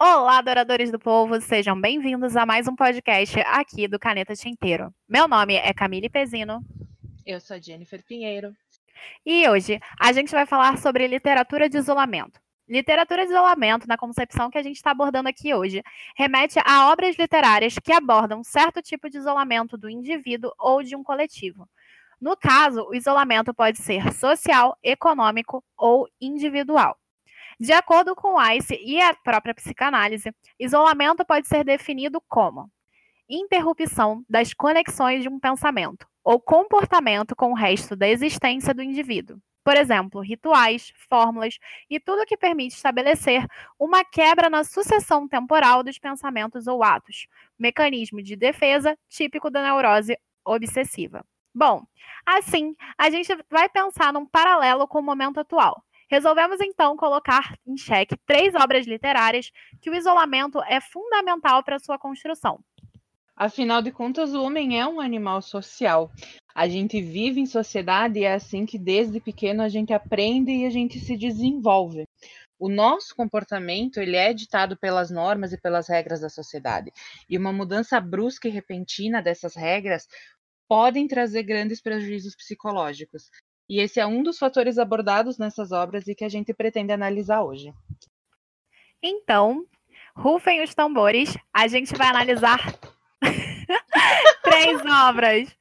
Olá, 0.00 0.38
adoradores 0.38 0.90
do 0.90 0.98
povo, 0.98 1.38
sejam 1.42 1.78
bem-vindos 1.78 2.34
a 2.36 2.46
mais 2.46 2.66
um 2.66 2.74
podcast 2.74 3.38
aqui 3.40 3.86
do 3.86 3.98
Caneta 3.98 4.34
Tinteiro. 4.34 4.90
Meu 5.06 5.28
nome 5.28 5.56
é 5.56 5.74
Camille 5.74 6.08
Pezino. 6.08 6.64
Eu 7.26 7.38
sou 7.38 7.62
Jennifer 7.62 8.02
Pinheiro. 8.02 8.56
E 9.26 9.46
hoje 9.46 9.78
a 10.00 10.10
gente 10.14 10.30
vai 10.30 10.46
falar 10.46 10.78
sobre 10.78 11.06
literatura 11.06 11.68
de 11.68 11.76
isolamento. 11.76 12.40
Literatura 12.68 13.24
de 13.24 13.30
isolamento, 13.30 13.86
na 13.86 13.96
concepção 13.96 14.50
que 14.50 14.58
a 14.58 14.62
gente 14.62 14.76
está 14.76 14.90
abordando 14.90 15.28
aqui 15.28 15.54
hoje, 15.54 15.82
remete 16.16 16.58
a 16.64 16.90
obras 16.90 17.16
literárias 17.16 17.78
que 17.78 17.92
abordam 17.92 18.42
certo 18.42 18.82
tipo 18.82 19.08
de 19.08 19.18
isolamento 19.18 19.78
do 19.78 19.88
indivíduo 19.88 20.52
ou 20.58 20.82
de 20.82 20.96
um 20.96 21.04
coletivo. 21.04 21.68
No 22.20 22.36
caso, 22.36 22.84
o 22.88 22.94
isolamento 22.94 23.54
pode 23.54 23.78
ser 23.78 24.12
social, 24.12 24.76
econômico 24.82 25.62
ou 25.76 26.08
individual. 26.20 26.98
De 27.58 27.72
acordo 27.72 28.16
com 28.16 28.34
Weiss 28.34 28.68
e 28.70 29.00
a 29.00 29.14
própria 29.14 29.54
psicanálise, 29.54 30.34
isolamento 30.58 31.24
pode 31.24 31.46
ser 31.46 31.64
definido 31.64 32.20
como 32.28 32.70
interrupção 33.28 34.24
das 34.28 34.54
conexões 34.54 35.22
de 35.22 35.28
um 35.28 35.38
pensamento 35.38 36.06
ou 36.22 36.40
comportamento 36.40 37.36
com 37.36 37.52
o 37.52 37.54
resto 37.54 37.94
da 37.94 38.08
existência 38.08 38.74
do 38.74 38.82
indivíduo. 38.82 39.38
Por 39.64 39.76
exemplo, 39.76 40.20
rituais, 40.20 40.92
fórmulas 41.08 41.58
e 41.90 41.98
tudo 41.98 42.24
que 42.24 42.36
permite 42.36 42.76
estabelecer 42.76 43.44
uma 43.78 44.04
quebra 44.04 44.48
na 44.48 44.62
sucessão 44.62 45.26
temporal 45.26 45.82
dos 45.82 45.98
pensamentos 45.98 46.68
ou 46.68 46.84
atos, 46.84 47.26
mecanismo 47.58 48.22
de 48.22 48.36
defesa 48.36 48.96
típico 49.08 49.50
da 49.50 49.62
neurose 49.62 50.16
obsessiva. 50.44 51.24
Bom, 51.52 51.82
assim, 52.24 52.76
a 52.96 53.10
gente 53.10 53.36
vai 53.50 53.68
pensar 53.68 54.12
num 54.12 54.24
paralelo 54.24 54.86
com 54.86 55.00
o 55.00 55.02
momento 55.02 55.40
atual. 55.40 55.82
Resolvemos 56.08 56.60
então 56.60 56.96
colocar 56.96 57.56
em 57.66 57.76
xeque 57.76 58.16
três 58.24 58.54
obras 58.54 58.86
literárias 58.86 59.50
que 59.80 59.90
o 59.90 59.94
isolamento 59.94 60.62
é 60.62 60.80
fundamental 60.80 61.64
para 61.64 61.80
sua 61.80 61.98
construção. 61.98 62.60
Afinal 63.36 63.82
de 63.82 63.92
contas, 63.92 64.32
o 64.32 64.42
homem 64.42 64.80
é 64.80 64.86
um 64.86 64.98
animal 64.98 65.42
social. 65.42 66.10
A 66.54 66.66
gente 66.66 67.02
vive 67.02 67.38
em 67.38 67.44
sociedade 67.44 68.18
e 68.18 68.24
é 68.24 68.32
assim 68.32 68.64
que 68.64 68.78
desde 68.78 69.20
pequeno 69.20 69.62
a 69.62 69.68
gente 69.68 69.92
aprende 69.92 70.50
e 70.50 70.64
a 70.64 70.70
gente 70.70 70.98
se 70.98 71.18
desenvolve. 71.18 72.08
O 72.58 72.70
nosso 72.70 73.14
comportamento 73.14 73.98
ele 73.98 74.16
é 74.16 74.32
ditado 74.32 74.74
pelas 74.74 75.10
normas 75.10 75.52
e 75.52 75.60
pelas 75.60 75.86
regras 75.86 76.22
da 76.22 76.30
sociedade. 76.30 76.90
E 77.28 77.36
uma 77.36 77.52
mudança 77.52 78.00
brusca 78.00 78.48
e 78.48 78.50
repentina 78.50 79.20
dessas 79.20 79.54
regras 79.54 80.08
podem 80.66 81.06
trazer 81.06 81.42
grandes 81.42 81.82
prejuízos 81.82 82.34
psicológicos. 82.34 83.30
E 83.68 83.80
esse 83.80 84.00
é 84.00 84.06
um 84.06 84.22
dos 84.22 84.38
fatores 84.38 84.78
abordados 84.78 85.36
nessas 85.36 85.72
obras 85.72 86.08
e 86.08 86.14
que 86.14 86.24
a 86.24 86.28
gente 86.30 86.54
pretende 86.54 86.92
analisar 86.92 87.42
hoje. 87.42 87.74
Então, 89.02 89.66
rufem 90.16 90.62
os 90.62 90.74
tambores, 90.74 91.36
a 91.52 91.68
gente 91.68 91.94
vai 91.94 92.08
analisar 92.08 92.58
três 94.42 94.80
obras. 94.84 95.56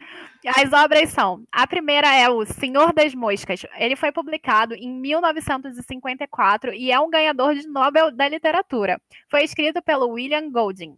As 0.56 0.72
obras 0.74 1.10
são: 1.10 1.44
a 1.52 1.66
primeira 1.66 2.14
é 2.16 2.30
O 2.30 2.46
Senhor 2.46 2.94
das 2.94 3.16
Moscas. 3.16 3.66
Ele 3.78 3.96
foi 3.96 4.12
publicado 4.12 4.76
em 4.76 4.92
1954 4.92 6.74
e 6.74 6.92
é 6.92 7.00
um 7.00 7.10
ganhador 7.10 7.56
de 7.56 7.68
Nobel 7.68 8.12
da 8.12 8.28
Literatura. 8.28 9.02
Foi 9.30 9.44
escrito 9.44 9.82
pelo 9.82 10.10
William 10.10 10.52
Golding. 10.52 10.96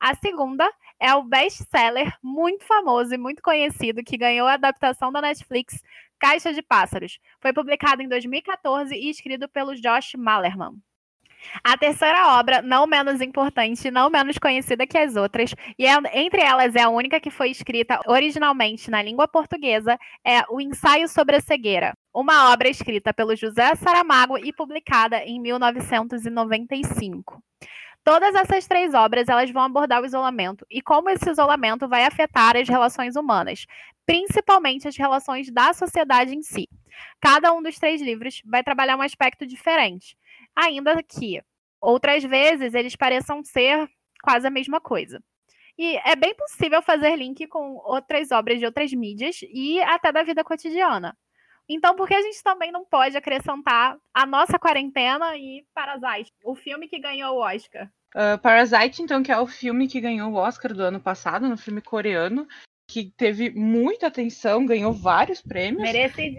A 0.00 0.14
segunda 0.14 0.66
é 0.98 1.14
o 1.14 1.22
best-seller 1.22 2.16
muito 2.22 2.64
famoso 2.64 3.14
e 3.14 3.18
muito 3.18 3.42
conhecido 3.42 4.02
que 4.02 4.16
ganhou 4.16 4.48
a 4.48 4.54
adaptação 4.54 5.12
da 5.12 5.20
Netflix, 5.20 5.82
Caixa 6.18 6.54
de 6.54 6.62
Pássaros. 6.62 7.18
Foi 7.38 7.52
publicado 7.52 8.02
em 8.02 8.08
2014 8.08 8.94
e 8.94 9.10
escrito 9.10 9.46
pelo 9.46 9.74
Josh 9.74 10.14
Malerman. 10.16 10.72
A 11.64 11.76
terceira 11.76 12.38
obra, 12.38 12.62
não 12.62 12.86
menos 12.86 13.20
importante, 13.20 13.90
não 13.90 14.10
menos 14.10 14.38
conhecida 14.38 14.86
que 14.86 14.98
as 14.98 15.16
outras, 15.16 15.54
e 15.78 15.86
é, 15.86 15.96
entre 16.14 16.40
elas 16.40 16.74
é 16.74 16.82
a 16.82 16.88
única 16.88 17.20
que 17.20 17.30
foi 17.30 17.50
escrita 17.50 18.00
originalmente 18.06 18.90
na 18.90 19.02
língua 19.02 19.26
portuguesa, 19.26 19.98
é 20.24 20.42
O 20.48 20.60
Ensaio 20.60 21.08
sobre 21.08 21.36
a 21.36 21.40
Cegueira, 21.40 21.94
uma 22.14 22.52
obra 22.52 22.68
escrita 22.68 23.12
pelo 23.12 23.36
José 23.36 23.74
Saramago 23.74 24.38
e 24.38 24.52
publicada 24.52 25.22
em 25.24 25.40
1995. 25.40 27.42
Todas 28.02 28.34
essas 28.34 28.66
três 28.66 28.94
obras 28.94 29.28
elas 29.28 29.50
vão 29.50 29.62
abordar 29.62 30.02
o 30.02 30.06
isolamento 30.06 30.66
e 30.70 30.80
como 30.80 31.10
esse 31.10 31.30
isolamento 31.30 31.86
vai 31.86 32.04
afetar 32.04 32.56
as 32.56 32.66
relações 32.66 33.14
humanas, 33.14 33.66
principalmente 34.06 34.88
as 34.88 34.96
relações 34.96 35.50
da 35.50 35.72
sociedade 35.72 36.34
em 36.34 36.42
si. 36.42 36.68
Cada 37.20 37.52
um 37.52 37.62
dos 37.62 37.78
três 37.78 38.00
livros 38.00 38.40
vai 38.44 38.62
trabalhar 38.62 38.96
um 38.96 39.02
aspecto 39.02 39.46
diferente, 39.46 40.16
ainda 40.56 41.02
que 41.02 41.42
outras 41.80 42.22
vezes 42.22 42.74
eles 42.74 42.96
pareçam 42.96 43.42
ser 43.44 43.88
quase 44.22 44.46
a 44.46 44.50
mesma 44.50 44.80
coisa. 44.80 45.22
E 45.78 45.96
é 46.04 46.14
bem 46.14 46.34
possível 46.34 46.82
fazer 46.82 47.16
link 47.16 47.46
com 47.46 47.76
outras 47.84 48.30
obras 48.30 48.58
de 48.58 48.66
outras 48.66 48.92
mídias 48.92 49.40
e 49.42 49.80
até 49.80 50.12
da 50.12 50.22
vida 50.22 50.44
cotidiana. 50.44 51.16
Então, 51.72 51.94
por 51.94 52.08
que 52.08 52.14
a 52.14 52.20
gente 52.20 52.42
também 52.42 52.72
não 52.72 52.84
pode 52.84 53.16
acrescentar 53.16 53.96
a 54.12 54.26
nossa 54.26 54.58
quarentena 54.58 55.36
e 55.36 55.64
Parasite, 55.72 56.32
o 56.44 56.56
filme 56.56 56.88
que 56.88 56.98
ganhou 56.98 57.36
o 57.36 57.40
Oscar? 57.40 57.88
Uh, 58.14 58.36
Parasite, 58.42 59.02
então, 59.02 59.22
que 59.22 59.30
é 59.30 59.38
o 59.38 59.46
filme 59.46 59.86
que 59.86 60.00
ganhou 60.00 60.32
o 60.32 60.34
Oscar 60.34 60.74
do 60.74 60.82
ano 60.82 61.00
passado, 61.00 61.48
no 61.48 61.56
filme 61.56 61.80
coreano, 61.80 62.46
que 62.90 63.12
teve 63.16 63.50
muita 63.50 64.08
atenção, 64.08 64.66
ganhou 64.66 64.92
vários 64.92 65.40
prêmios. 65.40 65.80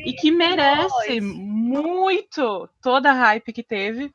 E 0.06 0.14
que 0.14 0.30
merece 0.30 1.22
muito 1.22 2.70
toda 2.82 3.10
a 3.10 3.14
hype 3.14 3.54
que 3.54 3.64
teve. 3.64 4.14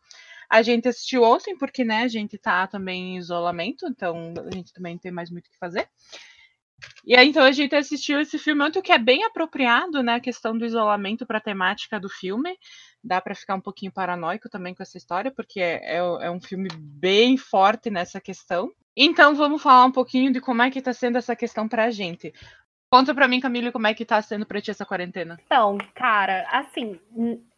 A 0.49 0.61
gente 0.61 0.87
assistiu 0.87 1.23
ontem, 1.23 1.57
porque 1.57 1.83
né, 1.83 2.03
a 2.03 2.09
gente 2.09 2.37
tá 2.37 2.67
também 2.67 3.15
em 3.15 3.17
isolamento, 3.17 3.87
então 3.87 4.35
a 4.47 4.55
gente 4.55 4.71
também 4.71 4.99
tem 4.99 5.11
mais 5.11 5.31
muito 5.31 5.47
o 5.47 5.51
que 5.51 5.59
fazer. 5.59 5.89
E 7.07 7.17
aí, 7.17 7.27
então, 7.27 7.43
a 7.43 7.53
gente 7.53 7.75
assistiu 7.75 8.21
esse 8.21 8.39
filme 8.39 8.63
ontem, 8.63 8.83
que 8.83 8.93
é 8.93 8.99
bem 8.99 9.25
apropriado, 9.25 10.03
né? 10.03 10.17
A 10.17 10.21
questão 10.21 10.57
do 10.57 10.67
isolamento 10.67 11.25
para 11.25 11.39
a 11.39 11.41
temática 11.41 11.99
do 11.99 12.09
filme. 12.11 12.55
Dá 13.07 13.21
para 13.21 13.37
ficar 13.37 13.55
um 13.55 13.61
pouquinho 13.61 13.93
paranoico 13.93 14.49
também 14.49 14.75
com 14.75 14.83
essa 14.83 14.99
história, 14.99 15.31
porque 15.31 15.61
é, 15.61 15.81
é, 15.85 15.97
é, 15.99 16.31
um 16.31 16.41
filme 16.41 16.69
bem 16.77 17.37
forte 17.37 17.89
nessa 17.89 18.21
questão. 18.21 18.73
Então, 18.97 19.33
vamos 19.37 19.63
falar 19.63 19.85
um 19.85 19.93
pouquinho 19.93 20.33
de 20.33 20.41
como 20.41 20.61
é 20.63 20.71
que 20.71 20.81
está 20.81 20.93
sendo 20.93 21.17
essa 21.17 21.37
questão 21.37 21.69
para 21.69 21.85
a 21.85 21.91
gente. 21.91 22.35
Conta 22.91 23.15
para 23.15 23.29
mim, 23.29 23.39
Camila, 23.39 23.71
como 23.71 23.87
é 23.87 23.95
que 23.95 24.03
está 24.03 24.21
sendo 24.21 24.45
para 24.45 24.61
ti 24.61 24.73
essa 24.73 24.85
quarentena. 24.85 25.39
Então, 25.47 25.79
cara, 25.95 26.49
assim, 26.51 26.99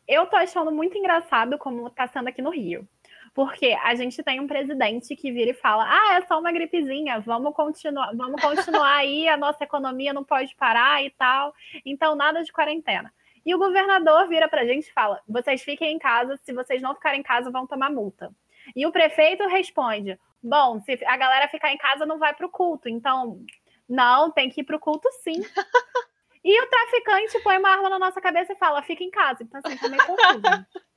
eu 0.06 0.26
tô 0.26 0.36
achando 0.36 0.70
muito 0.70 0.98
engraçado 0.98 1.56
como 1.56 1.86
está 1.86 2.06
sendo 2.08 2.28
aqui 2.28 2.42
no 2.42 2.50
Rio. 2.50 2.86
Porque 3.32 3.76
a 3.84 3.94
gente 3.94 4.22
tem 4.22 4.40
um 4.40 4.46
presidente 4.46 5.14
que 5.16 5.32
vira 5.32 5.52
e 5.52 5.54
fala: 5.54 5.84
ah, 5.88 6.16
é 6.16 6.26
só 6.26 6.38
uma 6.38 6.52
gripezinha, 6.52 7.20
vamos 7.20 7.54
continuar, 7.54 8.10
vamos 8.14 8.40
continuar 8.42 8.96
aí, 8.96 9.28
a 9.28 9.36
nossa 9.36 9.64
economia 9.64 10.12
não 10.12 10.24
pode 10.24 10.54
parar 10.56 11.02
e 11.04 11.10
tal. 11.10 11.54
Então, 11.86 12.16
nada 12.16 12.42
de 12.42 12.52
quarentena. 12.52 13.12
E 13.48 13.54
o 13.54 13.58
governador 13.58 14.28
vira 14.28 14.46
pra 14.46 14.66
gente 14.66 14.88
e 14.88 14.92
fala: 14.92 15.22
vocês 15.26 15.62
fiquem 15.62 15.94
em 15.94 15.98
casa, 15.98 16.36
se 16.36 16.52
vocês 16.52 16.82
não 16.82 16.94
ficarem 16.94 17.20
em 17.20 17.22
casa, 17.22 17.50
vão 17.50 17.66
tomar 17.66 17.90
multa. 17.90 18.30
E 18.76 18.86
o 18.86 18.92
prefeito 18.92 19.48
responde: 19.48 20.20
bom, 20.42 20.78
se 20.82 21.02
a 21.06 21.16
galera 21.16 21.48
ficar 21.48 21.72
em 21.72 21.78
casa, 21.78 22.04
não 22.04 22.18
vai 22.18 22.34
pro 22.34 22.50
culto. 22.50 22.90
Então, 22.90 23.40
não, 23.88 24.30
tem 24.30 24.50
que 24.50 24.60
ir 24.60 24.64
pro 24.64 24.78
culto 24.78 25.08
sim. 25.22 25.32
e 26.44 26.62
o 26.62 26.68
traficante 26.68 27.42
põe 27.42 27.56
uma 27.56 27.70
arma 27.70 27.88
na 27.88 27.98
nossa 27.98 28.20
cabeça 28.20 28.52
e 28.52 28.56
fala: 28.56 28.82
fica 28.82 29.02
em 29.02 29.10
casa. 29.10 29.42
Então, 29.42 29.62
assim, 29.64 29.78
tá 29.78 29.88
meio 29.88 30.04
confuso 30.04 30.66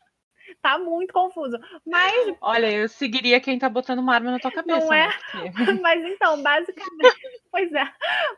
tá 0.61 0.77
muito 0.77 1.13
confuso. 1.13 1.57
Mas. 1.85 2.35
Olha, 2.41 2.71
eu 2.71 2.87
seguiria 2.89 3.39
quem 3.39 3.59
tá 3.59 3.69
botando 3.69 3.99
uma 3.99 4.15
arma 4.15 4.31
na 4.31 4.39
tua 4.39 4.51
cabeça. 4.51 4.85
Não 4.85 4.93
é? 4.93 5.07
Né? 5.07 5.13
Mas 5.81 6.03
então, 6.03 6.41
basicamente. 6.41 6.91
pois 7.51 7.71
é. 7.73 7.87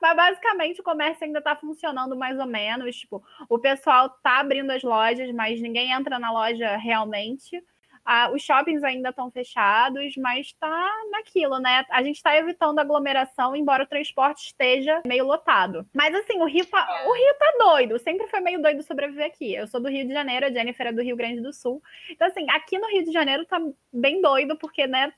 Mas 0.02 0.16
basicamente 0.16 0.82
o 0.82 0.84
comércio 0.84 1.26
ainda 1.26 1.42
tá 1.42 1.56
funcionando 1.56 2.16
mais 2.16 2.38
ou 2.40 2.46
menos. 2.46 2.96
Tipo, 2.96 3.24
o 3.50 3.60
pessoal 3.60 4.10
tá 4.10 4.40
abrindo 4.40 4.72
as 4.72 4.84
lojas, 4.84 5.32
mas 5.34 5.62
ninguém 5.62 5.92
entra 5.92 6.20
na 6.20 6.32
loja 6.32 6.78
realmente. 6.78 7.64
Ah, 8.06 8.30
os 8.32 8.42
shoppings 8.42 8.84
ainda 8.84 9.10
estão 9.10 9.32
fechados, 9.32 10.16
mas 10.18 10.48
está 10.48 10.92
naquilo, 11.12 11.58
né? 11.60 11.86
A 11.90 12.04
gente 12.04 12.18
está 12.18 12.36
evitando 12.36 12.80
aglomeração, 12.80 13.56
embora 13.56 13.84
o 13.84 13.88
transporte 13.88 14.48
esteja 14.48 15.02
meio 15.06 15.26
lotado. 15.26 15.88
Mas 15.94 16.14
assim, 16.14 16.42
o 16.42 16.46
Rio, 16.46 16.66
tá, 16.66 16.86
o 17.08 17.14
Rio 17.14 17.36
tá 17.40 17.54
doido. 17.60 18.00
Sempre 18.00 18.28
foi 18.28 18.42
meio 18.42 18.62
doido 18.62 18.84
sobreviver 18.84 19.26
aqui. 19.26 19.54
Eu 19.54 19.68
sou 19.68 19.80
do 19.80 19.90
Rio 19.90 20.06
de 20.06 20.14
Janeiro, 20.14 20.46
a 20.46 20.52
Jennifer 20.52 20.88
é 20.88 20.92
do 20.92 21.02
Rio 21.02 21.16
Grande 21.16 21.42
do 21.42 21.54
Sul. 21.54 21.82
Então, 22.10 22.28
assim, 22.28 22.46
aqui 22.50 22.78
no 22.78 22.88
Rio 22.88 23.06
de 23.06 23.12
Janeiro 23.12 23.46
tá 23.46 23.60
bem 23.92 24.22
doido, 24.22 24.58
porque, 24.58 24.86
né? 24.86 25.14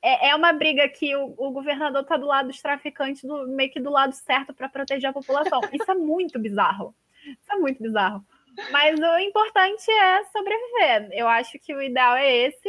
É, 0.00 0.28
é 0.28 0.34
uma 0.36 0.52
briga 0.52 0.86
que 0.88 1.16
o, 1.16 1.34
o 1.36 1.50
governador 1.50 2.04
tá 2.04 2.16
do 2.16 2.26
lado 2.26 2.48
dos 2.48 2.60
traficantes, 2.60 3.24
do, 3.24 3.48
meio 3.48 3.70
que 3.70 3.80
do 3.80 3.90
lado 3.90 4.12
certo 4.12 4.52
para 4.52 4.68
proteger 4.68 5.08
a 5.08 5.14
população. 5.14 5.60
Isso 5.72 5.90
é 5.90 5.94
muito 5.94 6.38
bizarro. 6.38 6.94
Isso 7.26 7.52
é 7.52 7.56
muito 7.56 7.82
bizarro. 7.82 8.24
Mas 8.70 8.98
o 8.98 9.18
importante 9.18 9.90
é 9.90 10.24
sobreviver. 10.24 11.08
Eu 11.12 11.28
acho 11.28 11.58
que 11.58 11.74
o 11.74 11.82
ideal 11.82 12.16
é 12.16 12.30
esse. 12.46 12.68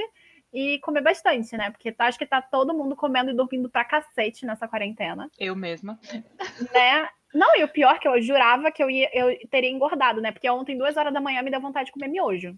e 0.54 0.80
comer 0.80 1.02
bastante, 1.02 1.56
né? 1.58 1.70
Porque 1.70 1.94
acho 2.00 2.18
que 2.18 2.26
tá 2.26 2.42
todo 2.42 2.74
mundo 2.74 2.96
comendo 2.96 3.30
e 3.30 3.36
dormindo 3.36 3.70
pra 3.70 3.84
cacete 3.84 4.46
nessa 4.46 4.68
quarentena. 4.68 5.30
Eu 5.38 5.56
mesma. 5.56 6.00
Né? 6.74 7.10
Não, 7.34 7.58
e 7.58 7.64
o 7.66 7.68
pior 7.68 7.96
é 7.96 8.00
que 8.00 8.08
eu 8.08 8.22
jurava 8.22 8.72
que 8.72 8.82
eu, 8.82 8.90
ia, 8.90 9.10
eu 9.14 9.38
teria 9.50 9.70
engordado, 9.70 10.22
né? 10.22 10.32
Porque 10.32 10.50
ontem, 10.50 10.78
duas 10.78 10.96
horas 10.96 11.14
da 11.14 11.20
manhã, 11.20 11.42
me 11.42 11.52
deu 11.52 11.60
vontade 11.60 11.88
de 11.88 11.92
comer 11.92 12.08
miojo. 12.08 12.58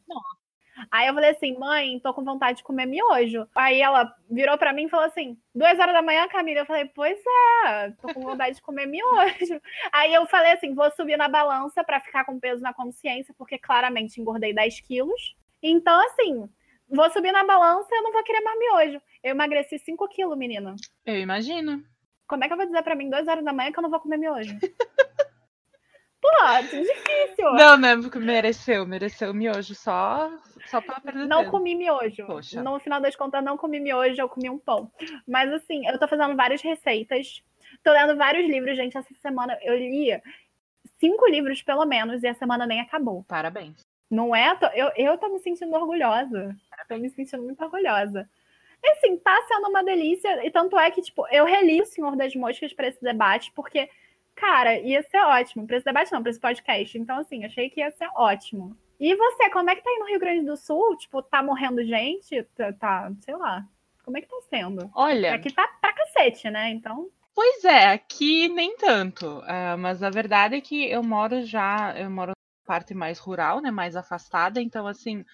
Aí 0.91 1.07
eu 1.07 1.13
falei 1.13 1.31
assim, 1.31 1.57
mãe, 1.57 1.99
tô 1.99 2.13
com 2.13 2.23
vontade 2.23 2.57
de 2.57 2.63
comer 2.63 2.85
miojo. 2.85 3.47
Aí 3.55 3.81
ela 3.81 4.13
virou 4.29 4.57
para 4.57 4.73
mim 4.73 4.85
e 4.85 4.89
falou 4.89 5.05
assim, 5.05 5.37
duas 5.53 5.77
horas 5.79 5.93
da 5.93 6.01
manhã, 6.01 6.27
Camila. 6.27 6.59
Eu 6.59 6.65
falei, 6.65 6.85
pois 6.85 7.17
é, 7.65 7.91
tô 8.01 8.13
com 8.13 8.21
vontade 8.21 8.55
de 8.55 8.61
comer 8.61 8.85
miojo. 8.85 9.61
Aí 9.91 10.13
eu 10.13 10.25
falei 10.27 10.53
assim, 10.53 10.73
vou 10.73 10.89
subir 10.91 11.17
na 11.17 11.27
balança 11.27 11.83
para 11.83 11.99
ficar 11.99 12.25
com 12.25 12.39
peso 12.39 12.61
na 12.61 12.73
consciência, 12.73 13.33
porque 13.37 13.57
claramente 13.57 14.19
engordei 14.21 14.53
10 14.53 14.81
quilos. 14.81 15.35
Então, 15.61 15.99
assim, 16.05 16.47
vou 16.89 17.09
subir 17.11 17.31
na 17.31 17.43
balança 17.43 17.87
e 17.91 17.97
eu 17.97 18.03
não 18.03 18.11
vou 18.11 18.23
querer 18.23 18.41
mais 18.41 18.59
miojo. 18.59 19.01
Eu 19.23 19.31
emagreci 19.31 19.79
5 19.79 20.07
quilos, 20.09 20.37
menina. 20.37 20.75
Eu 21.05 21.17
imagino. 21.17 21.83
Como 22.27 22.43
é 22.43 22.47
que 22.47 22.53
eu 22.53 22.57
vou 22.57 22.65
dizer 22.65 22.83
para 22.83 22.95
mim 22.95 23.09
duas 23.09 23.27
horas 23.27 23.43
da 23.43 23.53
manhã 23.53 23.71
que 23.71 23.79
eu 23.79 23.83
não 23.83 23.89
vou 23.89 23.99
comer 23.99 24.17
miojo? 24.17 24.53
Pô, 26.27 26.61
difícil. 26.61 27.53
Não, 27.53 27.77
não, 27.77 28.01
porque 28.01 28.19
mereceu, 28.19 28.85
mereceu 28.85 29.33
miojo 29.33 29.73
só, 29.73 30.29
só 30.65 30.81
pra 30.81 30.99
perder 30.99 31.25
Não 31.25 31.49
comi 31.49 31.73
miojo. 31.73 32.25
Poxa. 32.25 32.61
No 32.61 32.79
final 32.79 32.99
das 32.99 33.15
contas, 33.15 33.43
não 33.43 33.57
comi 33.57 33.79
miojo, 33.79 34.19
eu 34.19 34.27
comi 34.27 34.49
um 34.49 34.59
pão. 34.59 34.91
Mas 35.27 35.51
assim, 35.53 35.87
eu 35.87 35.97
tô 35.97 36.07
fazendo 36.07 36.35
várias 36.35 36.61
receitas. 36.61 37.41
Tô 37.83 37.91
lendo 37.91 38.17
vários 38.17 38.45
livros, 38.45 38.75
gente. 38.75 38.97
Essa 38.97 39.13
semana 39.21 39.57
eu 39.61 39.77
li 39.77 40.21
cinco 40.99 41.27
livros, 41.27 41.61
pelo 41.61 41.85
menos, 41.85 42.23
e 42.23 42.27
a 42.27 42.33
semana 42.33 42.65
nem 42.65 42.81
acabou. 42.81 43.23
Parabéns. 43.23 43.85
Não 44.09 44.35
é? 44.35 44.57
Eu, 44.73 44.91
eu 44.95 45.17
tô 45.17 45.29
me 45.29 45.39
sentindo 45.39 45.75
orgulhosa. 45.75 46.55
Parabéns. 46.69 46.87
Tô 46.87 46.97
me 46.97 47.09
sentindo 47.09 47.43
muito 47.43 47.63
orgulhosa. 47.63 48.29
E 48.83 48.89
assim, 48.91 49.17
tá 49.17 49.35
sendo 49.47 49.69
uma 49.69 49.83
delícia. 49.83 50.45
E 50.45 50.51
tanto 50.51 50.77
é 50.77 50.91
que, 50.91 51.01
tipo, 51.01 51.25
eu 51.27 51.45
reli 51.45 51.81
o 51.81 51.85
Senhor 51.85 52.15
das 52.15 52.35
Moscas 52.35 52.73
para 52.73 52.87
esse 52.87 53.01
debate, 53.01 53.51
porque 53.53 53.89
Cara, 54.37 54.79
ia 54.79 55.01
ser 55.01 55.17
ótimo. 55.17 55.65
Pra 55.65 55.77
esse 55.77 55.85
debate 55.85 56.11
não, 56.11 56.21
pra 56.21 56.29
esse 56.29 56.39
podcast. 56.39 56.97
Então, 56.97 57.19
assim, 57.19 57.43
achei 57.43 57.69
que 57.69 57.79
ia 57.81 57.91
ser 57.91 58.07
ótimo. 58.15 58.77
E 58.99 59.15
você, 59.15 59.49
como 59.49 59.69
é 59.69 59.75
que 59.75 59.83
tá 59.83 59.89
aí 59.89 59.99
no 59.99 60.05
Rio 60.05 60.19
Grande 60.19 60.45
do 60.45 60.55
Sul? 60.55 60.95
Tipo, 60.97 61.21
tá 61.21 61.41
morrendo 61.41 61.83
gente? 61.83 62.43
Tá, 62.55 62.71
tá 62.73 63.11
sei 63.21 63.35
lá. 63.35 63.65
Como 64.05 64.17
é 64.17 64.21
que 64.21 64.27
tá 64.27 64.37
sendo? 64.49 64.89
Olha. 64.95 65.33
Aqui 65.33 65.51
tá 65.51 65.67
pra 65.81 65.91
cacete, 65.91 66.49
né? 66.49 66.69
Então. 66.69 67.09
Pois 67.35 67.65
é, 67.65 67.89
aqui 67.89 68.47
nem 68.47 68.75
tanto. 68.77 69.39
Uh, 69.39 69.77
mas 69.77 70.01
a 70.01 70.09
verdade 70.09 70.55
é 70.55 70.61
que 70.61 70.89
eu 70.89 71.03
moro 71.03 71.43
já, 71.43 71.93
eu 71.97 72.09
moro 72.09 72.29
na 72.29 72.65
parte 72.65 72.93
mais 72.93 73.19
rural, 73.19 73.59
né? 73.59 73.69
Mais 73.69 73.95
afastada. 73.95 74.61
Então, 74.61 74.87
assim, 74.87 75.25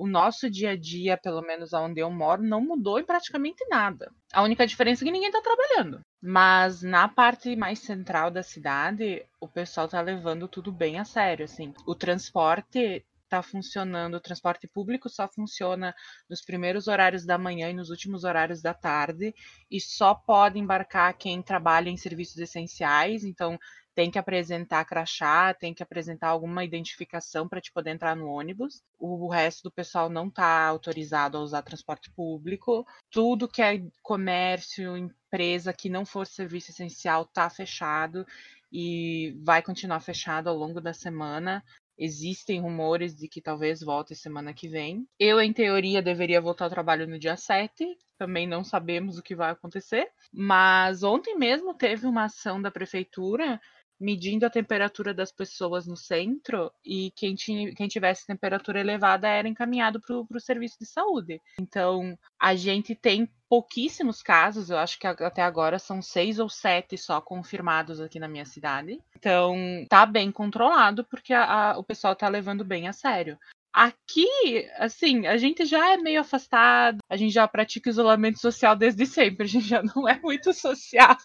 o 0.00 0.06
nosso 0.06 0.48
dia 0.48 0.70
a 0.70 0.76
dia, 0.76 1.18
pelo 1.18 1.42
menos 1.42 1.74
onde 1.74 2.00
eu 2.00 2.10
moro, 2.10 2.42
não 2.42 2.62
mudou 2.62 2.98
em 2.98 3.04
praticamente 3.04 3.62
nada. 3.68 4.10
A 4.32 4.42
única 4.42 4.66
diferença 4.66 5.04
é 5.04 5.06
que 5.06 5.12
ninguém 5.12 5.28
está 5.28 5.42
trabalhando. 5.42 6.00
Mas 6.22 6.82
na 6.82 7.06
parte 7.06 7.54
mais 7.54 7.80
central 7.80 8.30
da 8.30 8.42
cidade, 8.42 9.22
o 9.38 9.46
pessoal 9.46 9.84
está 9.84 10.00
levando 10.00 10.48
tudo 10.48 10.72
bem 10.72 10.98
a 10.98 11.04
sério, 11.04 11.44
assim. 11.44 11.74
O 11.86 11.94
transporte 11.94 13.04
está 13.24 13.42
funcionando, 13.42 14.14
o 14.14 14.20
transporte 14.20 14.66
público 14.66 15.06
só 15.10 15.28
funciona 15.28 15.94
nos 16.30 16.40
primeiros 16.40 16.88
horários 16.88 17.26
da 17.26 17.36
manhã 17.36 17.68
e 17.68 17.74
nos 17.74 17.90
últimos 17.90 18.24
horários 18.24 18.62
da 18.62 18.72
tarde, 18.72 19.34
e 19.70 19.78
só 19.78 20.14
pode 20.14 20.58
embarcar 20.58 21.12
quem 21.12 21.42
trabalha 21.42 21.90
em 21.90 21.96
serviços 21.98 22.38
essenciais, 22.38 23.22
então 23.22 23.58
tem 24.00 24.10
que 24.10 24.18
apresentar 24.18 24.82
crachá, 24.86 25.52
tem 25.52 25.74
que 25.74 25.82
apresentar 25.82 26.28
alguma 26.28 26.64
identificação 26.64 27.46
para 27.46 27.60
te 27.60 27.70
poder 27.70 27.90
entrar 27.90 28.16
no 28.16 28.28
ônibus. 28.30 28.82
O 28.98 29.28
resto 29.28 29.64
do 29.64 29.70
pessoal 29.70 30.08
não 30.08 30.28
está 30.28 30.64
autorizado 30.64 31.36
a 31.36 31.42
usar 31.42 31.60
transporte 31.60 32.10
público. 32.10 32.86
Tudo 33.10 33.46
que 33.46 33.60
é 33.60 33.82
comércio, 34.02 34.96
empresa 34.96 35.74
que 35.74 35.90
não 35.90 36.06
for 36.06 36.26
serviço 36.26 36.70
essencial 36.70 37.24
está 37.24 37.50
fechado 37.50 38.26
e 38.72 39.36
vai 39.42 39.60
continuar 39.60 40.00
fechado 40.00 40.48
ao 40.48 40.56
longo 40.56 40.80
da 40.80 40.94
semana. 40.94 41.62
Existem 41.98 42.58
rumores 42.58 43.14
de 43.14 43.28
que 43.28 43.42
talvez 43.42 43.82
volte 43.82 44.14
semana 44.14 44.54
que 44.54 44.66
vem. 44.66 45.06
Eu, 45.18 45.38
em 45.42 45.52
teoria, 45.52 46.00
deveria 46.00 46.40
voltar 46.40 46.64
ao 46.64 46.70
trabalho 46.70 47.06
no 47.06 47.18
dia 47.18 47.36
7. 47.36 47.86
Também 48.16 48.46
não 48.46 48.64
sabemos 48.64 49.18
o 49.18 49.22
que 49.22 49.36
vai 49.36 49.50
acontecer. 49.50 50.08
Mas 50.32 51.02
ontem 51.02 51.36
mesmo 51.36 51.74
teve 51.74 52.06
uma 52.06 52.24
ação 52.24 52.62
da 52.62 52.70
prefeitura 52.70 53.60
medindo 54.00 54.46
a 54.46 54.50
temperatura 54.50 55.12
das 55.12 55.30
pessoas 55.30 55.86
no 55.86 55.96
centro 55.96 56.72
e 56.84 57.12
quem, 57.14 57.34
tinha, 57.34 57.74
quem 57.74 57.86
tivesse 57.86 58.26
temperatura 58.26 58.80
elevada 58.80 59.28
era 59.28 59.46
encaminhado 59.46 60.00
para 60.00 60.16
o 60.16 60.40
serviço 60.40 60.78
de 60.80 60.86
saúde. 60.86 61.40
Então, 61.60 62.18
a 62.38 62.54
gente 62.54 62.94
tem 62.94 63.28
pouquíssimos 63.48 64.22
casos, 64.22 64.70
eu 64.70 64.78
acho 64.78 64.98
que 64.98 65.06
até 65.06 65.42
agora 65.42 65.78
são 65.78 66.00
seis 66.00 66.38
ou 66.38 66.48
sete 66.48 66.96
só 66.96 67.20
confirmados 67.20 68.00
aqui 68.00 68.18
na 68.18 68.28
minha 68.28 68.44
cidade. 68.44 68.98
Então, 69.16 69.56
tá 69.88 70.06
bem 70.06 70.30
controlado 70.30 71.04
porque 71.04 71.34
a, 71.34 71.72
a, 71.72 71.78
o 71.78 71.82
pessoal 71.82 72.14
tá 72.14 72.28
levando 72.28 72.64
bem 72.64 72.88
a 72.88 72.92
sério. 72.92 73.36
Aqui, 73.72 74.68
assim, 74.76 75.26
a 75.28 75.36
gente 75.36 75.64
já 75.64 75.92
é 75.92 75.96
meio 75.96 76.20
afastado, 76.20 76.98
a 77.08 77.16
gente 77.16 77.32
já 77.32 77.46
pratica 77.46 77.88
isolamento 77.88 78.40
social 78.40 78.74
desde 78.74 79.06
sempre, 79.06 79.44
a 79.44 79.48
gente 79.48 79.66
já 79.66 79.82
não 79.82 80.08
é 80.08 80.18
muito 80.20 80.52
social. 80.54 81.16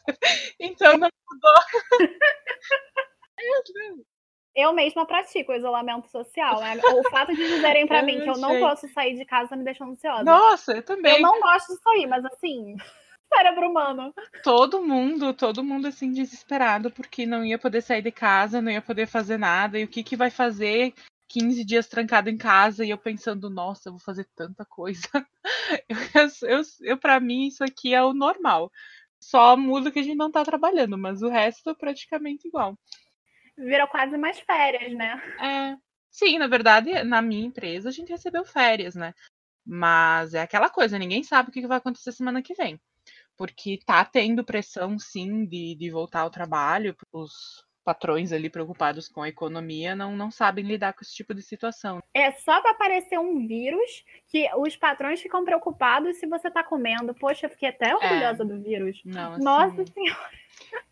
Então 0.60 0.98
não 0.98 1.10
mudou. 1.32 1.54
Eu 4.56 4.74
mesma 4.74 5.06
pratico 5.06 5.52
o 5.52 5.56
isolamento 5.56 6.08
social. 6.10 6.62
Né? 6.62 6.78
O 6.78 7.10
fato 7.10 7.36
de 7.36 7.48
dizerem 7.48 7.88
para 7.88 8.02
mim 8.04 8.22
que 8.22 8.30
eu 8.30 8.38
não 8.38 8.60
posso 8.60 8.88
sair 8.90 9.16
de 9.16 9.26
casa 9.26 9.56
me 9.56 9.64
deixa 9.64 9.84
ansiosa. 9.84 10.24
Nossa, 10.24 10.74
eu 10.74 10.84
também. 10.84 11.16
Eu 11.16 11.22
não 11.22 11.42
gosto 11.42 11.76
de 11.76 11.82
sair, 11.82 12.08
mas 12.08 12.24
assim, 12.26 12.76
cérebro 13.34 13.70
humano. 13.70 14.14
Todo 14.44 14.82
mundo, 14.82 15.34
todo 15.34 15.64
mundo 15.64 15.88
assim 15.88 16.12
desesperado 16.14 16.90
porque 16.90 17.26
não 17.26 17.44
ia 17.44 17.58
poder 17.58 17.82
sair 17.82 18.02
de 18.02 18.12
casa, 18.12 18.62
não 18.62 18.72
ia 18.72 18.82
poder 18.82 19.08
fazer 19.08 19.38
nada. 19.38 19.78
E 19.78 19.84
o 19.84 19.88
que 19.88 20.04
que 20.04 20.16
vai 20.16 20.30
fazer 20.30 20.94
15 21.30 21.64
dias 21.66 21.88
trancado 21.88 22.30
em 22.30 22.38
casa 22.38 22.86
e 22.86 22.90
eu 22.90 22.98
pensando, 22.98 23.50
nossa, 23.50 23.90
eu 23.90 23.94
vou 23.94 24.00
fazer 24.00 24.28
tanta 24.36 24.66
coisa. 24.66 25.08
Eu, 26.14 26.50
eu, 26.50 26.62
eu 26.82 26.98
para 26.98 27.20
mim, 27.20 27.48
isso 27.48 27.64
aqui 27.64 27.94
é 27.94 28.04
o 28.04 28.14
normal. 28.14 28.72
Só 29.20 29.58
muda 29.58 29.92
que 29.92 30.00
a 30.00 30.04
gente 30.04 30.16
não 30.16 30.32
tá 30.32 30.44
trabalhando, 30.44 30.98
mas 30.98 31.24
o 31.24 31.30
resto 31.30 31.72
é 31.72 31.74
praticamente 31.74 32.48
igual. 32.48 32.78
Virou 33.58 33.88
quase 33.88 34.16
mais 34.18 34.40
férias, 34.40 34.94
né? 34.94 35.22
É. 35.42 35.78
Sim, 36.12 36.38
na 36.38 36.48
verdade, 36.48 37.04
na 37.04 37.22
minha 37.22 37.46
empresa 37.46 37.90
a 37.90 37.92
gente 37.92 38.12
recebeu 38.12 38.46
férias, 38.46 38.96
né? 38.96 39.14
Mas 39.66 40.34
é 40.34 40.42
aquela 40.42 40.70
coisa, 40.70 41.00
ninguém 41.00 41.24
sabe 41.24 41.50
o 41.50 41.52
que 41.52 41.66
vai 41.68 41.78
acontecer 41.78 42.12
semana 42.12 42.42
que 42.42 42.54
vem. 42.54 42.80
Porque 43.36 43.80
tá 43.86 44.06
tendo 44.06 44.46
pressão, 44.46 44.98
sim, 45.00 45.46
de, 45.46 45.76
de 45.76 45.90
voltar 45.90 46.22
ao 46.22 46.30
trabalho. 46.30 46.96
Os, 47.12 47.65
patrões 47.86 48.34
ali 48.34 48.50
preocupados 48.50 49.08
com 49.08 49.22
a 49.22 49.30
economia 49.30 49.96
não, 49.96 50.16
não 50.16 50.32
sabem 50.32 50.66
lidar 50.66 50.94
com 50.94 51.04
esse 51.04 51.14
tipo 51.14 51.36
de 51.36 51.44
situação. 51.44 52.02
É 52.14 52.32
só 52.32 52.60
para 52.60 52.72
aparecer 52.72 53.20
um 53.20 53.48
vírus 53.48 54.04
que 54.28 54.50
os 54.58 54.76
patrões 54.76 55.22
ficam 55.22 55.46
preocupados 55.46 56.18
se 56.18 56.26
você 56.26 56.48
está 56.48 56.64
comendo. 56.64 57.14
Poxa, 57.14 57.46
eu 57.46 57.50
fiquei 57.52 57.70
até 57.70 57.92
é. 57.92 57.96
orgulhosa 57.96 58.42
é. 58.42 58.46
do 58.46 58.60
vírus. 58.60 59.00
Não, 59.06 59.34
assim... 59.34 59.44
Nossa 59.44 59.86
Senhora. 59.86 60.30
É. 60.34 60.46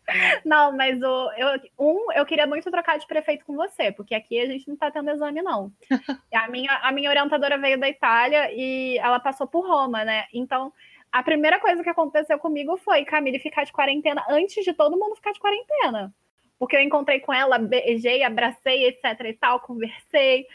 Não, 0.44 0.76
mas 0.76 1.02
o, 1.02 1.32
eu, 1.32 1.60
um, 1.78 2.12
eu 2.12 2.26
queria 2.26 2.46
muito 2.46 2.70
trocar 2.70 2.98
de 2.98 3.06
prefeito 3.06 3.44
com 3.44 3.56
você, 3.56 3.90
porque 3.90 4.14
aqui 4.14 4.38
a 4.38 4.46
gente 4.46 4.68
não 4.68 4.74
está 4.74 4.90
tendo 4.90 5.10
exame, 5.10 5.40
não. 5.40 5.72
a, 6.32 6.48
minha, 6.48 6.70
a 6.82 6.92
minha 6.92 7.08
orientadora 7.08 7.56
veio 7.56 7.80
da 7.80 7.88
Itália 7.88 8.50
e 8.52 8.98
ela 8.98 9.18
passou 9.18 9.46
por 9.46 9.66
Roma, 9.66 10.04
né? 10.04 10.26
Então, 10.34 10.70
a 11.10 11.22
primeira 11.22 11.58
coisa 11.58 11.82
que 11.82 11.88
aconteceu 11.88 12.38
comigo 12.38 12.76
foi 12.76 13.06
Camille 13.06 13.38
ficar 13.38 13.64
de 13.64 13.72
quarentena 13.72 14.22
antes 14.28 14.62
de 14.62 14.74
todo 14.74 14.98
mundo 14.98 15.16
ficar 15.16 15.32
de 15.32 15.40
quarentena 15.40 16.14
porque 16.58 16.76
eu 16.76 16.80
encontrei 16.80 17.20
com 17.20 17.32
ela, 17.32 17.58
beijei, 17.58 18.22
abracei, 18.22 18.86
etc 18.86 19.20
e 19.24 19.34
tal, 19.34 19.60
conversei. 19.60 20.46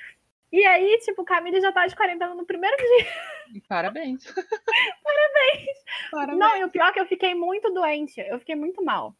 E 0.51 0.65
aí, 0.65 0.99
tipo, 1.03 1.23
Camille 1.23 1.61
já 1.61 1.71
tá 1.71 1.85
de 1.85 1.95
quarentena 1.95 2.33
no 2.33 2.45
primeiro 2.45 2.75
dia. 2.75 3.61
Parabéns. 3.69 4.25
Parabéns. 4.33 5.77
Parabéns. 6.11 6.39
Não, 6.39 6.57
e 6.57 6.63
o 6.63 6.69
pior 6.69 6.87
é 6.89 6.91
que 6.91 6.99
eu 6.99 7.05
fiquei 7.05 7.35
muito 7.35 7.71
doente, 7.71 8.19
eu 8.19 8.39
fiquei 8.39 8.55
muito 8.55 8.83
mal. 8.83 9.15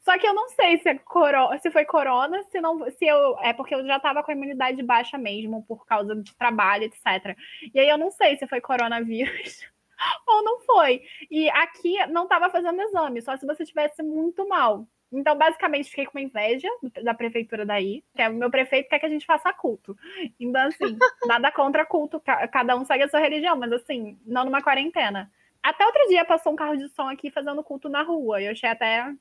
Só 0.00 0.18
que 0.18 0.26
eu 0.26 0.34
não 0.34 0.48
sei 0.48 0.78
se, 0.78 0.88
é 0.88 0.94
coro... 0.98 1.56
se 1.60 1.70
foi 1.70 1.84
corona, 1.84 2.42
se 2.44 2.60
não, 2.60 2.90
se 2.90 3.06
eu 3.06 3.38
é 3.40 3.52
porque 3.52 3.74
eu 3.74 3.86
já 3.86 4.00
tava 4.00 4.22
com 4.22 4.30
a 4.30 4.34
imunidade 4.34 4.82
baixa 4.82 5.16
mesmo 5.16 5.62
por 5.64 5.86
causa 5.86 6.16
de 6.16 6.34
trabalho, 6.36 6.84
etc. 6.84 7.36
E 7.72 7.78
aí 7.78 7.88
eu 7.88 7.98
não 7.98 8.10
sei 8.10 8.36
se 8.36 8.46
foi 8.46 8.60
coronavírus 8.60 9.60
ou 10.26 10.42
não 10.42 10.60
foi. 10.60 11.02
E 11.30 11.48
aqui 11.50 11.94
não 12.08 12.26
tava 12.26 12.50
fazendo 12.50 12.82
exame, 12.82 13.22
só 13.22 13.36
se 13.36 13.46
você 13.46 13.64
tivesse 13.64 14.02
muito 14.02 14.46
mal. 14.48 14.86
Então, 15.18 15.36
basicamente, 15.36 15.90
fiquei 15.90 16.06
com 16.06 16.18
uma 16.18 16.24
inveja 16.24 16.68
da 17.02 17.14
prefeitura 17.14 17.64
daí, 17.64 18.02
que 18.14 18.22
é 18.22 18.28
o 18.28 18.34
meu 18.34 18.50
prefeito 18.50 18.88
quer 18.88 18.98
que 18.98 19.06
a 19.06 19.10
gente 19.10 19.24
faça 19.24 19.52
culto. 19.52 19.96
Então, 20.38 20.66
assim, 20.66 20.98
nada 21.26 21.52
contra 21.52 21.86
culto, 21.86 22.20
cada 22.20 22.76
um 22.76 22.84
segue 22.84 23.04
a 23.04 23.08
sua 23.08 23.20
religião, 23.20 23.56
mas 23.56 23.72
assim, 23.72 24.18
não 24.26 24.44
numa 24.44 24.62
quarentena. 24.62 25.30
Até 25.62 25.86
outro 25.86 26.06
dia 26.08 26.24
passou 26.24 26.52
um 26.52 26.56
carro 26.56 26.76
de 26.76 26.88
som 26.88 27.08
aqui 27.08 27.30
fazendo 27.30 27.62
culto 27.62 27.88
na 27.88 28.02
rua, 28.02 28.40
e 28.40 28.46
eu 28.46 28.52
achei 28.52 28.68
até 28.68 29.14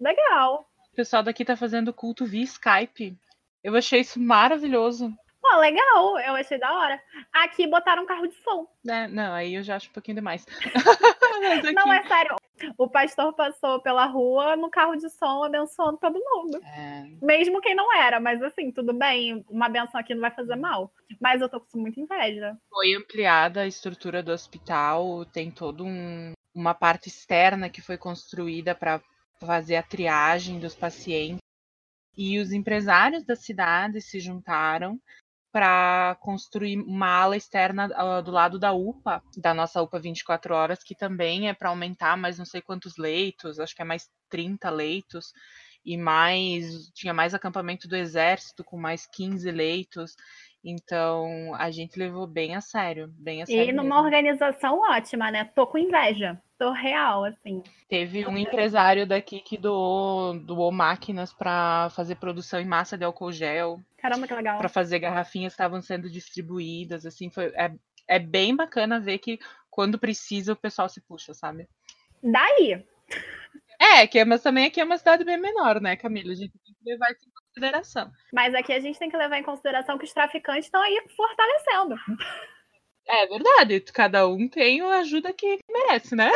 legal. 0.00 0.68
O 0.92 0.96
pessoal 0.96 1.22
daqui 1.22 1.44
tá 1.44 1.56
fazendo 1.56 1.92
culto 1.92 2.26
via 2.26 2.44
Skype. 2.44 3.16
Eu 3.62 3.76
achei 3.76 4.00
isso 4.00 4.20
maravilhoso. 4.20 5.12
Pô, 5.50 5.56
legal, 5.60 6.18
eu 6.20 6.34
achei 6.34 6.58
da 6.58 6.70
hora. 6.74 7.02
Aqui 7.32 7.66
botaram 7.66 8.02
um 8.02 8.06
carro 8.06 8.26
de 8.26 8.34
som. 8.42 8.66
É, 8.86 9.08
não, 9.08 9.32
aí 9.32 9.54
eu 9.54 9.62
já 9.62 9.76
acho 9.76 9.88
um 9.88 9.92
pouquinho 9.92 10.16
demais. 10.16 10.44
aqui... 11.64 11.72
Não, 11.72 11.90
é 11.90 12.06
sério. 12.06 12.36
O 12.76 12.88
pastor 12.88 13.32
passou 13.32 13.80
pela 13.80 14.04
rua 14.04 14.56
no 14.56 14.68
carro 14.68 14.96
de 14.96 15.08
som 15.08 15.42
abençoando 15.42 15.96
todo 15.96 16.20
mundo. 16.20 16.60
É... 16.62 17.06
Mesmo 17.22 17.62
quem 17.62 17.74
não 17.74 17.96
era, 17.96 18.20
mas 18.20 18.42
assim, 18.42 18.70
tudo 18.70 18.92
bem, 18.92 19.42
uma 19.48 19.70
benção 19.70 19.98
aqui 19.98 20.12
não 20.14 20.20
vai 20.20 20.30
fazer 20.30 20.56
mal. 20.56 20.92
Mas 21.18 21.40
eu 21.40 21.48
tô 21.48 21.60
com 21.60 21.78
muita 21.78 21.98
inveja. 21.98 22.54
Foi 22.68 22.94
ampliada 22.94 23.62
a 23.62 23.66
estrutura 23.66 24.22
do 24.22 24.32
hospital, 24.32 25.24
tem 25.24 25.50
todo 25.50 25.82
um, 25.82 26.32
uma 26.54 26.74
parte 26.74 27.08
externa 27.08 27.70
que 27.70 27.80
foi 27.80 27.96
construída 27.96 28.74
para 28.74 29.00
fazer 29.40 29.76
a 29.76 29.82
triagem 29.82 30.58
dos 30.58 30.74
pacientes. 30.74 31.40
E 32.14 32.38
os 32.38 32.52
empresários 32.52 33.24
da 33.24 33.36
cidade 33.36 34.02
se 34.02 34.20
juntaram 34.20 35.00
para 35.50 36.16
construir 36.20 36.78
uma 36.78 37.08
ala 37.08 37.36
externa 37.36 37.86
uh, 37.86 38.22
do 38.22 38.30
lado 38.30 38.58
da 38.58 38.72
UPA, 38.72 39.22
da 39.36 39.54
nossa 39.54 39.82
UPA 39.82 39.98
24 39.98 40.54
horas, 40.54 40.82
que 40.82 40.94
também 40.94 41.48
é 41.48 41.54
para 41.54 41.70
aumentar 41.70 42.16
mais 42.16 42.38
não 42.38 42.44
sei 42.44 42.60
quantos 42.60 42.96
leitos, 42.96 43.58
acho 43.58 43.74
que 43.74 43.82
é 43.82 43.84
mais 43.84 44.08
30 44.28 44.68
leitos, 44.70 45.32
e 45.84 45.96
mais 45.96 46.90
tinha 46.94 47.14
mais 47.14 47.34
acampamento 47.34 47.88
do 47.88 47.96
exército 47.96 48.62
com 48.62 48.76
mais 48.76 49.06
15 49.06 49.50
leitos. 49.50 50.14
Então, 50.62 51.54
a 51.54 51.70
gente 51.70 51.98
levou 51.98 52.26
bem 52.26 52.54
a 52.54 52.60
sério, 52.60 53.08
bem 53.16 53.42
a 53.42 53.46
sério. 53.46 53.70
E 53.70 53.72
numa 53.72 53.94
mesmo. 53.94 54.04
organização 54.04 54.80
ótima, 54.80 55.30
né? 55.30 55.44
Tô 55.54 55.66
com 55.66 55.78
inveja. 55.78 56.38
Tô 56.58 56.72
real, 56.72 57.24
assim. 57.24 57.62
Teve 57.88 58.26
um 58.26 58.36
empresário 58.36 59.06
daqui 59.06 59.38
que 59.38 59.56
doou, 59.56 60.38
doou 60.40 60.72
máquinas 60.72 61.32
para 61.32 61.88
fazer 61.90 62.16
produção 62.16 62.60
em 62.60 62.66
massa 62.66 62.98
de 62.98 63.04
álcool 63.04 63.30
gel. 63.30 63.80
Caramba, 63.98 64.26
que 64.26 64.34
legal. 64.34 64.58
Para 64.58 64.68
fazer 64.68 65.00
garrafinhas 65.00 65.52
estavam 65.52 65.82
sendo 65.82 66.08
distribuídas, 66.08 67.04
assim, 67.04 67.30
foi 67.30 67.46
é, 67.54 67.72
é 68.06 68.18
bem 68.18 68.54
bacana 68.54 69.00
ver 69.00 69.18
que 69.18 69.38
quando 69.68 69.98
precisa 69.98 70.52
o 70.52 70.56
pessoal 70.56 70.88
se 70.88 71.00
puxa, 71.00 71.34
sabe? 71.34 71.68
Daí. 72.22 72.84
É, 73.80 74.06
que, 74.06 74.24
mas 74.24 74.42
também 74.42 74.66
aqui 74.66 74.80
é 74.80 74.84
uma 74.84 74.98
cidade 74.98 75.24
bem 75.24 75.38
menor, 75.38 75.80
né, 75.80 75.94
Camila? 75.96 76.32
A 76.32 76.34
gente 76.34 76.52
tem 76.64 76.74
que 76.74 76.90
levar 76.90 77.12
isso 77.12 77.28
em 77.28 77.32
consideração. 77.32 78.10
Mas 78.32 78.54
aqui 78.54 78.72
a 78.72 78.80
gente 78.80 78.98
tem 78.98 79.10
que 79.10 79.16
levar 79.16 79.38
em 79.38 79.44
consideração 79.44 79.96
que 79.96 80.04
os 80.04 80.12
traficantes 80.12 80.64
estão 80.64 80.82
aí 80.82 81.00
fortalecendo. 81.16 81.94
É 83.06 83.26
verdade, 83.26 83.80
cada 83.92 84.26
um 84.26 84.48
tem 84.48 84.80
a 84.80 84.98
ajuda 84.98 85.32
que 85.32 85.58
merece, 85.70 86.14
né? 86.14 86.30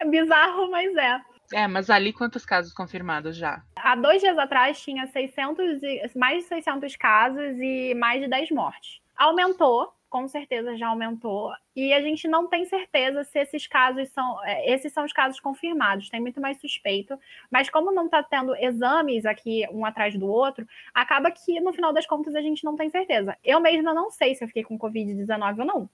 É 0.00 0.04
bizarro, 0.10 0.70
mas 0.70 0.94
é. 0.96 1.20
É, 1.52 1.66
mas 1.66 1.90
ali 1.90 2.12
quantos 2.12 2.44
casos 2.44 2.72
confirmados 2.72 3.36
já? 3.36 3.62
Há 3.76 3.94
dois 3.94 4.20
dias 4.20 4.36
atrás 4.38 4.80
tinha 4.80 5.06
600 5.06 5.80
mais 6.14 6.44
de 6.44 6.48
600 6.48 6.96
casos 6.96 7.58
e 7.58 7.94
mais 7.94 8.20
de 8.20 8.28
10 8.28 8.50
mortes. 8.50 9.00
Aumentou, 9.16 9.92
com 10.08 10.26
certeza 10.28 10.76
já 10.76 10.88
aumentou. 10.88 11.52
E 11.74 11.92
a 11.92 12.00
gente 12.00 12.26
não 12.28 12.46
tem 12.46 12.64
certeza 12.64 13.24
se 13.24 13.38
esses 13.38 13.66
casos 13.66 14.08
são. 14.10 14.44
É, 14.44 14.72
esses 14.72 14.92
são 14.92 15.04
os 15.04 15.12
casos 15.12 15.38
confirmados, 15.40 16.08
tem 16.08 16.20
muito 16.20 16.40
mais 16.40 16.60
suspeito. 16.60 17.18
Mas 17.50 17.68
como 17.68 17.92
não 17.92 18.06
está 18.06 18.22
tendo 18.22 18.54
exames 18.56 19.26
aqui 19.26 19.66
um 19.70 19.84
atrás 19.84 20.16
do 20.16 20.26
outro, 20.26 20.66
acaba 20.94 21.30
que 21.30 21.60
no 21.60 21.72
final 21.72 21.92
das 21.92 22.06
contas 22.06 22.34
a 22.34 22.40
gente 22.40 22.64
não 22.64 22.76
tem 22.76 22.88
certeza. 22.90 23.36
Eu 23.44 23.60
mesma 23.60 23.92
não 23.92 24.10
sei 24.10 24.34
se 24.34 24.42
eu 24.44 24.48
fiquei 24.48 24.64
com 24.64 24.78
Covid-19 24.78 25.58
ou 25.58 25.64
não. 25.64 25.90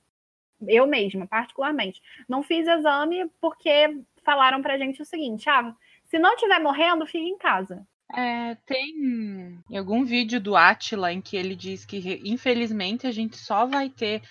Eu 0.69 0.87
mesma, 0.87 1.27
particularmente. 1.27 2.01
Não 2.29 2.43
fiz 2.43 2.67
exame 2.69 3.29
porque 3.41 3.99
falaram 4.25 4.63
pra 4.63 4.79
gente 4.79 5.03
o 5.03 5.05
seguinte: 5.05 5.49
ah, 5.49 5.75
se 6.05 6.19
não 6.19 6.35
estiver 6.35 6.61
morrendo, 6.61 7.07
fique 7.07 7.27
em 7.27 7.39
casa. 7.39 7.87
É, 8.15 8.55
tem 8.67 9.59
algum 9.75 10.05
vídeo 10.05 10.39
do 10.39 10.55
Atila 10.55 11.13
em 11.13 11.23
que 11.23 11.37
ele 11.37 11.57
diz 11.57 11.87
que, 11.87 12.21
infelizmente, 12.25 13.07
a 13.07 13.11
gente 13.11 13.39
só 13.39 13.65
vai 13.65 13.89
ter 13.89 14.23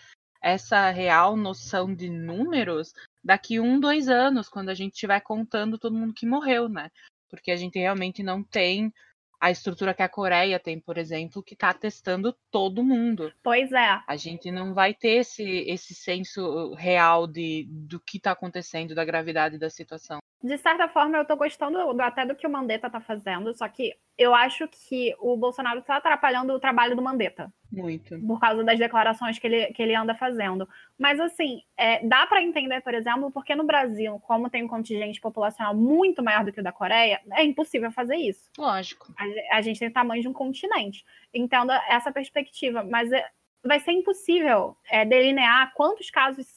essa 0.41 0.89
real 0.91 1.35
noção 1.35 1.93
de 1.93 2.09
números 2.09 2.93
daqui 3.23 3.59
um, 3.59 3.79
dois 3.79 4.07
anos, 4.07 4.49
quando 4.49 4.69
a 4.69 4.73
gente 4.73 4.93
estiver 4.93 5.19
contando 5.21 5.79
todo 5.79 5.95
mundo 5.95 6.13
que 6.13 6.25
morreu, 6.25 6.69
né? 6.69 6.89
Porque 7.29 7.51
a 7.51 7.55
gente 7.55 7.77
realmente 7.79 8.21
não 8.21 8.43
tem 8.43 8.93
a 9.41 9.49
estrutura 9.49 9.93
que 9.93 10.03
a 10.03 10.07
Coreia 10.07 10.59
tem, 10.59 10.79
por 10.79 10.99
exemplo, 10.99 11.41
que 11.41 11.55
está 11.55 11.73
testando 11.73 12.37
todo 12.51 12.83
mundo. 12.83 13.33
Pois 13.41 13.71
é. 13.71 13.99
A 14.07 14.15
gente 14.15 14.51
não 14.51 14.71
vai 14.71 14.93
ter 14.93 15.21
esse, 15.21 15.43
esse 15.43 15.95
senso 15.95 16.75
real 16.75 17.25
de, 17.25 17.67
do 17.67 17.99
que 17.99 18.17
está 18.17 18.31
acontecendo, 18.31 18.93
da 18.93 19.03
gravidade 19.03 19.57
da 19.57 19.69
situação. 19.69 20.19
De 20.43 20.57
certa 20.57 20.87
forma, 20.87 21.17
eu 21.17 21.21
estou 21.21 21.37
gostando 21.37 21.79
até 22.01 22.25
do 22.25 22.35
que 22.35 22.47
o 22.47 22.49
Mandetta 22.49 22.87
está 22.87 22.99
fazendo, 22.99 23.53
só 23.53 23.67
que 23.67 23.95
eu 24.17 24.33
acho 24.33 24.67
que 24.67 25.15
o 25.19 25.37
Bolsonaro 25.37 25.79
está 25.79 25.97
atrapalhando 25.97 26.53
o 26.53 26.59
trabalho 26.59 26.95
do 26.95 27.01
Mandetta. 27.01 27.51
Muito. 27.71 28.19
Por 28.19 28.39
causa 28.39 28.63
das 28.63 28.77
declarações 28.77 29.39
que 29.39 29.47
ele, 29.47 29.67
que 29.67 29.81
ele 29.81 29.95
anda 29.95 30.13
fazendo. 30.15 30.67
Mas, 30.97 31.19
assim, 31.19 31.61
é, 31.77 32.05
dá 32.05 32.25
para 32.25 32.41
entender, 32.41 32.81
por 32.81 32.93
exemplo, 32.93 33.31
porque 33.31 33.55
no 33.55 33.63
Brasil, 33.63 34.19
como 34.19 34.49
tem 34.49 34.63
um 34.63 34.67
contingente 34.67 35.21
populacional 35.21 35.75
muito 35.75 36.21
maior 36.23 36.43
do 36.43 36.51
que 36.51 36.59
o 36.59 36.63
da 36.63 36.71
Coreia, 36.71 37.21
é 37.33 37.43
impossível 37.43 37.91
fazer 37.91 38.15
isso. 38.15 38.49
Lógico. 38.57 39.13
A, 39.17 39.57
a 39.57 39.61
gente 39.61 39.79
tem 39.79 39.87
o 39.87 39.93
tamanho 39.93 40.21
de 40.21 40.27
um 40.27 40.33
continente. 40.33 41.05
Entendo 41.33 41.71
essa 41.71 42.11
perspectiva. 42.11 42.83
Mas 42.83 43.11
é, 43.11 43.25
vai 43.63 43.79
ser 43.79 43.91
impossível 43.91 44.75
é, 44.89 45.05
delinear 45.05 45.71
quantos 45.73 46.09
casos 46.09 46.47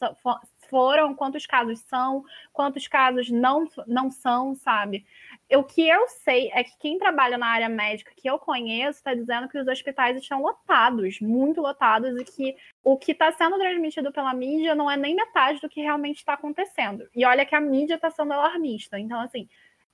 foram, 0.74 1.14
quantos 1.14 1.46
casos 1.46 1.78
são, 1.82 2.24
quantos 2.52 2.88
casos 2.88 3.30
não, 3.30 3.64
não 3.86 4.10
são, 4.10 4.56
sabe? 4.56 5.06
O 5.52 5.62
que 5.62 5.88
eu 5.88 6.08
sei 6.08 6.50
é 6.52 6.64
que 6.64 6.76
quem 6.80 6.98
trabalha 6.98 7.38
na 7.38 7.46
área 7.46 7.68
médica 7.68 8.10
que 8.16 8.28
eu 8.28 8.40
conheço 8.40 8.98
está 8.98 9.14
dizendo 9.14 9.48
que 9.48 9.56
os 9.56 9.68
hospitais 9.68 10.16
estão 10.16 10.42
lotados, 10.42 11.20
muito 11.20 11.60
lotados, 11.60 12.20
e 12.20 12.24
que 12.24 12.56
o 12.82 12.98
que 12.98 13.12
está 13.12 13.30
sendo 13.30 13.56
transmitido 13.56 14.10
pela 14.10 14.34
mídia 14.34 14.74
não 14.74 14.90
é 14.90 14.96
nem 14.96 15.14
metade 15.14 15.60
do 15.60 15.68
que 15.68 15.80
realmente 15.80 16.16
está 16.16 16.32
acontecendo. 16.32 17.08
E 17.14 17.24
olha 17.24 17.46
que 17.46 17.54
a 17.54 17.60
mídia 17.60 17.94
está 17.94 18.10
sendo 18.10 18.32
alarmista. 18.32 18.98
Então, 18.98 19.20
assim, 19.20 19.48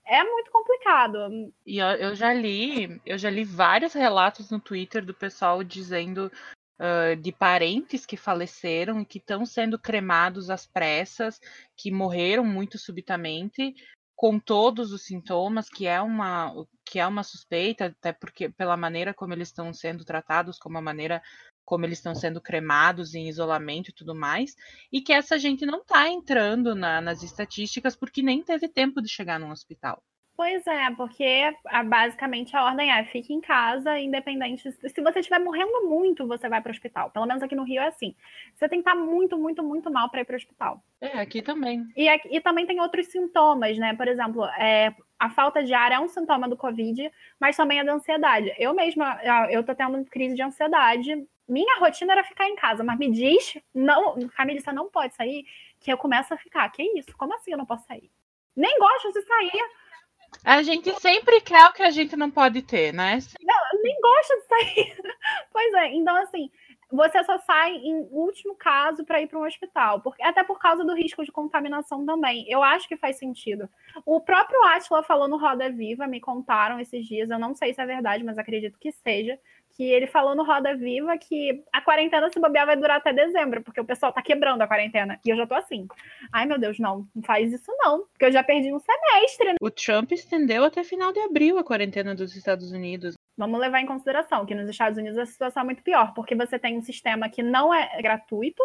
é 0.07 0.25
muito 0.25 0.51
complicado. 0.51 1.53
E 1.67 1.77
eu, 1.77 1.89
eu, 1.89 2.15
já 2.15 2.33
li, 2.33 2.99
eu 3.05 3.19
já 3.19 3.29
li 3.29 3.45
vários 3.45 3.93
relatos 3.93 4.51
no 4.51 4.59
Twitter 4.59 5.05
do 5.05 5.13
pessoal 5.13 5.63
dizendo 5.63 6.33
uh, 6.81 7.15
de 7.17 7.31
parentes 7.31 8.07
que 8.07 8.17
faleceram 8.17 9.01
e 9.01 9.05
que 9.05 9.19
estão 9.19 9.45
sendo 9.45 9.79
cremados 9.79 10.49
às 10.49 10.67
pressas, 10.67 11.39
que 11.77 11.91
morreram 11.93 12.45
muito 12.45 12.79
subitamente, 12.79 13.75
com 14.17 14.39
todos 14.39 14.93
os 14.93 15.03
sintomas, 15.03 15.69
que 15.69 15.87
é 15.87 16.01
uma 16.01 16.55
que 16.85 16.99
é 16.99 17.07
uma 17.07 17.23
suspeita, 17.23 17.87
até 17.87 18.13
porque 18.13 18.49
pela 18.49 18.77
maneira 18.77 19.15
como 19.15 19.33
eles 19.33 19.49
estão 19.49 19.73
sendo 19.73 20.05
tratados, 20.05 20.59
como 20.59 20.77
a 20.77 20.83
maneira 20.83 21.23
como 21.65 21.87
eles 21.87 21.99
estão 21.99 22.15
sendo 22.17 22.41
cremados 22.41 23.15
em 23.15 23.29
isolamento 23.29 23.91
e 23.91 23.95
tudo 23.95 24.13
mais, 24.15 24.57
e 24.93 25.01
que 25.01 25.13
essa 25.13 25.39
gente 25.39 25.65
não 25.65 25.83
está 25.83 26.09
entrando 26.09 26.75
na, 26.75 27.01
nas 27.01 27.23
estatísticas 27.23 27.95
porque 27.95 28.23
nem 28.23 28.43
teve 28.43 28.69
tempo 28.69 29.01
de 29.01 29.09
chegar 29.09 29.39
no 29.39 29.51
hospital. 29.53 30.03
Pois 30.41 30.67
é, 30.67 30.91
porque 30.97 31.55
a, 31.67 31.85
basicamente 31.85 32.57
a 32.57 32.65
ordem 32.65 32.91
é 32.91 33.05
fique 33.05 33.31
em 33.31 33.43
casa, 33.43 33.99
independente. 33.99 34.73
Se 34.73 35.03
você 35.03 35.19
estiver 35.19 35.39
morrendo 35.39 35.87
muito, 35.87 36.27
você 36.27 36.49
vai 36.49 36.63
para 36.63 36.71
o 36.71 36.73
hospital. 36.73 37.11
Pelo 37.11 37.27
menos 37.27 37.43
aqui 37.43 37.55
no 37.55 37.63
Rio 37.63 37.83
é 37.83 37.89
assim. 37.89 38.15
Você 38.55 38.67
tem 38.67 38.83
que 38.83 38.89
estar 38.89 38.99
muito, 38.99 39.37
muito, 39.37 39.63
muito 39.63 39.91
mal 39.91 40.09
para 40.09 40.23
ir 40.23 40.25
para 40.25 40.33
o 40.33 40.37
hospital. 40.39 40.83
É, 40.99 41.21
aqui 41.21 41.43
também. 41.43 41.87
E, 41.95 42.09
e 42.35 42.41
também 42.41 42.65
tem 42.65 42.81
outros 42.81 43.09
sintomas, 43.09 43.77
né? 43.77 43.95
Por 43.95 44.09
exemplo, 44.09 44.47
é, 44.59 44.95
a 45.19 45.29
falta 45.29 45.63
de 45.63 45.75
ar 45.75 45.93
é 45.93 46.01
um 46.01 46.09
sintoma 46.09 46.49
do 46.49 46.57
Covid, 46.57 47.13
mas 47.39 47.55
também 47.55 47.79
é 47.79 47.85
da 47.85 47.93
ansiedade. 47.93 48.51
Eu 48.59 48.73
mesma, 48.73 49.21
eu 49.51 49.63
tô 49.63 49.75
tendo 49.75 50.03
crise 50.07 50.35
de 50.35 50.43
ansiedade. 50.43 51.23
Minha 51.47 51.79
rotina 51.81 52.15
era 52.15 52.25
ficar 52.25 52.49
em 52.49 52.57
casa, 52.57 52.83
mas 52.83 52.99
me 52.99 53.11
diz, 53.11 53.59
não, 53.75 54.27
Camila, 54.29 54.59
você 54.59 54.73
não 54.73 54.89
pode 54.89 55.15
sair, 55.15 55.45
que 55.79 55.93
eu 55.93 55.99
começo 55.99 56.33
a 56.33 56.39
ficar. 56.39 56.67
Que 56.73 56.83
isso? 56.99 57.15
Como 57.19 57.35
assim 57.35 57.53
eu 57.53 57.59
não 57.59 57.67
posso 57.67 57.87
sair? 57.87 58.11
Nem 58.57 58.79
gosto 58.79 59.13
de 59.13 59.21
sair. 59.21 59.80
A 60.45 60.63
gente 60.63 60.93
sempre 61.01 61.41
quer 61.41 61.65
o 61.67 61.73
que 61.73 61.83
a 61.83 61.91
gente 61.91 62.17
não 62.17 62.31
pode 62.31 62.63
ter, 62.63 62.93
né? 62.93 63.19
Não, 63.43 63.83
nem 63.83 63.97
gosto 64.01 64.37
de 64.37 64.47
sair. 64.47 64.97
Pois 65.53 65.75
é, 65.75 65.89
então 65.89 66.17
assim, 66.17 66.51
você 66.91 67.23
só 67.23 67.39
sai 67.39 67.77
em 67.77 68.09
último 68.11 68.55
caso 68.57 69.05
para 69.05 69.21
ir 69.21 69.29
para 69.29 69.39
um 69.39 69.47
hospital, 69.47 70.01
porque 70.01 70.23
até 70.23 70.43
por 70.43 70.59
causa 70.59 70.85
do 70.85 70.95
risco 70.95 71.25
de 71.25 71.31
contaminação 71.31 72.05
também. 72.05 72.45
Eu 72.49 72.63
acho 72.63 72.89
que 72.89 72.97
faz 72.97 73.17
sentido. 73.17 73.69
O 74.05 74.21
próprio 74.21 74.63
Atila 74.65 75.03
falou 75.03 75.29
no 75.29 75.39
Roda 75.39 75.71
Viva, 75.71 76.07
me 76.07 76.21
contaram 76.21 76.81
esses 76.81 77.07
dias, 77.07 77.31
eu 77.31 77.39
não 77.39 77.55
sei 77.55 77.73
se 77.73 77.81
é 77.81 77.87
verdade, 77.87 78.25
mas 78.25 78.39
acredito 78.39 78.79
que 78.79 78.91
seja, 78.91 79.39
que 79.77 79.85
ele 79.85 80.07
falou 80.07 80.35
no 80.35 80.45
Roda 80.45 80.77
Viva 80.77 81.17
que 81.17 81.65
a 81.73 81.81
quarentena, 81.81 82.31
se 82.31 82.41
bobear, 82.41 82.67
vai 82.67 82.77
durar 82.77 82.99
até 82.99 83.13
dezembro, 83.13 83.63
porque 83.63 83.81
o 83.81 83.85
pessoal 83.85 84.13
tá 84.13 84.23
quebrando 84.23 84.63
a 84.63 84.67
quarentena. 84.67 85.19
E 85.25 85.31
eu 85.31 85.37
já 85.37 85.47
tô 85.47 85.55
assim. 85.55 85.87
Ai, 86.33 86.47
meu 86.47 86.59
Deus, 86.59 86.79
não, 86.79 87.07
não 87.15 87.23
faz 87.23 87.53
isso 87.53 87.73
não, 87.79 88.07
porque 88.13 88.27
eu 88.27 88.33
já 88.33 88.43
perdi 88.43 88.73
um 88.73 88.81
semestre. 88.81 89.49
Né? 89.49 89.57
O 89.61 89.71
Trump 89.71 90.13
estendeu 90.13 90.65
até 90.65 90.83
final 90.85 91.13
de 91.13 91.21
abril 91.21 91.59
a 91.59 91.65
quarentena 91.65 92.15
dos 92.15 92.35
Estados 92.37 92.73
Unidos. 92.73 93.15
Vamos 93.37 93.59
levar 93.59 93.81
em 93.81 93.87
consideração 93.87 94.45
que 94.45 94.55
nos 94.55 94.69
Estados 94.69 94.99
Unidos 94.99 95.19
a 95.19 95.25
situação 95.25 95.63
é 95.63 95.65
muito 95.65 95.83
pior, 95.83 96.13
porque 96.15 96.35
você 96.35 96.59
tem 96.59 96.77
um 96.77 96.83
sistema 96.83 97.29
que 97.29 97.43
não 97.43 97.73
é 97.73 98.03
gratuito, 98.03 98.63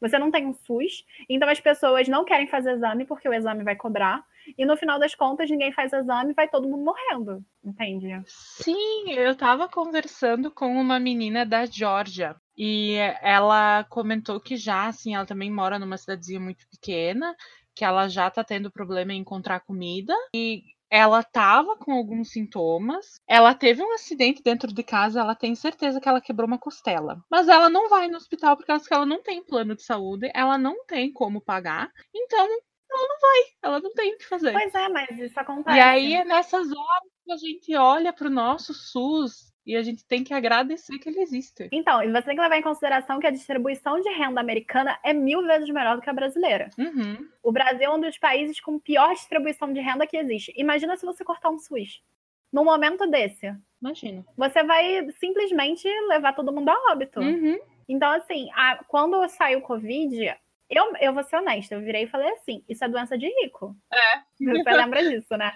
você 0.00 0.18
não 0.18 0.30
tem 0.30 0.46
um 0.46 0.54
SUS, 0.54 1.04
então 1.28 1.48
as 1.48 1.60
pessoas 1.60 2.08
não 2.08 2.24
querem 2.24 2.46
fazer 2.46 2.72
exame 2.72 3.04
porque 3.04 3.28
o 3.28 3.34
exame 3.34 3.64
vai 3.64 3.76
cobrar. 3.76 4.24
e 4.56 4.64
no 4.64 4.76
final 4.76 4.98
das 4.98 5.14
contas 5.14 5.50
ninguém 5.50 5.72
faz 5.72 5.92
exame 5.92 6.30
e 6.30 6.34
vai 6.34 6.48
todo 6.48 6.68
mundo 6.68 6.84
morrendo, 6.84 7.44
entende? 7.64 8.08
Sim, 8.26 9.12
eu 9.12 9.34
tava 9.36 9.68
conversando 9.68 10.50
com 10.50 10.66
uma 10.80 10.98
menina 10.98 11.44
da 11.44 11.66
Georgia 11.66 12.36
e 12.56 12.96
ela 13.22 13.84
comentou 13.84 14.40
que 14.40 14.56
já, 14.56 14.86
assim, 14.86 15.14
ela 15.14 15.26
também 15.26 15.50
mora 15.50 15.78
numa 15.78 15.96
cidadezinha 15.96 16.40
muito 16.40 16.66
pequena, 16.68 17.36
que 17.74 17.84
ela 17.84 18.08
já 18.08 18.28
tá 18.28 18.42
tendo 18.42 18.72
problema 18.72 19.12
em 19.12 19.20
encontrar 19.20 19.60
comida 19.60 20.14
e 20.34 20.64
ela 20.90 21.22
tava 21.22 21.76
com 21.76 21.92
alguns 21.92 22.30
sintomas. 22.30 23.20
Ela 23.26 23.54
teve 23.54 23.82
um 23.82 23.92
acidente 23.92 24.42
dentro 24.42 24.72
de 24.72 24.82
casa, 24.82 25.20
ela 25.20 25.34
tem 25.34 25.54
certeza 25.54 26.00
que 26.00 26.08
ela 26.08 26.20
quebrou 26.20 26.46
uma 26.46 26.58
costela. 26.58 27.22
Mas 27.30 27.48
ela 27.48 27.68
não 27.68 27.88
vai 27.88 28.08
no 28.08 28.16
hospital 28.16 28.56
porque 28.56 28.72
ela 28.92 29.06
não 29.06 29.22
tem 29.22 29.44
plano 29.44 29.74
de 29.74 29.82
saúde, 29.82 30.30
ela 30.34 30.56
não 30.56 30.84
tem 30.86 31.12
como 31.12 31.40
pagar. 31.40 31.90
Então, 32.14 32.46
ela 32.90 33.08
não 33.08 33.20
vai, 33.20 33.44
ela 33.62 33.80
não 33.80 33.92
tem 33.92 34.14
o 34.14 34.18
que 34.18 34.26
fazer. 34.26 34.52
Pois 34.52 34.74
é, 34.74 34.88
mas 34.88 35.18
isso 35.18 35.38
acontece. 35.38 35.76
E 35.76 35.80
aí 35.80 36.14
é 36.14 36.24
nessas 36.24 36.70
horas 36.70 37.10
que 37.24 37.32
a 37.32 37.36
gente 37.36 37.76
olha 37.76 38.12
pro 38.12 38.30
nosso 38.30 38.72
SUS 38.72 39.52
e 39.68 39.76
a 39.76 39.82
gente 39.82 40.02
tem 40.02 40.24
que 40.24 40.32
agradecer 40.32 40.98
que 40.98 41.10
ele 41.10 41.20
existe. 41.20 41.68
Então, 41.70 42.02
e 42.02 42.10
você 42.10 42.22
tem 42.22 42.34
que 42.34 42.40
levar 42.40 42.56
em 42.56 42.62
consideração 42.62 43.20
que 43.20 43.26
a 43.26 43.30
distribuição 43.30 44.00
de 44.00 44.08
renda 44.08 44.40
americana 44.40 44.98
é 45.04 45.12
mil 45.12 45.42
vezes 45.42 45.68
melhor 45.68 45.96
do 45.96 46.00
que 46.00 46.08
a 46.08 46.14
brasileira. 46.14 46.70
Uhum. 46.78 47.28
O 47.42 47.52
Brasil 47.52 47.82
é 47.82 47.94
um 47.94 48.00
dos 48.00 48.16
países 48.16 48.58
com 48.60 48.78
pior 48.78 49.12
distribuição 49.12 49.70
de 49.70 49.80
renda 49.80 50.06
que 50.06 50.16
existe. 50.16 50.54
Imagina 50.56 50.96
se 50.96 51.04
você 51.04 51.22
cortar 51.22 51.50
um 51.50 51.58
SUS. 51.58 52.02
Num 52.50 52.64
momento 52.64 53.06
desse. 53.06 53.54
Imagina. 53.82 54.24
Você 54.38 54.64
vai 54.64 55.06
simplesmente 55.20 55.86
levar 56.08 56.32
todo 56.32 56.50
mundo 56.50 56.70
a 56.70 56.92
óbito. 56.92 57.20
Uhum. 57.20 57.58
Então, 57.86 58.10
assim, 58.12 58.48
a, 58.54 58.82
quando 58.88 59.28
saiu 59.28 59.58
o 59.58 59.62
Covid, 59.62 60.34
eu, 60.70 60.92
eu 61.00 61.14
vou 61.14 61.22
ser 61.22 61.36
honesta, 61.36 61.74
eu 61.74 61.80
virei 61.80 62.04
e 62.04 62.08
falei 62.08 62.30
assim: 62.32 62.62
isso 62.68 62.84
é 62.84 62.88
doença 62.88 63.16
de 63.16 63.26
rico. 63.26 63.74
É. 63.92 64.18
Você 64.38 64.70
lembra 64.70 65.02
disso, 65.02 65.36
né? 65.36 65.52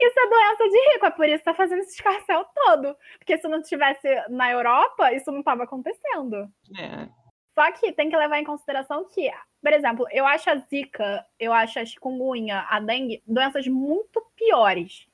Isso 0.00 0.18
é 0.18 0.28
doença 0.28 0.68
de 0.68 0.92
rico, 0.92 1.06
é 1.06 1.10
por 1.10 1.28
isso 1.28 1.38
que 1.38 1.44
tá 1.44 1.54
fazendo 1.54 1.80
esse 1.80 1.94
escarcel 1.94 2.44
todo. 2.54 2.96
Porque 3.18 3.38
se 3.38 3.46
não 3.48 3.62
tivesse 3.62 4.08
na 4.28 4.50
Europa, 4.50 5.12
isso 5.12 5.30
não 5.30 5.40
estava 5.40 5.64
acontecendo. 5.64 6.48
É. 6.78 7.08
Só 7.54 7.72
que 7.72 7.92
tem 7.92 8.10
que 8.10 8.16
levar 8.16 8.38
em 8.38 8.44
consideração 8.44 9.06
que, 9.08 9.30
por 9.62 9.72
exemplo, 9.72 10.06
eu 10.10 10.26
acho 10.26 10.50
a 10.50 10.56
zika, 10.56 11.24
eu 11.38 11.52
acho 11.52 11.78
a 11.78 11.84
chikungunya, 11.84 12.66
a 12.68 12.80
dengue, 12.80 13.22
doenças 13.26 13.66
muito 13.66 14.20
piores. 14.36 15.06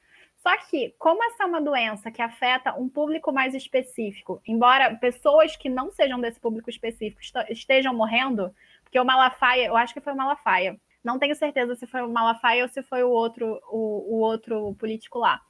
Só 0.43 0.57
que, 0.57 0.93
como 0.99 1.23
essa 1.23 1.45
é 1.45 1.47
uma 1.47 1.61
doença 1.61 2.11
que 2.11 2.21
afeta 2.21 2.75
um 2.75 2.89
público 2.89 3.33
mais 3.33 3.55
específico, 3.55 4.43
embora 4.45 4.97
pessoas 4.97 5.55
que 5.55 5.69
não 5.69 5.93
sejam 5.93 6.21
desse 6.21 6.41
público 6.41 6.69
específico 6.69 7.21
estejam 7.49 7.95
morrendo, 7.95 8.53
porque 8.93 9.01
o 9.01 9.07
Malafaia, 9.07 9.69
eu 9.69 9.75
acho 9.75 9.95
que 9.95 10.03
foi 10.03 10.13
o 10.13 10.17
Malafaia. 10.17 10.79
Não 11.03 11.19
tenho 11.19 11.35
certeza 11.35 11.75
se 11.75 11.87
foi 11.87 12.03
o 12.03 12.11
Malafaia 12.11 12.63
ou 12.63 12.69
se 12.69 12.83
foi 12.83 13.03
o 13.03 13.09
outro, 13.09 13.59
o, 13.71 14.17
o 14.17 14.21
outro 14.21 14.75
político 14.75 15.19
lá, 15.19 15.41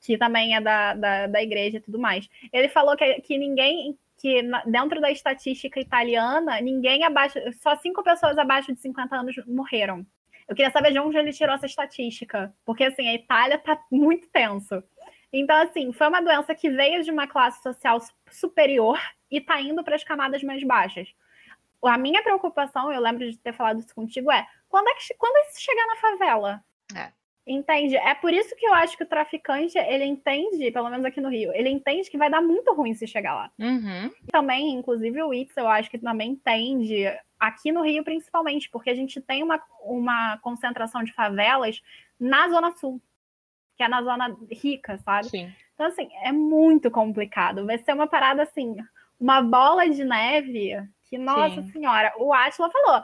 que 0.00 0.16
também 0.16 0.54
é 0.54 0.60
da, 0.60 0.94
da, 0.94 1.26
da 1.26 1.42
igreja 1.42 1.78
e 1.78 1.80
tudo 1.80 1.98
mais. 1.98 2.28
Ele 2.52 2.68
falou 2.68 2.96
que, 2.96 3.20
que 3.22 3.36
ninguém 3.36 3.98
que 4.16 4.42
dentro 4.64 5.00
da 5.00 5.10
estatística 5.10 5.80
italiana, 5.80 6.60
ninguém 6.60 7.04
abaixo, 7.04 7.40
só 7.60 7.74
cinco 7.74 8.00
pessoas 8.04 8.38
abaixo 8.38 8.72
de 8.72 8.80
50 8.80 9.16
anos 9.16 9.34
morreram. 9.48 10.06
Eu 10.48 10.54
queria 10.54 10.70
saber 10.70 10.92
de 10.92 11.00
onde 11.00 11.16
ele 11.16 11.32
tirou 11.32 11.56
essa 11.56 11.66
estatística, 11.66 12.54
porque 12.64 12.84
assim, 12.84 13.08
a 13.08 13.14
Itália 13.14 13.58
tá 13.58 13.76
muito 13.90 14.28
tenso. 14.28 14.84
Então, 15.32 15.60
assim, 15.60 15.92
foi 15.92 16.06
uma 16.06 16.20
doença 16.20 16.54
que 16.54 16.70
veio 16.70 17.02
de 17.02 17.10
uma 17.10 17.26
classe 17.26 17.60
social 17.60 17.98
superior 18.30 19.00
e 19.28 19.40
tá 19.40 19.60
indo 19.60 19.82
para 19.82 19.96
as 19.96 20.04
camadas 20.04 20.44
mais 20.44 20.62
baixas 20.62 21.08
a 21.86 21.98
minha 21.98 22.22
preocupação, 22.22 22.92
eu 22.92 23.00
lembro 23.00 23.30
de 23.30 23.38
ter 23.38 23.52
falado 23.52 23.80
isso 23.80 23.94
contigo, 23.94 24.30
é 24.32 24.46
quando 24.68 24.88
é 24.88 24.94
que 24.94 25.14
quando 25.16 25.48
isso 25.48 25.60
chegar 25.60 25.86
na 25.86 25.96
favela? 25.96 26.64
É. 26.94 27.12
Entende? 27.46 27.96
É 27.96 28.14
por 28.14 28.32
isso 28.32 28.54
que 28.56 28.66
eu 28.66 28.74
acho 28.74 28.94
que 28.96 29.04
o 29.04 29.08
traficante, 29.08 29.78
ele 29.78 30.04
entende, 30.04 30.70
pelo 30.70 30.90
menos 30.90 31.06
aqui 31.06 31.18
no 31.18 31.30
Rio, 31.30 31.50
ele 31.54 31.70
entende 31.70 32.10
que 32.10 32.18
vai 32.18 32.28
dar 32.28 32.42
muito 32.42 32.74
ruim 32.74 32.92
se 32.92 33.06
chegar 33.06 33.34
lá. 33.34 33.50
Uhum. 33.58 34.12
Também, 34.30 34.74
inclusive, 34.74 35.22
o 35.22 35.32
Itz, 35.32 35.56
eu 35.56 35.66
acho 35.66 35.90
que 35.90 35.98
também 35.98 36.32
entende, 36.32 37.04
aqui 37.40 37.72
no 37.72 37.82
Rio 37.82 38.04
principalmente, 38.04 38.68
porque 38.68 38.90
a 38.90 38.94
gente 38.94 39.18
tem 39.22 39.42
uma, 39.42 39.62
uma 39.80 40.36
concentração 40.38 41.02
de 41.02 41.12
favelas 41.14 41.80
na 42.20 42.50
Zona 42.50 42.76
Sul, 42.76 43.00
que 43.78 43.82
é 43.82 43.88
na 43.88 44.02
zona 44.02 44.36
rica, 44.50 44.98
sabe? 44.98 45.28
Sim. 45.28 45.52
Então, 45.72 45.86
assim, 45.86 46.10
é 46.22 46.32
muito 46.32 46.90
complicado. 46.90 47.64
Vai 47.64 47.78
ser 47.78 47.94
uma 47.94 48.08
parada 48.08 48.42
assim, 48.42 48.76
uma 49.18 49.40
bola 49.40 49.88
de 49.88 50.04
neve 50.04 50.76
que, 51.08 51.18
nossa 51.18 51.62
Sim. 51.62 51.72
senhora, 51.72 52.12
o 52.18 52.32
Atila 52.32 52.70
falou. 52.70 53.02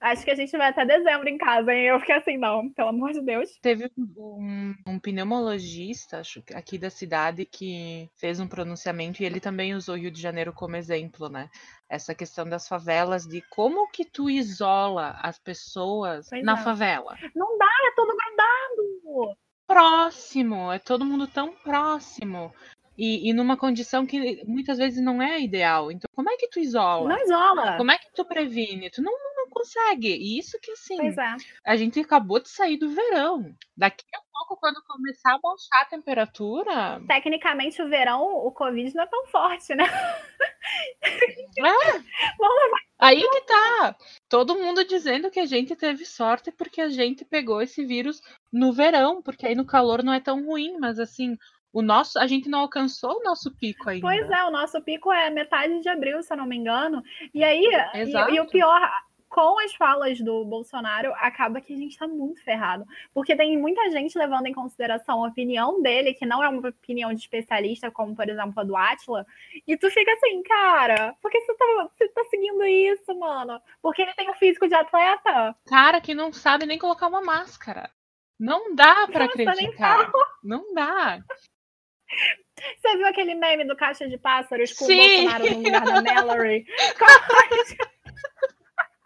Acho 0.00 0.22
que 0.22 0.30
a 0.30 0.34
gente 0.34 0.54
vai 0.54 0.68
até 0.68 0.84
dezembro 0.84 1.28
em 1.30 1.38
casa, 1.38 1.72
hein? 1.72 1.86
Eu 1.86 1.98
fiquei 1.98 2.16
assim, 2.16 2.36
não, 2.36 2.68
pelo 2.74 2.90
amor 2.90 3.12
de 3.12 3.22
Deus. 3.22 3.58
Teve 3.62 3.90
um, 3.96 4.74
um 4.86 4.98
pneumologista, 4.98 6.18
acho 6.18 6.42
aqui 6.52 6.76
da 6.76 6.90
cidade, 6.90 7.46
que 7.46 8.10
fez 8.14 8.38
um 8.38 8.46
pronunciamento 8.46 9.22
e 9.22 9.24
ele 9.24 9.40
também 9.40 9.74
usou 9.74 9.96
Rio 9.96 10.10
de 10.10 10.20
Janeiro 10.20 10.52
como 10.52 10.76
exemplo, 10.76 11.30
né? 11.30 11.48
Essa 11.88 12.14
questão 12.14 12.46
das 12.46 12.68
favelas, 12.68 13.26
de 13.26 13.40
como 13.48 13.90
que 13.90 14.04
tu 14.04 14.28
isola 14.28 15.18
as 15.22 15.38
pessoas 15.38 16.28
pois 16.28 16.44
na 16.44 16.60
é. 16.60 16.62
favela. 16.62 17.16
Não 17.34 17.56
dá, 17.56 17.64
é 17.64 17.94
todo 17.96 18.14
grudado. 18.14 19.36
Próximo, 19.66 20.70
é 20.70 20.78
todo 20.78 21.06
mundo 21.06 21.26
tão 21.26 21.54
próximo. 21.54 22.52
E, 22.96 23.28
e, 23.28 23.32
numa 23.32 23.56
condição 23.56 24.06
que 24.06 24.44
muitas 24.46 24.78
vezes 24.78 25.02
não 25.02 25.20
é 25.20 25.40
ideal. 25.40 25.90
Então, 25.90 26.08
como 26.14 26.30
é 26.30 26.36
que 26.36 26.48
tu 26.48 26.60
isola? 26.60 27.08
Não 27.08 27.22
isola. 27.22 27.76
Como 27.76 27.90
é 27.90 27.98
que 27.98 28.12
tu 28.14 28.24
previne? 28.24 28.90
Tu 28.90 29.02
não, 29.02 29.12
não 29.12 29.50
consegue. 29.50 30.14
E 30.14 30.38
isso 30.38 30.58
que, 30.60 30.70
assim, 30.70 31.08
é. 31.08 31.36
a 31.64 31.76
gente 31.76 31.98
acabou 31.98 32.40
de 32.40 32.48
sair 32.48 32.76
do 32.76 32.90
verão. 32.90 33.54
Daqui 33.76 34.04
a 34.14 34.20
pouco, 34.32 34.60
quando 34.60 34.82
começar 34.86 35.34
a 35.34 35.38
baixar 35.38 35.82
a 35.82 35.86
temperatura. 35.86 37.02
Tecnicamente, 37.08 37.82
o 37.82 37.88
verão, 37.88 38.22
o 38.22 38.52
Covid 38.52 38.94
não 38.94 39.02
é 39.02 39.06
tão 39.06 39.26
forte, 39.26 39.74
né? 39.74 39.84
É. 41.02 41.64
Aí 42.98 43.20
que 43.20 43.40
tá. 43.42 43.96
Todo 44.28 44.54
mundo 44.54 44.84
dizendo 44.84 45.30
que 45.30 45.40
a 45.40 45.46
gente 45.46 45.76
teve 45.76 46.06
sorte 46.06 46.50
porque 46.52 46.80
a 46.80 46.88
gente 46.88 47.24
pegou 47.24 47.60
esse 47.60 47.84
vírus 47.84 48.22
no 48.52 48.72
verão, 48.72 49.20
porque 49.20 49.46
aí 49.46 49.54
no 49.54 49.66
calor 49.66 50.02
não 50.02 50.12
é 50.12 50.20
tão 50.20 50.46
ruim, 50.46 50.78
mas 50.78 50.98
assim, 50.98 51.36
o 51.74 51.82
nosso, 51.82 52.20
a 52.20 52.26
gente 52.28 52.48
não 52.48 52.60
alcançou 52.60 53.18
o 53.18 53.22
nosso 53.24 53.50
pico 53.50 53.90
ainda. 53.90 54.06
Pois 54.06 54.30
é, 54.30 54.44
o 54.44 54.50
nosso 54.50 54.80
pico 54.80 55.12
é 55.12 55.28
metade 55.28 55.80
de 55.80 55.88
abril, 55.88 56.22
se 56.22 56.32
eu 56.32 56.36
não 56.36 56.46
me 56.46 56.56
engano. 56.56 57.02
E 57.34 57.42
aí, 57.42 57.68
e, 57.94 58.34
e, 58.36 58.40
o 58.40 58.46
pior, 58.46 58.80
com 59.28 59.58
as 59.58 59.74
falas 59.74 60.20
do 60.20 60.44
Bolsonaro, 60.44 61.12
acaba 61.16 61.60
que 61.60 61.74
a 61.74 61.76
gente 61.76 61.90
está 61.90 62.06
muito 62.06 62.40
ferrado. 62.44 62.86
Porque 63.12 63.34
tem 63.34 63.58
muita 63.58 63.90
gente 63.90 64.16
levando 64.16 64.46
em 64.46 64.52
consideração 64.52 65.24
a 65.24 65.28
opinião 65.28 65.82
dele, 65.82 66.14
que 66.14 66.24
não 66.24 66.44
é 66.44 66.48
uma 66.48 66.68
opinião 66.68 67.12
de 67.12 67.22
especialista, 67.22 67.90
como, 67.90 68.14
por 68.14 68.28
exemplo, 68.28 68.52
a 68.56 68.62
do 68.62 68.76
Atila, 68.76 69.26
e 69.66 69.76
tu 69.76 69.90
fica 69.90 70.12
assim, 70.12 70.44
cara, 70.44 71.16
por 71.20 71.28
que 71.28 71.40
você 71.40 71.54
tá, 71.54 71.88
você 71.92 72.08
tá 72.08 72.24
seguindo 72.30 72.64
isso, 72.64 73.18
mano? 73.18 73.60
Porque 73.82 74.02
ele 74.02 74.14
tem 74.14 74.30
o 74.30 74.34
físico 74.34 74.68
de 74.68 74.76
atleta. 74.76 75.56
Cara 75.66 76.00
que 76.00 76.14
não 76.14 76.32
sabe 76.32 76.66
nem 76.66 76.78
colocar 76.78 77.08
uma 77.08 77.20
máscara. 77.20 77.90
Não 78.38 78.76
dá 78.76 79.08
para 79.08 79.24
acreditar. 79.24 80.12
Não 80.42 80.72
dá. 80.72 81.20
Você 82.80 82.96
viu 82.96 83.06
aquele 83.06 83.34
meme 83.34 83.64
do 83.64 83.76
caixa 83.76 84.08
de 84.08 84.16
pássaros 84.16 84.72
com 84.72 84.86
Sim. 84.86 84.94
o 84.94 85.30
Bolsonaro 85.30 85.50
no 85.50 85.56
lugar 85.56 85.84
da 85.84 86.02
Mallory? 86.02 86.64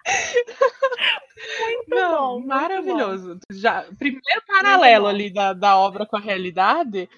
muito 1.60 1.88
Não, 1.88 2.40
bom. 2.40 2.46
Maravilhoso. 2.46 3.34
Bom. 3.34 3.40
Já, 3.52 3.84
primeiro 3.98 4.42
paralelo 4.46 5.06
ali 5.06 5.30
da, 5.30 5.52
da 5.52 5.76
obra 5.76 6.06
com 6.06 6.16
a 6.16 6.20
realidade 6.20 7.08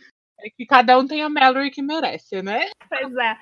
é 0.41 0.51
que 0.51 0.67
cada 0.67 0.99
um 0.99 1.07
tem 1.07 1.23
a 1.23 1.29
Mallory 1.29 1.71
que 1.71 1.83
merece, 1.83 2.43
né? 2.43 2.71
Pois 2.89 3.15
é. 3.17 3.37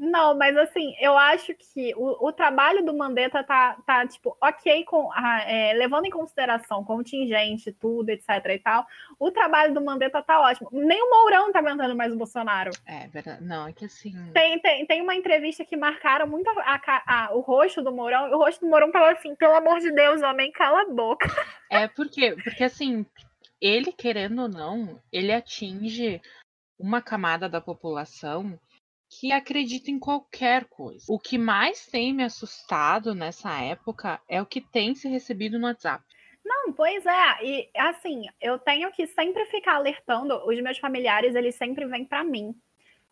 Não, 0.00 0.34
mas 0.34 0.56
assim, 0.56 0.94
eu 0.98 1.16
acho 1.18 1.54
que 1.54 1.92
o, 1.94 2.28
o 2.28 2.32
trabalho 2.32 2.82
do 2.82 2.96
Mandetta 2.96 3.44
tá, 3.44 3.76
tá 3.84 4.06
tipo, 4.06 4.34
ok, 4.40 4.82
com, 4.84 5.14
é, 5.14 5.74
levando 5.74 6.06
em 6.06 6.10
consideração 6.10 6.82
contingente, 6.82 7.70
tudo, 7.70 8.08
etc 8.08 8.28
e 8.48 8.58
tal, 8.60 8.86
o 9.18 9.30
trabalho 9.30 9.74
do 9.74 9.84
Mandetta 9.84 10.22
tá 10.22 10.40
ótimo. 10.40 10.70
Nem 10.72 11.02
o 11.02 11.10
Mourão 11.10 11.52
tá 11.52 11.58
aguentando 11.58 11.94
mais 11.94 12.14
o 12.14 12.16
Bolsonaro. 12.16 12.70
É 12.86 13.08
verdade. 13.08 13.44
Não, 13.44 13.68
é 13.68 13.74
que 13.74 13.84
assim. 13.84 14.14
Tem, 14.32 14.58
tem, 14.60 14.86
tem 14.86 15.02
uma 15.02 15.14
entrevista 15.14 15.66
que 15.66 15.76
marcaram 15.76 16.26
muito 16.26 16.48
a, 16.48 16.80
a, 16.86 17.26
a, 17.26 17.34
o 17.34 17.40
rosto 17.40 17.82
do 17.82 17.92
Mourão, 17.92 18.26
e 18.28 18.32
o 18.32 18.38
rosto 18.38 18.62
do 18.62 18.70
Mourão 18.70 18.90
tava 18.90 19.10
assim, 19.12 19.34
pelo 19.34 19.54
amor 19.54 19.80
de 19.80 19.92
Deus, 19.92 20.22
homem, 20.22 20.50
cala 20.50 20.80
a 20.80 20.88
boca. 20.90 21.28
É 21.70 21.86
porque, 21.88 22.34
porque 22.42 22.64
assim, 22.64 23.04
ele, 23.60 23.92
querendo 23.92 24.42
ou 24.42 24.48
não, 24.48 24.98
ele 25.12 25.30
atinge 25.30 26.22
uma 26.78 27.02
camada 27.02 27.50
da 27.50 27.60
população 27.60 28.58
que 29.10 29.32
acredita 29.32 29.90
em 29.90 29.98
qualquer 29.98 30.66
coisa. 30.66 31.04
O 31.08 31.18
que 31.18 31.36
mais 31.36 31.86
tem 31.86 32.14
me 32.14 32.22
assustado 32.22 33.14
nessa 33.14 33.60
época 33.60 34.20
é 34.28 34.40
o 34.40 34.46
que 34.46 34.60
tem 34.60 34.94
se 34.94 35.08
recebido 35.08 35.58
no 35.58 35.66
WhatsApp. 35.66 36.04
Não, 36.44 36.72
pois 36.72 37.04
é. 37.04 37.44
E 37.44 37.70
assim, 37.76 38.26
eu 38.40 38.58
tenho 38.58 38.90
que 38.92 39.06
sempre 39.08 39.44
ficar 39.46 39.74
alertando. 39.74 40.34
Os 40.46 40.60
meus 40.62 40.78
familiares, 40.78 41.34
eles 41.34 41.56
sempre 41.56 41.84
vêm 41.86 42.04
para 42.04 42.22
mim, 42.22 42.54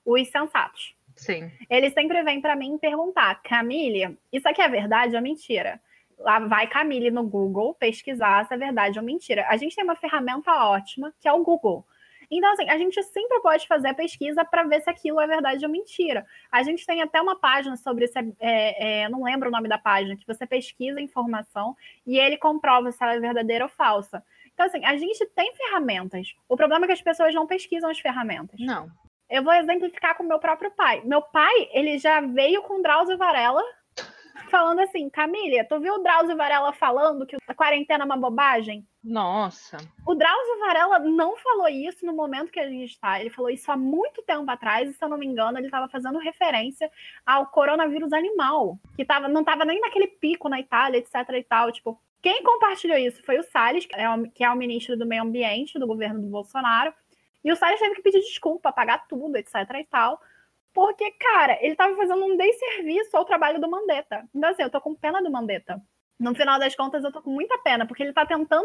os 0.04 0.28
sensatos. 0.28 0.94
Sim. 1.16 1.50
Eles 1.68 1.92
sempre 1.92 2.22
vêm 2.22 2.40
para 2.40 2.54
mim 2.54 2.78
perguntar, 2.78 3.42
Camille, 3.42 4.16
isso 4.32 4.48
aqui 4.48 4.62
é 4.62 4.68
verdade 4.68 5.16
ou 5.16 5.20
mentira? 5.20 5.80
lá 6.18 6.40
vai 6.40 6.66
Camille 6.66 7.10
no 7.10 7.22
Google 7.22 7.74
pesquisar 7.74 8.46
se 8.46 8.54
é 8.54 8.56
verdade 8.56 8.98
ou 8.98 9.04
mentira. 9.04 9.46
A 9.48 9.56
gente 9.56 9.74
tem 9.74 9.84
uma 9.84 9.96
ferramenta 9.96 10.52
ótima, 10.52 11.12
que 11.20 11.28
é 11.28 11.32
o 11.32 11.42
Google. 11.42 11.86
Então, 12.30 12.52
assim, 12.52 12.68
a 12.68 12.76
gente 12.76 13.02
sempre 13.02 13.40
pode 13.40 13.66
fazer 13.66 13.88
a 13.88 13.94
pesquisa 13.94 14.44
para 14.44 14.64
ver 14.64 14.80
se 14.80 14.90
aquilo 14.90 15.20
é 15.20 15.26
verdade 15.26 15.64
ou 15.64 15.70
mentira. 15.70 16.26
A 16.52 16.62
gente 16.62 16.84
tem 16.84 17.00
até 17.00 17.20
uma 17.20 17.38
página 17.38 17.76
sobre 17.76 18.04
isso, 18.04 18.18
é, 18.38 19.02
é, 19.02 19.08
não 19.08 19.24
lembro 19.24 19.48
o 19.48 19.52
nome 19.52 19.68
da 19.68 19.78
página, 19.78 20.16
que 20.16 20.26
você 20.26 20.46
pesquisa 20.46 20.98
a 20.98 21.02
informação 21.02 21.76
e 22.06 22.18
ele 22.18 22.36
comprova 22.36 22.92
se 22.92 23.02
ela 23.02 23.14
é 23.14 23.20
verdadeira 23.20 23.64
ou 23.64 23.70
falsa. 23.70 24.22
Então, 24.52 24.66
assim, 24.66 24.84
a 24.84 24.96
gente 24.96 25.24
tem 25.34 25.54
ferramentas. 25.54 26.34
O 26.48 26.56
problema 26.56 26.84
é 26.84 26.88
que 26.88 26.92
as 26.92 27.02
pessoas 27.02 27.34
não 27.34 27.46
pesquisam 27.46 27.88
as 27.88 27.98
ferramentas. 27.98 28.58
Não. 28.60 28.90
Eu 29.30 29.42
vou 29.42 29.52
exemplificar 29.52 30.16
com 30.16 30.22
meu 30.22 30.38
próprio 30.38 30.70
pai. 30.70 31.02
Meu 31.04 31.22
pai, 31.22 31.68
ele 31.72 31.98
já 31.98 32.20
veio 32.20 32.62
com 32.62 32.82
Drauzio 32.82 33.18
Varela 33.18 33.62
falando 34.50 34.80
assim, 34.80 35.08
Camila, 35.10 35.64
tu 35.64 35.80
viu 35.80 35.94
o 35.94 35.98
Drauzio 35.98 36.36
Varela 36.36 36.72
falando 36.72 37.26
que 37.26 37.36
a 37.46 37.54
quarentena 37.54 38.04
é 38.04 38.06
uma 38.06 38.16
bobagem? 38.16 38.86
Nossa. 39.02 39.76
O 40.06 40.14
Drauzio 40.14 40.58
Varela 40.60 40.98
não 40.98 41.36
falou 41.36 41.68
isso 41.68 42.04
no 42.04 42.12
momento 42.12 42.50
que 42.50 42.60
a 42.60 42.68
gente 42.68 42.90
está. 42.90 43.20
Ele 43.20 43.30
falou 43.30 43.50
isso 43.50 43.70
há 43.70 43.76
muito 43.76 44.22
tempo 44.22 44.50
atrás, 44.50 44.88
e 44.88 44.92
se 44.92 45.04
eu 45.04 45.08
não 45.08 45.18
me 45.18 45.26
engano, 45.26 45.58
ele 45.58 45.66
estava 45.66 45.88
fazendo 45.88 46.18
referência 46.18 46.90
ao 47.24 47.46
coronavírus 47.46 48.12
animal, 48.12 48.78
que 48.96 49.04
tava, 49.04 49.28
não 49.28 49.40
estava 49.40 49.64
nem 49.64 49.80
naquele 49.80 50.06
pico 50.06 50.48
na 50.48 50.60
Itália, 50.60 50.98
etc 50.98 51.14
e 51.34 51.44
tal. 51.44 51.72
Tipo, 51.72 52.00
quem 52.20 52.42
compartilhou 52.42 52.98
isso 52.98 53.22
foi 53.24 53.38
o 53.38 53.44
Salles, 53.44 53.86
que 53.86 53.94
é 53.94 54.10
o, 54.10 54.30
que 54.30 54.44
é 54.44 54.50
o 54.50 54.56
ministro 54.56 54.96
do 54.96 55.06
Meio 55.06 55.22
Ambiente 55.22 55.78
do 55.78 55.86
governo 55.86 56.20
do 56.20 56.28
Bolsonaro. 56.28 56.92
E 57.44 57.52
o 57.52 57.56
Salles 57.56 57.80
teve 57.80 57.94
que 57.94 58.02
pedir 58.02 58.20
desculpa, 58.20 58.72
pagar 58.72 59.06
tudo, 59.06 59.36
etc 59.36 59.54
e 59.78 59.84
tal. 59.84 60.20
Porque, 60.78 61.10
cara, 61.10 61.58
ele 61.60 61.74
tava 61.74 61.96
fazendo 61.96 62.24
um 62.24 62.36
desserviço 62.36 63.16
ao 63.16 63.24
trabalho 63.24 63.60
do 63.60 63.68
Mandetta. 63.68 64.24
Então, 64.32 64.48
assim, 64.48 64.62
eu 64.62 64.70
tô 64.70 64.80
com 64.80 64.94
pena 64.94 65.20
do 65.20 65.28
Mandetta. 65.28 65.82
No 66.20 66.32
final 66.36 66.56
das 66.56 66.76
contas, 66.76 67.02
eu 67.02 67.10
tô 67.10 67.20
com 67.20 67.32
muita 67.32 67.58
pena, 67.64 67.84
porque 67.84 68.00
ele 68.00 68.12
tá 68.12 68.24
tentando 68.24 68.64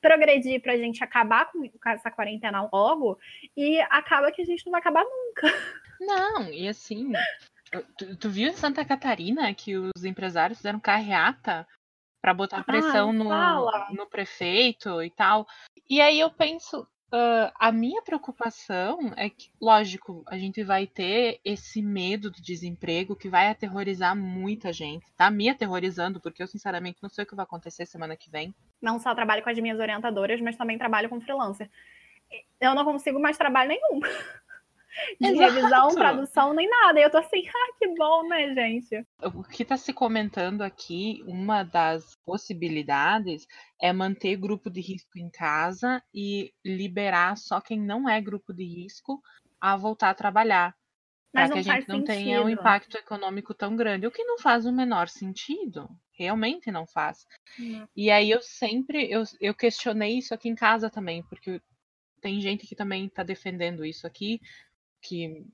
progredir 0.00 0.62
pra 0.62 0.78
gente 0.78 1.04
acabar 1.04 1.52
com 1.52 1.62
essa 1.90 2.10
quarentena 2.10 2.70
logo, 2.72 3.18
e 3.54 3.78
acaba 3.82 4.32
que 4.32 4.40
a 4.40 4.44
gente 4.46 4.64
não 4.64 4.70
vai 4.70 4.80
acabar 4.80 5.04
nunca. 5.04 5.46
Não, 6.00 6.50
e 6.50 6.66
assim, 6.66 7.12
tu, 7.98 8.16
tu 8.16 8.30
viu 8.30 8.48
em 8.48 8.54
Santa 8.54 8.82
Catarina 8.82 9.52
que 9.52 9.76
os 9.76 10.04
empresários 10.06 10.58
fizeram 10.58 10.80
carreata 10.80 11.68
para 12.22 12.32
botar 12.32 12.64
pressão 12.64 13.10
Ai, 13.10 13.90
no, 13.90 13.94
no 13.94 14.06
prefeito 14.06 15.02
e 15.02 15.10
tal. 15.10 15.46
E 15.88 16.00
aí 16.00 16.18
eu 16.18 16.30
penso, 16.30 16.88
Uh, 17.12 17.52
a 17.56 17.70
minha 17.70 18.00
preocupação 18.00 19.12
é 19.18 19.28
que, 19.28 19.50
lógico, 19.60 20.24
a 20.26 20.38
gente 20.38 20.64
vai 20.64 20.86
ter 20.86 21.40
esse 21.44 21.82
medo 21.82 22.30
do 22.30 22.40
desemprego 22.40 23.14
que 23.14 23.28
vai 23.28 23.48
aterrorizar 23.48 24.16
muita 24.16 24.72
gente. 24.72 25.12
Tá 25.12 25.30
me 25.30 25.50
aterrorizando, 25.50 26.18
porque 26.22 26.42
eu, 26.42 26.46
sinceramente, 26.46 27.02
não 27.02 27.10
sei 27.10 27.24
o 27.24 27.26
que 27.26 27.34
vai 27.34 27.42
acontecer 27.42 27.84
semana 27.84 28.16
que 28.16 28.30
vem. 28.30 28.54
Não 28.80 28.98
só 28.98 29.14
trabalho 29.14 29.42
com 29.42 29.50
as 29.50 29.58
minhas 29.58 29.78
orientadoras, 29.78 30.40
mas 30.40 30.56
também 30.56 30.78
trabalho 30.78 31.10
com 31.10 31.20
freelancer. 31.20 31.68
Eu 32.58 32.74
não 32.74 32.82
consigo 32.82 33.20
mais 33.20 33.36
trabalho 33.36 33.68
nenhum. 33.68 34.00
de 35.20 35.28
Exato. 35.28 35.54
revisão, 35.54 35.88
tradução, 35.94 36.54
nem 36.54 36.68
nada. 36.68 37.00
E 37.00 37.02
eu 37.02 37.10
tô 37.10 37.18
assim, 37.18 37.42
ah, 37.48 37.72
que 37.78 37.88
bom, 37.96 38.28
né, 38.28 38.54
gente? 38.54 39.06
O 39.22 39.42
que 39.42 39.62
está 39.62 39.76
se 39.76 39.92
comentando 39.92 40.62
aqui, 40.62 41.22
uma 41.26 41.62
das 41.62 42.16
possibilidades 42.24 43.46
é 43.80 43.92
manter 43.92 44.36
grupo 44.36 44.70
de 44.70 44.80
risco 44.80 45.18
em 45.18 45.30
casa 45.30 46.02
e 46.14 46.52
liberar 46.64 47.36
só 47.36 47.60
quem 47.60 47.80
não 47.80 48.08
é 48.08 48.20
grupo 48.20 48.52
de 48.52 48.64
risco 48.64 49.20
a 49.60 49.76
voltar 49.76 50.10
a 50.10 50.14
trabalhar. 50.14 50.74
Para 51.32 51.48
que 51.48 51.58
a 51.60 51.62
gente 51.62 51.88
não 51.88 52.00
sentido. 52.00 52.06
tenha 52.06 52.42
um 52.42 52.48
impacto 52.48 52.94
econômico 52.94 53.54
tão 53.54 53.74
grande, 53.74 54.06
o 54.06 54.10
que 54.10 54.22
não 54.22 54.38
faz 54.38 54.66
o 54.66 54.72
menor 54.72 55.08
sentido. 55.08 55.88
Realmente 56.12 56.70
não 56.70 56.86
faz. 56.86 57.26
Não. 57.58 57.88
E 57.96 58.10
aí 58.10 58.30
eu 58.30 58.42
sempre 58.42 59.10
eu, 59.10 59.22
eu 59.40 59.54
questionei 59.54 60.18
isso 60.18 60.34
aqui 60.34 60.50
em 60.50 60.54
casa 60.54 60.90
também, 60.90 61.22
porque 61.22 61.60
tem 62.20 62.40
gente 62.40 62.66
que 62.66 62.76
também 62.76 63.06
está 63.06 63.22
defendendo 63.22 63.84
isso 63.84 64.06
aqui, 64.06 64.40
que 65.02 65.44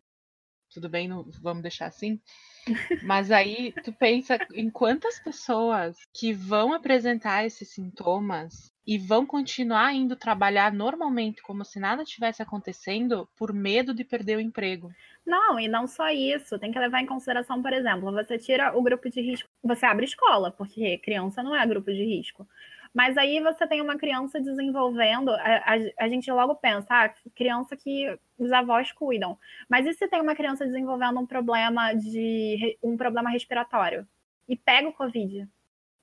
tudo 0.71 0.89
bem, 0.89 1.09
não, 1.09 1.25
vamos 1.43 1.63
deixar 1.63 1.87
assim. 1.87 2.21
Mas 3.03 3.31
aí 3.31 3.73
tu 3.83 3.93
pensa 3.93 4.39
em 4.53 4.71
quantas 4.71 5.19
pessoas 5.19 5.97
que 6.13 6.33
vão 6.33 6.73
apresentar 6.75 7.45
esses 7.45 7.73
sintomas 7.73 8.71
e 8.87 8.99
vão 8.99 9.25
continuar 9.25 9.95
indo 9.95 10.17
trabalhar 10.17 10.73
normalmente 10.73 11.43
como 11.43 11.65
se 11.65 11.81
nada 11.81 12.05
tivesse 12.05 12.43
acontecendo 12.43 13.29
por 13.37 13.53
medo 13.53 13.95
de 13.95 14.05
perder 14.05 14.37
o 14.37 14.41
emprego. 14.41 14.93
Não, 15.27 15.59
e 15.59 15.69
não 15.69 15.87
só 15.87 16.09
isso, 16.09 16.59
tem 16.59 16.73
que 16.73 16.79
levar 16.79 17.03
em 17.03 17.07
consideração, 17.07 17.63
por 17.63 17.73
exemplo, 17.73 18.13
você 18.13 18.39
tira 18.39 18.77
o 18.77 18.83
grupo 18.83 19.11
de 19.11 19.21
risco, 19.21 19.49
você 19.63 19.85
abre 19.85 20.07
escola, 20.07 20.51
porque 20.51 20.99
criança 20.99 21.43
não 21.43 21.55
é 21.55 21.67
grupo 21.67 21.93
de 21.93 22.03
risco. 22.03 22.49
Mas 22.95 23.17
aí 23.17 23.41
você 23.41 23.67
tem 23.67 23.81
uma 23.81 23.97
criança 23.97 24.41
desenvolvendo, 24.41 25.31
a, 25.31 25.37
a, 25.39 26.05
a, 26.05 26.09
gente 26.09 26.31
logo 26.31 26.55
pensa, 26.57 26.87
ah, 26.91 27.15
criança 27.35 27.77
que 27.77 28.19
os 28.39 28.51
avós 28.53 28.93
cuidam. 28.93 29.39
Mas 29.69 29.87
e 29.87 29.93
se 29.95 30.09
tem 30.09 30.21
uma 30.21 30.35
criança 30.35 30.67
desenvolvendo 30.67 31.21
um 31.21 31.27
problema 31.27 31.95
de 31.95 32.79
um 32.83 32.97
problema 32.97 33.31
respiratório 33.31 34.07
e 34.49 34.57
pega 34.57 34.89
o 34.89 34.93
Covid? 34.93 35.49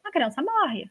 A 0.03 0.11
criança 0.11 0.41
morre. 0.41 0.89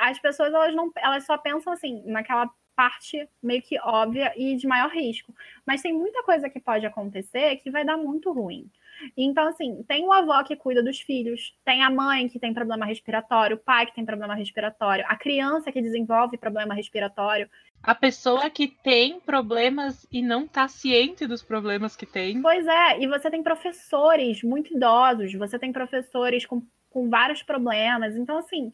As 0.00 0.18
pessoas 0.18 0.52
elas 0.52 0.74
não, 0.74 0.90
elas 0.96 1.24
só 1.24 1.38
pensam 1.38 1.72
assim 1.72 2.02
naquela 2.06 2.50
parte 2.74 3.28
meio 3.42 3.60
que 3.60 3.76
óbvia 3.80 4.32
e 4.36 4.54
de 4.54 4.66
maior 4.66 4.90
risco. 4.90 5.34
Mas 5.66 5.82
tem 5.82 5.92
muita 5.92 6.22
coisa 6.22 6.48
que 6.48 6.60
pode 6.60 6.86
acontecer 6.86 7.56
que 7.56 7.70
vai 7.70 7.84
dar 7.84 7.96
muito 7.96 8.32
ruim. 8.32 8.70
Então, 9.16 9.48
assim, 9.48 9.82
tem 9.86 10.04
o 10.04 10.12
avó 10.12 10.42
que 10.42 10.56
cuida 10.56 10.82
dos 10.82 11.00
filhos, 11.00 11.54
tem 11.64 11.82
a 11.82 11.90
mãe 11.90 12.28
que 12.28 12.38
tem 12.38 12.52
problema 12.52 12.86
respiratório, 12.86 13.56
o 13.56 13.60
pai 13.60 13.86
que 13.86 13.94
tem 13.94 14.04
problema 14.04 14.34
respiratório, 14.34 15.04
a 15.08 15.16
criança 15.16 15.70
que 15.72 15.82
desenvolve 15.82 16.36
problema 16.36 16.74
respiratório. 16.74 17.48
A 17.82 17.94
pessoa 17.94 18.50
que 18.50 18.66
tem 18.66 19.20
problemas 19.20 20.06
e 20.10 20.20
não 20.20 20.44
está 20.44 20.66
ciente 20.66 21.26
dos 21.26 21.42
problemas 21.42 21.96
que 21.96 22.06
tem. 22.06 22.42
Pois 22.42 22.66
é, 22.66 23.00
e 23.00 23.06
você 23.06 23.30
tem 23.30 23.42
professores 23.42 24.42
muito 24.42 24.74
idosos, 24.74 25.32
você 25.34 25.58
tem 25.58 25.72
professores 25.72 26.44
com, 26.44 26.62
com 26.90 27.08
vários 27.08 27.42
problemas. 27.42 28.16
Então, 28.16 28.38
assim, 28.38 28.72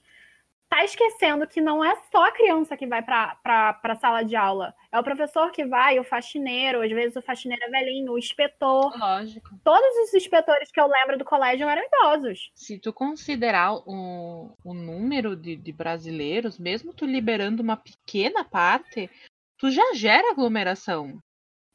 tá 0.75 0.85
esquecendo 0.85 1.47
que 1.47 1.61
não 1.61 1.85
é 1.85 1.95
só 2.11 2.25
a 2.27 2.33
criança 2.33 2.77
que 2.77 2.85
vai 2.87 3.01
para 3.01 3.39
a 3.81 3.97
sala 3.97 4.25
de 4.25 4.35
aula. 4.35 4.75
É 4.91 4.99
o 4.99 5.05
professor 5.05 5.53
que 5.53 5.65
vai, 5.65 6.01
o 6.01 6.05
faxineiro, 6.05 6.83
às 6.83 6.91
vezes 6.91 7.15
o 7.15 7.23
faxineiro 7.23 7.63
é 7.65 7.71
velhinho, 7.71 8.13
o 8.13 8.19
inspetor. 8.19 8.93
Lógico. 8.99 9.51
Todos 9.63 9.97
os 10.03 10.15
inspetores 10.15 10.73
que 10.73 10.81
eu 10.81 10.89
lembro 10.89 11.17
do 11.17 11.25
colégio 11.25 11.69
eram 11.69 11.83
idosos. 11.87 12.51
Se 12.57 12.77
tu 12.77 12.93
considerar 12.93 13.73
o, 13.87 14.53
o 14.65 14.75
número 14.75 15.37
de, 15.37 15.55
de 15.55 15.73
brasileiros, 15.73 16.59
mesmo 16.59 16.93
tu 16.93 17.07
liberando 17.07 17.63
uma 17.63 17.77
pequena 17.77 18.45
parte, 18.45 19.09
tu 19.57 19.71
já 19.71 19.95
gera 19.95 20.33
aglomeração. 20.33 21.23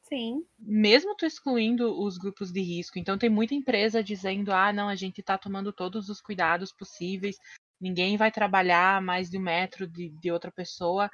Sim. 0.09 0.43
Mesmo 0.57 1.15
tu 1.15 1.25
excluindo 1.25 2.03
os 2.03 2.17
grupos 2.17 2.51
de 2.51 2.61
risco. 2.61 2.99
Então 2.99 3.17
tem 3.17 3.29
muita 3.29 3.53
empresa 3.53 4.03
dizendo: 4.03 4.51
ah, 4.51 4.73
não, 4.73 4.89
a 4.89 4.95
gente 4.95 5.21
está 5.21 5.37
tomando 5.37 5.71
todos 5.71 6.09
os 6.09 6.19
cuidados 6.19 6.73
possíveis 6.73 7.37
ninguém 7.79 8.17
vai 8.17 8.31
trabalhar 8.31 9.01
mais 9.01 9.29
de 9.29 9.37
um 9.37 9.41
metro 9.41 9.87
de, 9.87 10.09
de 10.09 10.31
outra 10.31 10.51
pessoa. 10.51 11.09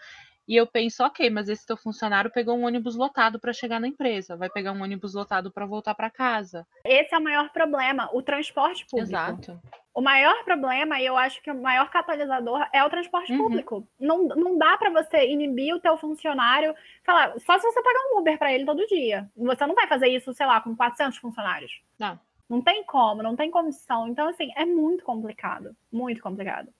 E 0.47 0.55
eu 0.55 0.67
penso, 0.67 1.03
ok, 1.03 1.27
mas 1.29 1.49
esse 1.49 1.65
teu 1.65 1.75
funcionário 1.75 2.31
pegou 2.31 2.55
um 2.55 2.65
ônibus 2.65 2.95
lotado 2.95 3.39
para 3.39 3.51
chegar 3.51 3.79
na 3.79 3.87
empresa, 3.87 4.37
vai 4.37 4.47
pegar 4.47 4.73
um 4.73 4.83
ônibus 4.83 5.15
lotado 5.15 5.51
para 5.51 5.65
voltar 5.65 5.95
para 5.95 6.11
casa. 6.11 6.67
Esse 6.85 7.15
é 7.15 7.17
o 7.17 7.23
maior 7.23 7.49
problema, 7.51 8.09
o 8.13 8.21
transporte 8.21 8.85
público. 8.85 9.09
Exato. 9.09 9.59
O 9.91 10.01
maior 10.01 10.43
problema, 10.43 10.99
e 10.99 11.05
eu 11.05 11.17
acho 11.17 11.41
que 11.41 11.49
o 11.49 11.59
maior 11.59 11.89
catalisador 11.89 12.67
é 12.71 12.83
o 12.83 12.89
transporte 12.89 13.31
uhum. 13.31 13.37
público. 13.39 13.87
Não, 13.99 14.27
não 14.27 14.57
dá 14.57 14.77
para 14.77 14.91
você 14.91 15.25
inibir 15.25 15.73
o 15.73 15.79
teu 15.79 15.97
funcionário, 15.97 16.75
falar, 17.03 17.33
só 17.39 17.57
se 17.57 17.65
você 17.65 17.81
pagar 17.81 17.99
um 18.11 18.19
Uber 18.19 18.37
para 18.37 18.53
ele 18.53 18.65
todo 18.65 18.85
dia. 18.87 19.27
Você 19.35 19.65
não 19.65 19.73
vai 19.73 19.87
fazer 19.87 20.09
isso, 20.09 20.33
sei 20.33 20.45
lá, 20.45 20.61
com 20.61 20.75
400 20.75 21.17
funcionários. 21.17 21.81
Não. 21.97 22.19
Não 22.49 22.61
tem 22.61 22.83
como, 22.83 23.23
não 23.23 23.35
tem 23.35 23.49
condição. 23.49 24.07
Então, 24.07 24.27
assim, 24.27 24.51
é 24.55 24.65
muito 24.65 25.03
complicado. 25.03 25.75
Muito 25.91 26.21
complicado. 26.21 26.71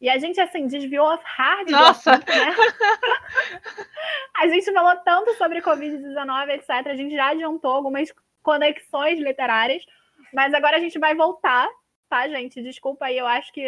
E 0.00 0.08
a 0.08 0.18
gente, 0.18 0.40
assim, 0.40 0.66
desviou 0.66 1.18
hard 1.22 1.70
Nossa! 1.70 2.12
Assunto, 2.12 2.28
né? 2.28 2.54
a 4.36 4.48
gente 4.48 4.72
falou 4.72 4.96
tanto 5.04 5.34
sobre 5.34 5.60
Covid-19, 5.60 6.50
etc. 6.50 6.70
A 6.86 6.94
gente 6.94 7.14
já 7.14 7.30
adiantou 7.30 7.72
algumas 7.72 8.12
conexões 8.42 9.18
literárias. 9.18 9.84
Mas 10.32 10.52
agora 10.54 10.76
a 10.76 10.80
gente 10.80 10.98
vai 10.98 11.14
voltar, 11.14 11.68
tá, 12.08 12.28
gente? 12.28 12.62
Desculpa 12.62 13.06
aí, 13.06 13.18
eu 13.18 13.26
acho 13.26 13.52
que 13.52 13.66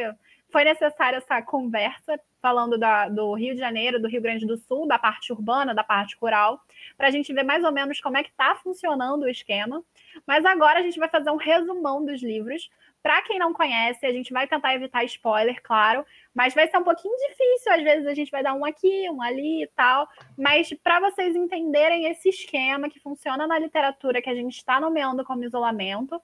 foi 0.52 0.64
necessária 0.64 1.16
essa 1.16 1.40
conversa 1.42 2.20
falando 2.40 2.78
da, 2.78 3.08
do 3.08 3.34
Rio 3.34 3.54
de 3.54 3.60
Janeiro, 3.60 4.00
do 4.00 4.08
Rio 4.08 4.20
Grande 4.20 4.46
do 4.46 4.56
Sul, 4.56 4.86
da 4.86 4.98
parte 4.98 5.32
urbana, 5.32 5.74
da 5.74 5.84
parte 5.84 6.16
rural, 6.20 6.60
para 6.96 7.08
a 7.08 7.10
gente 7.10 7.32
ver 7.32 7.42
mais 7.42 7.62
ou 7.64 7.72
menos 7.72 8.00
como 8.00 8.16
é 8.16 8.22
que 8.22 8.30
está 8.30 8.54
funcionando 8.56 9.22
o 9.22 9.28
esquema. 9.28 9.82
Mas 10.26 10.44
agora 10.44 10.80
a 10.80 10.82
gente 10.82 10.98
vai 10.98 11.08
fazer 11.08 11.30
um 11.30 11.36
resumão 11.36 12.04
dos 12.04 12.22
livros. 12.22 12.70
Para 13.02 13.22
quem 13.22 13.38
não 13.38 13.52
conhece, 13.52 14.04
a 14.04 14.12
gente 14.12 14.32
vai 14.32 14.46
tentar 14.46 14.74
evitar 14.74 15.04
spoiler, 15.04 15.62
claro, 15.62 16.04
mas 16.34 16.52
vai 16.52 16.68
ser 16.68 16.76
um 16.76 16.84
pouquinho 16.84 17.16
difícil, 17.28 17.72
às 17.72 17.82
vezes 17.82 18.06
a 18.06 18.14
gente 18.14 18.30
vai 18.30 18.42
dar 18.42 18.52
um 18.52 18.64
aqui, 18.64 19.08
um 19.08 19.22
ali 19.22 19.62
e 19.62 19.66
tal, 19.68 20.06
mas 20.36 20.70
para 20.82 21.00
vocês 21.00 21.34
entenderem 21.34 22.06
esse 22.06 22.28
esquema 22.28 22.90
que 22.90 23.00
funciona 23.00 23.46
na 23.46 23.58
literatura 23.58 24.20
que 24.20 24.28
a 24.28 24.34
gente 24.34 24.56
está 24.56 24.78
nomeando 24.78 25.24
como 25.24 25.44
isolamento 25.44 26.20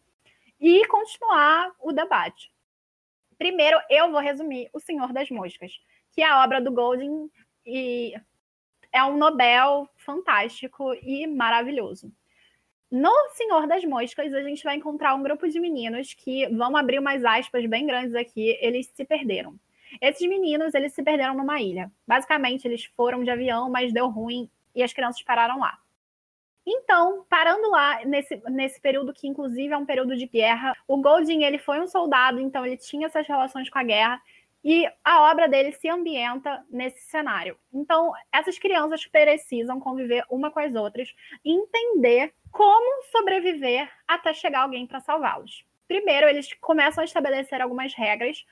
e 0.60 0.86
continuar 0.86 1.72
o 1.80 1.92
debate. 1.92 2.50
Primeiro, 3.38 3.78
eu 3.90 4.10
vou 4.10 4.20
resumir 4.20 4.68
O 4.72 4.80
Senhor 4.80 5.12
das 5.12 5.30
Moscas, 5.30 5.72
que 6.16 6.22
é 6.22 6.26
a 6.26 6.42
obra 6.42 6.62
do 6.62 6.72
Golding 6.72 7.30
e 7.66 8.14
é 8.90 9.04
um 9.04 9.18
Nobel 9.18 9.86
fantástico 9.96 10.94
e 11.02 11.26
maravilhoso. 11.26 12.10
No 12.90 13.12
Senhor 13.34 13.66
das 13.66 13.84
Moscas, 13.84 14.32
a 14.32 14.42
gente 14.42 14.64
vai 14.64 14.76
encontrar 14.76 15.14
um 15.14 15.22
grupo 15.22 15.46
de 15.46 15.60
meninos 15.60 16.14
que 16.14 16.48
vão 16.48 16.74
abrir 16.74 16.98
umas 16.98 17.22
aspas 17.22 17.66
bem 17.66 17.86
grandes 17.86 18.14
aqui, 18.14 18.56
eles 18.62 18.86
se 18.86 19.04
perderam. 19.04 19.54
Esses 20.00 20.26
meninos, 20.26 20.72
eles 20.74 20.94
se 20.94 21.02
perderam 21.02 21.34
numa 21.34 21.60
ilha. 21.60 21.92
Basicamente, 22.06 22.66
eles 22.66 22.86
foram 22.96 23.22
de 23.22 23.30
avião, 23.30 23.68
mas 23.68 23.92
deu 23.92 24.08
ruim 24.08 24.48
e 24.74 24.82
as 24.82 24.94
crianças 24.94 25.20
pararam 25.22 25.58
lá. 25.58 25.78
Então, 26.66 27.26
parando 27.28 27.70
lá 27.70 28.04
nesse, 28.06 28.42
nesse 28.50 28.80
período 28.80 29.12
que 29.12 29.28
inclusive 29.28 29.72
é 29.74 29.76
um 29.76 29.86
período 29.86 30.16
de 30.16 30.26
guerra, 30.26 30.74
o 30.88 30.96
Golding 30.96 31.44
ele 31.44 31.58
foi 31.58 31.78
um 31.80 31.86
soldado, 31.86 32.40
então 32.40 32.64
ele 32.64 32.78
tinha 32.78 33.06
essas 33.06 33.26
relações 33.26 33.68
com 33.68 33.78
a 33.78 33.84
guerra 33.84 34.20
e 34.68 34.84
a 35.04 35.30
obra 35.30 35.46
dele 35.46 35.70
se 35.70 35.88
ambienta 35.88 36.66
nesse 36.68 37.00
cenário. 37.02 37.56
Então, 37.72 38.10
essas 38.32 38.58
crianças 38.58 39.06
precisam 39.06 39.78
conviver 39.78 40.24
uma 40.28 40.50
com 40.50 40.58
as 40.58 40.74
outras 40.74 41.14
e 41.44 41.52
entender 41.52 42.34
como 42.50 43.04
sobreviver 43.04 43.88
até 44.08 44.34
chegar 44.34 44.62
alguém 44.62 44.84
para 44.84 44.98
salvá-los. 44.98 45.64
Primeiro, 45.86 46.26
eles 46.26 46.52
começam 46.54 47.02
a 47.02 47.04
estabelecer 47.04 47.62
algumas 47.62 47.94
regras 47.94 48.44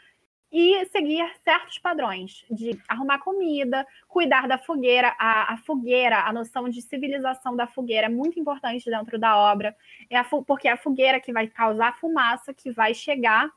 e 0.53 0.85
seguir 0.87 1.29
certos 1.43 1.81
padrões 1.81 2.47
de 2.49 2.81
arrumar 2.89 3.19
comida, 3.19 3.85
cuidar 4.07 4.47
da 4.47 4.57
fogueira. 4.57 5.17
A, 5.19 5.55
a, 5.55 5.57
fogueira, 5.57 6.21
a 6.21 6.33
noção 6.33 6.69
de 6.69 6.81
civilização 6.81 7.57
da 7.57 7.67
fogueira 7.67 8.07
é 8.07 8.09
muito 8.09 8.39
importante 8.39 8.89
dentro 8.89 9.19
da 9.19 9.37
obra, 9.37 9.77
é 10.09 10.17
a, 10.17 10.23
porque 10.23 10.69
é 10.69 10.71
a 10.71 10.77
fogueira 10.77 11.19
que 11.19 11.33
vai 11.33 11.49
causar 11.49 11.99
fumaça, 11.99 12.55
que 12.55 12.71
vai 12.71 12.95
chegar 12.95 13.51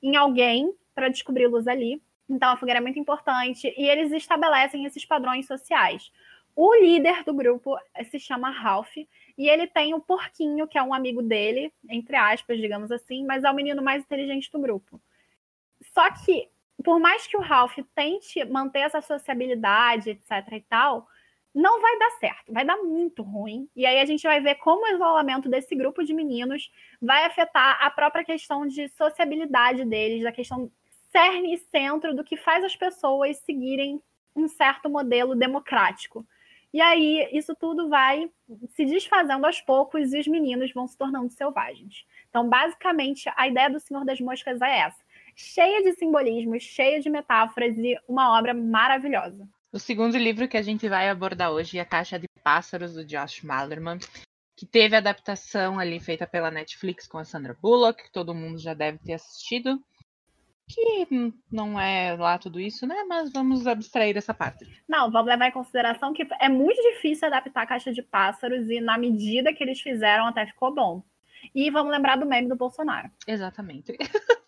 em 0.00 0.14
alguém 0.14 0.72
para 0.94 1.08
descobri-los 1.08 1.66
ali. 1.66 2.02
Então, 2.28 2.50
a 2.50 2.56
fogueira 2.56 2.78
é 2.78 2.82
muito 2.82 2.98
importante 2.98 3.72
e 3.76 3.88
eles 3.88 4.12
estabelecem 4.12 4.84
esses 4.84 5.04
padrões 5.04 5.46
sociais. 5.46 6.10
O 6.56 6.74
líder 6.76 7.24
do 7.24 7.34
grupo 7.34 7.76
se 8.10 8.18
chama 8.18 8.48
Ralph 8.48 8.96
e 8.96 9.48
ele 9.48 9.66
tem 9.66 9.92
o 9.92 10.00
porquinho, 10.00 10.68
que 10.68 10.78
é 10.78 10.82
um 10.82 10.94
amigo 10.94 11.20
dele, 11.20 11.72
entre 11.90 12.16
aspas, 12.16 12.58
digamos 12.58 12.92
assim, 12.92 13.24
mas 13.24 13.42
é 13.42 13.50
o 13.50 13.54
menino 13.54 13.82
mais 13.82 14.04
inteligente 14.04 14.50
do 14.52 14.60
grupo. 14.60 15.00
Só 15.92 16.08
que, 16.12 16.48
por 16.82 17.00
mais 17.00 17.26
que 17.26 17.36
o 17.36 17.40
Ralph 17.40 17.76
tente 17.94 18.44
manter 18.44 18.80
essa 18.80 19.00
sociabilidade, 19.00 20.10
etc 20.10 20.52
e 20.52 20.60
tal, 20.60 21.08
não 21.52 21.80
vai 21.80 21.98
dar 21.98 22.10
certo, 22.12 22.52
vai 22.52 22.64
dar 22.64 22.76
muito 22.78 23.22
ruim. 23.22 23.68
E 23.74 23.84
aí 23.84 24.00
a 24.00 24.04
gente 24.04 24.22
vai 24.22 24.40
ver 24.40 24.56
como 24.56 24.84
o 24.84 24.94
isolamento 24.94 25.48
desse 25.48 25.74
grupo 25.74 26.04
de 26.04 26.14
meninos 26.14 26.70
vai 27.00 27.24
afetar 27.24 27.78
a 27.80 27.90
própria 27.90 28.24
questão 28.24 28.66
de 28.66 28.88
sociabilidade 28.88 29.84
deles, 29.84 30.22
da 30.22 30.32
questão 30.32 30.70
cerne 31.14 31.54
e 31.54 31.58
centro 31.58 32.14
do 32.14 32.24
que 32.24 32.36
faz 32.36 32.64
as 32.64 32.74
pessoas 32.74 33.36
seguirem 33.38 34.02
um 34.34 34.48
certo 34.48 34.90
modelo 34.90 35.34
democrático. 35.36 36.26
E 36.72 36.80
aí 36.80 37.28
isso 37.32 37.54
tudo 37.54 37.88
vai 37.88 38.28
se 38.70 38.84
desfazendo 38.84 39.46
aos 39.46 39.60
poucos 39.60 40.12
e 40.12 40.18
os 40.18 40.26
meninos 40.26 40.72
vão 40.72 40.88
se 40.88 40.98
tornando 40.98 41.30
selvagens. 41.30 42.04
Então, 42.28 42.48
basicamente, 42.48 43.30
a 43.36 43.46
ideia 43.46 43.70
do 43.70 43.78
Senhor 43.78 44.04
das 44.04 44.20
Moscas 44.20 44.60
é 44.60 44.80
essa 44.80 45.04
cheia 45.36 45.82
de 45.82 45.92
simbolismos, 45.94 46.62
cheia 46.62 47.00
de 47.00 47.10
metáforas 47.10 47.76
e 47.76 47.98
uma 48.08 48.36
obra 48.38 48.54
maravilhosa. 48.54 49.48
O 49.72 49.78
segundo 49.78 50.16
livro 50.16 50.48
que 50.48 50.56
a 50.56 50.62
gente 50.62 50.88
vai 50.88 51.08
abordar 51.08 51.50
hoje 51.50 51.78
é 51.78 51.80
A 51.80 51.84
Caixa 51.84 52.18
de 52.18 52.26
Pássaros, 52.42 52.94
do 52.94 53.04
Josh 53.04 53.42
Malerman, 53.42 53.98
que 54.56 54.64
teve 54.64 54.94
adaptação 54.94 55.78
ali 55.78 55.98
feita 55.98 56.26
pela 56.26 56.50
Netflix 56.50 57.08
com 57.08 57.18
a 57.18 57.24
Sandra 57.24 57.56
Bullock, 57.60 58.04
que 58.04 58.12
todo 58.12 58.34
mundo 58.34 58.58
já 58.58 58.72
deve 58.72 58.98
ter 58.98 59.14
assistido. 59.14 59.82
Que 60.68 61.32
não 61.52 61.78
é 61.78 62.16
lá 62.16 62.38
tudo 62.38 62.58
isso, 62.58 62.86
né? 62.86 63.04
Mas 63.06 63.30
vamos 63.32 63.66
abstrair 63.66 64.16
essa 64.16 64.32
parte. 64.32 64.66
Não, 64.88 65.10
vamos 65.10 65.28
levar 65.28 65.48
em 65.48 65.52
consideração 65.52 66.12
que 66.14 66.26
é 66.40 66.48
muito 66.48 66.80
difícil 66.80 67.28
adaptar 67.28 67.62
a 67.62 67.66
Caixa 67.66 67.92
de 67.92 68.02
Pássaros 68.02 68.68
e 68.70 68.80
na 68.80 68.96
medida 68.96 69.52
que 69.52 69.62
eles 69.62 69.80
fizeram 69.80 70.26
até 70.26 70.46
ficou 70.46 70.74
bom. 70.74 71.02
E 71.54 71.70
vamos 71.70 71.92
lembrar 71.92 72.16
do 72.16 72.26
meme 72.26 72.48
do 72.48 72.56
Bolsonaro. 72.56 73.10
Exatamente. 73.26 73.96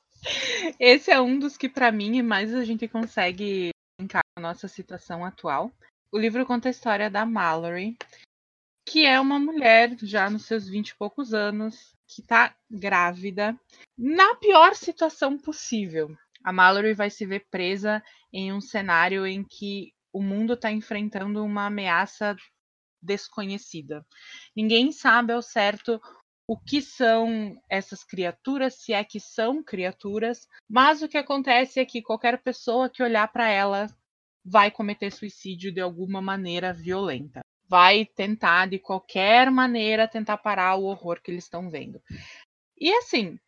Esse 0.81 1.11
é 1.11 1.21
um 1.21 1.39
dos 1.39 1.57
que, 1.57 1.69
para 1.69 1.93
mim, 1.93 2.23
mais 2.23 2.55
a 2.55 2.65
gente 2.65 2.89
consegue 2.89 3.71
brincar 3.99 4.23
com 4.23 4.41
a 4.41 4.49
nossa 4.49 4.67
situação 4.69 5.25
atual. 5.25 5.71
O 6.11 6.19
livro 6.19 6.47
conta 6.47 6.69
a 6.69 6.71
história 6.71 7.11
da 7.11 7.27
Mallory, 7.27 7.97
que 8.87 9.05
é 9.05 9.21
uma 9.21 9.39
mulher 9.39 9.97
já 10.03 10.31
nos 10.31 10.47
seus 10.47 10.69
vinte 10.69 10.91
e 10.91 10.97
poucos 10.97 11.35
anos, 11.35 11.96
que 12.07 12.21
está 12.23 12.55
grávida, 12.71 13.59
na 13.97 14.35
pior 14.37 14.75
situação 14.75 15.39
possível. 15.39 16.15
A 16.45 16.53
Mallory 16.53 16.95
vai 16.95 17.11
se 17.11 17.27
ver 17.27 17.47
presa 17.51 18.03
em 18.33 18.53
um 18.53 18.61
cenário 18.61 19.27
em 19.27 19.43
que 19.43 19.93
o 20.13 20.23
mundo 20.23 20.55
está 20.55 20.71
enfrentando 20.71 21.45
uma 21.45 21.67
ameaça 21.67 22.37
desconhecida. 23.03 24.05
Ninguém 24.55 24.93
sabe 24.93 25.33
ao 25.33 25.43
certo 25.43 26.01
o 26.49 26.57
que 26.57 26.81
são 26.81 27.61
essas 27.69 28.05
criaturas, 28.05 28.75
se 28.75 28.93
é 28.93 29.03
que 29.03 29.19
são 29.19 29.63
criaturas, 29.63 30.47
mas 30.69 31.03
o 31.03 31.09
que 31.09 31.19
acontece 31.19 31.81
é 31.81 31.85
que 31.85 32.03
qualquer 32.03 32.41
pessoa 32.43 32.89
que 32.89 33.03
olhar 33.03 33.27
para 33.33 33.49
ela 33.49 33.89
vai 34.45 34.71
cometer 34.71 35.11
suicídio 35.11 35.73
de 35.73 35.81
alguma 35.81 36.23
maneira 36.23 36.73
violenta. 36.73 37.41
Vai 37.69 38.05
tentar 38.05 38.67
de 38.69 38.79
qualquer 38.79 39.51
maneira 39.51 40.09
tentar 40.09 40.39
parar 40.39 40.77
o 40.77 40.85
horror 40.85 41.21
que 41.21 41.31
eles 41.31 41.45
estão 41.45 41.69
vendo. 41.69 42.01
E 42.79 42.93
assim, 42.93 43.39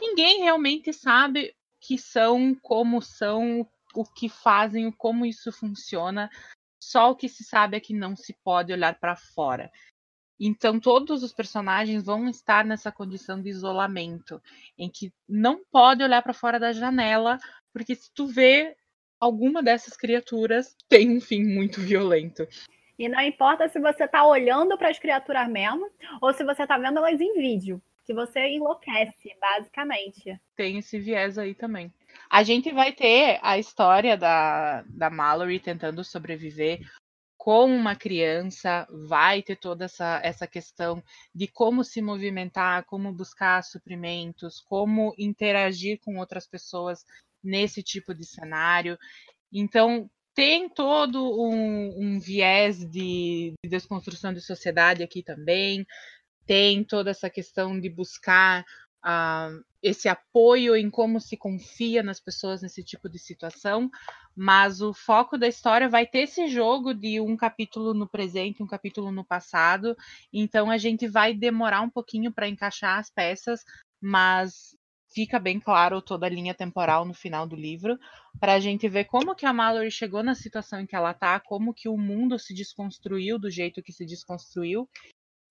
ninguém 0.00 0.40
realmente 0.40 0.92
sabe 0.92 1.54
que 1.80 1.98
são, 1.98 2.54
como 2.54 3.00
são, 3.00 3.66
o 3.94 4.04
que 4.04 4.28
fazem, 4.28 4.90
como 4.90 5.26
isso 5.26 5.52
funciona. 5.52 6.30
Só 6.82 7.10
o 7.10 7.16
que 7.16 7.28
se 7.28 7.44
sabe 7.44 7.76
é 7.76 7.80
que 7.80 7.94
não 7.94 8.16
se 8.16 8.34
pode 8.44 8.72
olhar 8.72 8.98
para 8.98 9.16
fora. 9.16 9.70
Então 10.38 10.80
todos 10.80 11.22
os 11.22 11.32
personagens 11.32 12.04
vão 12.04 12.28
estar 12.28 12.64
nessa 12.64 12.90
condição 12.90 13.40
de 13.40 13.48
isolamento, 13.48 14.42
em 14.76 14.90
que 14.90 15.12
não 15.28 15.64
pode 15.70 16.02
olhar 16.02 16.20
para 16.22 16.34
fora 16.34 16.58
da 16.58 16.72
janela, 16.72 17.38
porque 17.72 17.94
se 17.94 18.10
tu 18.12 18.26
vê 18.26 18.76
alguma 19.20 19.62
dessas 19.62 19.96
criaturas, 19.96 20.74
tem 20.88 21.16
um 21.16 21.20
fim 21.20 21.44
muito 21.44 21.80
violento. 21.80 22.44
E 23.02 23.08
não 23.08 23.20
importa 23.20 23.68
se 23.68 23.80
você 23.80 24.04
está 24.04 24.24
olhando 24.24 24.78
para 24.78 24.88
as 24.88 24.96
criaturas 24.96 25.48
mesmo 25.48 25.90
ou 26.20 26.32
se 26.32 26.44
você 26.44 26.62
está 26.62 26.78
vendo 26.78 26.98
elas 26.98 27.20
em 27.20 27.32
vídeo, 27.32 27.82
que 28.06 28.14
você 28.14 28.46
enlouquece, 28.50 29.36
basicamente. 29.40 30.40
Tem 30.54 30.78
esse 30.78 31.00
viés 31.00 31.36
aí 31.36 31.52
também. 31.52 31.92
A 32.30 32.44
gente 32.44 32.70
vai 32.70 32.92
ter 32.92 33.40
a 33.42 33.58
história 33.58 34.16
da, 34.16 34.84
da 34.86 35.10
Mallory 35.10 35.58
tentando 35.58 36.04
sobreviver 36.04 36.78
como 37.36 37.74
uma 37.74 37.96
criança 37.96 38.86
vai 39.08 39.42
ter 39.42 39.56
toda 39.56 39.86
essa, 39.86 40.20
essa 40.22 40.46
questão 40.46 41.02
de 41.34 41.48
como 41.48 41.82
se 41.82 42.00
movimentar, 42.00 42.84
como 42.84 43.12
buscar 43.12 43.64
suprimentos, 43.64 44.60
como 44.60 45.12
interagir 45.18 45.98
com 45.98 46.18
outras 46.18 46.46
pessoas 46.46 47.04
nesse 47.42 47.82
tipo 47.82 48.14
de 48.14 48.24
cenário. 48.24 48.96
Então, 49.52 50.08
tem 50.34 50.68
todo 50.68 51.40
um, 51.40 51.94
um 51.98 52.18
viés 52.20 52.78
de, 52.78 53.54
de 53.62 53.70
desconstrução 53.70 54.32
de 54.32 54.40
sociedade 54.40 55.02
aqui 55.02 55.22
também, 55.22 55.86
tem 56.46 56.82
toda 56.84 57.10
essa 57.10 57.30
questão 57.30 57.78
de 57.78 57.88
buscar 57.88 58.64
uh, 59.04 59.62
esse 59.82 60.08
apoio 60.08 60.76
em 60.76 60.88
como 60.88 61.20
se 61.20 61.36
confia 61.36 62.02
nas 62.02 62.20
pessoas 62.20 62.62
nesse 62.62 62.82
tipo 62.82 63.08
de 63.08 63.18
situação, 63.18 63.90
mas 64.34 64.80
o 64.80 64.94
foco 64.94 65.36
da 65.36 65.46
história 65.46 65.88
vai 65.88 66.06
ter 66.06 66.20
esse 66.20 66.48
jogo 66.48 66.94
de 66.94 67.20
um 67.20 67.36
capítulo 67.36 67.92
no 67.92 68.08
presente, 68.08 68.62
um 68.62 68.66
capítulo 68.66 69.12
no 69.12 69.24
passado, 69.24 69.96
então 70.32 70.70
a 70.70 70.78
gente 70.78 71.06
vai 71.06 71.34
demorar 71.34 71.82
um 71.82 71.90
pouquinho 71.90 72.32
para 72.32 72.48
encaixar 72.48 72.98
as 72.98 73.10
peças, 73.10 73.62
mas 74.00 74.76
fica 75.12 75.38
bem 75.38 75.60
claro 75.60 76.00
toda 76.00 76.26
a 76.26 76.30
linha 76.30 76.54
temporal 76.54 77.04
no 77.04 77.14
final 77.14 77.46
do 77.46 77.56
livro, 77.56 77.98
para 78.40 78.54
a 78.54 78.60
gente 78.60 78.88
ver 78.88 79.04
como 79.04 79.34
que 79.34 79.46
a 79.46 79.52
Mallory 79.52 79.90
chegou 79.90 80.22
na 80.22 80.34
situação 80.34 80.80
em 80.80 80.86
que 80.86 80.96
ela 80.96 81.12
está, 81.12 81.38
como 81.38 81.74
que 81.74 81.88
o 81.88 81.96
mundo 81.96 82.38
se 82.38 82.54
desconstruiu 82.54 83.38
do 83.38 83.50
jeito 83.50 83.82
que 83.82 83.92
se 83.92 84.04
desconstruiu, 84.04 84.88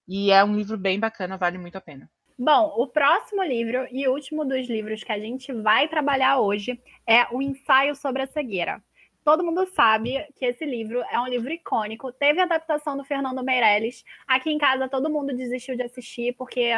e 0.08 0.32
é 0.32 0.44
um 0.44 0.56
livro 0.56 0.78
bem 0.78 1.00
bacana, 1.00 1.38
vale 1.38 1.58
muito 1.58 1.78
a 1.78 1.82
pena. 1.82 2.10
Bom, 2.38 2.74
o 2.76 2.88
próximo 2.88 3.44
livro 3.44 3.88
e 3.92 4.08
último 4.08 4.44
dos 4.44 4.68
livros 4.68 5.04
que 5.04 5.12
a 5.12 5.20
gente 5.20 5.54
vai 5.54 5.88
trabalhar 5.88 6.40
hoje 6.40 6.82
é 7.06 7.28
O 7.32 7.42
Ensaio 7.42 7.96
sobre 7.96 8.24
a 8.24 8.28
Cegueira. 8.28 8.84
Todo 9.24 9.44
mundo 9.44 9.68
sabe 9.68 10.26
que 10.36 10.46
esse 10.46 10.66
livro 10.66 11.04
é 11.12 11.20
um 11.20 11.28
livro 11.28 11.52
icônico. 11.52 12.12
Teve 12.12 12.42
adaptação 12.42 12.98
do 12.98 13.04
Fernando 13.04 13.44
Meirelles. 13.44 14.04
Aqui 14.28 14.50
em 14.50 14.58
casa 14.58 14.90
todo 14.90 15.12
mundo 15.12 15.36
desistiu 15.36 15.76
de 15.76 15.84
assistir 15.84 16.34
porque 16.36 16.74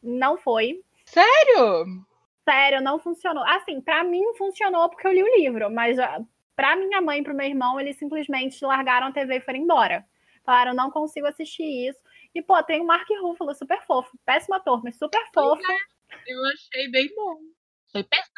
não 0.00 0.38
foi. 0.38 0.80
Sério? 1.04 2.06
Sério, 2.48 2.80
não 2.80 2.98
funcionou. 2.98 3.44
Assim, 3.44 3.78
para 3.78 4.02
mim 4.02 4.22
funcionou 4.38 4.88
porque 4.88 5.06
eu 5.06 5.12
li 5.12 5.22
o 5.22 5.36
livro, 5.36 5.70
mas 5.70 5.98
ah, 5.98 6.18
para 6.56 6.76
minha 6.76 6.98
mãe 6.98 7.20
e 7.20 7.22
pro 7.22 7.34
meu 7.34 7.46
irmão, 7.46 7.78
eles 7.78 7.98
simplesmente 7.98 8.64
largaram 8.64 9.08
a 9.08 9.12
TV 9.12 9.36
e 9.36 9.40
foram 9.42 9.58
embora. 9.58 10.02
Falaram, 10.46 10.72
não 10.72 10.90
consigo 10.90 11.26
assistir 11.26 11.90
isso. 11.90 12.00
E, 12.34 12.40
pô, 12.40 12.62
tem 12.62 12.80
o 12.80 12.86
Mark 12.86 13.06
Ruffalo, 13.20 13.54
super 13.54 13.84
fofo. 13.84 14.18
Péssimo 14.24 14.54
ator, 14.54 14.82
mas 14.82 14.96
super 14.96 15.22
fofo. 15.34 15.60
É, 15.70 16.32
eu 16.32 16.38
achei 16.46 16.90
bem 16.90 17.14
bom. 17.14 17.36
Foi 17.92 18.02
pesado. 18.02 18.32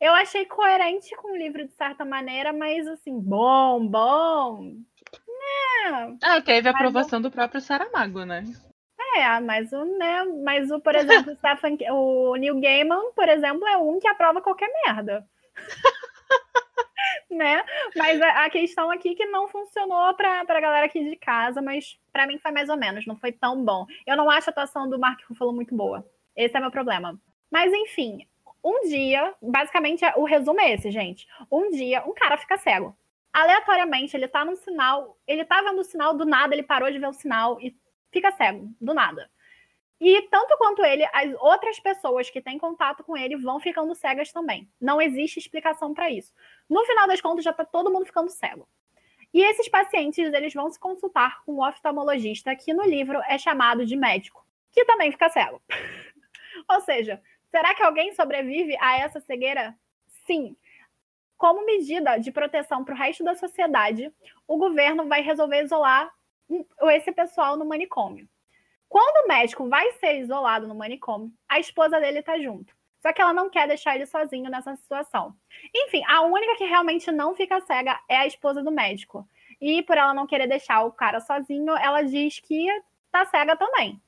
Eu 0.00 0.12
achei 0.14 0.46
coerente 0.46 1.14
com 1.16 1.32
o 1.32 1.36
livro 1.36 1.66
de 1.66 1.74
certa 1.74 2.04
maneira, 2.04 2.52
mas 2.52 2.86
assim, 2.86 3.18
bom, 3.18 3.88
bom. 3.88 4.72
É. 5.88 6.16
Ah, 6.22 6.40
teve 6.40 6.68
a 6.68 6.70
aprovação 6.70 7.20
do 7.20 7.30
próprio 7.30 7.60
Saramago, 7.60 8.24
né? 8.24 8.44
É, 9.14 9.40
mas 9.40 9.72
o, 9.72 9.84
né, 9.84 10.24
mas 10.44 10.70
o, 10.70 10.80
por 10.80 10.94
exemplo, 10.94 11.32
o, 11.32 11.36
Stephen, 11.38 11.78
o 11.90 12.36
Neil 12.36 12.60
Gaiman, 12.60 13.12
por 13.14 13.28
exemplo, 13.28 13.66
é 13.66 13.76
um 13.76 13.98
que 14.00 14.08
aprova 14.08 14.40
qualquer 14.40 14.70
merda. 14.86 15.26
né? 17.30 17.64
Mas 17.96 18.20
a, 18.20 18.44
a, 18.44 18.50
questão 18.50 18.90
aqui 18.90 19.10
é 19.10 19.14
que 19.14 19.26
não 19.26 19.48
funcionou 19.48 20.14
pra, 20.14 20.40
a 20.40 20.60
galera 20.60 20.86
aqui 20.86 21.02
de 21.02 21.16
casa, 21.16 21.60
mas 21.60 21.98
para 22.12 22.26
mim 22.26 22.38
foi 22.38 22.50
mais 22.52 22.68
ou 22.68 22.76
menos, 22.76 23.06
não 23.06 23.16
foi 23.16 23.32
tão 23.32 23.64
bom. 23.64 23.86
Eu 24.06 24.16
não 24.16 24.30
acho 24.30 24.50
a 24.50 24.52
atuação 24.52 24.88
do 24.88 24.98
Mark 24.98 25.20
Ruffalo 25.28 25.52
muito 25.52 25.74
boa. 25.74 26.06
Esse 26.36 26.56
é 26.56 26.60
meu 26.60 26.70
problema. 26.70 27.18
Mas 27.50 27.72
enfim, 27.72 28.26
um 28.64 28.88
dia, 28.88 29.34
basicamente 29.42 30.04
o 30.16 30.24
resumo 30.24 30.60
é 30.60 30.72
esse, 30.72 30.90
gente. 30.90 31.26
Um 31.50 31.70
dia, 31.70 32.02
um 32.06 32.14
cara 32.14 32.38
fica 32.38 32.56
cego. 32.56 32.96
Aleatoriamente, 33.32 34.14
ele 34.14 34.28
tá 34.28 34.44
num 34.44 34.56
sinal, 34.56 35.16
ele 35.26 35.44
tá 35.44 35.62
vendo 35.62 35.80
o 35.80 35.84
sinal, 35.84 36.14
do 36.14 36.26
nada 36.26 36.54
ele 36.54 36.62
parou 36.62 36.90
de 36.90 36.98
ver 36.98 37.08
o 37.08 37.14
sinal 37.14 37.58
e 37.60 37.74
fica 38.12 38.30
cego, 38.32 38.72
do 38.80 38.94
nada. 38.94 39.30
E 40.04 40.20
tanto 40.22 40.58
quanto 40.58 40.84
ele, 40.84 41.08
as 41.12 41.32
outras 41.40 41.78
pessoas 41.78 42.28
que 42.28 42.42
têm 42.42 42.58
contato 42.58 43.04
com 43.04 43.16
ele 43.16 43.36
vão 43.36 43.60
ficando 43.60 43.94
cegas 43.94 44.32
também. 44.32 44.68
Não 44.80 45.00
existe 45.00 45.38
explicação 45.38 45.94
para 45.94 46.10
isso. 46.10 46.32
No 46.68 46.84
final 46.84 47.06
das 47.06 47.20
contas, 47.20 47.44
já 47.44 47.52
está 47.52 47.64
todo 47.64 47.90
mundo 47.90 48.04
ficando 48.04 48.28
cego. 48.28 48.68
E 49.32 49.40
esses 49.42 49.68
pacientes, 49.68 50.32
eles 50.32 50.52
vão 50.52 50.68
se 50.70 50.78
consultar 50.78 51.42
com 51.44 51.54
um 51.54 51.62
oftalmologista, 51.64 52.54
que 52.56 52.74
no 52.74 52.82
livro 52.82 53.20
é 53.28 53.38
chamado 53.38 53.86
de 53.86 53.96
médico, 53.96 54.44
que 54.72 54.84
também 54.84 55.12
fica 55.12 55.30
cego. 55.30 55.62
Ou 56.68 56.80
seja, 56.80 57.22
será 57.48 57.72
que 57.72 57.82
alguém 57.84 58.12
sobrevive 58.12 58.76
a 58.80 58.98
essa 58.98 59.20
cegueira? 59.20 59.72
Sim. 60.26 60.56
Como 61.38 61.64
medida 61.64 62.18
de 62.18 62.32
proteção 62.32 62.84
para 62.84 62.94
o 62.94 62.98
resto 62.98 63.22
da 63.22 63.36
sociedade, 63.36 64.12
o 64.48 64.56
governo 64.56 65.06
vai 65.06 65.22
resolver 65.22 65.62
isolar 65.62 66.12
esse 66.90 67.12
pessoal 67.12 67.56
no 67.56 67.64
manicômio. 67.64 68.28
Quando 68.88 69.24
o 69.24 69.28
médico 69.28 69.68
vai 69.68 69.90
ser 69.92 70.18
isolado 70.20 70.68
no 70.68 70.74
manicômio, 70.74 71.32
a 71.48 71.58
esposa 71.58 71.98
dele 71.98 72.18
está 72.18 72.38
junto. 72.38 72.74
Só 73.00 73.12
que 73.12 73.20
ela 73.20 73.32
não 73.32 73.50
quer 73.50 73.66
deixar 73.66 73.96
ele 73.96 74.06
sozinho 74.06 74.48
nessa 74.48 74.76
situação. 74.76 75.34
Enfim, 75.74 76.02
a 76.06 76.22
única 76.22 76.56
que 76.56 76.64
realmente 76.64 77.10
não 77.10 77.34
fica 77.34 77.60
cega 77.62 77.98
é 78.08 78.16
a 78.16 78.26
esposa 78.26 78.62
do 78.62 78.70
médico. 78.70 79.26
E 79.60 79.82
por 79.82 79.96
ela 79.96 80.14
não 80.14 80.26
querer 80.26 80.46
deixar 80.46 80.84
o 80.84 80.92
cara 80.92 81.20
sozinho, 81.20 81.76
ela 81.76 82.02
diz 82.02 82.38
que 82.38 82.66
tá 83.10 83.24
cega 83.24 83.56
também. 83.56 84.00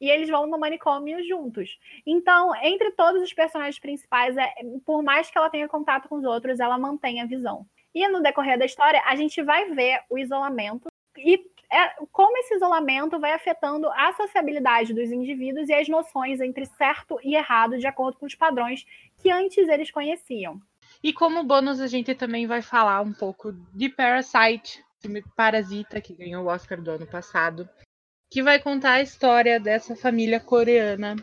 E 0.00 0.08
eles 0.08 0.30
vão 0.30 0.46
no 0.46 0.58
manicômio 0.58 1.22
juntos. 1.26 1.78
Então, 2.06 2.54
entre 2.62 2.92
todos 2.92 3.22
os 3.22 3.32
personagens 3.32 3.78
principais, 3.78 4.36
é, 4.36 4.54
por 4.86 5.02
mais 5.02 5.28
que 5.30 5.36
ela 5.36 5.50
tenha 5.50 5.68
contato 5.68 6.08
com 6.08 6.16
os 6.16 6.24
outros, 6.24 6.60
ela 6.60 6.78
mantém 6.78 7.20
a 7.20 7.26
visão. 7.26 7.66
E 7.94 8.06
no 8.08 8.22
decorrer 8.22 8.58
da 8.58 8.64
história, 8.64 9.02
a 9.04 9.16
gente 9.16 9.42
vai 9.42 9.68
ver 9.70 10.00
o 10.08 10.16
isolamento 10.16 10.86
e 11.16 11.38
é, 11.70 11.88
como 12.10 12.36
esse 12.38 12.54
isolamento 12.54 13.20
vai 13.20 13.32
afetando 13.32 13.88
a 13.90 14.12
sociabilidade 14.14 14.94
dos 14.94 15.10
indivíduos 15.10 15.68
e 15.68 15.74
as 15.74 15.88
noções 15.88 16.40
entre 16.40 16.64
certo 16.64 17.18
e 17.22 17.34
errado 17.34 17.78
de 17.78 17.86
acordo 17.86 18.18
com 18.18 18.26
os 18.26 18.34
padrões 18.34 18.84
que 19.20 19.30
antes 19.30 19.68
eles 19.68 19.90
conheciam. 19.90 20.60
E 21.02 21.12
como 21.12 21.44
bônus, 21.44 21.80
a 21.80 21.86
gente 21.86 22.14
também 22.14 22.46
vai 22.46 22.62
falar 22.62 23.02
um 23.02 23.12
pouco 23.12 23.52
de 23.74 23.88
Parasite, 23.88 24.82
filme 25.00 25.22
Parasita, 25.36 26.00
que 26.00 26.14
ganhou 26.14 26.44
o 26.44 26.48
Oscar 26.48 26.80
do 26.80 26.90
ano 26.90 27.06
passado, 27.06 27.68
que 28.30 28.42
vai 28.42 28.58
contar 28.58 28.92
a 28.92 29.02
história 29.02 29.60
dessa 29.60 29.94
família 29.94 30.40
coreana 30.40 31.16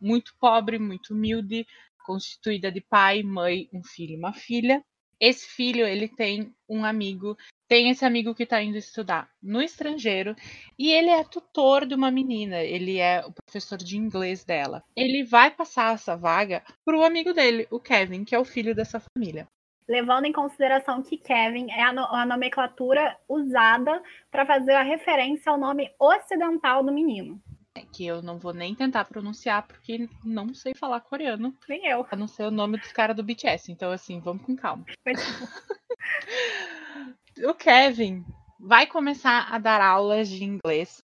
muito 0.00 0.34
pobre, 0.38 0.78
muito 0.78 1.12
humilde, 1.14 1.66
constituída 2.04 2.70
de 2.70 2.80
pai, 2.80 3.22
mãe, 3.22 3.68
um 3.72 3.82
filho 3.82 4.14
e 4.14 4.18
uma 4.18 4.32
filha. 4.32 4.82
Esse 5.20 5.46
filho, 5.46 5.86
ele 5.86 6.08
tem 6.08 6.54
um 6.68 6.84
amigo 6.84 7.36
tem 7.70 7.88
esse 7.88 8.04
amigo 8.04 8.34
que 8.34 8.42
está 8.42 8.60
indo 8.60 8.76
estudar 8.76 9.30
no 9.40 9.62
estrangeiro 9.62 10.34
e 10.76 10.92
ele 10.92 11.08
é 11.08 11.22
tutor 11.22 11.86
de 11.86 11.94
uma 11.94 12.10
menina, 12.10 12.60
ele 12.60 12.98
é 12.98 13.24
o 13.24 13.32
professor 13.32 13.78
de 13.78 13.96
inglês 13.96 14.44
dela. 14.44 14.82
Ele 14.96 15.22
vai 15.22 15.52
passar 15.52 15.94
essa 15.94 16.16
vaga 16.16 16.64
para 16.84 16.98
o 16.98 17.04
amigo 17.04 17.32
dele, 17.32 17.68
o 17.70 17.78
Kevin, 17.78 18.24
que 18.24 18.34
é 18.34 18.38
o 18.40 18.44
filho 18.44 18.74
dessa 18.74 18.98
família. 18.98 19.46
Levando 19.88 20.24
em 20.24 20.32
consideração 20.32 21.00
que 21.00 21.16
Kevin 21.16 21.70
é 21.70 21.82
a, 21.82 21.92
no 21.92 22.02
a 22.06 22.26
nomenclatura 22.26 23.16
usada 23.28 24.02
para 24.32 24.44
fazer 24.44 24.72
a 24.72 24.82
referência 24.82 25.52
ao 25.52 25.58
nome 25.58 25.92
ocidental 25.96 26.82
do 26.82 26.92
menino. 26.92 27.40
É 27.74 27.82
que 27.82 28.04
eu 28.04 28.20
não 28.20 28.38
vou 28.38 28.52
nem 28.52 28.74
tentar 28.74 29.04
pronunciar 29.04 29.66
porque 29.66 30.08
não 30.24 30.52
sei 30.52 30.74
falar 30.74 31.00
coreano. 31.00 31.56
Nem 31.68 31.86
eu. 31.86 32.06
A 32.10 32.16
não 32.16 32.26
ser 32.26 32.44
o 32.44 32.50
nome 32.50 32.78
dos 32.78 32.92
caras 32.92 33.14
do 33.14 33.22
BTS. 33.22 33.70
Então, 33.70 33.92
assim, 33.92 34.20
vamos 34.20 34.44
com 34.44 34.56
calma. 34.56 34.84
o 37.44 37.54
Kevin 37.54 38.24
vai 38.58 38.86
começar 38.86 39.52
a 39.52 39.58
dar 39.58 39.80
aulas 39.80 40.28
de 40.28 40.44
inglês 40.44 41.02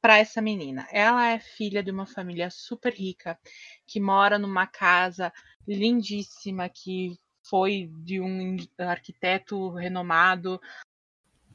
para 0.00 0.18
essa 0.18 0.40
menina. 0.40 0.86
Ela 0.90 1.30
é 1.30 1.38
filha 1.38 1.82
de 1.82 1.90
uma 1.90 2.06
família 2.06 2.50
super 2.50 2.94
rica 2.94 3.38
que 3.86 4.00
mora 4.00 4.38
numa 4.38 4.66
casa 4.66 5.32
lindíssima 5.66 6.68
que 6.68 7.18
foi 7.42 7.90
de 7.98 8.20
um 8.20 8.56
arquiteto 8.78 9.74
renomado. 9.74 10.60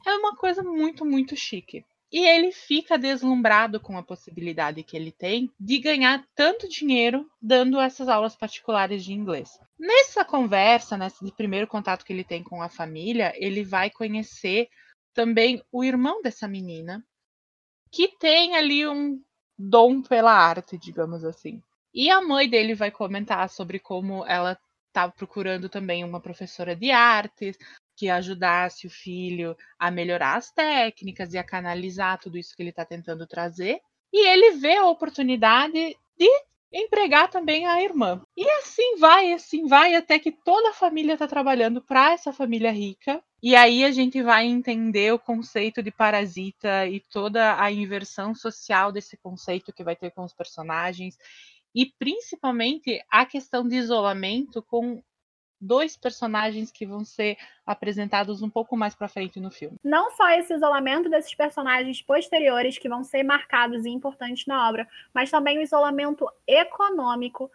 É 0.06 0.14
uma 0.14 0.36
coisa 0.36 0.62
muito, 0.62 1.04
muito 1.04 1.36
chique. 1.36 1.84
E 2.14 2.24
ele 2.24 2.52
fica 2.52 2.96
deslumbrado 2.96 3.80
com 3.80 3.98
a 3.98 4.02
possibilidade 4.02 4.84
que 4.84 4.96
ele 4.96 5.10
tem 5.10 5.50
de 5.58 5.80
ganhar 5.80 6.24
tanto 6.32 6.68
dinheiro 6.68 7.28
dando 7.42 7.80
essas 7.80 8.08
aulas 8.08 8.36
particulares 8.36 9.04
de 9.04 9.12
inglês. 9.12 9.58
Nessa 9.76 10.24
conversa, 10.24 10.96
nesse 10.96 11.32
primeiro 11.32 11.66
contato 11.66 12.04
que 12.04 12.12
ele 12.12 12.22
tem 12.22 12.40
com 12.40 12.62
a 12.62 12.68
família, 12.68 13.32
ele 13.34 13.64
vai 13.64 13.90
conhecer 13.90 14.68
também 15.12 15.60
o 15.72 15.82
irmão 15.82 16.22
dessa 16.22 16.46
menina, 16.46 17.04
que 17.90 18.06
tem 18.06 18.54
ali 18.54 18.86
um 18.86 19.20
dom 19.58 20.00
pela 20.00 20.32
arte, 20.32 20.78
digamos 20.78 21.24
assim. 21.24 21.60
E 21.92 22.10
a 22.10 22.22
mãe 22.22 22.48
dele 22.48 22.76
vai 22.76 22.92
comentar 22.92 23.50
sobre 23.50 23.80
como 23.80 24.24
ela 24.24 24.56
estava 24.86 25.10
tá 25.10 25.16
procurando 25.18 25.68
também 25.68 26.04
uma 26.04 26.20
professora 26.20 26.76
de 26.76 26.92
artes, 26.92 27.58
que 27.96 28.08
ajudasse 28.08 28.86
o 28.86 28.90
filho 28.90 29.56
a 29.78 29.90
melhorar 29.90 30.36
as 30.36 30.50
técnicas 30.50 31.32
e 31.34 31.38
a 31.38 31.44
canalizar 31.44 32.18
tudo 32.18 32.38
isso 32.38 32.54
que 32.54 32.62
ele 32.62 32.70
está 32.70 32.84
tentando 32.84 33.26
trazer. 33.26 33.80
E 34.12 34.28
ele 34.28 34.52
vê 34.52 34.76
a 34.76 34.86
oportunidade 34.86 35.96
de 36.16 36.30
empregar 36.72 37.30
também 37.30 37.66
a 37.66 37.80
irmã. 37.82 38.20
E 38.36 38.48
assim 38.58 38.96
vai, 38.96 39.32
assim 39.32 39.66
vai, 39.66 39.94
até 39.94 40.18
que 40.18 40.32
toda 40.32 40.70
a 40.70 40.74
família 40.74 41.12
está 41.12 41.28
trabalhando 41.28 41.80
para 41.80 42.12
essa 42.12 42.32
família 42.32 42.72
rica. 42.72 43.22
E 43.42 43.54
aí 43.54 43.84
a 43.84 43.92
gente 43.92 44.22
vai 44.22 44.46
entender 44.46 45.12
o 45.12 45.18
conceito 45.18 45.82
de 45.82 45.92
parasita 45.92 46.86
e 46.88 46.98
toda 46.98 47.62
a 47.62 47.70
inversão 47.70 48.34
social 48.34 48.90
desse 48.90 49.16
conceito 49.16 49.72
que 49.72 49.84
vai 49.84 49.94
ter 49.94 50.10
com 50.10 50.24
os 50.24 50.32
personagens. 50.32 51.16
E 51.74 51.86
principalmente 51.98 53.00
a 53.10 53.24
questão 53.24 53.66
de 53.66 53.76
isolamento 53.76 54.62
com 54.62 55.02
dois 55.64 55.96
personagens 55.96 56.70
que 56.70 56.86
vão 56.86 57.04
ser 57.04 57.36
apresentados 57.66 58.42
um 58.42 58.50
pouco 58.50 58.76
mais 58.76 58.94
para 58.94 59.08
frente 59.08 59.40
no 59.40 59.50
filme. 59.50 59.76
Não 59.82 60.10
só 60.12 60.28
esse 60.30 60.54
isolamento 60.54 61.08
desses 61.08 61.34
personagens 61.34 62.02
posteriores 62.02 62.78
que 62.78 62.88
vão 62.88 63.02
ser 63.02 63.22
marcados 63.22 63.84
e 63.84 63.90
importantes 63.90 64.46
na 64.46 64.68
obra, 64.68 64.86
mas 65.12 65.30
também 65.30 65.58
o 65.58 65.62
isolamento 65.62 66.26
econômico 66.46 67.50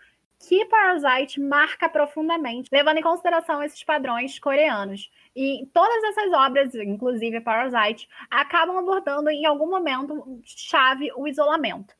que 0.47 0.65
Parasite 0.65 1.39
marca 1.39 1.89
profundamente, 1.89 2.69
levando 2.71 2.97
em 2.97 3.03
consideração 3.03 3.61
esses 3.61 3.83
padrões 3.83 4.39
coreanos. 4.39 5.11
E 5.35 5.67
todas 5.73 6.03
essas 6.05 6.31
obras, 6.31 6.73
inclusive 6.75 7.41
Parasite, 7.41 8.07
acabam 8.31 8.77
abordando 8.77 9.29
em 9.29 9.45
algum 9.45 9.69
momento 9.69 10.41
chave 10.45 11.11
o 11.15 11.27
isolamento. 11.27 11.93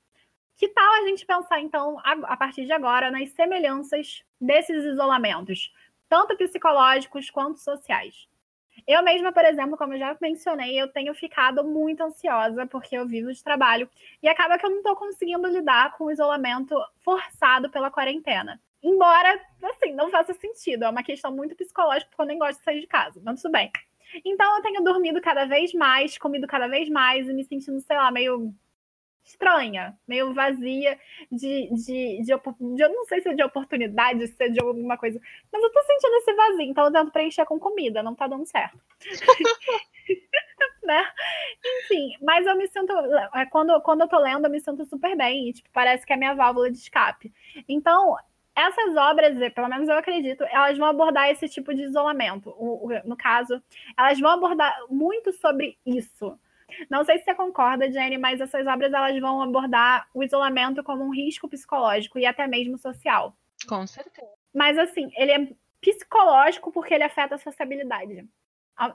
Que 0.56 0.68
tal 0.70 0.94
a 0.96 1.08
gente 1.08 1.26
pensar, 1.26 1.62
então, 1.62 1.98
a 2.04 2.36
partir 2.36 2.66
de 2.66 2.74
agora, 2.74 3.10
nas 3.10 3.30
semelhanças 3.30 4.24
desses 4.40 4.84
isolamentos? 4.84 5.74
Tanto 6.10 6.36
psicológicos 6.36 7.30
quanto 7.30 7.60
sociais. 7.60 8.28
Eu 8.88 9.04
mesma, 9.04 9.32
por 9.32 9.46
exemplo, 9.46 9.78
como 9.78 9.94
eu 9.94 10.00
já 10.00 10.18
mencionei, 10.20 10.82
eu 10.82 10.88
tenho 10.88 11.14
ficado 11.14 11.64
muito 11.64 12.02
ansiosa 12.02 12.66
porque 12.66 12.98
eu 12.98 13.06
vivo 13.06 13.32
de 13.32 13.44
trabalho 13.44 13.90
e 14.22 14.28
acaba 14.28 14.58
que 14.58 14.66
eu 14.66 14.70
não 14.70 14.78
estou 14.78 14.96
conseguindo 14.96 15.48
lidar 15.48 15.96
com 15.98 16.06
o 16.06 16.12
isolamento 16.12 16.76
forçado 17.04 17.70
pela 17.70 17.92
quarentena. 17.92 18.60
Embora, 18.82 19.40
assim, 19.64 19.94
não 19.94 20.10
faça 20.10 20.34
sentido, 20.34 20.86
é 20.86 20.90
uma 20.90 21.04
questão 21.04 21.32
muito 21.32 21.56
psicológica 21.56 22.10
porque 22.10 22.22
eu 22.22 22.26
nem 22.26 22.40
gosto 22.40 22.60
de 22.60 22.64
sair 22.64 22.80
de 22.80 22.88
casa, 22.88 23.22
mas 23.24 23.42
tudo 23.42 23.52
bem. 23.52 23.72
Então 24.26 24.56
eu 24.56 24.64
tenho 24.64 24.84
dormido 24.84 25.22
cada 25.22 25.46
vez 25.46 25.74
mais, 25.74 26.18
comido 26.18 26.48
cada 26.48 26.68
vez 26.68 26.90
mais 26.90 27.28
e 27.28 27.34
me 27.34 27.44
sentindo, 27.44 27.80
sei 27.82 27.96
lá, 27.96 28.10
meio 28.10 28.54
estranha, 29.24 29.98
meio 30.08 30.34
vazia 30.34 30.98
de, 31.32 31.70
de, 31.74 32.22
de, 32.24 32.24
de, 32.24 32.82
eu 32.82 32.90
não 32.90 33.06
sei 33.06 33.22
se 33.22 33.30
é 33.30 33.34
de 33.34 33.44
oportunidade, 33.44 34.28
se 34.28 34.44
é 34.44 34.50
de 34.50 34.60
alguma 34.60 34.98
coisa, 34.98 35.20
mas 35.52 35.62
eu 35.62 35.72
tô 35.72 35.84
sentindo 35.84 36.16
esse 36.18 36.34
vazio, 36.34 36.62
então 36.62 36.86
eu 36.86 36.92
tento 36.92 37.12
preencher 37.12 37.46
com 37.46 37.60
comida, 37.60 38.02
não 38.02 38.16
tá 38.16 38.28
dando 38.28 38.46
certo. 38.46 38.80
né? 40.84 41.08
Enfim, 41.64 42.18
mas 42.22 42.46
eu 42.48 42.56
me 42.56 42.68
sinto, 42.68 42.92
é, 43.36 43.46
quando, 43.46 43.80
quando 43.82 44.02
eu 44.02 44.08
tô 44.08 44.18
lendo, 44.20 44.46
eu 44.46 44.52
me 44.52 44.60
sinto 44.60 44.84
super 44.86 45.16
bem, 45.16 45.50
e, 45.50 45.54
tipo, 45.54 45.70
parece 45.72 46.06
que 46.06 46.12
é 46.12 46.16
a 46.16 46.20
minha 46.20 46.34
válvula 46.34 46.72
de 46.72 46.78
escape. 46.78 47.32
Então, 47.68 48.18
essas 48.56 48.96
obras, 48.98 49.38
pelo 49.54 49.70
menos 49.70 49.88
eu 49.88 49.98
acredito, 49.98 50.44
elas 50.44 50.78
vão 50.78 50.88
abordar 50.88 51.30
esse 51.30 51.48
tipo 51.48 51.74
de 51.74 51.84
isolamento. 51.84 52.50
O, 52.58 52.88
o, 52.88 53.08
no 53.08 53.16
caso, 53.16 53.62
elas 53.98 54.20
vão 54.20 54.32
abordar 54.32 54.76
muito 54.90 55.32
sobre 55.34 55.78
isso. 55.86 56.38
Não 56.90 57.04
sei 57.04 57.18
se 57.18 57.26
você 57.26 57.36
concorda, 57.36 57.92
Jenny, 57.92 58.18
mas 58.18 58.42
essas 58.42 58.66
obras 58.68 58.94
elas 58.94 59.20
vão 59.20 59.42
abordar 59.42 60.08
o 60.14 60.24
isolamento 60.24 60.84
como 60.84 61.04
um 61.04 61.14
risco 61.14 61.48
psicológico 61.48 62.20
e 62.20 62.26
até 62.26 62.48
mesmo 62.48 62.78
social. 62.78 63.36
Com 63.68 63.86
certeza. 63.86 64.28
Mas 64.54 64.78
assim, 64.78 65.12
ele 65.16 65.32
é 65.32 65.48
psicológico 65.82 66.72
porque 66.72 66.94
ele 66.94 67.04
afeta 67.04 67.36
a 67.36 67.40
sociabilidade. 67.40 68.28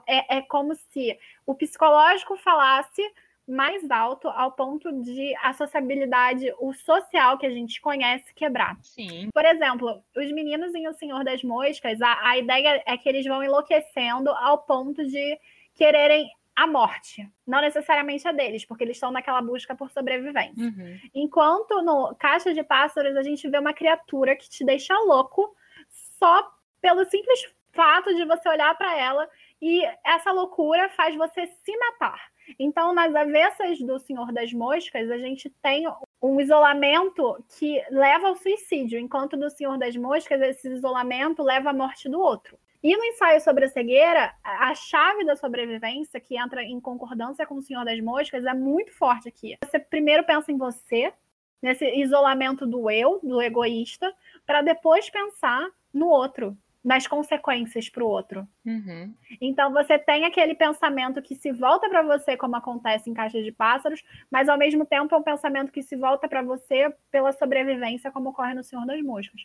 É, 0.07 0.37
é 0.37 0.41
como 0.41 0.75
se 0.75 1.17
o 1.45 1.53
psicológico 1.53 2.35
falasse 2.37 3.01
mais 3.47 3.89
alto 3.91 4.27
ao 4.27 4.51
ponto 4.53 4.91
de 5.03 5.35
a 5.37 5.53
sociabilidade, 5.53 6.51
o 6.59 6.73
social 6.73 7.37
que 7.37 7.45
a 7.45 7.51
gente 7.51 7.79
conhece, 7.79 8.33
quebrar. 8.33 8.77
Sim. 8.81 9.29
Por 9.31 9.45
exemplo, 9.45 10.03
os 10.15 10.31
meninos 10.31 10.73
em 10.73 10.87
O 10.87 10.93
Senhor 10.93 11.23
das 11.23 11.43
Moscas, 11.43 12.01
a, 12.01 12.27
a 12.27 12.37
ideia 12.37 12.81
é 12.85 12.97
que 12.97 13.07
eles 13.07 13.25
vão 13.25 13.43
enlouquecendo 13.43 14.31
ao 14.31 14.59
ponto 14.59 15.05
de 15.05 15.39
quererem 15.75 16.27
a 16.55 16.65
morte. 16.65 17.29
Não 17.45 17.61
necessariamente 17.61 18.27
a 18.27 18.31
deles, 18.31 18.65
porque 18.65 18.83
eles 18.83 18.97
estão 18.97 19.11
naquela 19.11 19.41
busca 19.41 19.75
por 19.75 19.91
sobrevivência. 19.91 20.63
Uhum. 20.63 20.99
Enquanto 21.13 21.81
no 21.81 22.15
Caixa 22.15 22.53
de 22.53 22.63
Pássaros 22.63 23.15
a 23.17 23.23
gente 23.23 23.47
vê 23.49 23.59
uma 23.59 23.73
criatura 23.73 24.35
que 24.35 24.49
te 24.49 24.63
deixa 24.63 24.97
louco 24.99 25.55
só 25.89 26.49
pelo 26.81 27.03
simples 27.05 27.53
fato 27.73 28.15
de 28.15 28.25
você 28.25 28.47
olhar 28.47 28.75
para 28.77 28.97
ela 28.97 29.29
e 29.61 29.83
essa 30.03 30.31
loucura 30.31 30.89
faz 30.89 31.15
você 31.15 31.45
se 31.45 31.77
matar. 31.77 32.31
Então, 32.59 32.93
nas 32.93 33.13
avessas 33.13 33.79
do 33.79 33.99
Senhor 33.99 34.31
das 34.31 34.53
Moscas, 34.53 35.09
a 35.09 35.17
gente 35.17 35.49
tem 35.61 35.85
um 36.21 36.39
isolamento 36.39 37.43
que 37.57 37.83
leva 37.89 38.27
ao 38.27 38.35
suicídio, 38.35 38.99
enquanto 38.99 39.35
do 39.35 39.49
Senhor 39.49 39.77
das 39.77 39.95
Moscas, 39.95 40.39
esse 40.41 40.69
isolamento 40.69 41.43
leva 41.43 41.71
à 41.71 41.73
morte 41.73 42.07
do 42.07 42.19
outro. 42.19 42.57
E 42.85 42.95
no 42.95 43.03
ensaio 43.03 43.41
sobre 43.41 43.65
a 43.65 43.67
cegueira, 43.67 44.31
a 44.43 44.75
chave 44.75 45.25
da 45.25 45.35
sobrevivência, 45.35 46.19
que 46.19 46.37
entra 46.37 46.61
em 46.61 46.79
concordância 46.79 47.43
com 47.43 47.55
o 47.55 47.61
Senhor 47.63 47.83
das 47.83 47.99
Moscas, 47.99 48.45
é 48.45 48.53
muito 48.53 48.95
forte 48.95 49.27
aqui. 49.27 49.57
Você 49.65 49.79
primeiro 49.79 50.23
pensa 50.23 50.51
em 50.51 50.57
você, 50.59 51.11
nesse 51.59 51.83
isolamento 51.99 52.63
do 52.67 52.87
eu, 52.91 53.19
do 53.23 53.41
egoísta, 53.41 54.13
para 54.45 54.61
depois 54.61 55.09
pensar 55.09 55.67
no 55.91 56.09
outro, 56.09 56.55
nas 56.83 57.07
consequências 57.07 57.89
para 57.89 58.03
o 58.03 58.07
outro. 58.07 58.47
Uhum. 58.63 59.11
Então 59.41 59.73
você 59.73 59.97
tem 59.97 60.23
aquele 60.23 60.53
pensamento 60.53 61.23
que 61.23 61.33
se 61.33 61.51
volta 61.51 61.89
para 61.89 62.03
você, 62.03 62.37
como 62.37 62.55
acontece 62.55 63.09
em 63.09 63.15
Caixa 63.15 63.41
de 63.41 63.51
Pássaros, 63.51 64.03
mas 64.29 64.47
ao 64.47 64.59
mesmo 64.59 64.85
tempo 64.85 65.15
é 65.15 65.17
um 65.17 65.23
pensamento 65.23 65.71
que 65.71 65.81
se 65.81 65.95
volta 65.95 66.27
para 66.27 66.43
você 66.43 66.93
pela 67.09 67.31
sobrevivência, 67.31 68.11
como 68.11 68.29
ocorre 68.29 68.53
no 68.53 68.63
Senhor 68.63 68.85
das 68.85 69.01
Moscas. 69.01 69.41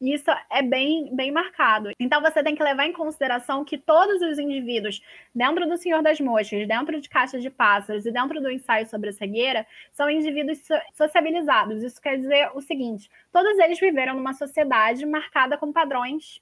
Isso 0.00 0.30
é 0.50 0.62
bem, 0.62 1.14
bem 1.14 1.30
marcado. 1.30 1.90
Então 2.00 2.22
você 2.22 2.42
tem 2.42 2.54
que 2.54 2.62
levar 2.62 2.86
em 2.86 2.92
consideração 2.92 3.64
que 3.64 3.76
todos 3.76 4.22
os 4.22 4.38
indivíduos, 4.38 5.02
dentro 5.34 5.68
do 5.68 5.76
Senhor 5.76 6.02
das 6.02 6.18
Moscas, 6.18 6.66
dentro 6.66 6.98
de 6.98 7.08
Caixa 7.08 7.38
de 7.38 7.50
Pássaros 7.50 8.06
e 8.06 8.10
dentro 8.10 8.40
do 8.40 8.50
ensaio 8.50 8.86
sobre 8.86 9.10
a 9.10 9.12
cegueira, 9.12 9.66
são 9.92 10.08
indivíduos 10.08 10.58
sociabilizados. 10.94 11.82
Isso 11.82 12.00
quer 12.00 12.16
dizer 12.16 12.50
o 12.54 12.62
seguinte: 12.62 13.10
todos 13.30 13.58
eles 13.58 13.78
viveram 13.78 14.14
numa 14.14 14.32
sociedade 14.32 15.04
marcada 15.04 15.58
com 15.58 15.70
padrões 15.70 16.40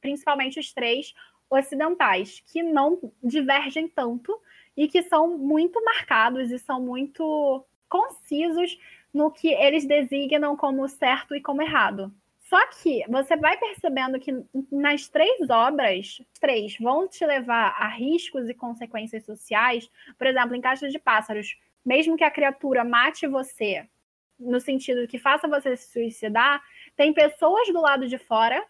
principalmente 0.00 0.60
os 0.60 0.72
três 0.72 1.12
ocidentais, 1.50 2.40
que 2.46 2.62
não 2.62 3.12
divergem 3.22 3.88
tanto 3.88 4.40
e 4.76 4.86
que 4.86 5.02
são 5.02 5.36
muito 5.36 5.82
marcados 5.84 6.50
e 6.52 6.58
são 6.58 6.80
muito 6.80 7.64
concisos 7.88 8.78
no 9.12 9.32
que 9.32 9.48
eles 9.48 9.84
designam 9.84 10.56
como 10.56 10.86
certo 10.88 11.34
e 11.34 11.40
como 11.40 11.62
errado. 11.62 12.12
Só 12.48 12.64
que 12.68 13.04
você 13.08 13.36
vai 13.36 13.58
percebendo 13.58 14.20
que 14.20 14.32
nas 14.70 15.08
três 15.08 15.50
obras, 15.50 16.22
três 16.40 16.76
vão 16.78 17.08
te 17.08 17.26
levar 17.26 17.74
a 17.76 17.88
riscos 17.88 18.48
e 18.48 18.54
consequências 18.54 19.24
sociais. 19.24 19.90
Por 20.16 20.28
exemplo, 20.28 20.54
em 20.54 20.60
Caixa 20.60 20.88
de 20.88 20.98
Pássaros, 20.98 21.58
mesmo 21.84 22.16
que 22.16 22.22
a 22.22 22.30
criatura 22.30 22.84
mate 22.84 23.26
você, 23.26 23.88
no 24.38 24.60
sentido 24.60 25.08
que 25.08 25.18
faça 25.18 25.48
você 25.48 25.76
se 25.76 25.92
suicidar, 25.92 26.62
tem 26.94 27.12
pessoas 27.12 27.66
do 27.72 27.80
lado 27.80 28.06
de 28.06 28.16
fora 28.16 28.64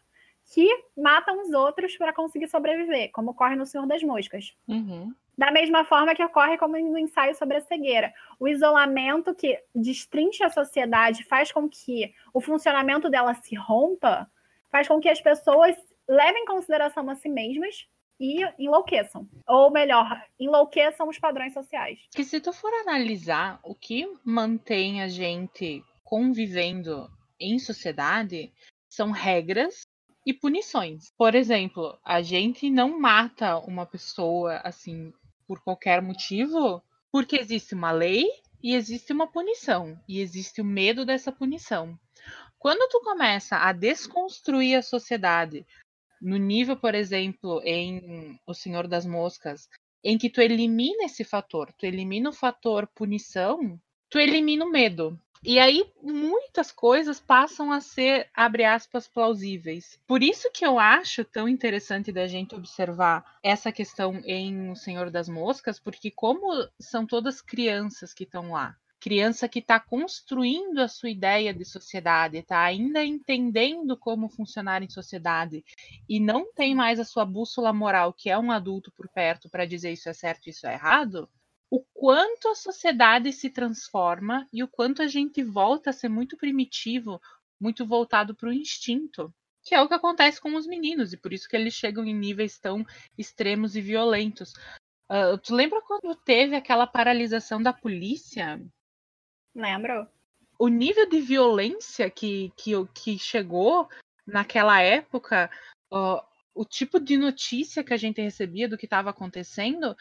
que 0.52 0.68
matam 0.96 1.42
os 1.42 1.52
outros 1.52 1.96
para 1.96 2.12
conseguir 2.12 2.48
sobreviver, 2.48 3.10
como 3.12 3.30
ocorre 3.30 3.56
no 3.56 3.66
Senhor 3.66 3.86
das 3.86 4.02
Moscas. 4.02 4.54
Uhum. 4.68 5.12
Da 5.36 5.50
mesma 5.50 5.84
forma 5.84 6.14
que 6.14 6.24
ocorre 6.24 6.56
como 6.56 6.78
no 6.78 6.96
ensaio 6.96 7.34
sobre 7.34 7.58
a 7.58 7.60
cegueira. 7.60 8.12
O 8.38 8.48
isolamento 8.48 9.34
que 9.34 9.60
destrincha 9.74 10.46
a 10.46 10.50
sociedade 10.50 11.24
faz 11.24 11.52
com 11.52 11.68
que 11.68 12.14
o 12.32 12.40
funcionamento 12.40 13.10
dela 13.10 13.34
se 13.34 13.54
rompa, 13.54 14.30
faz 14.70 14.88
com 14.88 14.98
que 14.98 15.08
as 15.08 15.20
pessoas 15.20 15.76
levem 16.08 16.42
em 16.42 16.46
consideração 16.46 17.08
a 17.10 17.16
si 17.16 17.28
mesmas 17.28 17.86
e 18.18 18.42
enlouqueçam. 18.58 19.28
Ou 19.46 19.70
melhor, 19.70 20.22
enlouqueçam 20.38 21.08
os 21.08 21.18
padrões 21.18 21.52
sociais. 21.52 21.98
Que 22.14 22.24
se 22.24 22.40
tu 22.40 22.52
for 22.52 22.72
analisar 22.72 23.60
o 23.62 23.74
que 23.74 24.08
mantém 24.24 25.02
a 25.02 25.08
gente 25.08 25.84
convivendo 26.02 27.10
em 27.38 27.58
sociedade 27.58 28.52
são 28.88 29.10
regras 29.10 29.86
e 30.26 30.34
punições. 30.34 31.12
Por 31.16 31.36
exemplo, 31.36 31.96
a 32.04 32.20
gente 32.20 32.68
não 32.68 32.98
mata 32.98 33.56
uma 33.58 33.86
pessoa 33.86 34.60
assim 34.64 35.12
por 35.46 35.60
qualquer 35.60 36.02
motivo, 36.02 36.82
porque 37.12 37.36
existe 37.36 37.74
uma 37.74 37.92
lei 37.92 38.26
e 38.60 38.74
existe 38.74 39.12
uma 39.12 39.28
punição, 39.28 39.96
e 40.08 40.20
existe 40.20 40.60
o 40.60 40.64
medo 40.64 41.06
dessa 41.06 41.30
punição. 41.30 41.96
Quando 42.58 42.88
tu 42.90 43.00
começa 43.00 43.56
a 43.56 43.72
desconstruir 43.72 44.76
a 44.76 44.82
sociedade, 44.82 45.64
no 46.20 46.36
nível, 46.36 46.76
por 46.76 46.94
exemplo, 46.94 47.62
em 47.64 48.40
O 48.44 48.52
Senhor 48.52 48.88
das 48.88 49.06
Moscas, 49.06 49.68
em 50.02 50.18
que 50.18 50.28
tu 50.28 50.40
elimina 50.40 51.04
esse 51.04 51.22
fator, 51.22 51.72
tu 51.78 51.86
elimina 51.86 52.30
o 52.30 52.32
fator 52.32 52.88
punição, 52.88 53.78
tu 54.10 54.18
elimina 54.18 54.64
o 54.64 54.70
medo. 54.70 55.20
E 55.48 55.60
aí 55.60 55.88
muitas 56.02 56.72
coisas 56.72 57.20
passam 57.20 57.70
a 57.70 57.80
ser, 57.80 58.28
abre 58.34 58.64
aspas, 58.64 59.06
plausíveis. 59.06 59.96
Por 60.04 60.20
isso 60.20 60.50
que 60.52 60.66
eu 60.66 60.76
acho 60.76 61.24
tão 61.24 61.48
interessante 61.48 62.10
da 62.10 62.26
gente 62.26 62.56
observar 62.56 63.24
essa 63.44 63.70
questão 63.70 64.20
em 64.24 64.72
O 64.72 64.74
Senhor 64.74 65.08
das 65.08 65.28
Moscas, 65.28 65.78
porque 65.78 66.10
como 66.10 66.68
são 66.80 67.06
todas 67.06 67.40
crianças 67.40 68.12
que 68.12 68.24
estão 68.24 68.50
lá, 68.50 68.76
criança 68.98 69.48
que 69.48 69.60
está 69.60 69.78
construindo 69.78 70.80
a 70.80 70.88
sua 70.88 71.10
ideia 71.10 71.54
de 71.54 71.64
sociedade, 71.64 72.38
está 72.38 72.62
ainda 72.62 73.04
entendendo 73.04 73.96
como 73.96 74.28
funcionar 74.28 74.82
em 74.82 74.90
sociedade 74.90 75.64
e 76.08 76.18
não 76.18 76.52
tem 76.52 76.74
mais 76.74 76.98
a 76.98 77.04
sua 77.04 77.24
bússola 77.24 77.72
moral, 77.72 78.12
que 78.12 78.28
é 78.28 78.36
um 78.36 78.50
adulto 78.50 78.90
por 78.90 79.08
perto, 79.08 79.48
para 79.48 79.64
dizer 79.64 79.92
isso 79.92 80.08
é 80.08 80.12
certo 80.12 80.48
e 80.48 80.50
isso 80.50 80.66
é 80.66 80.72
errado, 80.72 81.28
o 81.70 81.82
quanto 81.92 82.48
a 82.48 82.54
sociedade 82.54 83.32
se 83.32 83.50
transforma 83.50 84.48
e 84.52 84.62
o 84.62 84.68
quanto 84.68 85.02
a 85.02 85.06
gente 85.06 85.42
volta 85.42 85.90
a 85.90 85.92
ser 85.92 86.08
muito 86.08 86.36
primitivo, 86.36 87.20
muito 87.60 87.84
voltado 87.84 88.34
para 88.34 88.48
o 88.48 88.52
instinto, 88.52 89.34
que 89.62 89.74
é 89.74 89.82
o 89.82 89.88
que 89.88 89.94
acontece 89.94 90.40
com 90.40 90.54
os 90.54 90.66
meninos, 90.66 91.12
e 91.12 91.16
por 91.16 91.32
isso 91.32 91.48
que 91.48 91.56
eles 91.56 91.74
chegam 91.74 92.04
em 92.04 92.14
níveis 92.14 92.58
tão 92.58 92.86
extremos 93.18 93.74
e 93.74 93.80
violentos. 93.80 94.52
Uh, 95.10 95.36
tu 95.42 95.54
lembra 95.54 95.82
quando 95.82 96.14
teve 96.14 96.54
aquela 96.54 96.86
paralisação 96.86 97.60
da 97.60 97.72
polícia? 97.72 98.60
Lembro. 99.54 100.08
O 100.58 100.68
nível 100.68 101.08
de 101.08 101.20
violência 101.20 102.08
que, 102.08 102.52
que, 102.56 102.72
que 102.94 103.18
chegou 103.18 103.88
naquela 104.26 104.80
época, 104.80 105.50
uh, 105.92 106.20
o 106.54 106.64
tipo 106.64 106.98
de 106.98 107.16
notícia 107.16 107.84
que 107.84 107.92
a 107.92 107.96
gente 107.96 108.20
recebia 108.20 108.68
do 108.68 108.78
que 108.78 108.86
estava 108.86 109.10
acontecendo, 109.10 109.96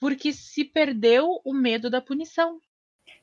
porque 0.00 0.32
se 0.32 0.64
perdeu 0.64 1.40
o 1.44 1.52
medo 1.52 1.90
da 1.90 2.00
punição. 2.00 2.60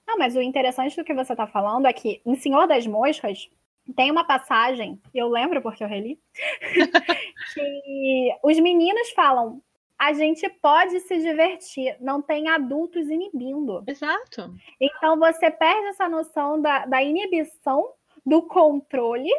Não, 0.07 0.17
mas 0.17 0.35
o 0.35 0.41
interessante 0.41 0.95
do 0.95 1.03
que 1.03 1.13
você 1.13 1.33
está 1.33 1.47
falando 1.47 1.87
é 1.87 1.93
que 1.93 2.21
em 2.25 2.35
Senhor 2.35 2.67
das 2.67 2.85
Moscas 2.85 3.49
tem 3.95 4.11
uma 4.11 4.23
passagem, 4.23 4.99
eu 5.13 5.27
lembro 5.27 5.61
porque 5.61 5.83
eu 5.83 5.87
reli, 5.87 6.19
que 7.53 8.35
os 8.43 8.59
meninos 8.59 9.11
falam: 9.11 9.61
a 9.97 10.13
gente 10.13 10.47
pode 10.61 10.99
se 11.01 11.17
divertir, 11.19 11.95
não 11.99 12.21
tem 12.21 12.49
adultos 12.49 13.09
inibindo. 13.09 13.83
Exato. 13.87 14.53
Então 14.79 15.17
você 15.17 15.51
perde 15.51 15.87
essa 15.87 16.09
noção 16.09 16.61
da, 16.61 16.85
da 16.85 17.03
inibição, 17.03 17.93
do 18.25 18.41
controle 18.43 19.29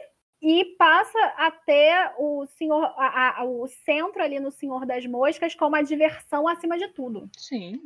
e 0.41 0.65
passa 0.77 1.19
a 1.37 1.51
ter 1.51 2.13
o 2.19 2.47
senhor 2.47 2.85
a, 2.97 3.41
a, 3.41 3.45
o 3.45 3.67
centro 3.67 4.23
ali 4.23 4.39
no 4.39 4.51
Senhor 4.51 4.85
das 4.85 5.07
Moscas 5.07 5.55
como 5.55 5.77
a 5.77 5.83
diversão 5.83 6.47
acima 6.47 6.79
de 6.79 6.89
tudo. 6.89 7.29
Sim. 7.37 7.81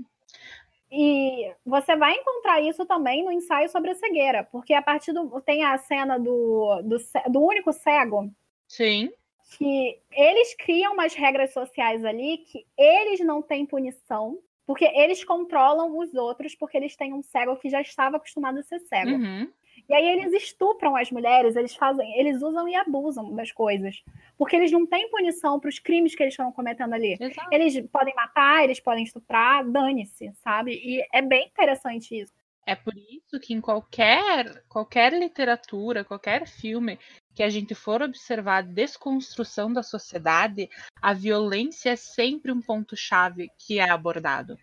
E 0.90 1.52
você 1.64 1.94
vai 1.94 2.14
encontrar 2.14 2.60
isso 2.60 2.84
também 2.84 3.24
no 3.24 3.30
ensaio 3.30 3.68
sobre 3.68 3.92
a 3.92 3.94
cegueira, 3.94 4.42
porque 4.50 4.74
a 4.74 4.82
partir 4.82 5.12
do 5.12 5.40
tem 5.40 5.64
a 5.64 5.78
cena 5.78 6.18
do, 6.18 6.82
do, 6.82 6.96
do 7.30 7.40
único 7.40 7.72
cego. 7.72 8.28
Sim. 8.66 9.12
Que 9.56 10.00
eles 10.10 10.54
criam 10.54 10.92
umas 10.92 11.14
regras 11.14 11.52
sociais 11.52 12.04
ali 12.04 12.38
que 12.38 12.66
eles 12.76 13.20
não 13.20 13.40
têm 13.40 13.64
punição, 13.66 14.38
porque 14.66 14.84
eles 14.84 15.22
controlam 15.22 15.96
os 15.96 16.12
outros, 16.14 16.56
porque 16.56 16.76
eles 16.76 16.96
têm 16.96 17.12
um 17.12 17.22
cego 17.22 17.56
que 17.56 17.68
já 17.68 17.80
estava 17.80 18.16
acostumado 18.16 18.58
a 18.58 18.62
ser 18.62 18.80
cego. 18.80 19.12
Uhum. 19.12 19.48
E 19.88 19.94
aí 19.94 20.06
eles 20.08 20.32
estupram 20.32 20.96
as 20.96 21.10
mulheres, 21.10 21.56
eles 21.56 21.74
fazem, 21.74 22.18
eles 22.18 22.42
usam 22.42 22.68
e 22.68 22.74
abusam 22.74 23.34
das 23.34 23.52
coisas. 23.52 24.02
Porque 24.36 24.56
eles 24.56 24.70
não 24.70 24.86
têm 24.86 25.10
punição 25.10 25.58
para 25.58 25.68
os 25.68 25.78
crimes 25.78 26.14
que 26.14 26.22
eles 26.22 26.34
estão 26.34 26.52
cometendo 26.52 26.94
ali. 26.94 27.16
Exato. 27.20 27.48
Eles 27.52 27.80
podem 27.90 28.14
matar, 28.14 28.64
eles 28.64 28.80
podem 28.80 29.04
estuprar, 29.04 29.64
dane-se, 29.68 30.32
sabe? 30.42 30.72
E 30.72 31.06
é 31.12 31.22
bem 31.22 31.46
interessante 31.46 32.18
isso. 32.18 32.32
É 32.66 32.76
por 32.76 32.94
isso 32.96 33.40
que 33.40 33.52
em 33.52 33.60
qualquer, 33.60 34.62
qualquer 34.68 35.12
literatura, 35.12 36.04
qualquer 36.04 36.46
filme 36.46 36.98
que 37.34 37.42
a 37.42 37.48
gente 37.48 37.74
for 37.74 38.02
observar 38.02 38.58
a 38.58 38.62
desconstrução 38.62 39.72
da 39.72 39.82
sociedade, 39.82 40.68
a 41.00 41.12
violência 41.12 41.90
é 41.90 41.96
sempre 41.96 42.52
um 42.52 42.60
ponto-chave 42.60 43.50
que 43.58 43.78
é 43.78 43.90
abordado. 43.90 44.56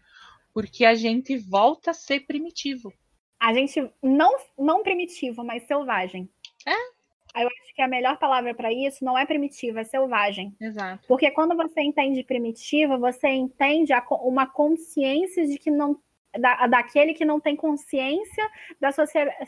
Porque 0.53 0.85
a 0.85 0.95
gente 0.95 1.37
volta 1.37 1.91
a 1.91 1.93
ser 1.93 2.21
primitivo. 2.21 2.93
A 3.39 3.53
gente 3.53 3.91
não, 4.01 4.35
não 4.57 4.83
primitivo, 4.83 5.43
mas 5.43 5.63
selvagem. 5.63 6.29
É. 6.65 6.97
Eu 7.41 7.47
acho 7.47 7.75
que 7.75 7.81
a 7.81 7.87
melhor 7.87 8.17
palavra 8.17 8.53
para 8.55 8.73
isso 8.73 9.05
não 9.05 9.17
é 9.17 9.25
primitiva, 9.25 9.81
é 9.81 9.83
selvagem. 9.83 10.55
Exato. 10.59 11.07
Porque 11.07 11.29
quando 11.29 11.55
você 11.55 11.81
entende 11.81 12.23
primitiva, 12.23 12.97
você 12.97 13.27
entende 13.27 13.93
a, 13.93 14.03
uma 14.09 14.47
consciência 14.47 15.45
de 15.45 15.59
que 15.59 15.69
não 15.69 15.99
da, 16.37 16.67
daquele 16.67 17.13
que 17.13 17.25
não 17.25 17.39
tem 17.39 17.55
consciência 17.55 18.49
da, 18.79 18.89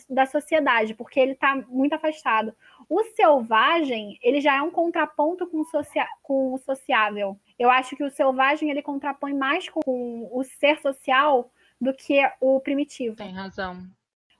da 0.10 0.26
sociedade, 0.26 0.94
porque 0.94 1.20
ele 1.20 1.34
está 1.34 1.56
muito 1.68 1.94
afastado. 1.94 2.54
O 2.88 3.04
selvagem, 3.16 4.18
ele 4.22 4.42
já 4.42 4.58
é 4.58 4.62
um 4.62 4.72
contraponto 4.72 5.48
com 5.48 5.60
o, 5.62 5.66
socia 5.66 6.08
com 6.22 6.54
o 6.54 6.58
sociável. 6.58 7.38
Eu 7.58 7.70
acho 7.70 7.96
que 7.96 8.04
o 8.04 8.10
selvagem 8.10 8.70
ele 8.70 8.82
contrapõe 8.82 9.34
mais 9.34 9.70
com 9.70 10.30
o 10.32 10.44
ser 10.44 10.80
social 10.80 11.52
do 11.80 11.94
que 11.94 12.20
o 12.40 12.60
primitivo. 12.60 13.16
Tem 13.16 13.32
razão. 13.32 13.88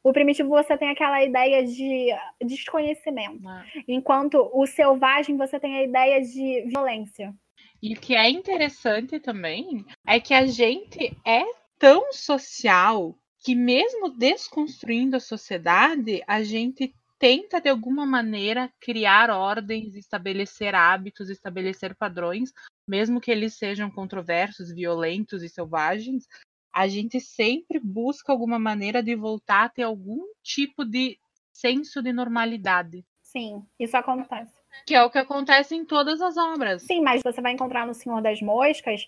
O 0.04 0.14
primitivo 0.14 0.50
você 0.50 0.78
tem 0.78 0.90
aquela 0.90 1.24
ideia 1.24 1.66
de 1.66 2.08
desconhecimento, 2.42 3.48
ah. 3.48 3.66
enquanto 3.88 4.50
o 4.54 4.66
selvagem 4.66 5.36
você 5.36 5.60
tem 5.60 5.76
a 5.76 5.84
ideia 5.84 6.22
de 6.22 6.64
violência. 6.68 7.34
E 7.82 7.94
o 7.94 8.00
que 8.00 8.16
é 8.16 8.30
interessante 8.30 9.20
também 9.20 9.86
é 10.08 10.20
que 10.20 10.34
a 10.34 10.46
gente 10.46 11.18
é 11.26 11.44
tão 11.78 12.12
social 12.12 13.16
que 13.44 13.56
mesmo 13.56 14.10
desconstruindo 14.10 15.16
a 15.16 15.20
sociedade, 15.20 16.22
a 16.28 16.44
gente 16.44 16.94
tenta 17.18 17.60
de 17.60 17.70
alguma 17.70 18.06
maneira 18.06 18.72
criar 18.80 19.30
ordens, 19.30 19.96
estabelecer 19.96 20.74
hábitos, 20.74 21.30
estabelecer 21.30 21.96
padrões, 21.96 22.52
mesmo 22.88 23.20
que 23.20 23.30
eles 23.30 23.56
sejam 23.56 23.92
controversos, 23.92 24.74
violentos 24.74 25.44
e 25.44 25.50
selvagens, 25.50 26.26
a 26.74 26.88
gente 26.88 27.20
sempre 27.20 27.80
busca 27.80 28.32
alguma 28.32 28.60
maneira 28.60 29.02
de 29.02 29.16
voltar 29.16 29.66
a 29.66 29.70
ter 29.70 29.84
algum 29.84 30.24
tipo 30.44 30.86
de 30.86 31.20
senso 31.52 32.02
de 32.02 32.14
normalidade. 32.14 33.06
Sim, 33.22 33.64
isso 33.80 33.96
acontece. 33.96 34.52
Que 34.86 34.96
é 34.96 35.04
o 35.04 35.10
que 35.10 35.18
acontece 35.18 35.76
em 35.76 35.86
todas 35.86 36.22
as 36.22 36.38
obras. 36.38 36.84
Sim, 36.84 37.02
mas 37.02 37.22
você 37.24 37.42
vai 37.42 37.54
encontrar 37.54 37.86
no 37.86 37.94
Senhor 37.94 38.22
das 38.22 38.42
Moscas 38.42 39.08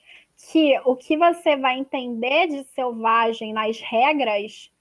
que 0.51 0.79
o 0.85 0.95
que 0.95 1.17
você 1.17 1.55
vai 1.55 1.77
entender 1.77 2.47
de 2.47 2.63
selvagem 2.65 3.53
nas 3.53 3.79
regras, 3.79 4.71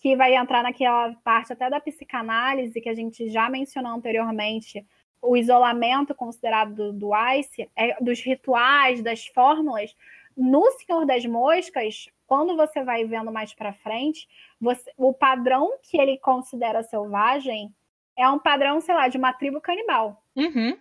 que 0.00 0.16
vai 0.16 0.34
entrar 0.34 0.62
naquela 0.62 1.12
parte 1.24 1.52
até 1.52 1.68
da 1.68 1.80
psicanálise 1.80 2.80
que 2.80 2.88
a 2.88 2.94
gente 2.94 3.28
já 3.28 3.48
mencionou 3.50 3.92
anteriormente, 3.92 4.84
o 5.20 5.36
isolamento 5.36 6.14
considerado 6.14 6.74
do, 6.74 6.92
do 6.92 7.10
ICE, 7.14 7.68
é, 7.76 8.02
dos 8.02 8.20
rituais, 8.20 9.02
das 9.02 9.26
fórmulas, 9.26 9.94
no 10.36 10.70
Senhor 10.72 11.04
das 11.04 11.26
Moscas, 11.26 12.08
quando 12.28 12.54
você 12.54 12.84
vai 12.84 13.06
vendo 13.06 13.32
mais 13.32 13.54
para 13.54 13.72
frente, 13.72 14.28
você, 14.60 14.92
o 14.98 15.14
padrão 15.14 15.72
que 15.82 15.98
ele 15.98 16.18
considera 16.18 16.82
selvagem 16.82 17.74
é 18.14 18.28
um 18.28 18.38
padrão, 18.38 18.82
sei 18.82 18.94
lá, 18.94 19.08
de 19.08 19.16
uma 19.16 19.32
tribo 19.32 19.62
canibal. 19.62 20.22
Uhum. 20.36 20.78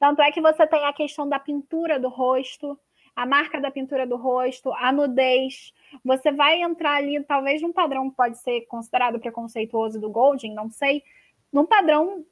Tanto 0.00 0.20
é 0.20 0.32
que 0.32 0.40
você 0.40 0.66
tem 0.66 0.84
a 0.84 0.92
questão 0.92 1.28
da 1.28 1.38
pintura 1.38 2.00
do 2.00 2.08
rosto, 2.08 2.76
a 3.14 3.24
marca 3.24 3.60
da 3.60 3.70
pintura 3.70 4.04
do 4.04 4.16
rosto, 4.16 4.72
a 4.72 4.90
nudez. 4.90 5.72
Você 6.04 6.32
vai 6.32 6.60
entrar 6.60 6.96
ali, 6.96 7.22
talvez 7.22 7.62
num 7.62 7.72
padrão 7.72 8.10
que 8.10 8.16
pode 8.16 8.38
ser 8.38 8.62
considerado 8.62 9.20
preconceituoso 9.20 10.00
do 10.00 10.10
Golding, 10.10 10.54
não 10.54 10.70
sei, 10.70 11.04
num 11.52 11.66
padrão 11.66 12.26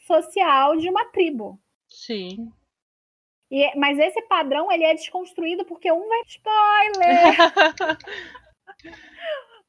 social 0.00 0.76
de 0.76 0.90
uma 0.90 1.06
tribo. 1.06 1.58
Sim. 1.88 2.52
E, 3.52 3.70
mas 3.76 3.98
esse 3.98 4.22
padrão 4.22 4.72
ele 4.72 4.82
é 4.82 4.94
desconstruído 4.94 5.62
porque 5.66 5.92
um 5.92 6.08
vai 6.08 6.22
spoiler. 6.26 7.36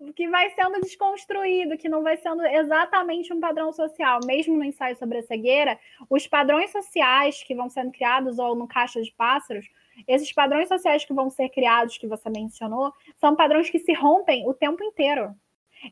que 0.15 0.25
vai 0.29 0.49
sendo 0.51 0.79
desconstruído, 0.79 1.77
que 1.77 1.89
não 1.89 2.01
vai 2.01 2.15
sendo 2.15 2.45
exatamente 2.45 3.33
um 3.33 3.41
padrão 3.41 3.73
social. 3.73 4.21
Mesmo 4.25 4.55
no 4.55 4.63
ensaio 4.63 4.95
sobre 4.95 5.17
a 5.17 5.23
cegueira, 5.23 5.77
os 6.09 6.25
padrões 6.25 6.71
sociais 6.71 7.43
que 7.43 7.53
vão 7.53 7.69
sendo 7.69 7.91
criados, 7.91 8.39
ou 8.39 8.55
no 8.55 8.69
Caixa 8.69 9.01
de 9.01 9.11
Pássaros, 9.11 9.69
esses 10.07 10.31
padrões 10.31 10.69
sociais 10.69 11.03
que 11.03 11.13
vão 11.13 11.29
ser 11.29 11.49
criados, 11.49 11.97
que 11.97 12.07
você 12.07 12.29
mencionou, 12.29 12.93
são 13.17 13.35
padrões 13.35 13.69
que 13.69 13.79
se 13.79 13.91
rompem 13.91 14.47
o 14.47 14.53
tempo 14.53 14.81
inteiro. 14.81 15.35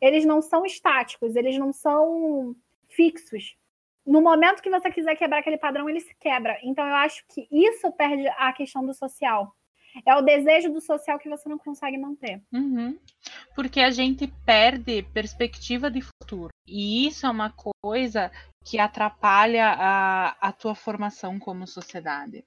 Eles 0.01 0.23
não 0.23 0.41
são 0.41 0.65
estáticos, 0.65 1.35
eles 1.35 1.57
não 1.57 1.73
são 1.73 2.55
fixos 2.87 3.57
no 4.11 4.21
momento 4.21 4.61
que 4.61 4.69
você 4.69 4.91
quiser 4.91 5.15
quebrar 5.15 5.39
aquele 5.39 5.57
padrão, 5.57 5.89
ele 5.89 6.01
se 6.01 6.13
quebra. 6.19 6.59
Então 6.61 6.85
eu 6.85 6.95
acho 6.95 7.23
que 7.33 7.47
isso 7.49 7.89
perde 7.93 8.27
a 8.37 8.51
questão 8.51 8.85
do 8.85 8.93
social. 8.93 9.55
É 10.05 10.15
o 10.15 10.21
desejo 10.21 10.71
do 10.71 10.81
social 10.81 11.17
que 11.17 11.29
você 11.29 11.47
não 11.47 11.57
consegue 11.57 11.97
manter. 11.97 12.41
Uhum. 12.51 12.99
Porque 13.55 13.79
a 13.79 13.89
gente 13.89 14.27
perde 14.45 15.03
perspectiva 15.13 15.89
de 15.89 16.01
futuro. 16.01 16.49
E 16.67 17.07
isso 17.07 17.25
é 17.25 17.29
uma 17.29 17.53
coisa 17.81 18.31
que 18.65 18.79
atrapalha 18.79 19.67
a, 19.67 20.29
a 20.39 20.51
tua 20.51 20.75
formação 20.75 21.39
como 21.39 21.65
sociedade. 21.65 22.43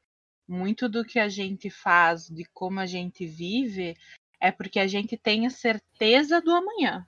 Muito 0.47 0.89
do 0.89 1.05
que 1.05 1.19
a 1.19 1.29
gente 1.29 1.71
faz, 1.71 2.29
de 2.29 2.45
como 2.53 2.79
a 2.79 2.87
gente 2.87 3.27
vive, 3.27 3.97
é 4.39 4.53
porque 4.53 4.79
a 4.79 4.87
gente 4.87 5.17
tem 5.17 5.47
a 5.47 5.51
certeza 5.51 6.41
do 6.43 6.51
amanhã 6.51 7.07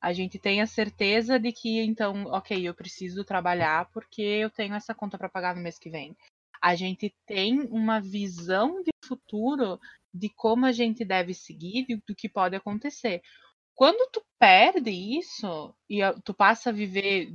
a 0.00 0.12
gente 0.12 0.38
tem 0.38 0.60
a 0.60 0.66
certeza 0.66 1.38
de 1.38 1.52
que, 1.52 1.80
então, 1.80 2.24
ok, 2.26 2.68
eu 2.68 2.74
preciso 2.74 3.24
trabalhar 3.24 3.90
porque 3.92 4.22
eu 4.22 4.50
tenho 4.50 4.74
essa 4.74 4.94
conta 4.94 5.18
para 5.18 5.28
pagar 5.28 5.56
no 5.56 5.62
mês 5.62 5.78
que 5.78 5.90
vem. 5.90 6.16
A 6.62 6.74
gente 6.74 7.14
tem 7.26 7.60
uma 7.70 8.00
visão 8.00 8.82
de 8.82 8.90
futuro 9.04 9.78
de 10.12 10.28
como 10.28 10.66
a 10.66 10.72
gente 10.72 11.04
deve 11.04 11.34
seguir, 11.34 11.86
do 12.06 12.14
que 12.14 12.28
pode 12.28 12.56
acontecer. 12.56 13.22
Quando 13.74 14.10
tu 14.10 14.22
perde 14.38 14.90
isso 14.90 15.74
e 15.88 16.00
tu 16.24 16.34
passa 16.34 16.70
a 16.70 16.72
viver 16.72 17.28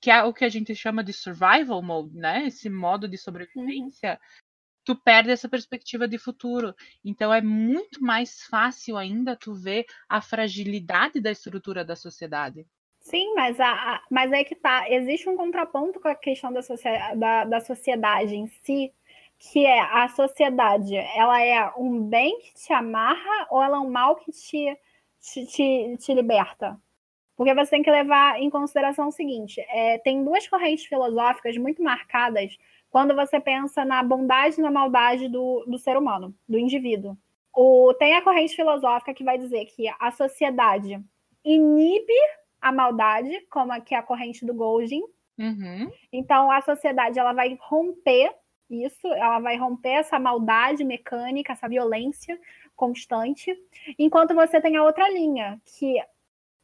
que 0.00 0.10
é 0.10 0.22
o 0.22 0.34
que 0.34 0.44
a 0.44 0.48
gente 0.50 0.74
chama 0.74 1.02
de 1.02 1.14
survival 1.14 1.82
mode, 1.82 2.14
né? 2.14 2.46
Esse 2.46 2.68
modo 2.68 3.08
de 3.08 3.16
sobrevivência, 3.16 4.12
uhum 4.12 4.43
tu 4.84 4.94
perde 4.94 5.30
essa 5.30 5.48
perspectiva 5.48 6.06
de 6.06 6.18
futuro. 6.18 6.74
Então 7.04 7.32
é 7.32 7.40
muito 7.40 8.02
mais 8.02 8.42
fácil 8.44 8.96
ainda 8.96 9.34
tu 9.36 9.54
ver 9.54 9.86
a 10.08 10.20
fragilidade 10.20 11.20
da 11.20 11.30
estrutura 11.30 11.84
da 11.84 11.96
sociedade. 11.96 12.66
Sim, 13.00 13.34
mas, 13.34 13.60
a, 13.60 14.02
mas 14.10 14.32
é 14.32 14.44
que 14.44 14.54
tá. 14.54 14.88
Existe 14.88 15.28
um 15.28 15.36
contraponto 15.36 16.00
com 16.00 16.08
a 16.08 16.14
questão 16.14 16.52
da, 16.52 16.60
da, 17.14 17.44
da 17.44 17.60
sociedade 17.60 18.34
em 18.34 18.46
si, 18.46 18.92
que 19.38 19.66
é 19.66 19.80
a 19.80 20.08
sociedade, 20.08 20.96
ela 20.96 21.42
é 21.42 21.70
um 21.76 22.02
bem 22.02 22.40
que 22.40 22.54
te 22.54 22.72
amarra 22.72 23.46
ou 23.50 23.62
ela 23.62 23.76
é 23.76 23.80
um 23.80 23.90
mal 23.90 24.16
que 24.16 24.32
te, 24.32 24.78
te, 25.20 25.46
te, 25.46 25.96
te 25.98 26.14
liberta? 26.14 26.80
Porque 27.36 27.52
você 27.52 27.72
tem 27.72 27.82
que 27.82 27.90
levar 27.90 28.40
em 28.40 28.48
consideração 28.48 29.08
o 29.08 29.12
seguinte: 29.12 29.60
é, 29.68 29.98
tem 29.98 30.24
duas 30.24 30.48
correntes 30.48 30.86
filosóficas 30.86 31.56
muito 31.56 31.82
marcadas 31.82 32.56
quando 32.94 33.12
você 33.12 33.40
pensa 33.40 33.84
na 33.84 34.04
bondade 34.04 34.60
e 34.60 34.62
na 34.62 34.70
maldade 34.70 35.28
do, 35.28 35.64
do 35.66 35.76
ser 35.76 35.96
humano, 35.96 36.32
do 36.48 36.56
indivíduo. 36.56 37.18
O, 37.52 37.92
tem 37.94 38.14
a 38.14 38.22
corrente 38.22 38.54
filosófica 38.54 39.12
que 39.12 39.24
vai 39.24 39.36
dizer 39.36 39.64
que 39.64 39.92
a 39.98 40.12
sociedade 40.12 41.04
inibe 41.44 42.14
a 42.60 42.70
maldade, 42.70 43.44
como 43.50 43.72
aqui 43.72 43.96
é 43.96 43.98
a 43.98 44.02
corrente 44.02 44.46
do 44.46 44.54
Golding. 44.54 45.02
Uhum. 45.36 45.90
Então, 46.12 46.52
a 46.52 46.60
sociedade 46.60 47.18
ela 47.18 47.32
vai 47.32 47.58
romper 47.60 48.32
isso, 48.70 49.08
ela 49.08 49.40
vai 49.40 49.56
romper 49.56 49.94
essa 49.94 50.20
maldade 50.20 50.84
mecânica, 50.84 51.52
essa 51.52 51.68
violência 51.68 52.38
constante, 52.76 53.52
enquanto 53.98 54.36
você 54.36 54.60
tem 54.60 54.76
a 54.76 54.84
outra 54.84 55.08
linha, 55.10 55.60
que 55.64 56.00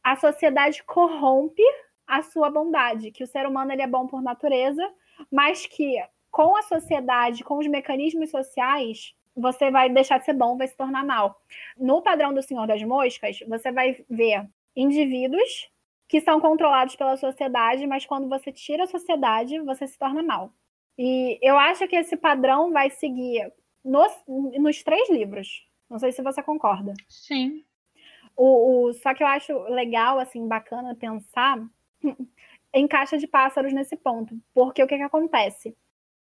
a 0.01 0.15
sociedade 0.15 0.81
corrompe 0.83 1.61
a 2.07 2.23
sua 2.23 2.49
bondade, 2.49 3.11
que 3.11 3.21
o 3.21 3.27
ser 3.27 3.45
humano 3.45 3.73
ele 3.73 3.81
é 3.81 3.87
bom 3.87 4.07
por 4.07 4.21
natureza, 4.21 4.89
mas 5.29 5.65
que 5.65 6.01
com 6.31 6.55
a 6.55 6.63
sociedade, 6.63 7.43
com 7.43 7.57
os 7.57 7.67
mecanismos 7.67 8.31
sociais, 8.31 9.13
você 9.35 9.69
vai 9.69 9.89
deixar 9.89 10.17
de 10.17 10.25
ser 10.25 10.33
bom, 10.33 10.57
vai 10.57 10.67
se 10.67 10.75
tornar 10.75 11.05
mal. 11.05 11.41
No 11.77 12.01
padrão 12.01 12.33
do 12.33 12.41
Senhor 12.41 12.65
das 12.65 12.81
Moscas, 12.81 13.39
você 13.47 13.71
vai 13.71 14.03
ver 14.09 14.49
indivíduos 14.75 15.69
que 16.07 16.21
são 16.21 16.41
controlados 16.41 16.95
pela 16.95 17.15
sociedade, 17.15 17.87
mas 17.87 18.05
quando 18.05 18.27
você 18.27 18.51
tira 18.51 18.83
a 18.83 18.87
sociedade, 18.87 19.59
você 19.59 19.87
se 19.87 19.97
torna 19.97 20.21
mal. 20.23 20.51
E 20.97 21.39
eu 21.41 21.57
acho 21.57 21.87
que 21.87 21.95
esse 21.95 22.17
padrão 22.17 22.71
vai 22.71 22.89
seguir 22.89 23.51
nos, 23.83 24.11
nos 24.27 24.83
três 24.83 25.09
livros. 25.09 25.65
Não 25.89 25.99
sei 25.99 26.11
se 26.11 26.21
você 26.21 26.43
concorda. 26.43 26.93
Sim. 27.07 27.63
O, 28.35 28.87
o, 28.87 28.93
só 28.93 29.13
que 29.13 29.23
eu 29.23 29.27
acho 29.27 29.57
legal, 29.63 30.19
assim, 30.19 30.47
bacana 30.47 30.95
pensar 30.95 31.61
em 32.73 32.87
caixa 32.87 33.17
de 33.17 33.27
pássaros 33.27 33.73
nesse 33.73 33.95
ponto. 33.95 34.37
Porque 34.53 34.83
o 34.83 34.87
que, 34.87 34.97
que 34.97 35.03
acontece? 35.03 35.75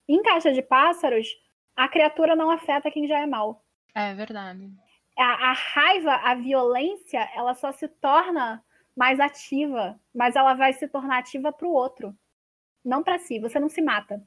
Em 0.07 0.21
caixa 0.21 0.51
de 0.51 0.61
pássaros, 0.61 1.27
a 1.75 1.87
criatura 1.87 2.35
não 2.35 2.51
afeta 2.51 2.91
quem 2.91 3.07
já 3.07 3.19
é 3.19 3.25
mal. 3.25 3.63
É 3.95 4.13
verdade. 4.13 4.71
A, 5.17 5.49
a 5.49 5.53
raiva, 5.53 6.13
a 6.15 6.35
violência, 6.35 7.29
ela 7.35 7.53
só 7.53 7.71
se 7.71 7.87
torna 7.87 8.63
mais 8.95 9.19
ativa, 9.19 9.99
mas 10.13 10.35
ela 10.35 10.53
vai 10.53 10.73
se 10.73 10.87
tornar 10.87 11.19
ativa 11.19 11.51
para 11.51 11.67
o 11.67 11.73
outro, 11.73 12.15
não 12.83 13.03
para 13.03 13.19
si. 13.19 13.39
Você 13.39 13.59
não 13.59 13.69
se 13.69 13.81
mata. 13.81 14.21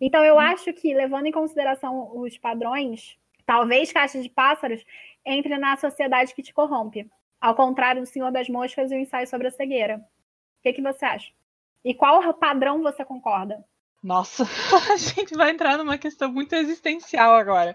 Então 0.00 0.24
eu 0.24 0.36
hum. 0.36 0.40
acho 0.40 0.72
que 0.72 0.94
levando 0.94 1.26
em 1.26 1.32
consideração 1.32 2.16
os 2.18 2.36
padrões, 2.38 3.16
talvez 3.44 3.92
caixa 3.92 4.20
de 4.20 4.28
pássaros 4.28 4.84
entre 5.24 5.56
na 5.58 5.76
sociedade 5.76 6.34
que 6.34 6.42
te 6.42 6.52
corrompe, 6.52 7.08
ao 7.40 7.54
contrário 7.54 8.00
do 8.02 8.06
Senhor 8.06 8.32
das 8.32 8.48
Moscas 8.48 8.90
e 8.90 8.94
o 8.94 8.98
ensaio 8.98 9.26
sobre 9.26 9.48
a 9.48 9.52
cegueira. 9.52 9.98
O 9.98 10.62
que, 10.62 10.72
que 10.72 10.82
você 10.82 11.04
acha? 11.04 11.32
E 11.84 11.94
qual 11.94 12.34
padrão 12.34 12.82
você 12.82 13.04
concorda? 13.04 13.64
Nossa, 14.06 14.44
a 14.94 14.96
gente 14.96 15.34
vai 15.34 15.50
entrar 15.50 15.76
numa 15.76 15.98
questão 15.98 16.32
muito 16.32 16.54
existencial 16.54 17.34
agora. 17.34 17.74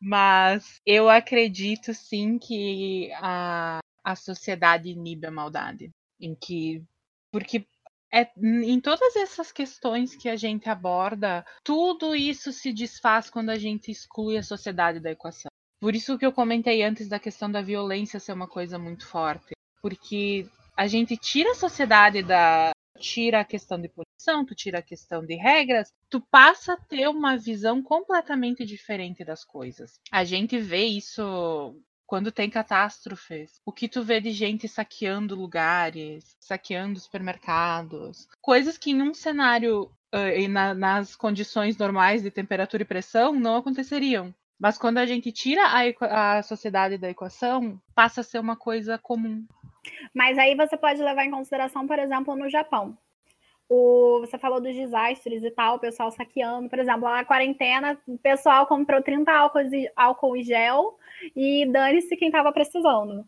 Mas 0.00 0.80
eu 0.86 1.10
acredito 1.10 1.92
sim 1.92 2.38
que 2.38 3.12
a, 3.16 3.80
a 4.02 4.16
sociedade 4.16 4.88
inibe 4.88 5.26
a 5.26 5.30
maldade. 5.30 5.90
Em 6.18 6.34
que. 6.34 6.82
Porque 7.30 7.66
é, 8.10 8.26
em 8.40 8.80
todas 8.80 9.14
essas 9.16 9.52
questões 9.52 10.16
que 10.16 10.30
a 10.30 10.36
gente 10.36 10.66
aborda, 10.70 11.44
tudo 11.62 12.16
isso 12.16 12.52
se 12.52 12.72
desfaz 12.72 13.28
quando 13.28 13.50
a 13.50 13.58
gente 13.58 13.90
exclui 13.90 14.38
a 14.38 14.42
sociedade 14.42 14.98
da 14.98 15.10
equação. 15.10 15.50
Por 15.78 15.94
isso 15.94 16.16
que 16.16 16.24
eu 16.24 16.32
comentei 16.32 16.82
antes 16.84 17.06
da 17.06 17.18
questão 17.18 17.50
da 17.50 17.60
violência 17.60 18.18
ser 18.18 18.32
uma 18.32 18.48
coisa 18.48 18.78
muito 18.78 19.06
forte. 19.06 19.52
Porque 19.82 20.48
a 20.74 20.86
gente 20.86 21.18
tira 21.18 21.50
a 21.50 21.54
sociedade 21.54 22.22
da. 22.22 22.70
Tira 22.96 23.40
a 23.40 23.44
questão 23.44 23.80
de 23.80 23.88
punição, 23.88 24.44
tu 24.44 24.54
tira 24.54 24.78
a 24.78 24.82
questão 24.82 25.24
de 25.24 25.34
regras, 25.36 25.92
tu 26.10 26.20
passa 26.20 26.72
a 26.72 26.76
ter 26.76 27.08
uma 27.08 27.36
visão 27.36 27.82
completamente 27.82 28.64
diferente 28.64 29.24
das 29.24 29.44
coisas. 29.44 30.00
A 30.10 30.24
gente 30.24 30.58
vê 30.58 30.84
isso 30.84 31.76
quando 32.06 32.32
tem 32.32 32.48
catástrofes. 32.48 33.60
O 33.64 33.72
que 33.72 33.88
tu 33.88 34.02
vê 34.02 34.20
de 34.20 34.30
gente 34.30 34.68
saqueando 34.68 35.34
lugares, 35.34 36.36
saqueando 36.40 36.98
supermercados, 37.00 38.28
coisas 38.40 38.78
que 38.78 38.92
em 38.92 39.02
um 39.02 39.12
cenário 39.12 39.90
e 40.36 40.48
na, 40.48 40.72
nas 40.72 41.16
condições 41.16 41.76
normais 41.76 42.22
de 42.22 42.30
temperatura 42.30 42.82
e 42.82 42.86
pressão 42.86 43.34
não 43.34 43.56
aconteceriam. 43.56 44.34
Mas 44.58 44.78
quando 44.78 44.98
a 44.98 45.04
gente 45.04 45.30
tira 45.32 45.62
a, 45.66 46.38
a 46.38 46.42
sociedade 46.42 46.96
da 46.96 47.10
equação, 47.10 47.78
passa 47.94 48.22
a 48.22 48.24
ser 48.24 48.38
uma 48.38 48.56
coisa 48.56 48.96
comum. 48.96 49.44
Mas 50.14 50.38
aí 50.38 50.54
você 50.54 50.76
pode 50.76 51.02
levar 51.02 51.24
em 51.24 51.30
consideração, 51.30 51.86
por 51.86 51.98
exemplo, 51.98 52.36
no 52.36 52.48
Japão. 52.48 52.96
O, 53.68 54.20
você 54.20 54.38
falou 54.38 54.60
dos 54.60 54.74
desastres 54.74 55.42
e 55.42 55.50
tal, 55.50 55.76
o 55.76 55.80
pessoal 55.80 56.10
saqueando. 56.12 56.68
Por 56.68 56.78
exemplo, 56.78 57.02
lá 57.02 57.16
na 57.16 57.24
quarentena, 57.24 57.98
o 58.06 58.16
pessoal 58.18 58.66
comprou 58.66 59.02
30 59.02 59.32
álcool, 59.32 59.60
álcool 59.96 60.36
em 60.36 60.44
gel 60.44 60.96
e 61.34 61.66
dane-se 61.66 62.16
quem 62.16 62.28
estava 62.28 62.52
precisando. 62.52 63.24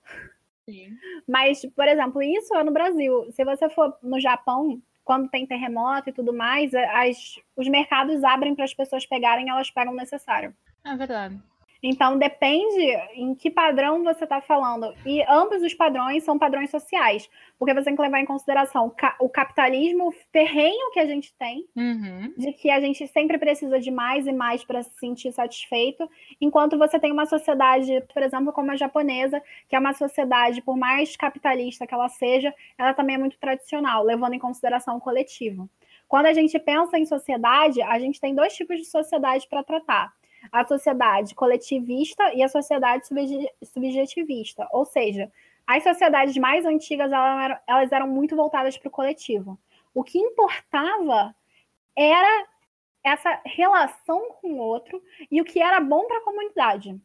Sim. 0.64 0.96
Mas, 1.26 1.64
por 1.74 1.88
exemplo, 1.88 2.22
isso 2.22 2.54
é 2.54 2.62
no 2.62 2.70
Brasil. 2.70 3.32
Se 3.32 3.44
você 3.44 3.68
for 3.70 3.96
no 4.02 4.20
Japão, 4.20 4.80
quando 5.02 5.30
tem 5.30 5.46
terremoto 5.46 6.10
e 6.10 6.12
tudo 6.12 6.32
mais, 6.34 6.74
as, 6.74 7.40
os 7.56 7.66
mercados 7.66 8.22
abrem 8.22 8.54
para 8.54 8.64
as 8.64 8.74
pessoas 8.74 9.06
pegarem, 9.06 9.48
elas 9.48 9.70
pegam 9.70 9.94
o 9.94 9.96
necessário. 9.96 10.54
É 10.84 10.94
verdade. 10.94 11.40
Então, 11.82 12.18
depende 12.18 12.96
em 13.14 13.34
que 13.34 13.50
padrão 13.50 14.02
você 14.02 14.24
está 14.24 14.40
falando. 14.40 14.92
E 15.06 15.22
ambos 15.28 15.62
os 15.62 15.72
padrões 15.74 16.24
são 16.24 16.38
padrões 16.38 16.70
sociais, 16.70 17.30
porque 17.56 17.72
você 17.72 17.84
tem 17.84 17.96
que 17.96 18.02
levar 18.02 18.20
em 18.20 18.24
consideração 18.24 18.92
o 19.20 19.28
capitalismo 19.28 20.12
ferrenho 20.32 20.90
que 20.92 20.98
a 20.98 21.06
gente 21.06 21.32
tem, 21.38 21.64
uhum. 21.76 22.34
de 22.36 22.52
que 22.52 22.68
a 22.68 22.80
gente 22.80 23.06
sempre 23.06 23.38
precisa 23.38 23.78
de 23.78 23.90
mais 23.90 24.26
e 24.26 24.32
mais 24.32 24.64
para 24.64 24.82
se 24.82 24.90
sentir 24.98 25.32
satisfeito, 25.32 26.08
enquanto 26.40 26.76
você 26.76 26.98
tem 26.98 27.12
uma 27.12 27.26
sociedade, 27.26 28.02
por 28.12 28.22
exemplo, 28.22 28.52
como 28.52 28.72
a 28.72 28.76
japonesa, 28.76 29.40
que 29.68 29.76
é 29.76 29.78
uma 29.78 29.94
sociedade, 29.94 30.60
por 30.62 30.76
mais 30.76 31.16
capitalista 31.16 31.86
que 31.86 31.94
ela 31.94 32.08
seja, 32.08 32.52
ela 32.76 32.92
também 32.92 33.14
é 33.14 33.18
muito 33.18 33.38
tradicional, 33.38 34.02
levando 34.02 34.34
em 34.34 34.38
consideração 34.38 34.96
o 34.96 35.00
coletivo. 35.00 35.70
Quando 36.08 36.26
a 36.26 36.32
gente 36.32 36.58
pensa 36.58 36.98
em 36.98 37.04
sociedade, 37.04 37.80
a 37.82 37.98
gente 37.98 38.20
tem 38.20 38.34
dois 38.34 38.54
tipos 38.54 38.78
de 38.78 38.86
sociedade 38.86 39.46
para 39.48 39.62
tratar 39.62 40.12
a 40.50 40.64
sociedade 40.64 41.34
coletivista 41.34 42.32
e 42.34 42.42
a 42.42 42.48
sociedade 42.48 43.06
subjetivista. 43.62 44.68
Ou 44.72 44.84
seja, 44.84 45.30
as 45.66 45.82
sociedades 45.82 46.36
mais 46.36 46.64
antigas 46.64 47.10
elas 47.66 47.92
eram, 47.92 48.08
muito 48.08 48.34
voltadas 48.34 48.76
para 48.78 48.88
o 48.88 48.92
coletivo. 48.92 49.58
O 49.94 50.02
que 50.02 50.18
importava 50.18 51.34
era 51.96 52.46
essa 53.04 53.40
relação 53.44 54.30
com 54.40 54.52
o 54.54 54.58
outro 54.58 55.02
e 55.30 55.40
o 55.40 55.44
que 55.44 55.60
era 55.60 55.80
bom 55.80 56.06
para 56.06 56.18
a 56.18 56.24
comunidade. 56.24 56.98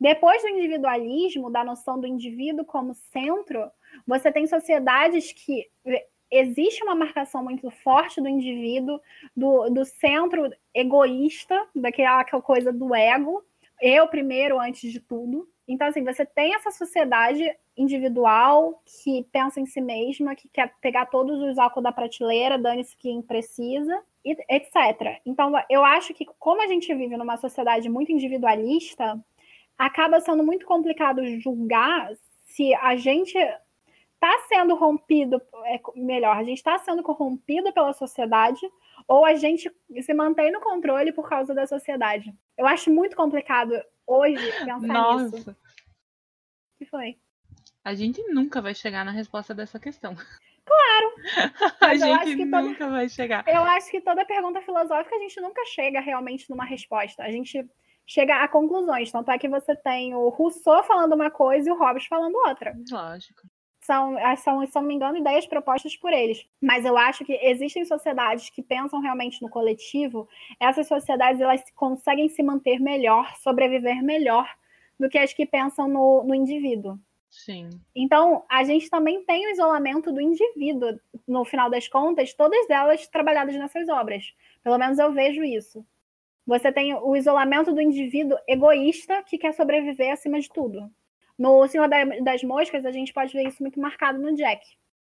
Depois 0.00 0.40
do 0.42 0.48
individualismo, 0.48 1.50
da 1.50 1.62
noção 1.62 2.00
do 2.00 2.06
indivíduo 2.06 2.64
como 2.64 2.94
centro, 2.94 3.70
você 4.06 4.32
tem 4.32 4.46
sociedades 4.46 5.32
que 5.32 5.68
existe 6.30 6.82
uma 6.82 6.94
marcação 6.94 7.42
muito 7.42 7.70
forte 7.70 8.20
do 8.20 8.28
indivíduo, 8.28 9.00
do, 9.36 9.68
do 9.70 9.84
centro 9.84 10.50
egoísta, 10.74 11.66
daquela 11.74 12.24
coisa 12.24 12.72
do 12.72 12.94
ego, 12.94 13.44
eu 13.80 14.06
primeiro 14.08 14.60
antes 14.60 14.92
de 14.92 15.00
tudo. 15.00 15.48
Então, 15.66 15.86
assim, 15.86 16.04
você 16.04 16.26
tem 16.26 16.54
essa 16.54 16.70
sociedade 16.70 17.42
individual 17.76 18.82
que 18.84 19.24
pensa 19.32 19.60
em 19.60 19.66
si 19.66 19.80
mesma, 19.80 20.34
que 20.34 20.48
quer 20.48 20.74
pegar 20.80 21.06
todos 21.06 21.40
os 21.40 21.58
álcool 21.58 21.80
da 21.80 21.92
prateleira, 21.92 22.58
dane-se 22.58 22.96
quem 22.96 23.22
precisa, 23.22 24.02
etc. 24.24 25.20
Então, 25.24 25.52
eu 25.70 25.84
acho 25.84 26.12
que, 26.12 26.26
como 26.38 26.62
a 26.62 26.66
gente 26.66 26.92
vive 26.94 27.16
numa 27.16 27.36
sociedade 27.36 27.88
muito 27.88 28.12
individualista, 28.12 29.18
acaba 29.78 30.20
sendo 30.20 30.44
muito 30.44 30.66
complicado 30.66 31.24
julgar 31.38 32.10
se 32.44 32.74
a 32.74 32.96
gente 32.96 33.38
está 34.22 34.38
sendo 34.46 34.74
rompido, 34.74 35.40
é, 35.64 35.80
melhor, 35.96 36.36
a 36.36 36.44
gente 36.44 36.58
está 36.58 36.78
sendo 36.78 37.02
corrompido 37.02 37.72
pela 37.72 37.94
sociedade 37.94 38.60
ou 39.08 39.24
a 39.24 39.34
gente 39.34 39.74
se 40.02 40.12
mantém 40.12 40.52
no 40.52 40.60
controle 40.60 41.10
por 41.10 41.26
causa 41.26 41.54
da 41.54 41.66
sociedade. 41.66 42.34
Eu 42.56 42.66
acho 42.66 42.90
muito 42.90 43.16
complicado 43.16 43.72
hoje 44.06 44.52
pensar 44.58 44.86
Nossa. 44.86 45.36
nisso. 45.36 45.50
O 45.50 45.56
que 46.78 46.84
foi? 46.84 47.16
A 47.82 47.94
gente 47.94 48.22
nunca 48.24 48.60
vai 48.60 48.74
chegar 48.74 49.06
na 49.06 49.10
resposta 49.10 49.54
dessa 49.54 49.80
questão. 49.80 50.14
Claro! 50.66 51.14
a 51.80 51.96
gente 51.96 52.44
nunca 52.44 52.78
toda, 52.78 52.90
vai 52.90 53.08
chegar. 53.08 53.42
Eu 53.48 53.62
acho 53.62 53.90
que 53.90 54.02
toda 54.02 54.24
pergunta 54.26 54.60
filosófica 54.60 55.16
a 55.16 55.18
gente 55.18 55.40
nunca 55.40 55.64
chega 55.64 55.98
realmente 55.98 56.48
numa 56.50 56.64
resposta. 56.64 57.22
A 57.22 57.30
gente 57.30 57.66
chega 58.06 58.44
a 58.44 58.48
conclusões. 58.48 59.10
Tanto 59.10 59.30
é 59.30 59.38
que 59.38 59.48
você 59.48 59.74
tem 59.74 60.14
o 60.14 60.28
Rousseau 60.28 60.84
falando 60.84 61.14
uma 61.14 61.30
coisa 61.30 61.70
e 61.70 61.72
o 61.72 61.78
Hobbes 61.78 62.04
falando 62.04 62.34
outra. 62.34 62.76
Lógico 62.90 63.48
são, 63.80 64.16
ah, 64.18 64.36
são, 64.36 64.64
se 64.66 64.74
não 64.74 64.82
me 64.82 64.94
engano, 64.94 65.18
ideias 65.18 65.46
propostas 65.46 65.96
por 65.96 66.12
eles. 66.12 66.46
Mas 66.60 66.84
eu 66.84 66.96
acho 66.96 67.24
que 67.24 67.32
existem 67.32 67.84
sociedades 67.84 68.50
que 68.50 68.62
pensam 68.62 69.00
realmente 69.00 69.40
no 69.42 69.48
coletivo, 69.48 70.28
essas 70.58 70.86
sociedades 70.86 71.40
elas 71.40 71.62
conseguem 71.74 72.28
se 72.28 72.42
manter 72.42 72.78
melhor, 72.78 73.34
sobreviver 73.36 74.02
melhor 74.02 74.48
do 74.98 75.08
que 75.08 75.18
as 75.18 75.32
que 75.32 75.46
pensam 75.46 75.88
no, 75.88 76.22
no 76.24 76.34
indivíduo. 76.34 76.98
Sim. 77.30 77.70
Então, 77.94 78.44
a 78.48 78.64
gente 78.64 78.90
também 78.90 79.24
tem 79.24 79.46
o 79.46 79.50
isolamento 79.50 80.12
do 80.12 80.20
indivíduo, 80.20 80.98
no 81.26 81.44
final 81.44 81.70
das 81.70 81.88
contas, 81.88 82.34
todas 82.34 82.68
elas 82.68 83.06
trabalhadas 83.06 83.54
nessas 83.54 83.88
obras. 83.88 84.34
Pelo 84.62 84.76
menos 84.76 84.98
eu 84.98 85.12
vejo 85.12 85.42
isso. 85.42 85.86
Você 86.46 86.72
tem 86.72 86.94
o 86.94 87.16
isolamento 87.16 87.72
do 87.72 87.80
indivíduo 87.80 88.36
egoísta 88.48 89.22
que 89.22 89.38
quer 89.38 89.54
sobreviver 89.54 90.12
acima 90.12 90.40
de 90.40 90.50
tudo. 90.50 90.90
No 91.40 91.66
Senhor 91.66 91.88
das 92.22 92.42
Moscas, 92.42 92.84
a 92.84 92.92
gente 92.92 93.14
pode 93.14 93.32
ver 93.32 93.48
isso 93.48 93.62
muito 93.62 93.80
marcado 93.80 94.18
no 94.18 94.36
Jack. 94.36 94.62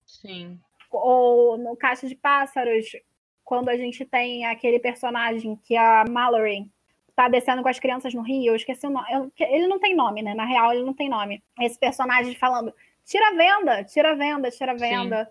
Sim. 0.04 0.60
Ou 0.90 1.56
no 1.56 1.74
Caixa 1.74 2.06
de 2.06 2.14
Pássaros, 2.14 2.94
quando 3.42 3.70
a 3.70 3.76
gente 3.78 4.04
tem 4.04 4.44
aquele 4.44 4.78
personagem 4.78 5.58
que 5.64 5.74
é 5.74 5.78
a 5.78 6.04
Mallory 6.06 6.70
tá 7.16 7.26
descendo 7.26 7.62
com 7.62 7.70
as 7.70 7.80
crianças 7.80 8.12
no 8.12 8.20
rio, 8.20 8.52
eu 8.52 8.56
esqueci 8.56 8.86
o 8.86 8.90
nome. 8.90 9.32
Ele 9.38 9.66
não 9.66 9.78
tem 9.78 9.96
nome, 9.96 10.20
né? 10.20 10.34
Na 10.34 10.44
real, 10.44 10.74
ele 10.74 10.84
não 10.84 10.92
tem 10.92 11.08
nome. 11.08 11.42
Esse 11.58 11.78
personagem 11.78 12.34
falando: 12.34 12.70
tira 13.02 13.28
a 13.28 13.32
venda, 13.32 13.82
tira 13.84 14.10
a 14.10 14.14
venda, 14.14 14.50
tira 14.50 14.72
a 14.72 14.76
venda. 14.76 15.24
Sim. 15.24 15.30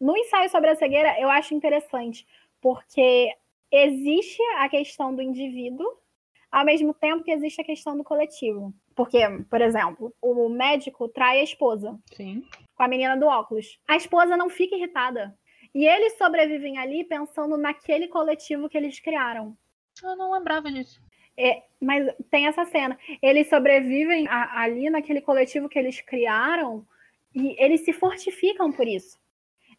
No 0.00 0.16
ensaio 0.16 0.48
sobre 0.50 0.70
a 0.70 0.76
cegueira, 0.76 1.20
eu 1.20 1.28
acho 1.28 1.52
interessante, 1.52 2.24
porque 2.60 3.34
existe 3.72 4.40
a 4.58 4.68
questão 4.68 5.12
do 5.12 5.20
indivíduo, 5.20 5.98
ao 6.48 6.64
mesmo 6.64 6.94
tempo 6.94 7.24
que 7.24 7.32
existe 7.32 7.60
a 7.60 7.64
questão 7.64 7.96
do 7.96 8.04
coletivo. 8.04 8.72
Porque, 8.98 9.20
por 9.48 9.60
exemplo, 9.60 10.12
o 10.20 10.48
médico 10.48 11.08
trai 11.08 11.38
a 11.38 11.44
esposa. 11.44 11.96
Sim. 12.16 12.42
Com 12.74 12.82
a 12.82 12.88
menina 12.88 13.16
do 13.16 13.26
óculos. 13.26 13.78
A 13.86 13.94
esposa 13.94 14.36
não 14.36 14.50
fica 14.50 14.74
irritada. 14.74 15.38
E 15.72 15.86
eles 15.86 16.18
sobrevivem 16.18 16.78
ali 16.78 17.04
pensando 17.04 17.56
naquele 17.56 18.08
coletivo 18.08 18.68
que 18.68 18.76
eles 18.76 18.98
criaram. 18.98 19.56
Eu 20.02 20.16
não 20.16 20.32
lembrava 20.32 20.72
disso. 20.72 21.00
É, 21.36 21.62
mas 21.80 22.12
tem 22.28 22.48
essa 22.48 22.64
cena. 22.64 22.98
Eles 23.22 23.48
sobrevivem 23.48 24.26
a, 24.26 24.62
ali 24.62 24.90
naquele 24.90 25.20
coletivo 25.20 25.68
que 25.68 25.78
eles 25.78 26.00
criaram 26.00 26.84
e 27.32 27.54
eles 27.56 27.84
se 27.84 27.92
fortificam 27.92 28.72
por 28.72 28.88
isso. 28.88 29.16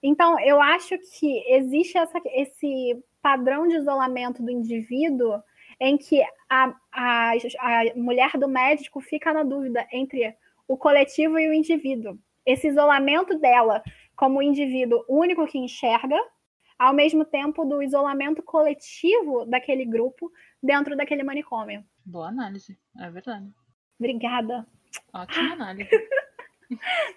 Então, 0.02 0.40
eu 0.40 0.62
acho 0.62 0.98
que 0.98 1.44
existe 1.56 1.98
essa, 1.98 2.22
esse 2.28 3.04
padrão 3.22 3.68
de 3.68 3.76
isolamento 3.76 4.42
do 4.42 4.50
indivíduo 4.50 5.44
em 5.80 5.98
que 5.98 6.22
a, 6.50 6.76
a, 6.92 7.32
a 7.32 7.96
mulher 7.96 8.32
do 8.38 8.48
médico 8.48 9.00
fica 9.00 9.34
na 9.34 9.44
dúvida 9.44 9.88
entre 9.92 10.36
o 10.68 10.78
coletivo 10.78 11.40
e 11.40 11.48
o 11.48 11.54
indivíduo. 11.54 12.18
Esse 12.46 12.68
isolamento 12.68 13.38
dela 13.40 13.84
como 14.16 14.42
indivíduo 14.42 15.06
único 15.08 15.48
que 15.48 15.58
enxerga, 15.58 16.18
ao 16.78 16.94
mesmo 16.94 17.26
tempo 17.26 17.66
do 17.66 17.82
isolamento 17.82 18.42
coletivo 18.44 19.46
daquele 19.46 19.86
grupo 19.86 20.32
dentro 20.62 20.96
daquele 20.96 21.24
manicômio. 21.24 21.84
Boa 22.06 22.28
análise, 22.28 22.78
é 22.98 23.10
verdade. 23.10 23.50
Obrigada. 24.00 24.66
Ótima 25.14 25.54
análise. 25.54 25.90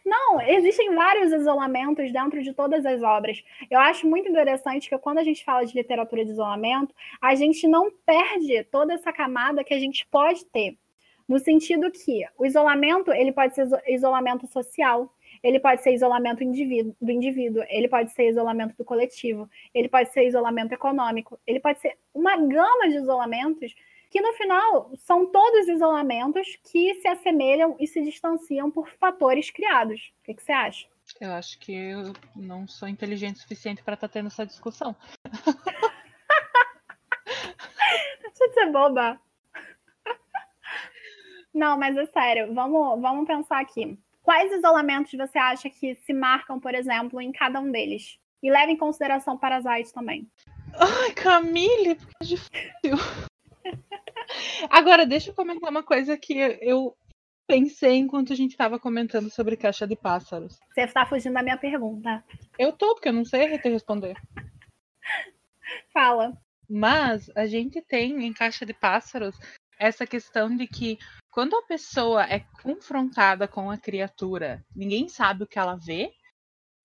Não, 0.05 0.41
existem 0.41 0.95
vários 0.95 1.33
isolamentos 1.33 2.11
dentro 2.13 2.43
de 2.43 2.53
todas 2.55 2.85
as 2.87 3.03
obras. 3.03 3.43
Eu 3.71 3.79
acho 3.79 4.07
muito 4.07 4.29
interessante 4.29 4.89
que 4.89 4.99
quando 4.99 5.19
a 5.19 5.25
gente 5.25 5.45
fala 5.45 5.65
de 5.65 5.75
literatura 5.75 6.25
de 6.25 6.31
isolamento, 6.31 6.95
a 7.21 7.35
gente 7.35 7.67
não 7.69 7.91
perde 8.05 8.65
toda 8.65 8.95
essa 8.95 9.13
camada 9.13 9.65
que 9.65 9.75
a 9.75 9.79
gente 9.79 10.07
pode 10.11 10.45
ter. 10.47 10.77
No 11.29 11.39
sentido 11.39 11.91
que 11.91 12.25
o 12.37 12.45
isolamento, 12.45 13.13
ele 13.13 13.33
pode 13.33 13.55
ser 13.55 13.67
isolamento 13.87 14.47
social, 14.49 15.13
ele 15.43 15.59
pode 15.59 15.83
ser 15.83 15.95
isolamento 15.95 16.45
do 17.01 17.11
indivíduo, 17.11 17.65
ele 17.69 17.89
pode 17.89 18.13
ser 18.13 18.29
isolamento 18.29 18.77
do 18.77 18.85
coletivo, 18.85 19.49
ele 19.73 19.89
pode 19.89 20.13
ser 20.13 20.27
isolamento 20.27 20.73
econômico, 20.73 21.39
ele 21.47 21.61
pode 21.61 21.81
ser 21.81 21.97
uma 22.13 22.37
gama 22.37 22.89
de 22.89 22.97
isolamentos 22.97 23.75
que 24.13 24.21
no 24.21 24.35
final 24.35 24.91
são 24.95 25.25
todos 25.25 25.67
isolamentos 25.69 26.47
que 26.71 26.95
se 26.97 27.09
assemelham 27.09 27.75
e 27.81 27.87
se 27.87 28.03
distanciam 28.03 28.71
por 28.71 28.91
fatores 28.91 29.51
criados. 29.51 30.13
O 30.21 30.25
que, 30.25 30.35
que 30.35 30.43
você 30.43 30.53
acha? 30.53 30.87
Eu 31.19 31.33
acho 31.33 31.59
que 31.59 31.73
eu 31.73 32.13
não 32.37 32.69
sou 32.69 32.87
inteligente 32.87 33.37
o 33.37 33.41
suficiente 33.41 33.83
para 33.83 33.95
estar 33.95 34.09
tá 34.09 34.13
tendo 34.13 34.27
essa 34.27 34.45
discussão. 34.45 34.95
Deixa 38.23 38.49
de 38.49 38.53
ser 38.53 38.71
boba. 38.71 39.19
Não, 41.55 41.79
mas 41.79 41.97
é 41.97 42.05
sério, 42.05 42.53
vamos, 42.53 43.01
vamos 43.01 43.27
pensar 43.27 43.61
aqui. 43.61 43.99
Quais 44.23 44.53
isolamentos 44.53 45.13
você 45.13 45.39
acha 45.39 45.71
que 45.71 45.95
se 45.95 46.13
marcam, 46.13 46.61
por 46.61 46.75
exemplo, 46.75 47.19
em 47.19 47.33
cada 47.33 47.59
um 47.61 47.73
deles? 47.73 48.19
E 48.43 48.51
leve 48.51 48.73
em 48.73 48.77
consideração 48.77 49.39
Parasite 49.39 49.91
também. 49.93 50.31
Ai, 50.75 51.13
Camille, 51.13 51.99
é 52.21 52.25
difícil. 52.25 52.99
Agora, 54.71 55.07
deixa 55.07 55.31
eu 55.31 55.35
comentar 55.35 55.71
uma 55.71 55.83
coisa 55.83 56.17
que 56.17 56.35
eu 56.61 56.97
pensei 57.47 57.97
enquanto 57.97 58.33
a 58.33 58.37
gente 58.37 58.53
estava 58.53 58.79
comentando 58.79 59.31
sobre 59.31 59.57
caixa 59.57 59.87
de 59.87 59.97
pássaros. 59.97 60.59
Você 60.73 60.83
está 60.83 61.05
fugindo 61.05 61.35
da 61.35 61.43
minha 61.43 61.59
pergunta. 61.59 62.25
Eu 62.59 62.73
tô, 62.73 62.95
porque 62.95 63.09
eu 63.09 63.13
não 63.13 63.25
sei 63.25 63.59
te 63.59 63.69
responder. 63.69 64.17
Fala. 65.93 66.33
Mas 66.69 67.31
a 67.37 67.47
gente 67.47 67.83
tem 67.83 68.25
em 68.25 68.33
caixa 68.33 68.65
de 68.65 68.73
pássaros 68.73 69.39
essa 69.79 70.07
questão 70.07 70.55
de 70.57 70.67
que 70.67 70.99
quando 71.31 71.57
a 71.57 71.63
pessoa 71.63 72.25
é 72.25 72.41
confrontada 72.63 73.49
com 73.49 73.71
a 73.71 73.77
criatura, 73.77 74.65
ninguém 74.75 75.09
sabe 75.09 75.45
o 75.45 75.47
que 75.47 75.59
ela 75.59 75.77
vê, 75.77 76.13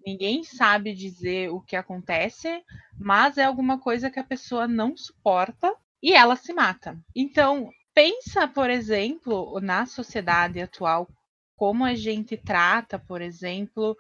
ninguém 0.05 0.43
sabe 0.43 0.93
dizer 0.93 1.49
o 1.51 1.61
que 1.61 1.75
acontece, 1.75 2.63
mas 2.99 3.37
é 3.37 3.43
alguma 3.43 3.79
coisa 3.79 4.09
que 4.09 4.19
a 4.19 4.23
pessoa 4.23 4.67
não 4.67 4.97
suporta 4.97 5.73
e 6.01 6.13
ela 6.13 6.35
se 6.35 6.53
mata. 6.53 6.99
Então, 7.15 7.69
pensa, 7.93 8.47
por 8.47 8.69
exemplo, 8.69 9.59
na 9.59 9.85
sociedade 9.85 10.61
atual, 10.61 11.07
como 11.55 11.83
a 11.83 11.95
gente 11.95 12.37
trata, 12.37 12.99
por 12.99 13.21
exemplo, 13.21 13.97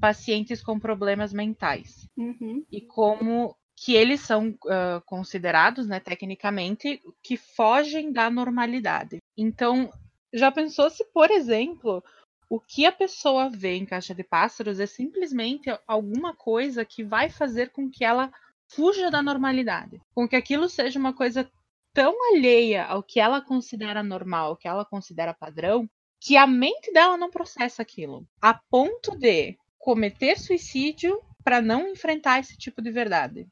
pacientes 0.00 0.62
com 0.62 0.78
problemas 0.78 1.32
mentais. 1.32 2.08
Uhum. 2.16 2.64
E 2.70 2.80
como 2.80 3.54
que 3.76 3.94
eles 3.94 4.20
são 4.20 4.48
uh, 4.48 5.02
considerados, 5.04 5.86
né, 5.86 6.00
tecnicamente, 6.00 7.02
que 7.22 7.36
fogem 7.36 8.10
da 8.10 8.30
normalidade. 8.30 9.18
Então, 9.36 9.92
já 10.32 10.50
pensou 10.50 10.88
se, 10.88 11.04
por 11.12 11.30
exemplo, 11.30 12.02
o 12.48 12.58
que 12.58 12.86
a 12.86 12.92
pessoa 12.92 13.50
vê 13.50 13.76
em 13.76 13.84
caixa 13.84 14.14
de 14.14 14.24
pássaros 14.24 14.80
é 14.80 14.86
simplesmente 14.86 15.68
alguma 15.86 16.34
coisa 16.34 16.84
que 16.84 17.04
vai 17.04 17.28
fazer 17.28 17.70
com 17.70 17.90
que 17.90 18.04
ela 18.04 18.32
fuja 18.68 19.10
da 19.10 19.22
normalidade, 19.22 20.00
com 20.14 20.28
que 20.28 20.36
aquilo 20.36 20.68
seja 20.68 20.98
uma 20.98 21.12
coisa 21.12 21.50
tão 21.92 22.14
alheia 22.32 22.84
ao 22.84 23.02
que 23.02 23.18
ela 23.18 23.40
considera 23.40 24.02
normal, 24.02 24.50
ao 24.50 24.56
que 24.56 24.68
ela 24.68 24.84
considera 24.84 25.32
padrão, 25.32 25.88
que 26.20 26.36
a 26.36 26.46
mente 26.46 26.92
dela 26.92 27.16
não 27.16 27.30
processa 27.30 27.82
aquilo, 27.82 28.26
a 28.40 28.54
ponto 28.54 29.16
de 29.16 29.56
cometer 29.78 30.38
suicídio 30.38 31.20
para 31.44 31.62
não 31.62 31.88
enfrentar 31.88 32.40
esse 32.40 32.58
tipo 32.58 32.82
de 32.82 32.90
verdade. 32.90 33.46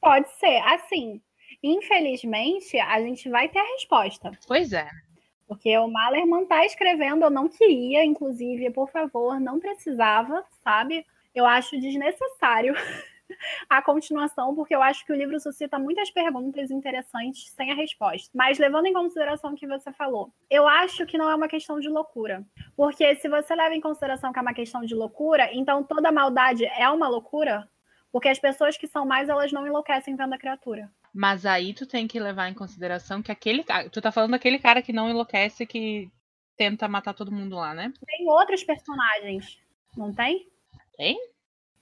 Pode 0.00 0.28
ser, 0.38 0.60
assim. 0.64 1.22
Infelizmente, 1.62 2.78
a 2.78 3.00
gente 3.00 3.28
vai 3.28 3.48
ter 3.48 3.60
a 3.60 3.72
resposta. 3.72 4.32
Pois 4.46 4.72
é. 4.72 4.88
Porque 5.46 5.78
o 5.78 5.88
Malerman 5.88 6.44
tá 6.46 6.66
escrevendo, 6.66 7.24
eu 7.24 7.30
não 7.30 7.48
queria, 7.48 8.04
inclusive, 8.04 8.70
por 8.70 8.90
favor, 8.90 9.38
não 9.38 9.60
precisava, 9.60 10.44
sabe? 10.62 11.06
Eu 11.34 11.46
acho 11.46 11.80
desnecessário 11.80 12.74
a 13.68 13.82
continuação, 13.82 14.54
porque 14.54 14.74
eu 14.74 14.82
acho 14.82 15.04
que 15.04 15.12
o 15.12 15.16
livro 15.16 15.38
suscita 15.40 15.78
muitas 15.78 16.10
perguntas 16.10 16.70
interessantes 16.70 17.50
sem 17.50 17.70
a 17.70 17.74
resposta. 17.74 18.30
Mas 18.34 18.58
levando 18.58 18.86
em 18.86 18.92
consideração 18.92 19.52
o 19.52 19.56
que 19.56 19.66
você 19.66 19.92
falou, 19.92 20.32
eu 20.50 20.66
acho 20.66 21.06
que 21.06 21.18
não 21.18 21.30
é 21.30 21.34
uma 21.34 21.48
questão 21.48 21.80
de 21.80 21.88
loucura. 21.88 22.44
Porque 22.76 23.14
se 23.16 23.28
você 23.28 23.54
leva 23.54 23.74
em 23.74 23.80
consideração 23.80 24.32
que 24.32 24.38
é 24.38 24.42
uma 24.42 24.54
questão 24.54 24.82
de 24.84 24.94
loucura, 24.94 25.50
então 25.52 25.82
toda 25.82 26.12
maldade 26.12 26.64
é 26.64 26.88
uma 26.88 27.08
loucura? 27.08 27.68
Porque 28.12 28.28
as 28.28 28.38
pessoas 28.38 28.76
que 28.76 28.86
são 28.86 29.04
mais, 29.04 29.28
elas 29.28 29.52
não 29.52 29.66
enlouquecem 29.66 30.16
vendo 30.16 30.32
a 30.32 30.38
criatura. 30.38 30.90
Mas 31.12 31.46
aí 31.46 31.72
tu 31.72 31.86
tem 31.86 32.06
que 32.06 32.20
levar 32.20 32.48
em 32.48 32.54
consideração 32.54 33.22
que 33.22 33.32
aquele 33.32 33.64
Tu 33.90 34.00
tá 34.00 34.12
falando 34.12 34.32
daquele 34.32 34.58
cara 34.58 34.82
que 34.82 34.92
não 34.92 35.08
enlouquece, 35.08 35.66
que 35.66 36.10
tenta 36.56 36.88
matar 36.88 37.14
todo 37.14 37.32
mundo 37.32 37.56
lá, 37.56 37.74
né? 37.74 37.92
Tem 38.06 38.28
outros 38.28 38.64
personagens, 38.64 39.58
não 39.96 40.14
tem? 40.14 40.48
Tem? 40.96 41.18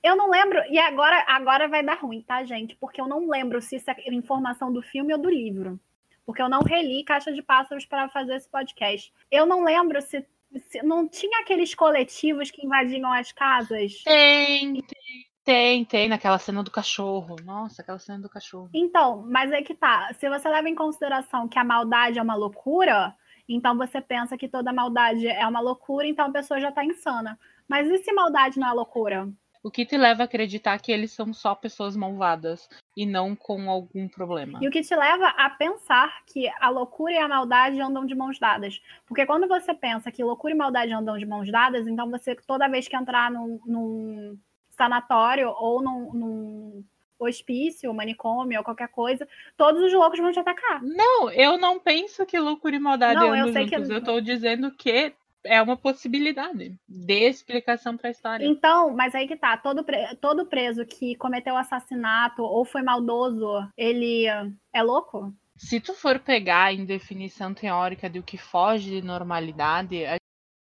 Eu 0.05 0.15
não 0.15 0.29
lembro, 0.29 0.63
e 0.69 0.79
agora, 0.79 1.25
agora 1.27 1.67
vai 1.67 1.83
dar 1.83 1.99
ruim, 1.99 2.21
tá, 2.21 2.45
gente? 2.45 2.77
Porque 2.77 3.01
eu 3.01 3.09
não 3.09 3.27
lembro 3.27 3.59
se 3.63 3.77
isso 3.77 3.91
é 3.91 3.97
informação 4.13 4.71
do 4.71 4.83
filme 4.83 5.15
ou 5.15 5.19
do 5.19 5.31
livro. 5.31 5.81
Porque 6.27 6.43
eu 6.43 6.49
não 6.49 6.61
reli 6.61 7.03
Caixa 7.05 7.33
de 7.33 7.41
Pássaros 7.41 7.87
para 7.87 8.11
fazer 8.11 8.35
esse 8.35 8.47
podcast. 8.47 9.11
Eu 9.31 9.47
não 9.47 9.65
lembro 9.65 10.03
se, 10.03 10.23
se, 10.69 10.83
não 10.83 11.09
tinha 11.09 11.41
aqueles 11.41 11.75
coletivos 11.75 12.51
que 12.51 12.67
invadiam 12.67 13.11
as 13.11 13.33
casas. 13.33 14.03
Tem, 14.05 14.75
tem, 14.75 15.27
tem, 15.43 15.85
tem, 15.87 16.09
naquela 16.11 16.39
cena 16.39 16.63
do 16.63 16.71
cachorro. 16.71 17.37
Nossa, 17.43 17.81
aquela 17.81 17.99
cena 17.99 18.21
do 18.21 18.29
cachorro. 18.29 18.69
Então, 18.75 19.25
mas 19.27 19.53
é 19.53 19.63
que 19.63 19.75
tá. 19.75 20.13
Se 20.21 20.29
você 20.29 20.47
leva 20.51 20.69
em 20.69 20.75
consideração 20.75 21.49
que 21.49 21.59
a 21.59 21.65
maldade 21.65 22.19
é 22.19 22.23
uma 22.23 22.35
loucura, 22.35 23.17
então 23.49 23.75
você 23.75 24.03
pensa 24.03 24.37
que 24.37 24.49
toda 24.49 24.71
maldade 24.71 25.27
é 25.27 25.47
uma 25.47 25.61
loucura, 25.61 26.07
então 26.07 26.27
a 26.27 26.33
pessoa 26.33 26.61
já 26.61 26.71
tá 26.71 26.85
insana. 26.85 27.39
Mas 27.67 27.89
e 27.89 27.97
se 28.05 28.13
maldade 28.13 28.61
não 28.61 28.69
é 28.69 28.73
loucura? 28.73 29.33
O 29.65 29.71
que 29.71 29.87
te 29.87 29.97
leva 29.97 30.23
a 30.23 30.27
acreditar 30.27 30.79
que 30.79 30.93
eles 30.93 31.11
são 31.13 31.33
só 31.33 31.55
pessoas 31.55 31.97
malvadas 31.97 32.69
e 32.95 33.07
não 33.07 33.35
com 33.35 33.71
algum 33.71 34.07
problema? 34.07 34.59
E 34.61 34.69
o 34.69 34.71
que 34.71 34.83
te 34.83 34.95
leva 34.95 35.29
a 35.29 35.49
pensar 35.49 36.23
que 36.27 36.47
a 36.61 36.69
loucura 36.69 37.15
e 37.15 37.17
a 37.17 37.27
maldade 37.27 37.81
andam 37.81 38.05
de 38.05 38.15
mãos 38.15 38.39
dadas. 38.39 38.79
Porque 39.07 39.25
quando 39.25 39.49
você 39.49 39.73
pensa 39.73 40.13
que 40.13 40.23
loucura 40.23 40.53
e 40.53 40.57
maldade 40.57 40.93
andam 40.93 41.17
de 41.17 41.25
mãos 41.25 41.51
dadas, 41.51 41.87
então 41.87 42.11
você, 42.11 42.35
toda 42.47 42.69
vez 42.69 42.87
que 42.87 42.95
entrar 42.95 43.31
num, 43.31 43.59
num 43.65 44.39
sanatório 44.69 45.49
ou 45.57 45.83
num, 45.83 46.13
num 46.13 46.85
hospício, 47.19 47.95
manicômio 47.95 48.59
ou 48.59 48.65
qualquer 48.65 48.89
coisa, 48.89 49.27
todos 49.57 49.83
os 49.83 49.95
loucos 49.95 50.21
vão 50.21 50.31
te 50.31 50.41
atacar. 50.41 50.83
Não, 50.83 51.31
eu 51.31 51.57
não 51.57 51.81
penso 51.81 52.27
que 52.27 52.39
loucura 52.39 52.77
e 52.77 52.79
maldade 52.79 53.15
não, 53.15 53.33
andam 53.33 53.47
eu 53.47 53.53
sei 53.55 53.67
juntos. 53.67 53.89
Que... 53.89 53.95
Eu 53.95 53.99
estou 53.99 54.21
dizendo 54.21 54.71
que 54.73 55.15
é 55.45 55.61
uma 55.61 55.77
possibilidade 55.77 56.75
de 56.89 57.29
explicação 57.29 57.97
para 57.97 58.09
a 58.09 58.11
história. 58.11 58.47
Então, 58.47 58.95
mas 58.95 59.15
aí 59.15 59.29
que 59.29 59.37
tá, 59.37 59.57
todo, 59.57 59.85
pre... 59.85 60.15
todo 60.17 60.47
preso 60.47 60.85
que 60.87 61.15
cometeu 61.17 61.57
assassinato 61.57 62.43
ou 62.43 62.65
foi 62.65 62.83
maldoso, 62.83 63.47
ele 63.77 64.27
é 64.73 64.83
louco? 64.83 65.35
Se 65.57 65.81
tu 65.81 65.95
for 65.95 66.19
pegar 66.19 66.73
em 66.73 66.85
definição 66.85 67.55
teórica 67.55 68.11
do 68.11 68.23
que 68.23 68.37
foge 68.37 68.91
de 68.91 69.03
normalidade, 69.03 70.05
a 70.05 70.13
gente 70.13 70.21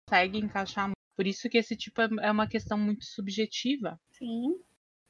consegue 0.08 0.38
encaixar. 0.38 0.90
Por 1.16 1.26
isso 1.26 1.48
que 1.48 1.58
esse 1.58 1.76
tipo 1.76 2.00
é, 2.00 2.08
é 2.22 2.30
uma 2.30 2.48
questão 2.48 2.78
muito 2.78 3.04
subjetiva. 3.04 4.00
Sim. 4.10 4.56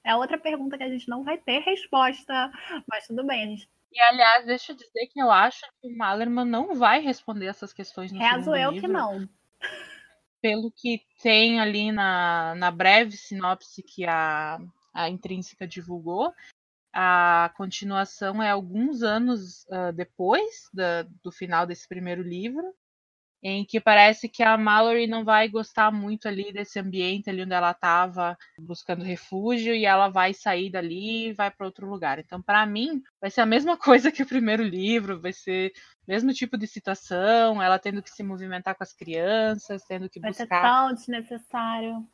É 0.04 0.14
outra 0.14 0.38
pergunta 0.38 0.76
que 0.76 0.82
a 0.82 0.88
gente 0.88 1.08
não 1.08 1.22
vai 1.22 1.38
ter 1.38 1.60
resposta, 1.60 2.50
mas 2.90 3.06
tudo 3.06 3.24
bem, 3.26 3.42
a 3.42 3.46
gente 3.46 3.68
e, 3.92 4.00
aliás, 4.00 4.46
deixa 4.46 4.70
eu 4.70 4.76
dizer 4.76 5.08
que 5.08 5.20
eu 5.20 5.32
acho 5.32 5.62
que 5.80 5.88
o 5.88 5.96
Malerman 5.96 6.44
não 6.44 6.76
vai 6.76 7.00
responder 7.00 7.46
essas 7.46 7.72
questões 7.72 8.12
no 8.12 8.20
Rezo 8.20 8.54
eu 8.54 8.70
livro. 8.70 8.86
que 8.86 8.92
não 8.92 9.28
pelo 10.40 10.70
que 10.70 11.02
tem 11.22 11.61
ali 11.61 11.92
na, 11.92 12.54
na 12.56 12.70
breve 12.70 13.16
sinopse 13.16 13.82
que 13.82 14.04
a, 14.06 14.58
a 14.94 15.08
Intrínseca 15.08 15.66
divulgou, 15.66 16.32
a 16.92 17.52
continuação 17.56 18.42
é 18.42 18.50
alguns 18.50 19.02
anos 19.02 19.64
uh, 19.66 19.92
depois 19.94 20.68
da, 20.72 21.02
do 21.22 21.30
final 21.30 21.66
desse 21.66 21.86
primeiro 21.88 22.22
livro. 22.22 22.74
em 23.42 23.64
que 23.64 23.80
parece 23.80 24.28
que 24.28 24.42
a 24.42 24.56
Mallory 24.58 25.06
não 25.06 25.24
vai 25.24 25.48
gostar 25.48 25.92
muito 25.92 26.28
ali 26.28 26.52
desse 26.52 26.78
ambiente 26.80 27.30
ali 27.30 27.42
onde 27.42 27.54
ela 27.54 27.72
estava 27.72 28.36
buscando 28.58 29.04
refúgio 29.04 29.74
e 29.74 29.86
ela 29.86 30.08
vai 30.08 30.34
sair 30.34 30.70
dali 30.70 31.28
e 31.28 31.32
vai 31.32 31.50
para 31.50 31.66
outro 31.66 31.88
lugar. 31.88 32.18
Então, 32.18 32.42
para 32.42 32.66
mim, 32.66 33.02
vai 33.20 33.30
ser 33.30 33.42
a 33.42 33.46
mesma 33.46 33.76
coisa 33.78 34.12
que 34.12 34.22
o 34.22 34.28
primeiro 34.28 34.62
livro, 34.62 35.20
vai 35.20 35.32
ser 35.32 35.72
mesmo 36.07 36.32
tipo 36.32 36.59
de 36.59 36.66
situação, 36.66 37.62
ela 37.62 37.78
tendo 37.78 38.03
que 38.03 38.11
se 38.11 38.22
movimentar 38.22 38.74
com 38.74 38.82
as 38.82 38.92
crianças, 38.92 39.84
tendo 39.84 40.09
que 40.09 40.20
vai 40.20 40.30
buscar. 40.30 40.46
Vai 40.48 40.59
ser 40.61 40.66
tão 40.66 40.94
desnecessário. 40.94 42.09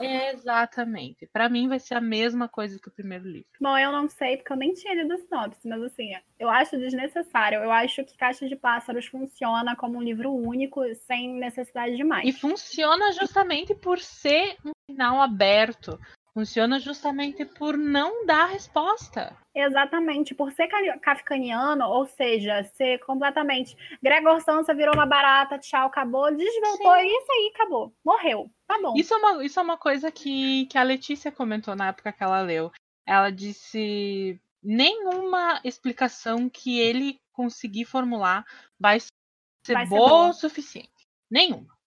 Exatamente. 0.00 1.28
Para 1.32 1.48
mim 1.48 1.68
vai 1.68 1.78
ser 1.78 1.94
a 1.94 2.00
mesma 2.00 2.48
coisa 2.48 2.78
que 2.80 2.88
o 2.88 2.92
primeiro 2.92 3.24
livro. 3.24 3.48
Bom, 3.60 3.76
eu 3.76 3.92
não 3.92 4.08
sei 4.08 4.36
porque 4.36 4.52
eu 4.52 4.56
nem 4.56 4.72
tinha 4.72 4.94
lido 4.94 5.12
a 5.12 5.18
sinopse, 5.18 5.68
mas 5.68 5.82
assim, 5.82 6.12
eu 6.38 6.48
acho 6.48 6.78
desnecessário. 6.78 7.58
Eu 7.58 7.70
acho 7.70 8.04
que 8.04 8.16
Caixa 8.16 8.48
de 8.48 8.56
Pássaros 8.56 9.06
funciona 9.06 9.76
como 9.76 9.98
um 9.98 10.02
livro 10.02 10.32
único, 10.32 10.82
sem 11.06 11.34
necessidade 11.34 11.96
de 11.96 12.04
mais. 12.04 12.28
E 12.28 12.32
funciona 12.32 13.12
justamente 13.12 13.74
por 13.74 13.98
ser 13.98 14.56
um 14.64 14.72
final 14.86 15.20
aberto. 15.20 15.98
Funciona 16.32 16.78
justamente 16.78 17.44
por 17.44 17.76
não 17.76 18.24
dar 18.24 18.46
resposta. 18.46 19.36
Exatamente, 19.54 20.32
por 20.32 20.52
ser 20.52 20.68
kafkaniano, 21.00 21.84
ou 21.86 22.06
seja, 22.06 22.62
ser 22.76 22.98
completamente. 23.00 23.76
Gregor 24.00 24.40
Sansa 24.40 24.72
virou 24.72 24.94
uma 24.94 25.06
barata, 25.06 25.58
tchau, 25.58 25.88
acabou, 25.88 26.34
desvoltou, 26.34 26.94
Sim. 26.94 27.02
e 27.02 27.18
isso 27.18 27.32
aí, 27.32 27.52
acabou. 27.54 27.92
Morreu. 28.04 28.48
Tá 28.66 28.78
bom. 28.80 28.94
Isso 28.96 29.12
é 29.12 29.16
uma, 29.16 29.44
isso 29.44 29.58
é 29.58 29.62
uma 29.62 29.76
coisa 29.76 30.12
que, 30.12 30.66
que 30.66 30.78
a 30.78 30.84
Letícia 30.84 31.32
comentou 31.32 31.74
na 31.74 31.88
época 31.88 32.12
que 32.12 32.22
ela 32.22 32.40
leu. 32.40 32.70
Ela 33.04 33.30
disse: 33.30 34.40
nenhuma 34.62 35.60
explicação 35.64 36.48
que 36.48 36.78
ele 36.78 37.18
conseguir 37.32 37.86
formular 37.86 38.44
vai 38.78 39.00
ser, 39.00 39.74
vai 39.74 39.84
ser 39.84 39.96
boa 39.96 40.28
o 40.28 40.32
suficiente. 40.32 41.08
Nenhuma 41.28 41.79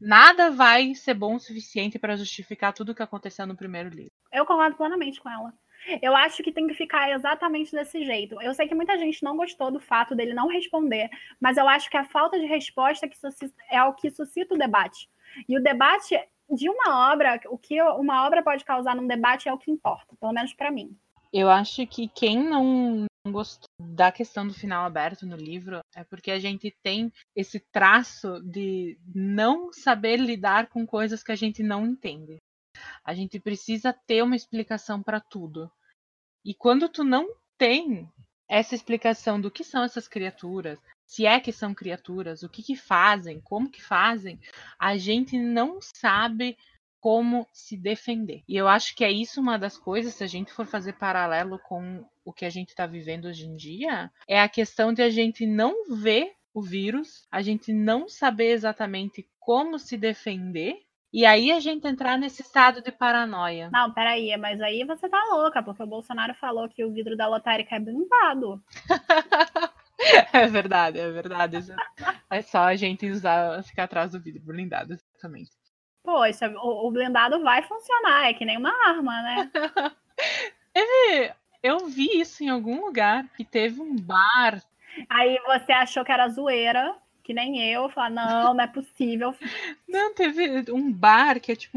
nada 0.00 0.50
vai 0.50 0.94
ser 0.94 1.14
bom 1.14 1.34
o 1.34 1.40
suficiente 1.40 1.98
para 1.98 2.16
justificar 2.16 2.72
tudo 2.72 2.92
o 2.92 2.94
que 2.94 3.02
aconteceu 3.02 3.46
no 3.46 3.56
primeiro 3.56 3.88
livro. 3.90 4.12
Eu 4.32 4.46
concordo 4.46 4.76
plenamente 4.76 5.20
com 5.20 5.28
ela. 5.28 5.52
Eu 6.02 6.14
acho 6.14 6.42
que 6.42 6.52
tem 6.52 6.66
que 6.66 6.74
ficar 6.74 7.10
exatamente 7.10 7.72
desse 7.72 8.04
jeito. 8.04 8.40
Eu 8.40 8.54
sei 8.54 8.68
que 8.68 8.74
muita 8.74 8.98
gente 8.98 9.22
não 9.22 9.36
gostou 9.36 9.70
do 9.70 9.80
fato 9.80 10.14
dele 10.14 10.34
não 10.34 10.48
responder, 10.48 11.08
mas 11.40 11.56
eu 11.56 11.68
acho 11.68 11.88
que 11.90 11.96
a 11.96 12.04
falta 12.04 12.38
de 12.38 12.46
resposta 12.46 13.08
é 13.70 13.82
o 13.82 13.94
que 13.94 14.10
suscita 14.10 14.54
o 14.54 14.58
debate. 14.58 15.08
E 15.48 15.56
o 15.56 15.62
debate 15.62 16.18
de 16.50 16.68
uma 16.68 17.12
obra, 17.12 17.40
o 17.46 17.56
que 17.56 17.80
uma 17.82 18.26
obra 18.26 18.42
pode 18.42 18.64
causar 18.64 18.94
num 18.94 19.06
debate 19.06 19.48
é 19.48 19.52
o 19.52 19.58
que 19.58 19.70
importa, 19.70 20.14
pelo 20.20 20.32
menos 20.32 20.52
para 20.52 20.70
mim. 20.70 20.96
Eu 21.32 21.48
acho 21.48 21.86
que 21.86 22.08
quem 22.08 22.42
não 22.42 23.06
gostou 23.28 23.68
da 23.78 24.10
questão 24.10 24.46
do 24.46 24.54
final 24.54 24.84
aberto 24.84 25.26
no 25.26 25.36
livro 25.36 25.80
é 25.94 26.04
porque 26.04 26.30
a 26.30 26.38
gente 26.38 26.74
tem 26.82 27.12
esse 27.36 27.60
traço 27.60 28.40
de 28.40 28.98
não 29.14 29.72
saber 29.72 30.16
lidar 30.16 30.68
com 30.68 30.86
coisas 30.86 31.22
que 31.22 31.32
a 31.32 31.36
gente 31.36 31.62
não 31.62 31.86
entende. 31.86 32.38
A 33.04 33.12
gente 33.12 33.38
precisa 33.38 33.92
ter 33.92 34.22
uma 34.22 34.36
explicação 34.36 35.02
para 35.02 35.20
tudo. 35.20 35.70
E 36.44 36.54
quando 36.54 36.88
tu 36.88 37.04
não 37.04 37.28
tem 37.58 38.08
essa 38.48 38.74
explicação 38.74 39.40
do 39.40 39.50
que 39.50 39.62
são 39.62 39.82
essas 39.82 40.08
criaturas, 40.08 40.78
se 41.06 41.26
é 41.26 41.38
que 41.40 41.52
são 41.52 41.74
criaturas, 41.74 42.42
o 42.42 42.48
que, 42.48 42.62
que 42.62 42.76
fazem, 42.76 43.40
como 43.40 43.70
que 43.70 43.82
fazem, 43.82 44.40
a 44.78 44.96
gente 44.96 45.36
não 45.36 45.78
sabe 45.82 46.56
como 47.00 47.46
se 47.52 47.76
defender. 47.76 48.42
E 48.46 48.56
eu 48.56 48.68
acho 48.68 48.94
que 48.94 49.04
é 49.04 49.10
isso 49.10 49.40
uma 49.40 49.58
das 49.58 49.78
coisas, 49.78 50.14
se 50.14 50.22
a 50.22 50.26
gente 50.26 50.52
for 50.52 50.66
fazer 50.66 50.92
paralelo 50.92 51.58
com 51.58 52.04
o 52.24 52.32
que 52.32 52.44
a 52.44 52.50
gente 52.50 52.68
está 52.68 52.86
vivendo 52.86 53.24
hoje 53.26 53.46
em 53.46 53.56
dia, 53.56 54.10
é 54.28 54.40
a 54.40 54.48
questão 54.48 54.92
de 54.92 55.02
a 55.02 55.10
gente 55.10 55.46
não 55.46 55.96
ver 55.96 56.32
o 56.52 56.62
vírus, 56.62 57.26
a 57.30 57.42
gente 57.42 57.72
não 57.72 58.08
saber 58.08 58.50
exatamente 58.52 59.26
como 59.38 59.78
se 59.78 59.96
defender. 59.96 60.74
E 61.12 61.26
aí 61.26 61.50
a 61.50 61.58
gente 61.58 61.88
entrar 61.88 62.16
nesse 62.16 62.42
estado 62.42 62.80
de 62.80 62.92
paranoia. 62.92 63.68
Não, 63.72 63.92
peraí, 63.92 64.36
mas 64.36 64.60
aí 64.60 64.84
você 64.84 65.08
tá 65.08 65.20
louca, 65.32 65.60
porque 65.60 65.82
o 65.82 65.86
Bolsonaro 65.86 66.34
falou 66.34 66.68
que 66.68 66.84
o 66.84 66.92
vidro 66.92 67.16
da 67.16 67.26
lotérica 67.26 67.74
é 67.74 67.80
blindado. 67.80 68.62
é 70.32 70.46
verdade, 70.46 71.00
é 71.00 71.10
verdade. 71.10 71.56
É 72.30 72.42
só 72.42 72.60
a 72.60 72.76
gente 72.76 73.10
usar, 73.10 73.60
ficar 73.64 73.84
atrás 73.84 74.12
do 74.12 74.20
vidro 74.20 74.42
blindado, 74.44 74.92
exatamente. 74.92 75.50
Poxa, 76.02 76.52
o, 76.56 76.86
o 76.86 76.90
blindado 76.90 77.42
vai 77.42 77.62
funcionar, 77.62 78.28
é 78.28 78.34
que 78.34 78.44
nem 78.44 78.56
uma 78.56 78.72
arma, 78.88 79.22
né? 79.22 79.50
Teve. 80.72 81.34
Eu 81.62 81.86
vi 81.88 82.20
isso 82.20 82.42
em 82.42 82.48
algum 82.48 82.86
lugar 82.86 83.26
que 83.36 83.44
teve 83.44 83.82
um 83.82 83.94
bar. 83.94 84.62
Aí 85.10 85.38
você 85.46 85.72
achou 85.72 86.02
que 86.02 86.10
era 86.10 86.28
zoeira, 86.28 86.96
que 87.22 87.34
nem 87.34 87.62
eu, 87.70 87.90
falar, 87.90 88.10
não, 88.10 88.54
não 88.54 88.64
é 88.64 88.66
possível. 88.66 89.34
Não, 89.86 90.14
teve 90.14 90.72
um 90.72 90.90
bar 90.90 91.40
que 91.40 91.52
é 91.52 91.56
tipo 91.56 91.76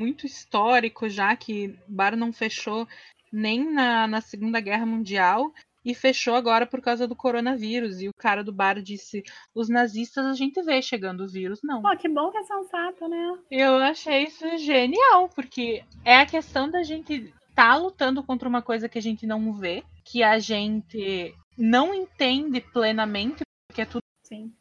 muito 0.00 0.26
histórico 0.26 1.08
já, 1.08 1.36
que 1.36 1.78
o 1.88 1.92
bar 1.92 2.16
não 2.16 2.32
fechou 2.32 2.88
nem 3.30 3.70
na, 3.70 4.06
na 4.06 4.20
Segunda 4.20 4.60
Guerra 4.60 4.86
Mundial 4.86 5.52
e 5.90 5.94
fechou 5.94 6.34
agora 6.34 6.66
por 6.66 6.80
causa 6.80 7.06
do 7.06 7.16
coronavírus. 7.16 8.00
E 8.00 8.08
o 8.08 8.14
cara 8.14 8.44
do 8.44 8.52
bar 8.52 8.80
disse: 8.80 9.22
os 9.54 9.68
nazistas 9.68 10.24
a 10.24 10.34
gente 10.34 10.62
vê 10.62 10.80
chegando 10.80 11.24
o 11.24 11.28
vírus, 11.28 11.60
não. 11.62 11.82
Pô, 11.82 11.96
que 11.96 12.08
bom 12.08 12.30
que 12.30 12.38
é 12.38 12.44
sensato, 12.44 13.08
né? 13.08 13.38
Eu 13.50 13.76
achei 13.76 14.24
isso 14.24 14.56
genial, 14.58 15.28
porque 15.28 15.84
é 16.04 16.16
a 16.16 16.26
questão 16.26 16.70
da 16.70 16.82
gente 16.82 17.34
tá 17.54 17.74
lutando 17.76 18.22
contra 18.22 18.48
uma 18.48 18.62
coisa 18.62 18.88
que 18.88 18.98
a 18.98 19.02
gente 19.02 19.26
não 19.26 19.52
vê, 19.52 19.84
que 20.04 20.22
a 20.22 20.38
gente 20.38 21.34
não 21.58 21.92
entende 21.92 22.60
plenamente, 22.60 23.42
porque 23.68 23.82
é 23.82 23.86
tudo. 23.86 24.02
Sim. 24.24 24.54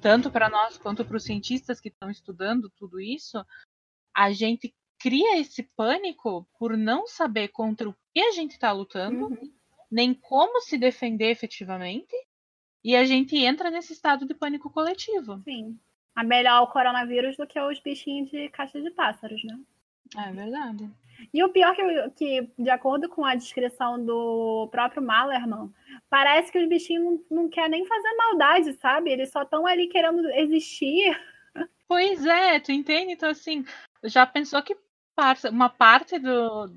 Tanto 0.00 0.30
para 0.30 0.48
nós 0.48 0.78
quanto 0.78 1.04
para 1.04 1.16
os 1.16 1.24
cientistas 1.24 1.80
que 1.80 1.88
estão 1.88 2.10
estudando 2.10 2.70
tudo 2.70 2.98
isso, 2.98 3.44
a 4.16 4.32
gente 4.32 4.74
cria 4.98 5.38
esse 5.38 5.62
pânico 5.76 6.48
por 6.58 6.76
não 6.76 7.06
saber 7.06 7.48
contra 7.48 7.88
o 7.88 7.94
que 8.14 8.20
a 8.20 8.32
gente 8.32 8.52
está 8.52 8.72
lutando. 8.72 9.26
Uhum 9.26 9.61
nem 9.92 10.14
como 10.14 10.60
se 10.62 10.78
defender 10.78 11.30
efetivamente, 11.30 12.16
e 12.82 12.96
a 12.96 13.04
gente 13.04 13.36
entra 13.36 13.70
nesse 13.70 13.92
estado 13.92 14.26
de 14.26 14.34
pânico 14.34 14.70
coletivo. 14.70 15.40
Sim. 15.44 15.78
É 16.18 16.24
melhor 16.24 16.62
o 16.62 16.66
coronavírus 16.66 17.36
do 17.36 17.46
que 17.46 17.60
os 17.60 17.78
bichinhos 17.78 18.30
de 18.30 18.48
caixa 18.48 18.80
de 18.80 18.90
pássaros, 18.90 19.44
né? 19.44 19.58
É 20.16 20.32
verdade. 20.32 20.90
E 21.32 21.44
o 21.44 21.50
pior 21.50 21.74
que, 21.76 22.10
que 22.16 22.50
de 22.58 22.70
acordo 22.70 23.08
com 23.08 23.24
a 23.24 23.34
descrição 23.34 24.04
do 24.04 24.68
próprio 24.70 25.02
Malerman, 25.02 25.72
parece 26.10 26.50
que 26.50 26.58
os 26.58 26.68
bichinhos 26.68 27.04
não, 27.30 27.42
não 27.42 27.48
querem 27.48 27.70
nem 27.70 27.86
fazer 27.86 28.14
maldade, 28.16 28.72
sabe? 28.74 29.10
Eles 29.10 29.30
só 29.30 29.42
estão 29.42 29.66
ali 29.66 29.88
querendo 29.88 30.26
existir. 30.30 31.18
Pois 31.86 32.24
é, 32.24 32.58
tu 32.58 32.72
entende? 32.72 33.12
Então, 33.12 33.28
assim, 33.28 33.64
já 34.04 34.26
pensou 34.26 34.62
que 34.62 34.74
uma 35.50 35.68
parte 35.68 36.18
do, 36.18 36.68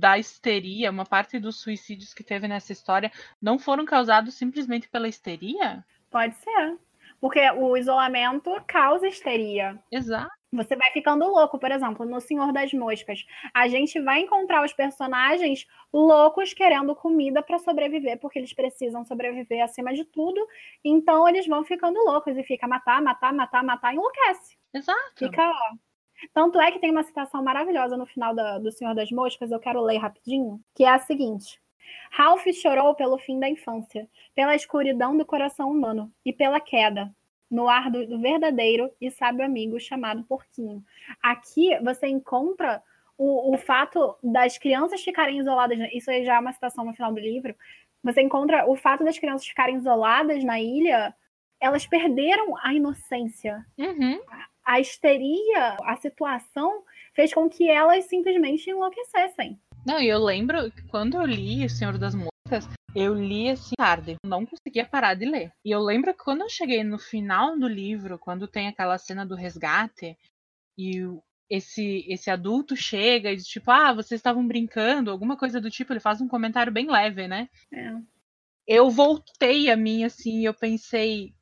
da 0.00 0.18
histeria, 0.18 0.90
uma 0.90 1.04
parte 1.04 1.38
dos 1.38 1.60
suicídios 1.60 2.14
que 2.14 2.24
teve 2.24 2.48
nessa 2.48 2.72
história 2.72 3.10
não 3.40 3.58
foram 3.58 3.84
causados 3.84 4.34
simplesmente 4.34 4.88
pela 4.88 5.08
histeria? 5.08 5.84
Pode 6.10 6.34
ser. 6.36 6.78
Porque 7.20 7.40
o 7.50 7.76
isolamento 7.76 8.50
causa 8.66 9.06
histeria. 9.06 9.78
Exato. 9.92 10.30
Você 10.52 10.74
vai 10.74 10.90
ficando 10.90 11.26
louco, 11.26 11.58
por 11.60 11.70
exemplo, 11.70 12.04
no 12.04 12.20
Senhor 12.20 12.52
das 12.52 12.72
Moscas. 12.72 13.24
A 13.54 13.68
gente 13.68 14.00
vai 14.00 14.20
encontrar 14.20 14.64
os 14.64 14.72
personagens 14.72 15.64
loucos 15.92 16.52
querendo 16.52 16.94
comida 16.96 17.40
para 17.40 17.60
sobreviver, 17.60 18.18
porque 18.18 18.38
eles 18.38 18.52
precisam 18.52 19.04
sobreviver 19.04 19.62
acima 19.62 19.94
de 19.94 20.04
tudo. 20.04 20.44
Então 20.82 21.28
eles 21.28 21.46
vão 21.46 21.62
ficando 21.62 22.02
loucos 22.04 22.36
e 22.36 22.42
fica 22.42 22.66
matar, 22.66 23.00
matar, 23.00 23.32
matar, 23.32 23.62
matar, 23.62 23.94
enlouquece. 23.94 24.58
Exato. 24.74 25.12
Fica, 25.16 25.48
ó, 25.48 25.76
tanto 26.32 26.60
é 26.60 26.70
que 26.70 26.78
tem 26.78 26.90
uma 26.90 27.02
citação 27.02 27.42
maravilhosa 27.42 27.96
no 27.96 28.06
final 28.06 28.34
da, 28.34 28.58
do 28.58 28.70
Senhor 28.70 28.94
das 28.94 29.10
Moscas, 29.10 29.50
eu 29.50 29.58
quero 29.58 29.80
ler 29.80 29.98
rapidinho, 29.98 30.60
que 30.74 30.84
é 30.84 30.90
a 30.90 30.98
seguinte: 30.98 31.60
Ralph 32.10 32.46
chorou 32.52 32.94
pelo 32.94 33.18
fim 33.18 33.38
da 33.38 33.48
infância, 33.48 34.08
pela 34.34 34.54
escuridão 34.54 35.16
do 35.16 35.24
coração 35.24 35.70
humano 35.70 36.12
e 36.24 36.32
pela 36.32 36.60
queda 36.60 37.14
no 37.50 37.68
ar 37.68 37.90
do, 37.90 38.18
verdadeiro 38.20 38.90
e 39.00 39.10
sábio 39.10 39.44
amigo 39.44 39.80
chamado 39.80 40.24
Porquinho. 40.24 40.84
Aqui 41.22 41.76
você 41.82 42.06
encontra 42.06 42.82
o, 43.18 43.54
o 43.54 43.58
fato 43.58 44.16
das 44.22 44.56
crianças 44.56 45.02
ficarem 45.02 45.38
isoladas, 45.38 45.78
isso 45.92 46.10
já 46.24 46.36
é 46.36 46.38
uma 46.38 46.52
citação 46.52 46.84
no 46.84 46.94
final 46.94 47.12
do 47.12 47.20
livro. 47.20 47.54
Você 48.02 48.22
encontra 48.22 48.70
o 48.70 48.76
fato 48.76 49.04
das 49.04 49.18
crianças 49.18 49.46
ficarem 49.46 49.76
isoladas 49.76 50.42
na 50.44 50.60
ilha, 50.60 51.14
elas 51.60 51.86
perderam 51.86 52.56
a 52.62 52.72
inocência. 52.72 53.64
Uhum 53.76 54.20
a 54.64 54.80
histeria, 54.80 55.76
a 55.82 55.96
situação 55.96 56.84
fez 57.14 57.32
com 57.32 57.48
que 57.48 57.68
elas 57.68 58.04
simplesmente 58.06 58.70
enlouquecessem. 58.70 59.58
Não, 59.86 60.00
e 60.00 60.08
eu 60.08 60.18
lembro 60.18 60.70
que 60.70 60.82
quando 60.88 61.16
eu 61.16 61.24
li 61.24 61.64
O 61.64 61.70
Senhor 61.70 61.96
das 61.96 62.14
Moscas, 62.14 62.68
eu 62.94 63.14
li 63.14 63.48
assim 63.48 63.74
tarde, 63.76 64.16
não 64.24 64.44
conseguia 64.44 64.84
parar 64.84 65.14
de 65.14 65.24
ler. 65.24 65.52
E 65.64 65.70
eu 65.70 65.80
lembro 65.80 66.12
que 66.12 66.22
quando 66.22 66.42
eu 66.42 66.48
cheguei 66.48 66.84
no 66.84 66.98
final 66.98 67.58
do 67.58 67.66
livro, 67.66 68.18
quando 68.18 68.48
tem 68.48 68.68
aquela 68.68 68.98
cena 68.98 69.24
do 69.24 69.34
resgate, 69.34 70.16
e 70.76 71.00
esse, 71.48 72.04
esse 72.08 72.30
adulto 72.30 72.76
chega 72.76 73.32
e 73.32 73.36
diz, 73.36 73.46
tipo, 73.46 73.70
ah, 73.70 73.92
vocês 73.92 74.18
estavam 74.18 74.46
brincando, 74.46 75.10
alguma 75.10 75.36
coisa 75.36 75.60
do 75.60 75.70
tipo, 75.70 75.92
ele 75.92 76.00
faz 76.00 76.20
um 76.20 76.28
comentário 76.28 76.72
bem 76.72 76.90
leve, 76.90 77.26
né? 77.26 77.48
É. 77.72 77.92
Eu 78.66 78.88
voltei 78.90 79.70
a 79.70 79.76
mim, 79.76 80.04
assim, 80.04 80.40
e 80.40 80.44
eu 80.44 80.54
pensei, 80.54 81.34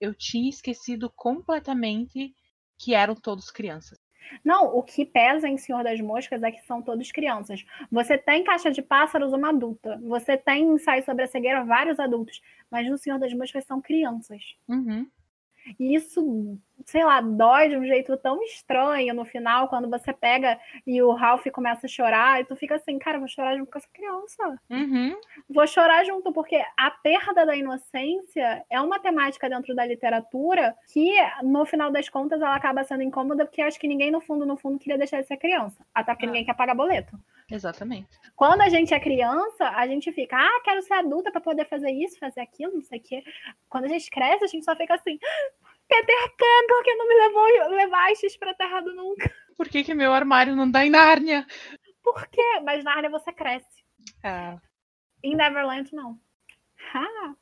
eu 0.00 0.14
tinha 0.14 0.48
esquecido 0.48 1.10
completamente 1.14 2.34
que 2.80 2.94
eram 2.94 3.14
todos 3.14 3.50
crianças. 3.50 3.98
Não, 4.42 4.74
o 4.74 4.82
que 4.82 5.04
pesa 5.04 5.46
em 5.48 5.58
Senhor 5.58 5.84
das 5.84 6.00
Moscas 6.00 6.42
é 6.42 6.50
que 6.50 6.64
são 6.64 6.80
todos 6.80 7.12
crianças. 7.12 7.64
Você 7.90 8.16
tem 8.16 8.42
Caixa 8.42 8.70
de 8.70 8.80
Pássaros, 8.80 9.32
uma 9.32 9.50
adulta. 9.50 10.00
Você 10.02 10.36
tem 10.36 10.64
ensaio 10.64 11.04
sobre 11.04 11.24
a 11.24 11.26
cegueira, 11.26 11.64
vários 11.64 11.98
adultos. 11.98 12.40
Mas 12.70 12.88
no 12.88 12.96
Senhor 12.96 13.18
das 13.18 13.34
Moscas 13.34 13.64
são 13.64 13.82
crianças. 13.82 14.42
Uhum. 14.66 15.06
E 15.78 15.94
isso, 15.94 16.58
sei 16.86 17.04
lá, 17.04 17.20
dói 17.20 17.68
de 17.68 17.76
um 17.76 17.84
jeito 17.84 18.16
tão 18.16 18.42
estranho 18.42 19.14
no 19.14 19.24
final, 19.24 19.68
quando 19.68 19.88
você 19.88 20.12
pega 20.12 20.58
e 20.86 21.02
o 21.02 21.12
Ralph 21.12 21.46
começa 21.52 21.86
a 21.86 21.88
chorar, 21.88 22.40
e 22.40 22.44
tu 22.44 22.56
fica 22.56 22.76
assim, 22.76 22.98
cara, 22.98 23.18
vou 23.18 23.28
chorar 23.28 23.56
junto 23.56 23.70
com 23.70 23.78
essa 23.78 23.88
criança. 23.92 24.60
Uhum. 24.70 25.16
Vou 25.48 25.66
chorar 25.66 26.04
junto, 26.04 26.32
porque 26.32 26.62
a 26.76 26.90
perda 26.90 27.44
da 27.46 27.56
inocência 27.56 28.64
é 28.70 28.80
uma 28.80 28.98
temática 28.98 29.48
dentro 29.48 29.74
da 29.74 29.84
literatura 29.84 30.74
que, 30.92 31.12
no 31.42 31.64
final 31.64 31.90
das 31.90 32.08
contas, 32.08 32.40
ela 32.40 32.54
acaba 32.54 32.84
sendo 32.84 33.02
incômoda, 33.02 33.44
porque 33.44 33.62
acho 33.62 33.78
que 33.78 33.88
ninguém, 33.88 34.10
no 34.10 34.20
fundo, 34.20 34.46
no 34.46 34.56
fundo, 34.56 34.78
queria 34.78 34.98
deixar 34.98 35.20
de 35.20 35.26
ser 35.26 35.36
criança. 35.36 35.84
Até 35.94 36.12
porque 36.12 36.26
ah. 36.26 36.28
ninguém 36.28 36.44
quer 36.44 36.54
pagar 36.54 36.74
boleto. 36.74 37.18
Exatamente. 37.50 38.08
Quando 38.36 38.60
a 38.60 38.68
gente 38.68 38.94
é 38.94 39.00
criança, 39.00 39.68
a 39.70 39.86
gente 39.86 40.12
fica, 40.12 40.36
ah, 40.36 40.60
quero 40.64 40.82
ser 40.82 40.94
adulta 40.94 41.32
para 41.32 41.40
poder 41.40 41.66
fazer 41.66 41.90
isso, 41.90 42.18
fazer 42.18 42.40
aquilo, 42.40 42.74
não 42.74 42.82
sei 42.82 42.98
o 42.98 43.02
quê. 43.02 43.24
Quando 43.68 43.84
a 43.84 43.88
gente 43.88 44.08
cresce, 44.08 44.44
a 44.44 44.46
gente 44.46 44.64
só 44.64 44.76
fica 44.76 44.94
assim, 44.94 45.18
Peter 45.90 46.36
Pan, 46.38 46.66
por 46.68 46.84
que 46.84 46.94
não 46.94 47.08
me 47.08 47.14
levou 47.14 47.76
levastes 47.76 48.36
pra 48.36 48.54
Terra 48.54 48.80
do 48.80 48.94
Nunca? 48.94 49.30
Por 49.56 49.68
que, 49.68 49.84
que 49.84 49.92
meu 49.92 50.12
armário 50.12 50.54
não 50.56 50.70
dá 50.70 50.86
em 50.86 50.90
Nárnia? 50.90 51.44
Por 52.02 52.26
quê? 52.28 52.60
Mas 52.64 52.84
Nárnia 52.84 53.10
você 53.10 53.32
cresce. 53.32 53.84
É. 54.24 54.56
Em 55.22 55.36
Neverland, 55.36 55.92
não. 55.92 56.18
Ah. 56.94 57.34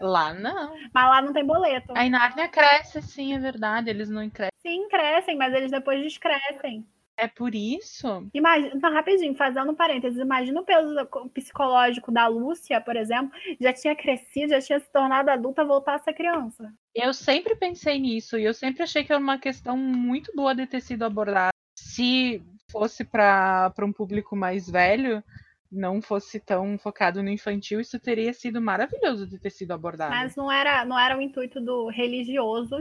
Lá 0.00 0.32
não. 0.32 0.74
Mas 0.94 1.04
lá 1.08 1.20
não 1.20 1.32
tem 1.32 1.44
boleto. 1.44 1.92
A 1.94 2.08
Nárnia 2.08 2.48
cresce, 2.48 3.02
sim, 3.02 3.34
é 3.34 3.38
verdade. 3.38 3.90
Eles 3.90 4.08
não 4.08 4.28
crescem. 4.30 4.52
Sim, 4.62 4.88
crescem, 4.88 5.36
mas 5.36 5.52
eles 5.52 5.70
depois 5.70 6.02
descrescem. 6.02 6.86
É 7.16 7.28
por 7.28 7.54
isso? 7.54 8.28
Imagina, 8.32 8.72
então, 8.74 8.92
rapidinho, 8.92 9.34
fazendo 9.34 9.70
um 9.70 9.74
parênteses, 9.74 10.18
imagina 10.18 10.60
o 10.60 10.64
peso 10.64 10.94
psicológico 11.32 12.10
da 12.10 12.26
Lúcia, 12.26 12.80
por 12.80 12.96
exemplo, 12.96 13.30
já 13.60 13.72
tinha 13.72 13.94
crescido, 13.94 14.50
já 14.50 14.60
tinha 14.60 14.80
se 14.80 14.90
tornado 14.90 15.30
adulta, 15.30 15.64
voltar 15.64 15.96
a 15.96 15.98
ser 15.98 16.14
criança. 16.14 16.72
Eu 16.94 17.12
sempre 17.12 17.54
pensei 17.54 17.98
nisso 17.98 18.38
e 18.38 18.44
eu 18.44 18.54
sempre 18.54 18.82
achei 18.82 19.04
que 19.04 19.12
era 19.12 19.20
uma 19.20 19.38
questão 19.38 19.76
muito 19.76 20.32
boa 20.34 20.54
de 20.54 20.66
ter 20.66 20.80
sido 20.80 21.04
abordada. 21.04 21.50
Se 21.76 22.42
fosse 22.70 23.04
para 23.04 23.72
um 23.80 23.92
público 23.92 24.34
mais 24.34 24.68
velho, 24.68 25.22
não 25.70 26.02
fosse 26.02 26.40
tão 26.40 26.78
focado 26.78 27.22
no 27.22 27.30
infantil, 27.30 27.80
isso 27.80 27.98
teria 27.98 28.32
sido 28.32 28.60
maravilhoso 28.60 29.26
de 29.26 29.38
ter 29.38 29.50
sido 29.50 29.72
abordado. 29.72 30.14
Mas 30.14 30.36
não 30.36 30.50
era, 30.50 30.84
não 30.84 30.98
era 30.98 31.16
o 31.16 31.22
intuito 31.22 31.60
do 31.60 31.88
religioso 31.88 32.76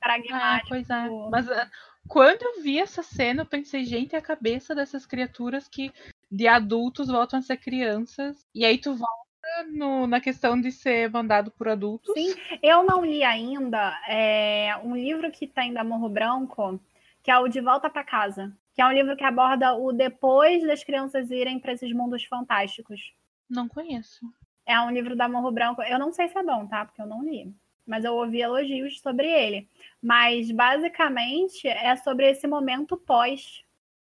pragmático. 0.00 0.34
Ah, 0.34 0.60
pois 0.68 0.90
é. 0.90 1.08
Mas 1.30 1.50
ah, 1.50 1.70
quando 2.08 2.42
eu 2.42 2.62
vi 2.62 2.78
essa 2.78 3.02
cena, 3.02 3.42
eu 3.42 3.46
pensei, 3.46 3.84
gente, 3.84 4.14
é 4.14 4.18
a 4.18 4.22
cabeça 4.22 4.74
dessas 4.74 5.06
criaturas 5.06 5.68
que 5.68 5.92
de 6.30 6.46
adultos 6.46 7.08
voltam 7.08 7.38
a 7.38 7.42
ser 7.42 7.56
crianças. 7.56 8.46
E 8.54 8.64
aí 8.64 8.78
tu 8.78 8.94
volta 8.94 9.70
no, 9.70 10.06
na 10.06 10.20
questão 10.20 10.60
de 10.60 10.70
ser 10.70 11.10
mandado 11.10 11.50
por 11.50 11.68
adultos. 11.68 12.12
Sim, 12.14 12.34
eu 12.62 12.82
não 12.82 13.04
li 13.04 13.22
ainda 13.22 13.96
é, 14.08 14.76
um 14.82 14.96
livro 14.96 15.30
que 15.30 15.46
tem 15.46 15.72
da 15.72 15.84
Morro 15.84 16.08
Branco, 16.08 16.80
que 17.22 17.30
é 17.30 17.38
o 17.38 17.48
De 17.48 17.60
Volta 17.60 17.88
para 17.88 18.04
Casa, 18.04 18.52
que 18.74 18.82
é 18.82 18.86
um 18.86 18.92
livro 18.92 19.16
que 19.16 19.24
aborda 19.24 19.74
o 19.74 19.92
depois 19.92 20.66
das 20.66 20.82
crianças 20.82 21.30
irem 21.30 21.58
para 21.58 21.72
esses 21.72 21.92
mundos 21.92 22.24
fantásticos. 22.24 23.14
Não 23.48 23.68
conheço. 23.68 24.26
É 24.66 24.80
um 24.80 24.90
livro 24.90 25.14
da 25.14 25.28
Morro 25.28 25.52
Branco. 25.52 25.82
Eu 25.82 25.98
não 25.98 26.12
sei 26.12 26.28
se 26.28 26.38
é 26.38 26.42
bom, 26.42 26.66
tá? 26.66 26.84
Porque 26.84 27.00
eu 27.00 27.06
não 27.06 27.22
li 27.22 27.54
mas 27.86 28.04
eu 28.04 28.14
ouvi 28.14 28.40
elogios 28.40 29.00
sobre 29.00 29.28
ele. 29.28 29.68
Mas 30.02 30.50
basicamente 30.50 31.66
é 31.68 31.94
sobre 31.96 32.30
esse 32.30 32.46
momento 32.46 32.96
pós 32.96 33.64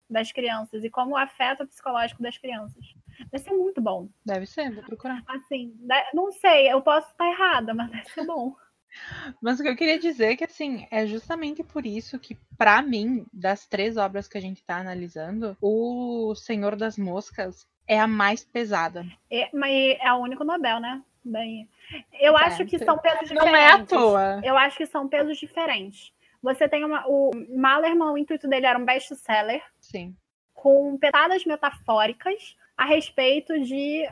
das 0.09 0.33
crianças 0.33 0.85
e 0.85 0.91
como 0.91 1.17
afeta 1.17 1.65
o 1.65 1.67
psicológico 1.67 2.23
das 2.23 2.39
crianças. 2.39 2.95
Deve 3.31 3.45
ser 3.45 3.53
muito 3.53 3.81
bom. 3.81 4.09
Deve 4.25 4.47
ser, 4.47 4.73
vou 4.73 4.83
procurar. 4.85 5.23
Assim, 5.27 5.77
não 6.15 6.31
sei, 6.33 6.73
eu 6.73 6.81
posso 6.81 7.11
estar 7.11 7.29
errada, 7.29 7.75
mas 7.75 7.91
deve 7.91 8.09
ser 8.11 8.25
bom. 8.25 8.55
Mas 9.41 9.61
o 9.61 9.63
que 9.63 9.69
eu 9.69 9.77
queria 9.77 9.99
dizer 9.99 10.33
é 10.33 10.37
que, 10.37 10.45
assim, 10.45 10.87
é 10.91 11.07
justamente 11.07 11.63
por 11.63 11.85
isso 11.85 12.19
que, 12.19 12.37
para 12.57 12.81
mim, 12.81 13.27
das 13.33 13.67
três 13.67 13.97
obras 13.97 14.27
que 14.27 14.39
a 14.39 14.41
gente 14.41 14.59
está 14.59 14.79
analisando, 14.79 15.57
O 15.61 16.35
Senhor 16.35 16.75
das 16.75 16.97
Moscas 16.97 17.67
é 17.87 17.99
a 17.99 18.07
mais 18.07 18.45
pesada. 18.45 19.05
É, 19.31 19.51
mas 19.53 19.99
é 20.01 20.13
o 20.13 20.19
único 20.19 20.45
Nobel, 20.45 20.81
né? 20.81 21.03
Bem, 21.25 21.69
eu 22.21 22.37
é, 22.39 22.45
acho 22.45 22.65
que 22.65 22.79
são 22.79 22.99
pesos 22.99 23.29
diferentes. 23.29 23.53
Não 23.53 23.57
é 23.57 23.73
à 23.73 23.85
toa. 23.85 24.41
Eu 24.43 24.57
acho 24.57 24.77
que 24.77 24.87
são 24.87 25.09
pesos 25.09 25.37
diferentes. 25.37 26.13
Você 26.43 26.69
tem 26.69 26.85
uma, 26.85 27.05
o 27.07 27.31
Malerman, 27.57 28.11
o 28.11 28.19
intuito 28.19 28.49
dele 28.49 28.67
era 28.67 28.79
um 28.79 28.85
best-seller. 28.85 29.63
Sim. 29.81 30.17
Com 30.55 30.97
petadas 30.97 31.45
metafóricas 31.45 32.57
a 32.77 32.85
respeito 32.85 33.59
de 33.61 34.09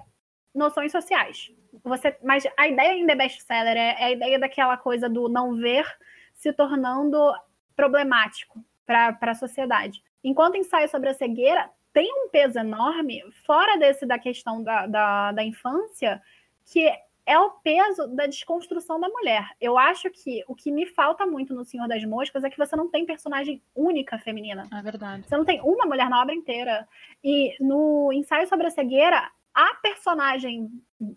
noções 0.54 0.90
sociais. 0.90 1.52
Você, 1.84 2.16
mas 2.22 2.44
a 2.56 2.66
ideia 2.66 2.92
ainda 2.92 3.12
é 3.12 3.16
best-seller, 3.16 3.76
é, 3.76 3.96
é 4.00 4.04
a 4.04 4.10
ideia 4.10 4.38
daquela 4.38 4.76
coisa 4.76 5.08
do 5.08 5.28
não 5.28 5.56
ver 5.56 5.86
se 6.34 6.52
tornando 6.52 7.32
problemático 7.74 8.64
para 8.84 9.16
a 9.20 9.34
sociedade. 9.34 10.02
Enquanto 10.22 10.56
ensaio 10.56 10.88
sobre 10.88 11.08
a 11.10 11.14
cegueira 11.14 11.70
tem 11.92 12.10
um 12.12 12.28
peso 12.28 12.58
enorme, 12.58 13.22
fora 13.46 13.78
desse 13.78 14.04
da 14.04 14.18
questão 14.18 14.62
da, 14.62 14.86
da, 14.86 15.32
da 15.32 15.42
infância, 15.42 16.20
que 16.66 16.90
é 17.26 17.38
o 17.38 17.50
peso 17.50 18.06
da 18.08 18.26
desconstrução 18.26 19.00
da 19.00 19.08
mulher. 19.08 19.50
Eu 19.60 19.76
acho 19.76 20.08
que 20.10 20.44
o 20.46 20.54
que 20.54 20.70
me 20.70 20.86
falta 20.86 21.26
muito 21.26 21.52
no 21.52 21.64
Senhor 21.64 21.88
das 21.88 22.04
Moscas 22.04 22.44
é 22.44 22.50
que 22.50 22.56
você 22.56 22.76
não 22.76 22.88
tem 22.88 23.04
personagem 23.04 23.60
única 23.74 24.16
feminina. 24.18 24.68
É 24.72 24.80
verdade. 24.80 25.24
Você 25.26 25.36
não 25.36 25.44
tem 25.44 25.60
uma 25.60 25.86
mulher 25.86 26.08
na 26.08 26.22
obra 26.22 26.34
inteira. 26.34 26.88
E 27.24 27.56
no 27.58 28.12
ensaio 28.12 28.46
sobre 28.46 28.68
a 28.68 28.70
cegueira, 28.70 29.28
a 29.52 29.74
personagem, 29.74 30.70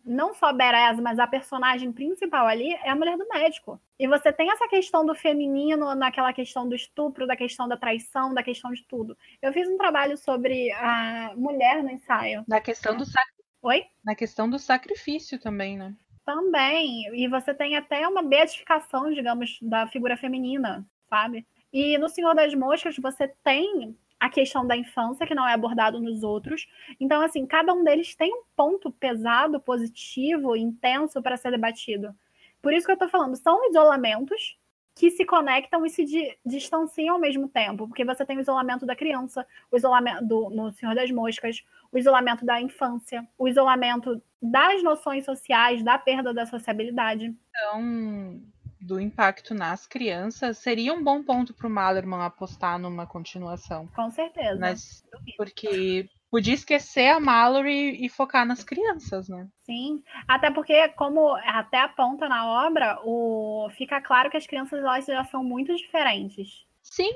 não 0.03 0.33
só 0.33 0.51
Beres, 0.51 0.99
mas 0.99 1.19
a 1.19 1.27
personagem 1.27 1.91
principal 1.91 2.47
ali 2.47 2.73
é 2.73 2.89
a 2.89 2.95
mulher 2.95 3.15
do 3.15 3.27
médico. 3.27 3.79
E 3.99 4.07
você 4.07 4.33
tem 4.33 4.49
essa 4.49 4.67
questão 4.67 5.05
do 5.05 5.13
feminino, 5.13 5.93
naquela 5.93 6.33
questão 6.33 6.67
do 6.67 6.73
estupro, 6.73 7.27
da 7.27 7.35
questão 7.35 7.67
da 7.67 7.77
traição, 7.77 8.33
da 8.33 8.41
questão 8.41 8.71
de 8.71 8.83
tudo. 8.85 9.15
Eu 9.41 9.53
fiz 9.53 9.69
um 9.69 9.77
trabalho 9.77 10.17
sobre 10.17 10.71
a 10.71 11.33
mulher 11.35 11.83
no 11.83 11.91
ensaio. 11.91 12.43
Da 12.47 12.59
questão 12.59 12.97
do 12.97 13.05
sacrifício 13.05 13.38
Oi? 13.61 13.85
Na 14.03 14.15
questão 14.15 14.49
do 14.49 14.57
sacrifício 14.57 15.39
também, 15.39 15.77
né? 15.77 15.93
Também. 16.25 17.07
E 17.13 17.27
você 17.27 17.53
tem 17.53 17.75
até 17.75 18.07
uma 18.07 18.23
beatificação, 18.23 19.11
digamos, 19.11 19.57
da 19.61 19.87
figura 19.87 20.15
feminina, 20.15 20.85
sabe? 21.09 21.45
E 21.71 21.97
no 21.97 22.07
Senhor 22.07 22.33
das 22.33 22.53
Moscas 22.53 22.95
você 22.97 23.27
tem 23.43 23.97
a 24.19 24.29
questão 24.29 24.67
da 24.67 24.75
infância, 24.75 25.25
que 25.25 25.35
não 25.35 25.47
é 25.47 25.53
abordado 25.53 25.99
nos 25.99 26.23
outros. 26.23 26.67
Então, 26.99 27.21
assim, 27.21 27.45
cada 27.45 27.73
um 27.73 27.83
deles 27.83 28.15
tem 28.15 28.33
um 28.33 28.43
ponto 28.55 28.91
pesado, 28.91 29.59
positivo, 29.59 30.55
intenso 30.55 31.21
para 31.21 31.37
ser 31.37 31.51
debatido. 31.51 32.13
Por 32.61 32.73
isso 32.73 32.85
que 32.85 32.91
eu 32.91 32.97
tô 32.97 33.07
falando, 33.07 33.35
são 33.37 33.69
isolamentos 33.69 34.58
que 34.95 35.09
se 35.11 35.25
conectam 35.25 35.85
e 35.85 35.89
se 35.89 36.03
di 36.03 36.37
distanciam 36.45 37.15
ao 37.15 37.21
mesmo 37.21 37.47
tempo, 37.47 37.87
porque 37.87 38.03
você 38.03 38.25
tem 38.25 38.37
o 38.37 38.41
isolamento 38.41 38.85
da 38.85 38.95
criança, 38.95 39.45
o 39.71 39.77
isolamento 39.77 40.25
do, 40.25 40.49
no 40.49 40.71
Senhor 40.71 40.93
das 40.93 41.09
Moscas, 41.09 41.63
o 41.91 41.97
isolamento 41.97 42.45
da 42.45 42.59
infância, 42.59 43.27
o 43.37 43.47
isolamento 43.47 44.21
das 44.41 44.83
noções 44.83 45.25
sociais, 45.25 45.83
da 45.83 45.97
perda 45.97 46.33
da 46.33 46.45
sociabilidade. 46.45 47.33
Então, 47.49 48.41
do 48.79 48.99
impacto 48.99 49.53
nas 49.53 49.85
crianças, 49.85 50.57
seria 50.57 50.93
um 50.93 51.03
bom 51.03 51.23
ponto 51.23 51.53
para 51.53 51.67
o 51.67 51.69
Malerman 51.69 52.21
apostar 52.21 52.79
numa 52.79 53.05
continuação. 53.05 53.87
Com 53.95 54.09
certeza. 54.09 54.59
Mas, 54.59 55.03
porque 55.37 56.09
podia 56.29 56.53
esquecer 56.53 57.07
a 57.07 57.19
Mallory 57.19 58.03
e 58.03 58.09
focar 58.09 58.45
nas 58.45 58.63
crianças, 58.63 59.27
né? 59.27 59.47
Sim, 59.63 60.03
até 60.27 60.51
porque, 60.51 60.89
como 60.89 61.35
até 61.35 61.79
aponta 61.79 62.29
na 62.29 62.47
obra, 62.67 62.99
o... 63.03 63.69
fica 63.71 64.01
claro 64.01 64.29
que 64.29 64.37
as 64.37 64.47
crianças 64.47 64.79
elas 64.79 65.05
já 65.05 65.23
são 65.25 65.43
muito 65.43 65.75
diferentes. 65.75 66.65
Sim. 66.81 67.13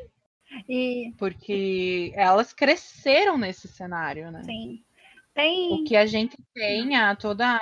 E... 0.67 1.13
Porque 1.17 2.11
elas 2.15 2.53
cresceram 2.53 3.37
nesse 3.37 3.67
cenário, 3.67 4.31
né? 4.31 4.43
Sim. 4.43 4.83
Tem... 5.33 5.73
O 5.73 5.83
que 5.83 5.95
a 5.95 6.05
gente 6.05 6.37
tem, 6.53 6.95
a 6.95 7.15
toda 7.15 7.59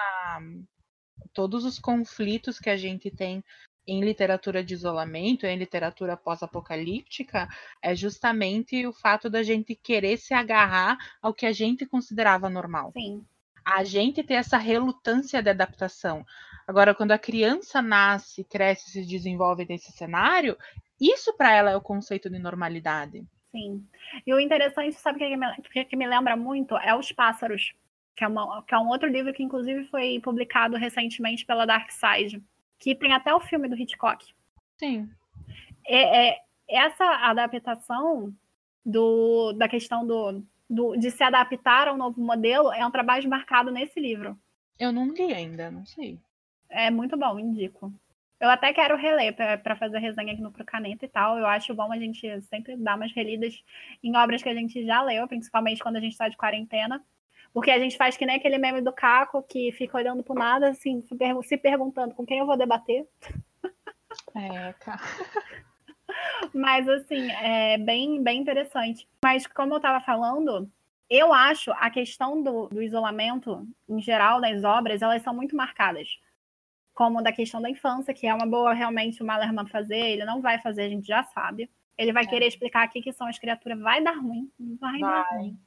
todos 1.33 1.63
os 1.63 1.79
conflitos 1.79 2.59
que 2.59 2.69
a 2.69 2.75
gente 2.75 3.09
tem 3.09 3.41
em 3.87 4.03
literatura 4.03 4.63
de 4.63 4.73
isolamento, 4.73 5.45
em 5.45 5.57
literatura 5.57 6.15
pós-apocalíptica, 6.15 7.47
é 7.81 7.95
justamente 7.95 8.85
o 8.85 8.93
fato 8.93 9.29
da 9.29 9.43
gente 9.43 9.75
querer 9.75 10.17
se 10.17 10.33
agarrar 10.33 10.97
ao 11.21 11.33
que 11.33 11.45
a 11.45 11.51
gente 11.51 11.85
considerava 11.85 12.49
normal. 12.49 12.91
Sim. 12.93 13.25
A 13.63 13.83
gente 13.83 14.23
ter 14.23 14.35
essa 14.35 14.57
relutância 14.57 15.41
de 15.41 15.49
adaptação. 15.49 16.25
Agora, 16.67 16.95
quando 16.95 17.11
a 17.11 17.19
criança 17.19 17.81
nasce, 17.81 18.43
cresce, 18.43 18.91
se 18.91 19.05
desenvolve 19.05 19.65
nesse 19.67 19.91
cenário, 19.91 20.57
isso 20.99 21.35
para 21.35 21.53
ela 21.53 21.71
é 21.71 21.75
o 21.75 21.81
conceito 21.81 22.29
de 22.29 22.39
normalidade. 22.39 23.23
Sim. 23.51 23.85
E 24.25 24.33
o 24.33 24.39
interessante, 24.39 24.95
sabe 24.95 25.17
o 25.17 25.19
que, 25.19 25.37
me, 25.37 25.85
que 25.85 25.95
me 25.95 26.07
lembra 26.07 26.35
muito? 26.35 26.77
É 26.77 26.95
Os 26.95 27.11
Pássaros, 27.11 27.73
que 28.15 28.23
é, 28.23 28.27
uma, 28.27 28.63
que 28.63 28.73
é 28.73 28.77
um 28.77 28.87
outro 28.87 29.09
livro 29.09 29.33
que, 29.33 29.43
inclusive, 29.43 29.85
foi 29.87 30.19
publicado 30.23 30.77
recentemente 30.77 31.45
pela 31.45 31.65
Dark 31.65 31.91
Side 31.91 32.41
que 32.81 32.95
tem 32.95 33.13
até 33.13 33.33
o 33.33 33.39
filme 33.39 33.69
do 33.69 33.77
Hitchcock. 33.77 34.25
Sim. 34.77 35.07
É, 35.87 36.29
é 36.29 36.37
essa 36.67 37.05
adaptação 37.05 38.33
do, 38.83 39.53
da 39.53 39.69
questão 39.69 40.05
do, 40.05 40.43
do, 40.67 40.95
de 40.97 41.11
se 41.11 41.23
adaptar 41.23 41.87
a 41.87 41.93
um 41.93 41.97
novo 41.97 42.19
modelo 42.19 42.73
é 42.73 42.85
um 42.85 42.91
trabalho 42.91 43.29
marcado 43.29 43.71
nesse 43.71 43.99
livro. 43.99 44.37
Eu 44.79 44.91
não 44.91 45.13
li 45.13 45.31
ainda, 45.31 45.69
não 45.69 45.85
sei. 45.85 46.17
É 46.67 46.89
muito 46.89 47.15
bom, 47.15 47.37
indico. 47.37 47.93
Eu 48.39 48.49
até 48.49 48.73
quero 48.73 48.97
reler 48.97 49.35
para 49.35 49.75
fazer 49.75 49.99
resenha 49.99 50.33
aqui 50.33 50.41
no 50.41 50.51
Pro 50.51 50.65
Caneta 50.65 51.05
e 51.05 51.09
tal. 51.09 51.37
Eu 51.37 51.45
acho 51.45 51.75
bom 51.75 51.91
a 51.91 51.99
gente 51.99 52.41
sempre 52.43 52.75
dar 52.75 52.95
umas 52.95 53.13
relidas 53.13 53.53
em 54.01 54.17
obras 54.17 54.41
que 54.41 54.49
a 54.49 54.55
gente 54.55 54.83
já 54.83 55.03
leu, 55.03 55.27
principalmente 55.27 55.83
quando 55.83 55.97
a 55.97 55.99
gente 55.99 56.13
está 56.13 56.27
de 56.27 56.37
quarentena. 56.37 57.03
Porque 57.53 57.71
a 57.71 57.79
gente 57.79 57.97
faz 57.97 58.15
que 58.15 58.25
nem 58.25 58.37
aquele 58.37 58.57
meme 58.57 58.81
do 58.81 58.93
Caco 58.93 59.43
que 59.43 59.71
fica 59.73 59.97
olhando 59.97 60.23
pro 60.23 60.33
nada, 60.33 60.69
assim, 60.69 61.01
se 61.43 61.57
perguntando 61.57 62.15
com 62.15 62.25
quem 62.25 62.39
eu 62.39 62.45
vou 62.45 62.57
debater. 62.57 63.07
É, 64.35 64.73
cara. 64.73 65.01
Mas, 66.53 66.87
assim, 66.87 67.29
é 67.31 67.77
bem, 67.77 68.21
bem 68.21 68.41
interessante. 68.41 69.07
Mas, 69.23 69.45
como 69.47 69.73
eu 69.73 69.77
estava 69.77 69.99
falando, 70.01 70.69
eu 71.09 71.33
acho 71.33 71.71
a 71.73 71.89
questão 71.89 72.41
do, 72.41 72.67
do 72.67 72.81
isolamento, 72.81 73.67
em 73.87 74.01
geral, 74.01 74.39
das 74.39 74.63
obras, 74.63 75.01
elas 75.01 75.21
são 75.21 75.33
muito 75.33 75.55
marcadas. 75.55 76.07
Como 76.93 77.21
da 77.21 77.31
questão 77.31 77.61
da 77.61 77.69
infância, 77.69 78.13
que 78.13 78.27
é 78.27 78.33
uma 78.33 78.45
boa 78.45 78.73
realmente 78.73 79.21
o 79.21 79.25
Malerman 79.25 79.67
fazer, 79.67 79.99
ele 79.99 80.25
não 80.25 80.41
vai 80.41 80.59
fazer, 80.59 80.83
a 80.83 80.89
gente 80.89 81.07
já 81.07 81.23
sabe. 81.23 81.69
Ele 81.97 82.13
vai 82.13 82.23
é. 82.23 82.27
querer 82.27 82.47
explicar 82.47 82.87
o 82.87 82.89
que 82.89 83.11
são 83.11 83.27
as 83.27 83.37
criaturas, 83.37 83.79
vai 83.79 84.01
dar 84.01 84.17
ruim, 84.17 84.49
vai, 84.79 84.99
vai. 84.99 85.11
dar 85.11 85.27
ruim. 85.31 85.59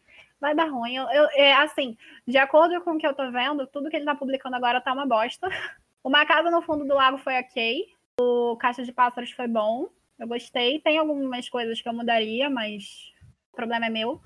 Vai 0.45 0.55
dar 0.55 0.67
ruim. 0.67 0.95
Eu, 0.95 1.09
eu, 1.09 1.29
é, 1.37 1.55
assim, 1.55 1.97
de 2.29 2.37
acordo 2.37 2.79
com 2.83 2.91
o 2.91 2.99
que 2.99 3.07
eu 3.07 3.15
tô 3.15 3.33
vendo, 3.33 3.67
tudo 3.67 3.89
que 3.89 3.97
ele 3.97 4.05
tá 4.05 4.15
publicando 4.15 4.55
agora 4.55 4.79
tá 4.79 4.93
uma 4.93 5.07
bosta. 5.07 5.49
Uma 6.05 6.27
Casa 6.27 6.51
no 6.51 6.61
Fundo 6.61 6.85
do 6.85 6.93
Lago 6.93 7.17
foi 7.17 7.41
ok. 7.41 7.87
O 8.21 8.55
Caixa 8.59 8.83
de 8.83 8.93
Pássaros 8.93 9.31
foi 9.31 9.49
bom. 9.49 9.89
Eu 10.19 10.29
gostei. 10.29 10.79
Tem 10.81 10.99
algumas 10.99 11.49
coisas 11.49 11.81
que 11.81 11.89
eu 11.89 11.95
mudaria, 11.95 12.51
mas 12.51 13.11
o 13.51 13.57
problema 13.57 13.87
é 13.87 13.89
meu. 13.89 14.21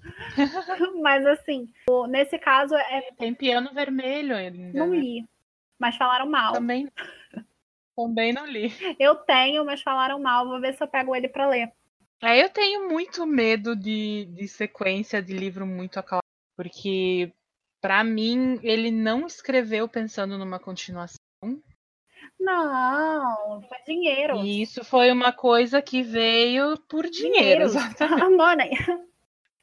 mas 1.02 1.26
assim, 1.26 1.68
nesse 2.08 2.38
caso 2.38 2.74
é. 2.74 3.12
Tem 3.18 3.34
piano 3.34 3.74
vermelho 3.74 4.34
ainda. 4.34 4.72
Não 4.72 4.88
né? 4.88 4.96
li. 4.96 5.26
Mas 5.78 5.96
falaram 5.96 6.30
mal. 6.30 6.54
Também. 6.54 6.88
Também 7.94 8.32
não 8.32 8.46
li. 8.46 8.72
Eu 8.98 9.14
tenho, 9.16 9.66
mas 9.66 9.82
falaram 9.82 10.18
mal. 10.18 10.48
Vou 10.48 10.62
ver 10.62 10.72
se 10.72 10.82
eu 10.82 10.88
pego 10.88 11.14
ele 11.14 11.28
para 11.28 11.46
ler. 11.46 11.70
É, 12.22 12.42
eu 12.42 12.50
tenho 12.50 12.88
muito 12.88 13.24
medo 13.26 13.76
de, 13.76 14.26
de 14.26 14.48
sequência 14.48 15.22
de 15.22 15.32
livro 15.32 15.66
muito 15.66 15.98
acalmado, 15.98 16.26
porque 16.56 17.32
para 17.80 18.02
mim 18.02 18.58
ele 18.62 18.90
não 18.90 19.26
escreveu 19.26 19.88
pensando 19.88 20.36
numa 20.36 20.58
continuação. 20.58 21.18
Não, 22.40 23.62
foi 23.62 23.78
dinheiro. 23.86 24.36
E 24.38 24.62
isso 24.62 24.84
foi 24.84 25.10
uma 25.10 25.32
coisa 25.32 25.80
que 25.82 26.02
veio 26.02 26.76
por 26.88 27.08
dinheiro. 27.08 27.66
dinheiro. 27.68 27.68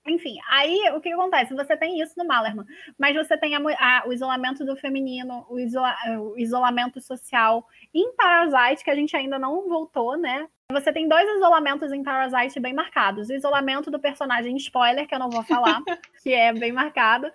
Enfim, 0.08 0.38
aí 0.50 0.92
o 0.96 1.02
que 1.02 1.12
acontece? 1.12 1.56
Você 1.56 1.76
tem 1.76 2.00
isso 2.00 2.14
no 2.16 2.26
Malerman, 2.26 2.66
mas 2.98 3.16
você 3.16 3.36
tem 3.38 3.56
a, 3.56 3.60
a, 3.60 4.08
o 4.08 4.14
isolamento 4.14 4.64
do 4.64 4.76
feminino, 4.76 5.46
o, 5.50 5.60
isola, 5.60 5.96
o, 6.20 6.38
isolamento 6.38 7.02
social 7.02 7.66
em 7.92 8.16
Parasite, 8.16 8.84
que 8.84 8.92
a 8.92 8.96
gente 8.96 9.16
ainda 9.16 9.40
não 9.40 9.68
voltou, 9.68 10.16
né? 10.16 10.48
Você 10.72 10.92
tem 10.92 11.08
dois 11.08 11.30
isolamentos 11.38 11.92
em 11.92 12.04
Parasite 12.04 12.60
bem 12.60 12.74
marcados. 12.74 13.30
O 13.30 13.34
isolamento 13.34 13.92
do 13.92 14.00
personagem 14.00 14.58
spoiler, 14.58 15.08
que 15.08 15.14
eu 15.14 15.20
não 15.20 15.30
vou 15.30 15.44
falar, 15.44 15.80
que 16.24 16.34
é 16.34 16.52
bem 16.52 16.72
marcado, 16.72 17.32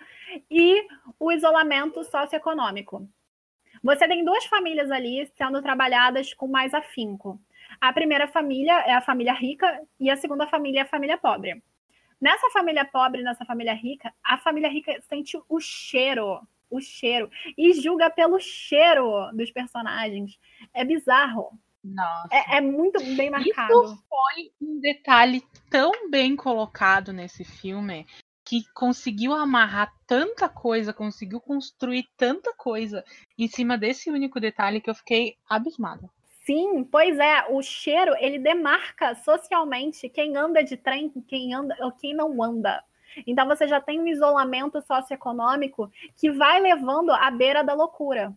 e 0.50 0.86
o 1.18 1.30
isolamento 1.30 2.02
socioeconômico. 2.02 3.08
Você 3.82 4.06
tem 4.08 4.24
duas 4.24 4.44
famílias 4.46 4.90
ali 4.90 5.30
sendo 5.38 5.62
trabalhadas 5.62 6.34
com 6.34 6.48
mais 6.48 6.74
afinco. 6.74 7.40
A 7.80 7.92
primeira 7.92 8.26
família 8.26 8.78
é 8.80 8.92
a 8.92 9.00
família 9.00 9.32
rica 9.32 9.80
e 9.98 10.10
a 10.10 10.16
segunda 10.16 10.46
família 10.46 10.80
é 10.80 10.82
a 10.82 10.88
família 10.88 11.16
pobre. 11.16 11.62
Nessa 12.20 12.50
família 12.50 12.84
pobre, 12.84 13.22
nessa 13.22 13.44
família 13.46 13.72
rica, 13.72 14.12
a 14.22 14.36
família 14.38 14.68
rica 14.68 15.00
sente 15.08 15.40
o 15.48 15.60
cheiro, 15.60 16.46
o 16.68 16.80
cheiro, 16.80 17.30
e 17.56 17.72
julga 17.72 18.10
pelo 18.10 18.38
cheiro 18.38 19.30
dos 19.32 19.50
personagens. 19.50 20.38
É 20.74 20.84
bizarro. 20.84 21.58
Nossa. 21.82 22.28
É, 22.30 22.58
é 22.58 22.60
muito 22.60 22.98
bem 23.16 23.30
marcado. 23.30 23.84
Isso 23.84 24.04
foi 24.08 24.52
um 24.60 24.80
detalhe 24.80 25.42
tão 25.70 26.10
bem 26.10 26.36
colocado 26.36 27.12
nesse 27.12 27.44
filme 27.44 28.06
que 28.44 28.64
conseguiu 28.74 29.32
amarrar 29.32 29.92
tanta 30.06 30.48
coisa, 30.48 30.92
conseguiu 30.92 31.40
construir 31.40 32.06
tanta 32.16 32.52
coisa 32.54 33.04
em 33.38 33.46
cima 33.46 33.78
desse 33.78 34.10
único 34.10 34.40
detalhe 34.40 34.80
que 34.80 34.90
eu 34.90 34.94
fiquei 34.94 35.36
abismada. 35.48 36.10
Sim, 36.44 36.82
pois 36.82 37.18
é, 37.18 37.46
o 37.48 37.62
cheiro 37.62 38.12
ele 38.18 38.38
demarca 38.38 39.14
socialmente 39.14 40.08
quem 40.08 40.36
anda 40.36 40.64
de 40.64 40.76
trem, 40.76 41.08
quem 41.28 41.54
anda 41.54 41.76
ou 41.80 41.92
quem 41.92 42.12
não 42.12 42.42
anda. 42.42 42.82
Então 43.26 43.46
você 43.46 43.68
já 43.68 43.80
tem 43.80 44.00
um 44.00 44.06
isolamento 44.06 44.80
socioeconômico 44.82 45.90
que 46.16 46.30
vai 46.30 46.60
levando 46.60 47.10
à 47.10 47.30
beira 47.30 47.62
da 47.62 47.74
loucura. 47.74 48.34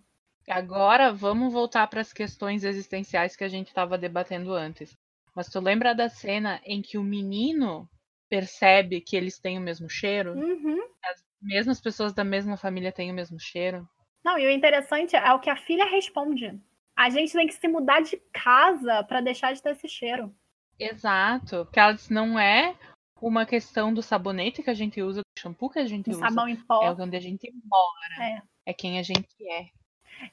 Agora 0.47 1.13
vamos 1.13 1.53
voltar 1.53 1.87
para 1.87 2.01
as 2.01 2.11
questões 2.11 2.63
existenciais 2.63 3.35
que 3.35 3.43
a 3.43 3.47
gente 3.47 3.67
estava 3.67 3.97
debatendo 3.97 4.53
antes. 4.53 4.97
Mas 5.35 5.49
tu 5.49 5.59
lembra 5.59 5.95
da 5.95 6.09
cena 6.09 6.61
em 6.63 6.81
que 6.81 6.97
o 6.97 7.03
menino 7.03 7.89
percebe 8.29 9.01
que 9.01 9.15
eles 9.15 9.39
têm 9.39 9.57
o 9.57 9.61
mesmo 9.61 9.89
cheiro. 9.89 10.33
Uhum. 10.33 10.79
As 11.05 11.23
mesmas 11.41 11.79
pessoas 11.79 12.13
da 12.13 12.23
mesma 12.23 12.57
família 12.57 12.91
têm 12.91 13.11
o 13.11 13.15
mesmo 13.15 13.39
cheiro. 13.39 13.87
Não, 14.23 14.37
e 14.37 14.45
o 14.45 14.51
interessante 14.51 15.15
é 15.15 15.33
o 15.33 15.39
que 15.39 15.49
a 15.49 15.55
filha 15.55 15.85
responde. 15.85 16.59
A 16.95 17.09
gente 17.09 17.33
tem 17.33 17.47
que 17.47 17.53
se 17.53 17.67
mudar 17.67 18.01
de 18.01 18.17
casa 18.31 19.03
para 19.03 19.21
deixar 19.21 19.53
de 19.53 19.61
ter 19.61 19.71
esse 19.71 19.87
cheiro. 19.87 20.33
Exato. 20.79 21.65
Porque 21.65 21.79
ela 21.79 21.95
não 22.09 22.39
é 22.39 22.75
uma 23.21 23.45
questão 23.45 23.93
do 23.93 24.01
sabonete 24.01 24.61
que 24.61 24.69
a 24.69 24.73
gente 24.73 25.01
usa, 25.01 25.21
do 25.21 25.41
shampoo 25.41 25.69
que 25.69 25.79
a 25.79 25.85
gente 25.85 26.09
o 26.09 26.13
usa. 26.13 26.19
Sabão 26.19 26.47
em 26.47 26.55
pó. 26.55 26.83
É 26.83 26.91
onde 26.91 27.17
a 27.17 27.19
gente 27.19 27.51
mora. 27.65 28.35
É. 28.65 28.71
é 28.71 28.73
quem 28.73 28.99
a 28.99 29.03
gente 29.03 29.27
é. 29.49 29.69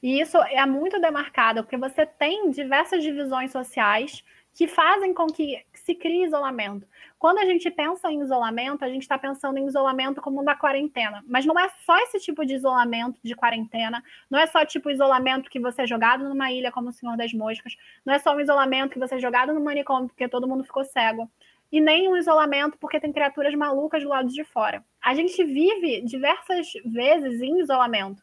E 0.02 0.20
isso 0.20 0.38
é 0.38 0.64
muito 0.66 1.00
demarcado, 1.00 1.62
porque 1.62 1.76
você 1.76 2.06
tem 2.06 2.50
diversas 2.50 3.02
divisões 3.02 3.50
sociais 3.50 4.24
que 4.52 4.66
fazem 4.66 5.14
com 5.14 5.26
que 5.26 5.64
se 5.72 5.94
crie 5.94 6.24
isolamento. 6.24 6.86
Quando 7.18 7.38
a 7.38 7.44
gente 7.44 7.70
pensa 7.70 8.10
em 8.10 8.20
isolamento, 8.22 8.84
a 8.84 8.88
gente 8.88 9.02
está 9.02 9.18
pensando 9.18 9.58
em 9.58 9.66
isolamento 9.66 10.20
como 10.20 10.44
da 10.44 10.54
quarentena. 10.54 11.22
Mas 11.26 11.46
não 11.46 11.58
é 11.58 11.68
só 11.84 11.96
esse 11.98 12.18
tipo 12.18 12.44
de 12.44 12.54
isolamento 12.54 13.18
de 13.22 13.34
quarentena, 13.34 14.02
não 14.28 14.38
é 14.38 14.46
só 14.46 14.64
tipo 14.64 14.90
isolamento 14.90 15.50
que 15.50 15.60
você 15.60 15.82
é 15.82 15.86
jogado 15.86 16.28
numa 16.28 16.50
ilha 16.50 16.72
como 16.72 16.88
o 16.88 16.92
Senhor 16.92 17.16
das 17.16 17.32
Moscas, 17.32 17.76
não 18.04 18.14
é 18.14 18.18
só 18.18 18.34
um 18.34 18.40
isolamento 18.40 18.92
que 18.92 18.98
você 18.98 19.14
é 19.16 19.18
jogado 19.18 19.52
no 19.54 19.60
manicômio 19.60 20.08
porque 20.08 20.28
todo 20.28 20.48
mundo 20.48 20.64
ficou 20.64 20.84
cego. 20.84 21.30
E 21.72 21.80
nem 21.80 22.08
um 22.08 22.16
isolamento 22.16 22.76
porque 22.78 22.98
tem 22.98 23.12
criaturas 23.12 23.54
malucas 23.54 24.02
do 24.02 24.08
lado 24.08 24.28
de 24.28 24.42
fora. 24.42 24.84
A 25.00 25.14
gente 25.14 25.44
vive 25.44 26.00
diversas 26.02 26.72
vezes 26.84 27.40
em 27.40 27.60
isolamento, 27.60 28.20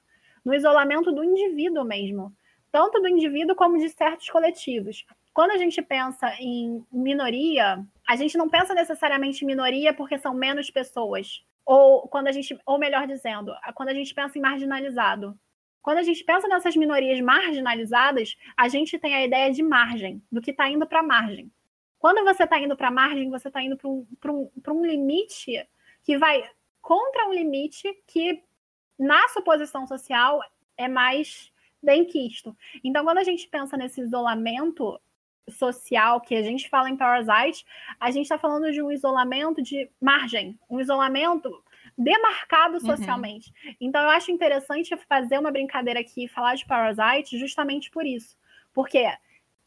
no 0.47 0.55
isolamento 0.55 1.11
do 1.11 1.23
indivíduo 1.23 1.83
mesmo, 1.83 2.33
tanto 2.71 2.99
do 3.01 3.07
indivíduo 3.07 3.55
como 3.55 3.77
de 3.77 3.89
certos 3.89 4.29
coletivos 4.29 5.05
quando 5.37 5.51
a 5.51 5.57
gente 5.57 5.83
pensa 5.83 6.33
em 6.39 6.83
minoria, 6.91 7.85
a 8.07 8.15
gente 8.15 8.35
não 8.39 8.49
pensa 8.49 8.73
necessariamente 8.73 9.43
em 9.43 9.45
minoria 9.45 9.93
porque 9.93 10.17
são 10.17 10.33
menos 10.33 10.71
pessoas. 10.71 11.45
Ou 11.63 12.07
quando 12.07 12.25
a 12.25 12.31
gente, 12.31 12.59
ou 12.65 12.79
melhor 12.79 13.05
dizendo, 13.05 13.53
quando 13.75 13.89
a 13.89 13.93
gente 13.93 14.15
pensa 14.15 14.35
em 14.35 14.41
marginalizado. 14.41 15.37
Quando 15.79 15.99
a 15.99 16.01
gente 16.01 16.23
pensa 16.23 16.47
nessas 16.47 16.75
minorias 16.75 17.21
marginalizadas, 17.21 18.35
a 18.57 18.67
gente 18.67 18.97
tem 18.97 19.13
a 19.13 19.23
ideia 19.23 19.51
de 19.51 19.61
margem, 19.61 20.23
do 20.31 20.41
que 20.41 20.49
está 20.49 20.67
indo 20.67 20.87
para 20.87 21.01
a 21.01 21.03
margem. 21.03 21.51
Quando 21.99 22.23
você 22.23 22.45
está 22.45 22.59
indo 22.59 22.75
para 22.75 22.87
a 22.87 22.91
margem, 22.91 23.29
você 23.29 23.47
está 23.47 23.61
indo 23.61 23.77
para 23.77 23.87
um, 23.87 24.07
um, 24.27 24.49
um 24.69 24.83
limite 24.83 25.69
que 26.03 26.17
vai 26.17 26.49
contra 26.81 27.27
um 27.27 27.33
limite 27.33 27.87
que, 28.07 28.41
na 28.97 29.27
suposição 29.29 29.85
social, 29.87 30.41
é 30.77 30.87
mais 30.87 31.51
bem 31.81 32.05
quisto. 32.05 32.55
Então, 32.83 33.03
quando 33.03 33.19
a 33.19 33.23
gente 33.23 33.47
pensa 33.47 33.77
nesse 33.77 34.01
isolamento, 34.01 34.99
social 35.49 36.19
que 36.21 36.35
a 36.35 36.41
gente 36.41 36.69
fala 36.69 36.89
em 36.89 36.97
Parasite, 36.97 37.65
a 37.99 38.11
gente 38.11 38.23
está 38.23 38.37
falando 38.37 38.71
de 38.71 38.81
um 38.81 38.91
isolamento 38.91 39.61
de 39.61 39.89
margem, 39.99 40.59
um 40.69 40.79
isolamento 40.79 41.63
demarcado 41.97 42.75
uhum. 42.75 42.79
socialmente. 42.81 43.53
Uhum. 43.65 43.75
Então 43.81 44.01
eu 44.01 44.09
acho 44.09 44.31
interessante 44.31 44.95
fazer 45.07 45.39
uma 45.39 45.51
brincadeira 45.51 45.99
aqui 45.99 46.25
e 46.25 46.27
falar 46.27 46.55
de 46.55 46.65
Parasite 46.65 47.37
justamente 47.37 47.89
por 47.89 48.05
isso. 48.05 48.37
Porque 48.73 49.07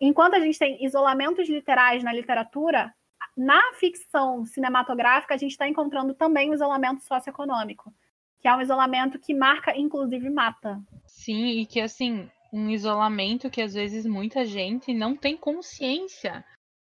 enquanto 0.00 0.34
a 0.34 0.40
gente 0.40 0.58
tem 0.58 0.84
isolamentos 0.84 1.48
literais 1.48 2.04
na 2.04 2.12
literatura, 2.12 2.94
na 3.36 3.60
ficção 3.74 4.44
cinematográfica 4.44 5.34
a 5.34 5.38
gente 5.38 5.52
está 5.52 5.66
encontrando 5.66 6.14
também 6.14 6.50
o 6.50 6.54
isolamento 6.54 7.02
socioeconômico, 7.02 7.92
que 8.40 8.48
é 8.48 8.54
um 8.54 8.60
isolamento 8.60 9.18
que 9.18 9.34
marca, 9.34 9.76
inclusive 9.76 10.30
mata. 10.30 10.80
Sim, 11.06 11.60
e 11.60 11.66
que 11.66 11.80
assim, 11.80 12.28
um 12.52 12.70
isolamento 12.70 13.50
que 13.50 13.60
às 13.60 13.74
vezes 13.74 14.06
muita 14.06 14.44
gente 14.44 14.94
não 14.94 15.16
tem 15.16 15.36
consciência 15.36 16.44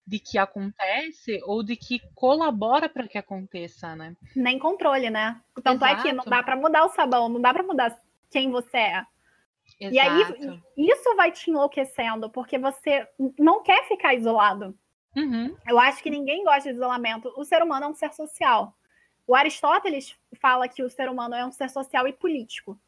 de 0.06 0.18
que 0.18 0.36
acontece 0.38 1.40
ou 1.44 1.62
de 1.62 1.76
que 1.76 2.00
colabora 2.14 2.88
para 2.88 3.08
que 3.08 3.16
aconteça, 3.16 3.96
né? 3.96 4.14
Nem 4.36 4.58
controle, 4.58 5.08
né? 5.08 5.40
Tanto 5.62 5.84
Exato. 5.84 6.00
é 6.00 6.02
que 6.02 6.12
não 6.12 6.24
dá 6.24 6.42
para 6.42 6.56
mudar 6.56 6.84
o 6.84 6.90
sabão, 6.90 7.28
não 7.28 7.40
dá 7.40 7.52
para 7.52 7.62
mudar 7.62 7.98
quem 8.30 8.50
você 8.50 8.76
é. 8.76 9.06
Exato. 9.80 9.94
E 9.94 9.98
aí 9.98 10.62
isso 10.76 11.16
vai 11.16 11.32
te 11.32 11.50
enlouquecendo, 11.50 12.28
porque 12.30 12.58
você 12.58 13.06
não 13.38 13.62
quer 13.62 13.88
ficar 13.88 14.14
isolado. 14.14 14.76
Uhum. 15.16 15.56
Eu 15.66 15.78
acho 15.78 16.02
que 16.02 16.10
ninguém 16.10 16.44
gosta 16.44 16.70
de 16.70 16.76
isolamento. 16.76 17.32
O 17.36 17.44
ser 17.44 17.62
humano 17.62 17.86
é 17.86 17.88
um 17.88 17.94
ser 17.94 18.12
social. 18.12 18.74
O 19.26 19.34
Aristóteles 19.34 20.14
fala 20.40 20.68
que 20.68 20.82
o 20.82 20.90
ser 20.90 21.08
humano 21.08 21.34
é 21.34 21.44
um 21.44 21.52
ser 21.52 21.70
social 21.70 22.06
e 22.06 22.12
político. 22.12 22.78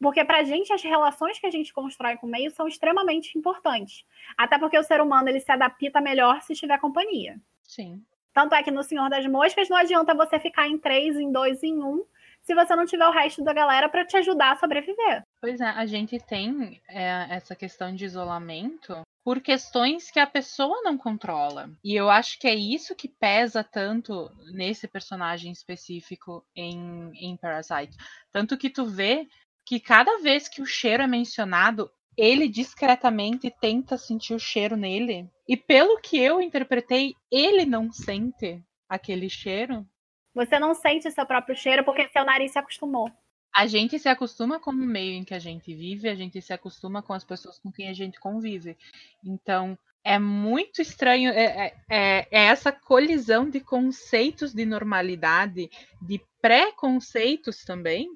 Porque 0.00 0.24
para 0.24 0.38
a 0.38 0.44
gente 0.44 0.72
as 0.72 0.82
relações 0.82 1.38
que 1.38 1.46
a 1.46 1.50
gente 1.50 1.72
constrói 1.72 2.16
com 2.16 2.26
o 2.26 2.30
meio 2.30 2.50
são 2.50 2.66
extremamente 2.66 3.38
importantes. 3.38 4.04
Até 4.36 4.58
porque 4.58 4.78
o 4.78 4.82
ser 4.82 5.00
humano 5.00 5.28
ele 5.28 5.40
se 5.40 5.50
adapta 5.52 6.00
melhor 6.00 6.42
se 6.42 6.54
tiver 6.54 6.78
companhia. 6.78 7.40
Sim. 7.62 8.02
Tanto 8.32 8.54
é 8.54 8.62
que 8.62 8.70
no 8.70 8.82
Senhor 8.82 9.08
das 9.08 9.24
Moscas 9.26 9.68
não 9.68 9.76
adianta 9.76 10.14
você 10.14 10.40
ficar 10.40 10.66
em 10.66 10.76
três, 10.76 11.16
em 11.16 11.30
dois, 11.30 11.62
em 11.62 11.82
um, 11.82 12.04
se 12.42 12.54
você 12.54 12.74
não 12.74 12.84
tiver 12.84 13.06
o 13.06 13.12
resto 13.12 13.42
da 13.44 13.52
galera 13.52 13.88
para 13.88 14.04
te 14.04 14.16
ajudar 14.16 14.52
a 14.52 14.56
sobreviver. 14.56 15.22
Pois 15.40 15.60
é, 15.60 15.66
a 15.66 15.86
gente 15.86 16.18
tem 16.18 16.82
é, 16.88 17.26
essa 17.30 17.54
questão 17.54 17.94
de 17.94 18.04
isolamento 18.04 19.00
por 19.24 19.40
questões 19.40 20.10
que 20.10 20.20
a 20.20 20.26
pessoa 20.26 20.82
não 20.82 20.98
controla. 20.98 21.70
E 21.82 21.94
eu 21.94 22.10
acho 22.10 22.38
que 22.38 22.46
é 22.46 22.54
isso 22.54 22.94
que 22.94 23.08
pesa 23.08 23.64
tanto 23.64 24.30
nesse 24.52 24.86
personagem 24.86 25.50
específico 25.50 26.44
em, 26.54 27.10
em 27.14 27.36
Parasite. 27.38 27.96
Tanto 28.30 28.58
que 28.58 28.68
tu 28.68 28.84
vê 28.84 29.26
que 29.64 29.80
cada 29.80 30.18
vez 30.18 30.46
que 30.46 30.60
o 30.60 30.66
cheiro 30.66 31.02
é 31.02 31.06
mencionado, 31.06 31.90
ele 32.16 32.46
discretamente 32.46 33.50
tenta 33.60 33.96
sentir 33.96 34.34
o 34.34 34.38
cheiro 34.38 34.76
nele. 34.76 35.26
E 35.48 35.56
pelo 35.56 35.98
que 36.00 36.18
eu 36.18 36.40
interpretei, 36.40 37.14
ele 37.32 37.64
não 37.64 37.90
sente 37.90 38.62
aquele 38.86 39.30
cheiro. 39.30 39.86
Você 40.34 40.58
não 40.58 40.74
sente 40.74 41.08
o 41.08 41.10
seu 41.10 41.24
próprio 41.24 41.56
cheiro 41.56 41.82
porque 41.82 42.08
seu 42.08 42.24
nariz 42.24 42.52
se 42.52 42.58
acostumou. 42.58 43.10
A 43.54 43.66
gente 43.66 43.98
se 43.98 44.08
acostuma 44.08 44.58
com 44.58 44.70
o 44.70 44.74
meio 44.74 45.12
em 45.14 45.24
que 45.24 45.34
a 45.34 45.38
gente 45.38 45.74
vive, 45.74 46.08
a 46.08 46.14
gente 46.14 46.40
se 46.42 46.52
acostuma 46.52 47.02
com 47.02 47.12
as 47.12 47.22
pessoas 47.22 47.58
com 47.58 47.70
quem 47.70 47.88
a 47.88 47.94
gente 47.94 48.18
convive. 48.18 48.76
Então, 49.24 49.78
é 50.02 50.18
muito 50.18 50.82
estranho 50.82 51.30
é, 51.32 51.44
é, 51.44 51.74
é, 51.88 52.28
é 52.30 52.44
essa 52.46 52.70
colisão 52.70 53.48
de 53.48 53.60
conceitos 53.60 54.52
de 54.52 54.66
normalidade, 54.66 55.70
de 56.02 56.20
preconceitos 56.42 57.64
também, 57.64 58.10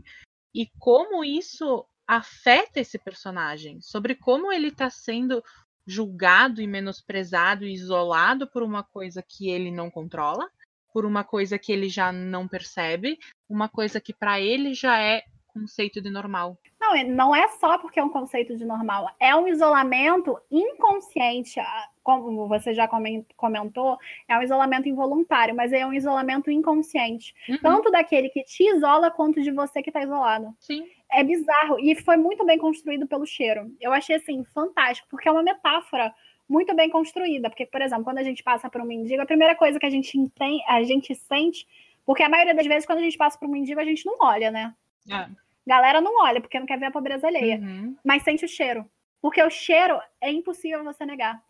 e 0.55 0.67
como 0.79 1.25
isso 1.25 1.87
afeta 2.07 2.81
esse 2.81 2.99
personagem, 2.99 3.81
sobre 3.81 4.15
como 4.15 4.53
ele 4.53 4.69
está 4.69 4.91
sendo 4.91 5.43
julgado 5.87 6.61
e 6.61 6.67
menosprezado 6.67 7.65
e 7.65 7.73
isolado 7.73 8.47
por 8.47 8.63
uma 8.63 8.83
coisa 8.83 9.23
que 9.27 9.49
ele 9.49 9.71
não 9.71 9.91
controla, 9.91 10.51
por 10.93 11.05
uma 11.05 11.25
coisa 11.25 11.59
que 11.59 11.73
ele 11.73 11.89
já 11.89 12.11
não 12.13 12.49
percebe, 12.49 13.19
uma 13.49 13.69
coisa 13.69 14.01
que 14.01 14.13
para 14.13 14.41
ele 14.41 14.75
já 14.75 14.99
é 15.01 15.23
conceito 15.59 16.01
de 16.01 16.11
normal. 16.11 16.57
Não, 16.81 17.05
não 17.09 17.37
é 17.37 17.49
só 17.49 17.79
porque 17.79 17.99
é 17.99 18.05
um 18.05 18.09
conceito 18.09 18.57
de 18.57 18.65
normal, 18.65 19.11
é 19.19 19.35
um 19.35 19.49
isolamento 19.49 20.39
inconsciente, 20.51 21.61
como 22.03 22.47
você 22.47 22.73
já 22.73 22.89
comentou, 23.37 23.99
é 24.29 24.39
um 24.39 24.43
isolamento 24.43 24.89
involuntário, 24.89 25.55
mas 25.55 25.73
é 25.73 25.85
um 25.85 25.93
isolamento 25.93 26.51
inconsciente, 26.51 27.35
uhum. 27.49 27.59
tanto 27.59 27.91
daquele 27.91 28.29
que 28.29 28.45
te 28.45 28.65
isola 28.65 29.11
quanto 29.11 29.43
de 29.43 29.51
você 29.51 29.83
que 29.83 29.91
está 29.91 30.03
isolado. 30.03 30.55
Sim. 30.61 30.87
É 31.11 31.25
bizarro 31.25 31.79
e 31.81 31.97
foi 31.97 32.17
muito 32.17 32.45
bem 32.45 32.59
construído 32.59 33.07
pelo 33.07 33.27
cheiro. 33.27 33.75
Eu 33.81 33.93
achei 33.93 34.17
assim 34.17 34.45
fantástico, 34.55 35.09
porque 35.11 35.29
é 35.29 35.33
uma 35.33 35.43
metáfora 35.43 36.15
muito 36.49 36.75
bem 36.75 36.89
construída. 36.89 37.51
Porque, 37.51 37.67
por 37.67 37.83
exemplo, 37.83 38.05
quando 38.05 38.19
a 38.19 38.23
gente 38.23 38.43
passa 38.43 38.71
por 38.71 38.81
um 38.81 38.87
mendigo, 38.87 39.23
a 39.23 39.27
primeira 39.27 39.55
coisa 39.55 39.79
que 39.79 39.87
a 39.87 39.91
gente, 39.91 40.17
tem, 40.31 40.65
a 40.67 40.83
gente 40.83 41.15
sente, 41.15 41.67
porque 42.07 42.23
a 42.23 42.29
maioria 42.29 42.55
das 42.55 42.67
vezes, 42.67 42.87
quando 42.87 43.01
a 43.01 43.03
gente 43.03 43.19
passa 43.19 43.39
por 43.39 43.49
um 43.49 43.53
mendigo, 43.53 43.81
a 43.81 43.85
gente 43.85 44.07
não 44.07 44.17
olha, 44.21 44.51
né? 44.51 44.75
É. 45.11 45.29
Galera 45.67 46.01
não 46.01 46.25
olha, 46.25 46.41
porque 46.41 46.59
não 46.59 46.67
quer 46.67 46.79
ver 46.79 46.87
a 46.87 46.91
pobreza 46.91 47.27
alheia. 47.27 47.59
Uhum. 47.59 47.95
Mas 48.03 48.23
sente 48.23 48.45
o 48.45 48.49
cheiro. 48.49 48.89
Porque 49.21 49.43
o 49.43 49.51
cheiro 49.51 50.01
é 50.21 50.31
impossível 50.33 50.83
você 50.85 51.05
negar. 51.05 51.43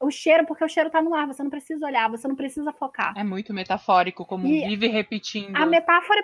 O 0.00 0.10
cheiro, 0.10 0.44
porque 0.46 0.64
o 0.64 0.68
cheiro 0.68 0.90
tá 0.90 1.00
no 1.00 1.14
ar, 1.14 1.26
você 1.26 1.42
não 1.42 1.50
precisa 1.50 1.86
olhar, 1.86 2.10
você 2.10 2.26
não 2.26 2.34
precisa 2.34 2.72
focar. 2.72 3.14
É 3.16 3.22
muito 3.22 3.54
metafórico, 3.54 4.24
como 4.24 4.46
e 4.46 4.66
vive 4.66 4.88
repetindo. 4.88 5.54
A 5.56 5.64
metáfora 5.64 6.20
é 6.20 6.22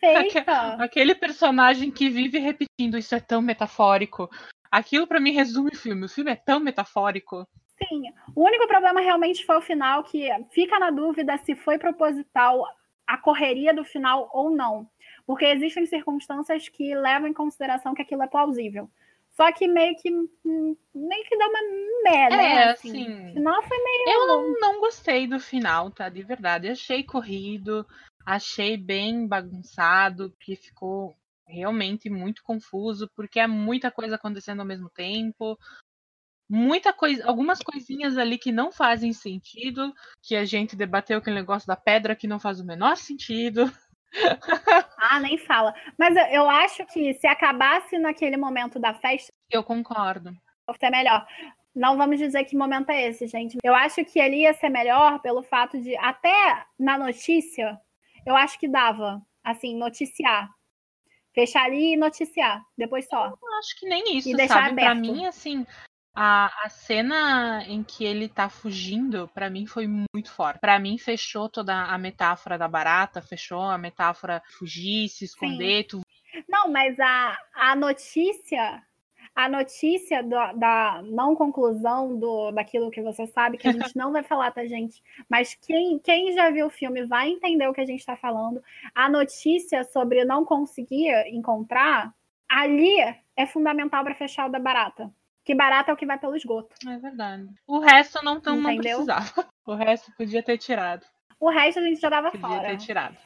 perfeita. 0.00 0.74
Aquele 0.82 1.14
personagem 1.14 1.90
que 1.90 2.08
vive 2.08 2.38
repetindo, 2.38 2.98
isso 2.98 3.14
é 3.14 3.20
tão 3.20 3.40
metafórico. 3.40 4.28
Aquilo 4.70 5.06
para 5.06 5.20
mim 5.20 5.32
resume 5.32 5.70
o 5.72 5.76
filme. 5.76 6.04
O 6.04 6.08
filme 6.08 6.32
é 6.32 6.36
tão 6.36 6.58
metafórico. 6.58 7.46
Sim. 7.78 8.04
O 8.34 8.44
único 8.44 8.66
problema 8.66 9.00
realmente 9.00 9.44
foi 9.44 9.56
o 9.56 9.62
final, 9.62 10.04
que 10.04 10.28
fica 10.50 10.78
na 10.78 10.90
dúvida 10.90 11.36
se 11.38 11.54
foi 11.54 11.78
proposital 11.78 12.64
a 13.06 13.18
correria 13.18 13.74
do 13.74 13.84
final 13.84 14.30
ou 14.32 14.50
não. 14.50 14.88
Porque 15.26 15.44
existem 15.44 15.86
circunstâncias 15.86 16.68
que 16.68 16.94
levam 16.94 17.28
em 17.28 17.32
consideração 17.32 17.94
que 17.94 18.02
aquilo 18.02 18.22
é 18.22 18.26
plausível. 18.26 18.88
Só 19.32 19.50
que 19.52 19.66
meio 19.66 19.96
que 19.96 20.12
hum, 20.12 20.76
meio 20.94 21.24
que 21.24 21.36
dá 21.36 21.48
uma 21.48 21.60
merda, 22.04 22.36
né? 22.36 22.54
É, 22.54 22.70
assim. 22.70 22.90
assim. 22.90 23.30
O 23.30 23.34
final 23.34 23.62
foi 23.64 23.78
meio. 23.78 24.08
Eu 24.08 24.26
não, 24.28 24.60
não 24.60 24.80
gostei 24.80 25.26
do 25.26 25.40
final, 25.40 25.90
tá? 25.90 26.08
De 26.08 26.22
verdade. 26.22 26.68
Achei 26.68 27.02
corrido, 27.02 27.84
achei 28.24 28.76
bem 28.76 29.26
bagunçado, 29.26 30.32
que 30.38 30.54
ficou 30.54 31.16
realmente 31.46 32.08
muito 32.08 32.42
confuso, 32.44 33.10
porque 33.14 33.40
é 33.40 33.46
muita 33.46 33.90
coisa 33.90 34.14
acontecendo 34.14 34.60
ao 34.60 34.66
mesmo 34.66 34.88
tempo 34.88 35.58
muita 36.54 36.92
coisa, 36.92 37.26
algumas 37.26 37.58
coisinhas 37.58 38.16
ali 38.16 38.38
que 38.38 38.52
não 38.52 38.70
fazem 38.70 39.12
sentido, 39.12 39.92
que 40.22 40.36
a 40.36 40.44
gente 40.44 40.76
debateu 40.76 41.18
aquele 41.18 41.34
negócio 41.34 41.66
da 41.66 41.74
pedra 41.74 42.14
que 42.14 42.28
não 42.28 42.38
faz 42.38 42.60
o 42.60 42.64
menor 42.64 42.96
sentido. 42.96 43.70
Ah, 44.96 45.18
nem 45.18 45.36
fala. 45.38 45.74
Mas 45.98 46.14
eu 46.32 46.48
acho 46.48 46.86
que 46.86 47.14
se 47.14 47.26
acabasse 47.26 47.98
naquele 47.98 48.36
momento 48.36 48.78
da 48.78 48.94
festa. 48.94 49.32
Eu 49.50 49.64
concordo. 49.64 50.30
Ser 50.78 50.88
melhor. 50.88 51.26
Não 51.74 51.96
vamos 51.96 52.18
dizer 52.18 52.44
que 52.44 52.56
momento 52.56 52.90
é 52.90 53.08
esse, 53.08 53.26
gente. 53.26 53.58
Eu 53.62 53.74
acho 53.74 54.04
que 54.04 54.20
ele 54.20 54.42
ia 54.42 54.54
ser 54.54 54.68
melhor 54.68 55.20
pelo 55.20 55.42
fato 55.42 55.80
de, 55.80 55.96
até 55.96 56.64
na 56.78 56.96
notícia, 56.96 57.76
eu 58.24 58.36
acho 58.36 58.56
que 58.58 58.68
dava, 58.68 59.20
assim, 59.42 59.76
noticiar. 59.76 60.48
Fechar 61.34 61.64
ali 61.64 61.94
e 61.94 61.96
noticiar. 61.96 62.64
Depois 62.78 63.06
só. 63.08 63.26
Eu 63.26 63.58
acho 63.58 63.78
que 63.80 63.88
nem 63.88 64.16
isso, 64.16 64.30
e 64.30 64.36
deixar 64.36 64.68
sabe? 64.68 64.80
Aberto. 64.80 64.86
Pra 64.86 64.94
mim, 64.94 65.26
assim, 65.26 65.66
a, 66.14 66.46
a 66.64 66.68
cena 66.68 67.64
em 67.66 67.82
que 67.82 68.04
ele 68.04 68.28
tá 68.28 68.48
fugindo, 68.48 69.28
para 69.34 69.50
mim 69.50 69.66
foi 69.66 69.86
muito 69.86 70.30
forte. 70.30 70.60
Para 70.60 70.78
mim 70.78 70.96
fechou 70.96 71.48
toda 71.48 71.74
a 71.74 71.98
metáfora 71.98 72.56
da 72.56 72.68
barata, 72.68 73.20
fechou 73.20 73.62
a 73.62 73.76
metáfora 73.76 74.40
fugir, 74.56 75.08
se 75.08 75.24
esconder. 75.24 75.84
Tu... 75.84 76.02
Não, 76.48 76.70
mas 76.70 76.98
a, 77.00 77.36
a 77.52 77.74
notícia, 77.74 78.80
a 79.34 79.48
notícia 79.48 80.22
do, 80.22 80.30
da 80.56 81.02
não 81.04 81.34
conclusão 81.34 82.16
do, 82.16 82.52
daquilo 82.52 82.92
que 82.92 83.02
você 83.02 83.26
sabe, 83.26 83.58
que 83.58 83.66
a 83.66 83.72
gente 83.72 83.90
não 83.98 84.12
vai 84.12 84.22
falar, 84.22 84.52
tá, 84.52 84.64
gente? 84.64 85.02
Mas 85.28 85.54
quem, 85.54 85.98
quem 85.98 86.32
já 86.32 86.48
viu 86.48 86.66
o 86.66 86.70
filme 86.70 87.04
vai 87.04 87.28
entender 87.28 87.66
o 87.66 87.74
que 87.74 87.80
a 87.80 87.86
gente 87.86 88.06
tá 88.06 88.16
falando. 88.16 88.62
A 88.94 89.08
notícia 89.08 89.82
sobre 89.82 90.24
não 90.24 90.44
conseguir 90.44 91.10
encontrar, 91.26 92.14
ali 92.48 93.00
é 93.36 93.46
fundamental 93.46 94.04
para 94.04 94.14
fechar 94.14 94.46
o 94.46 94.52
da 94.52 94.60
barata 94.60 95.12
que 95.44 95.54
barata 95.54 95.90
é 95.90 95.94
o 95.94 95.96
que 95.96 96.06
vai 96.06 96.18
pelo 96.18 96.36
esgoto. 96.36 96.74
É 96.88 96.96
verdade. 96.98 97.48
O 97.66 97.78
resto 97.78 98.24
não, 98.24 98.40
tão, 98.40 98.56
não 98.56 98.76
precisava. 98.76 99.46
O 99.66 99.74
resto 99.74 100.12
podia 100.14 100.42
ter 100.42 100.58
tirado. 100.58 101.06
O 101.40 101.48
resto 101.48 101.80
a 101.80 101.82
gente 101.82 101.98
já 101.98 102.10
dava 102.10 102.30
podia 102.30 102.46
fora. 102.46 102.60
Podia 102.60 102.76
ter 102.76 102.84
tirado. 102.84 103.16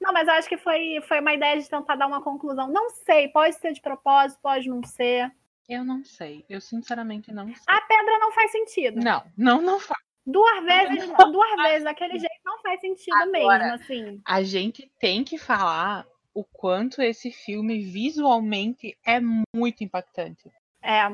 Não, 0.00 0.12
mas 0.12 0.26
eu 0.26 0.34
acho 0.34 0.48
que 0.48 0.58
foi, 0.58 1.00
foi 1.06 1.20
uma 1.20 1.32
ideia 1.32 1.56
de 1.56 1.70
tentar 1.70 1.94
dar 1.94 2.08
uma 2.08 2.20
conclusão. 2.20 2.68
Não 2.68 2.90
sei, 2.90 3.28
pode 3.28 3.54
ser 3.54 3.72
de 3.72 3.80
propósito, 3.80 4.40
pode 4.42 4.68
não 4.68 4.82
ser. 4.82 5.30
Eu 5.68 5.84
não 5.84 6.04
sei. 6.04 6.44
Eu 6.48 6.60
sinceramente 6.60 7.32
não 7.32 7.46
sei. 7.46 7.62
A 7.68 7.80
pedra 7.82 8.18
não 8.18 8.32
faz 8.32 8.50
sentido. 8.50 9.00
Não, 9.00 9.22
não, 9.36 9.62
não 9.62 9.78
faz. 9.78 10.00
Duas 10.26 10.64
vezes, 10.64 11.08
não, 11.08 11.32
duas 11.32 11.62
vezes, 11.62 11.84
daquele 11.84 12.18
jeito 12.18 12.40
não 12.44 12.60
faz 12.60 12.80
sentido 12.80 13.16
Agora, 13.16 13.64
mesmo, 13.64 13.74
assim. 13.74 14.20
A 14.26 14.42
gente 14.42 14.90
tem 14.98 15.24
que 15.24 15.38
falar 15.38 16.06
o 16.34 16.44
quanto 16.44 17.00
esse 17.00 17.30
filme 17.30 17.82
visualmente 17.84 18.96
é 19.04 19.20
muito 19.54 19.82
impactante. 19.82 20.50
É. 20.82 21.10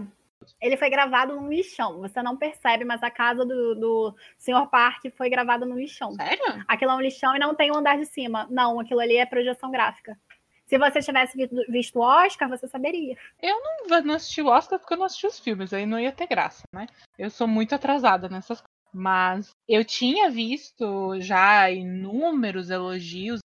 Ele 0.60 0.76
foi 0.76 0.88
gravado 0.88 1.34
num 1.34 1.48
lixão. 1.48 2.00
Você 2.00 2.22
não 2.22 2.36
percebe, 2.36 2.84
mas 2.84 3.02
a 3.02 3.10
casa 3.10 3.44
do, 3.44 3.74
do 3.74 4.14
Sr. 4.38 4.68
Park 4.70 5.04
foi 5.16 5.28
gravada 5.28 5.66
no 5.66 5.78
lixão. 5.78 6.12
Sério? 6.12 6.64
Aquilo 6.68 6.92
é 6.92 6.94
um 6.94 7.00
lixão 7.00 7.34
e 7.34 7.38
não 7.38 7.54
tem 7.54 7.72
um 7.72 7.76
andar 7.76 7.98
de 7.98 8.06
cima. 8.06 8.46
Não, 8.50 8.78
aquilo 8.78 9.00
ali 9.00 9.16
é 9.16 9.26
projeção 9.26 9.70
gráfica. 9.70 10.16
Se 10.66 10.78
você 10.78 11.00
tivesse 11.00 11.36
visto 11.68 11.96
o 11.96 12.02
Oscar, 12.02 12.48
você 12.48 12.66
saberia. 12.66 13.16
Eu 13.40 13.56
não, 13.60 14.02
não 14.02 14.14
assisti 14.14 14.42
o 14.42 14.48
Oscar 14.48 14.78
porque 14.78 14.94
eu 14.94 14.98
não 14.98 15.06
assisti 15.06 15.26
os 15.26 15.38
filmes, 15.38 15.72
aí 15.72 15.86
não 15.86 15.98
ia 15.98 16.10
ter 16.10 16.26
graça, 16.26 16.64
né? 16.72 16.86
Eu 17.16 17.30
sou 17.30 17.46
muito 17.46 17.74
atrasada 17.74 18.28
nessas 18.28 18.60
coisas. 18.60 18.76
Mas 18.92 19.50
eu 19.68 19.84
tinha 19.84 20.30
visto 20.30 21.20
já 21.20 21.70
inúmeros 21.70 22.70
elogios 22.70 23.40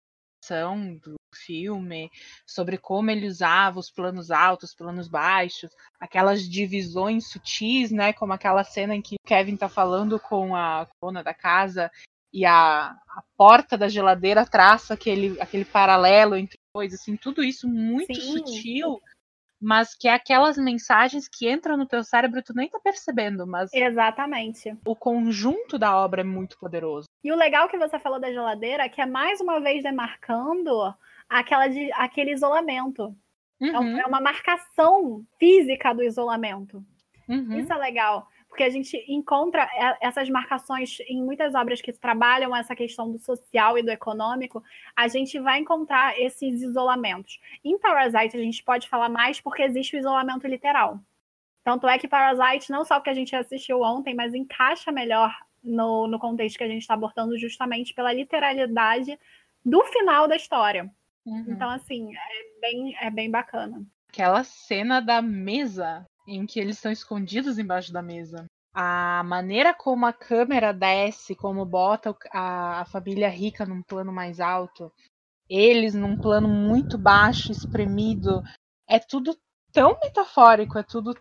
do 1.03 1.17
filme, 1.35 2.11
sobre 2.47 2.79
como 2.79 3.11
ele 3.11 3.27
usava 3.27 3.79
os 3.79 3.91
planos 3.91 4.31
altos, 4.31 4.75
planos 4.75 5.09
baixos, 5.09 5.71
aquelas 6.01 6.49
divisões 6.49 7.29
sutis, 7.29 7.91
né? 7.91 8.13
Como 8.13 8.33
aquela 8.33 8.65
cena 8.65 8.95
em 8.95 9.03
que 9.03 9.17
o 9.17 9.27
Kevin 9.27 9.57
tá 9.57 9.69
falando 9.69 10.19
com 10.19 10.55
a 10.55 10.87
dona 11.01 11.23
da 11.23 11.35
casa 11.35 11.91
e 12.33 12.45
a, 12.45 12.91
a 12.91 13.23
porta 13.37 13.79
da 13.79 13.89
geladeira 13.89 14.45
traça 14.45 14.95
aquele, 14.95 15.41
aquele 15.41 15.65
paralelo 15.65 16.37
entre 16.37 16.59
coisas, 16.73 17.01
assim, 17.01 17.17
tudo 17.17 17.43
isso 17.43 17.69
muito 17.69 18.15
Sim. 18.21 18.39
sutil 18.39 19.01
mas 19.61 19.95
que 19.95 20.09
é 20.09 20.13
aquelas 20.13 20.57
mensagens 20.57 21.29
que 21.29 21.51
entram 21.51 21.77
no 21.77 21.87
teu 21.87 22.05
cérebro 22.05 22.41
e 22.41 22.43
tu 22.43 22.55
nem 22.55 22.69
tá 22.69 22.79
percebendo, 22.79 23.47
mas 23.47 23.73
Exatamente. 23.73 24.77
O 24.85 24.95
conjunto 24.95 25.79
da 25.79 25.97
obra 25.97 26.21
é 26.21 26.25
muito 26.25 26.59
poderoso. 26.59 27.07
E 27.25 27.33
o 27.33 27.37
legal 27.37 27.69
que 27.69 27.79
você 27.79 27.99
falou 27.99 28.21
da 28.21 28.31
geladeira 28.31 28.85
é 28.85 28.89
que 28.89 29.01
é 29.01 29.07
mais 29.07 29.41
uma 29.41 29.61
vez 29.61 29.83
demarcando 29.83 30.95
aquela 31.29 31.69
de, 31.69 31.91
aquele 31.95 32.33
isolamento. 32.33 33.15
É 33.61 33.79
uhum. 33.79 33.99
É 33.99 34.07
uma 34.07 34.21
marcação 34.21 35.25
física 35.39 35.95
do 35.95 36.03
isolamento. 36.03 36.85
Uhum. 37.27 37.59
Isso 37.59 37.73
é 37.73 37.77
legal 37.77 38.29
porque 38.57 38.65
a 38.65 38.71
gente 38.71 38.97
encontra 39.07 39.65
é, 39.65 39.99
essas 40.01 40.31
marcações 40.31 40.99
em 41.01 41.23
muitas 41.23 41.55
obras 41.55 41.83
que 41.83 41.93
trabalham 41.93 42.57
essa 42.57 42.75
questão 42.75 43.13
do 43.13 43.19
social 43.19 43.77
e 43.77 43.83
do 43.83 43.91
econômico, 43.91 44.65
a 44.97 45.07
gente 45.09 45.39
vai 45.39 45.59
encontrar 45.59 46.19
esses 46.19 46.63
isolamentos. 46.63 47.39
Em 47.63 47.79
Parasite, 47.79 48.35
a 48.35 48.41
gente 48.41 48.65
pode 48.65 48.89
falar 48.89 49.11
mais 49.11 49.39
porque 49.39 49.63
existe 49.63 49.95
o 49.95 49.99
isolamento 49.99 50.47
literal. 50.47 50.99
Tanto 51.63 51.87
é 51.87 51.99
que 51.99 52.09
Parasite, 52.09 52.71
não 52.71 52.83
só 52.83 52.95
porque 52.95 53.11
a 53.11 53.15
gente 53.15 53.37
assistiu 53.37 53.83
ontem, 53.83 54.15
mas 54.15 54.33
encaixa 54.33 54.91
melhor 54.91 55.37
no, 55.63 56.07
no 56.07 56.19
contexto 56.19 56.57
que 56.57 56.65
a 56.65 56.69
gente 56.69 56.81
está 56.81 56.95
abordando, 56.95 57.37
justamente 57.37 57.93
pela 57.93 58.11
literalidade 58.11 59.19
do 59.63 59.85
final 59.85 60.27
da 60.27 60.37
história. 60.37 60.91
Uhum. 61.27 61.45
Então, 61.49 61.69
assim, 61.69 62.15
é 62.17 62.61
bem, 62.61 62.97
é 63.03 63.11
bem 63.11 63.31
bacana. 63.31 63.85
Aquela 64.09 64.43
cena 64.45 65.03
da 65.03 65.21
mesa 65.21 66.07
em 66.27 66.47
que 66.47 66.59
eles 66.59 66.77
estão 66.77 66.91
escondidos 66.91 67.59
embaixo 67.59 67.93
da 67.93 68.03
mesa. 68.03 68.47
A 68.75 69.23
maneira 69.25 69.73
como 69.73 70.05
a 70.05 70.13
câmera 70.13 70.73
desce, 70.73 71.35
como 71.35 71.65
bota 71.65 72.15
a, 72.31 72.81
a 72.81 72.85
família 72.85 73.29
rica 73.29 73.65
num 73.65 73.83
plano 73.83 74.13
mais 74.13 74.41
alto, 74.41 74.93
eles 75.49 75.95
num 75.95 76.17
plano 76.17 76.49
muito 76.49 76.99
baixo, 76.99 77.53
espremido, 77.53 78.43
é 78.89 78.99
tudo 78.99 79.39
tão 79.73 79.99
metafórico, 80.03 80.79
é 80.79 80.83
tudo 80.83 81.17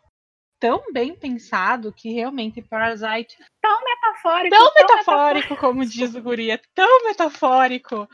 tão 0.59 0.91
bem 0.91 1.15
pensado 1.15 1.93
que 1.93 2.11
realmente 2.11 2.61
Parasite. 2.61 3.37
Tão 3.61 3.83
metafórico. 3.83 4.55
Tão, 4.55 4.73
tão 4.73 4.73
metafórico, 4.73 5.05
metafórico, 5.05 5.57
como 5.57 5.85
diz 5.85 6.15
o 6.15 6.21
Guri, 6.21 6.51
é 6.51 6.59
tão 6.73 7.05
metafórico 7.05 8.09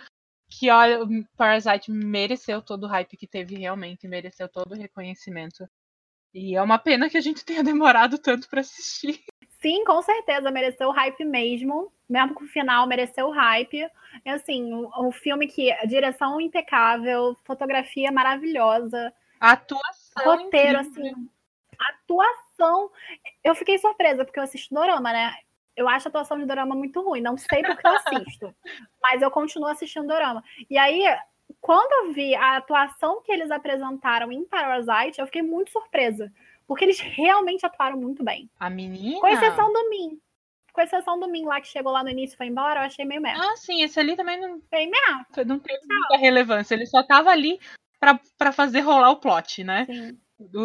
que 0.49 0.69
olha, 0.69 0.99
Parasite 1.37 1.89
mereceu 1.89 2.61
todo 2.61 2.83
o 2.83 2.87
hype 2.87 3.15
que 3.15 3.25
teve 3.25 3.55
realmente, 3.55 4.07
mereceu 4.07 4.49
todo 4.49 4.73
o 4.73 4.77
reconhecimento. 4.77 5.65
E 6.33 6.55
é 6.55 6.61
uma 6.61 6.79
pena 6.79 7.09
que 7.09 7.17
a 7.17 7.21
gente 7.21 7.43
tenha 7.43 7.63
demorado 7.63 8.17
tanto 8.17 8.49
para 8.49 8.61
assistir. 8.61 9.23
Sim, 9.61 9.83
com 9.85 10.01
certeza, 10.01 10.49
mereceu 10.49 10.89
o 10.89 10.91
hype 10.91 11.23
mesmo. 11.23 11.91
Mesmo 12.09 12.33
com 12.33 12.43
o 12.43 12.47
final, 12.47 12.87
mereceu 12.87 13.27
o 13.27 13.31
hype. 13.31 13.87
E, 14.25 14.29
assim, 14.29 14.73
o, 14.73 14.89
o 15.07 15.11
filme 15.11 15.47
que. 15.47 15.71
direção 15.87 16.41
impecável, 16.41 17.37
fotografia 17.45 18.11
maravilhosa. 18.11 19.13
Atuação. 19.39 20.23
Roteiro, 20.23 20.81
incrível. 20.81 21.11
assim. 21.11 21.29
Atuação. 21.79 22.91
Eu 23.43 23.55
fiquei 23.55 23.77
surpresa, 23.77 24.25
porque 24.25 24.39
eu 24.39 24.43
assisto 24.43 24.73
Dorama, 24.73 25.11
né? 25.11 25.33
Eu 25.75 25.87
acho 25.87 26.07
a 26.07 26.09
atuação 26.09 26.37
de 26.37 26.45
Dorama 26.45 26.75
muito 26.75 27.01
ruim. 27.01 27.21
Não 27.21 27.37
sei 27.37 27.61
porque 27.61 27.87
eu 27.87 27.95
assisto. 27.95 28.55
mas 29.01 29.21
eu 29.21 29.31
continuo 29.31 29.69
assistindo 29.69 30.07
Dorama. 30.07 30.43
E 30.69 30.77
aí, 30.77 31.03
quando 31.61 32.07
eu 32.07 32.13
vi 32.13 32.33
a 32.35 32.57
atuação 32.57 33.21
que 33.21 33.31
eles 33.31 33.51
apresentaram 33.51 34.31
em 34.31 34.43
Parasite, 34.43 35.19
eu 35.19 35.27
fiquei 35.27 35.43
muito 35.43 35.71
surpresa. 35.71 36.31
Porque 36.67 36.83
eles 36.83 36.99
realmente 36.99 37.65
atuaram 37.65 37.97
muito 37.97 38.23
bem. 38.23 38.49
A 38.59 38.69
menina? 38.69 39.19
Com 39.19 39.27
exceção 39.27 39.71
do 39.71 39.89
Min. 39.89 40.19
Com 40.73 40.81
exceção 40.81 41.19
do 41.19 41.27
Min 41.27 41.45
lá, 41.45 41.61
que 41.61 41.67
chegou 41.67 41.91
lá 41.91 42.03
no 42.03 42.09
início 42.09 42.33
e 42.33 42.37
foi 42.37 42.47
embora, 42.47 42.79
eu 42.79 42.85
achei 42.85 43.05
meio 43.05 43.21
merda. 43.21 43.43
Ah, 43.43 43.55
sim, 43.57 43.83
esse 43.83 43.99
ali 43.99 44.15
também 44.15 44.39
não. 44.39 44.61
Bem 44.71 44.89
merda. 44.89 45.45
Não 45.45 45.59
teve 45.59 45.85
muita 45.85 46.17
relevância. 46.17 46.73
Ele 46.73 46.85
só 46.85 47.03
tava 47.03 47.29
ali 47.29 47.59
para 47.99 48.51
fazer 48.51 48.79
rolar 48.79 49.11
o 49.11 49.19
plot, 49.19 49.63
né? 49.63 49.85
Sim. 49.85 50.17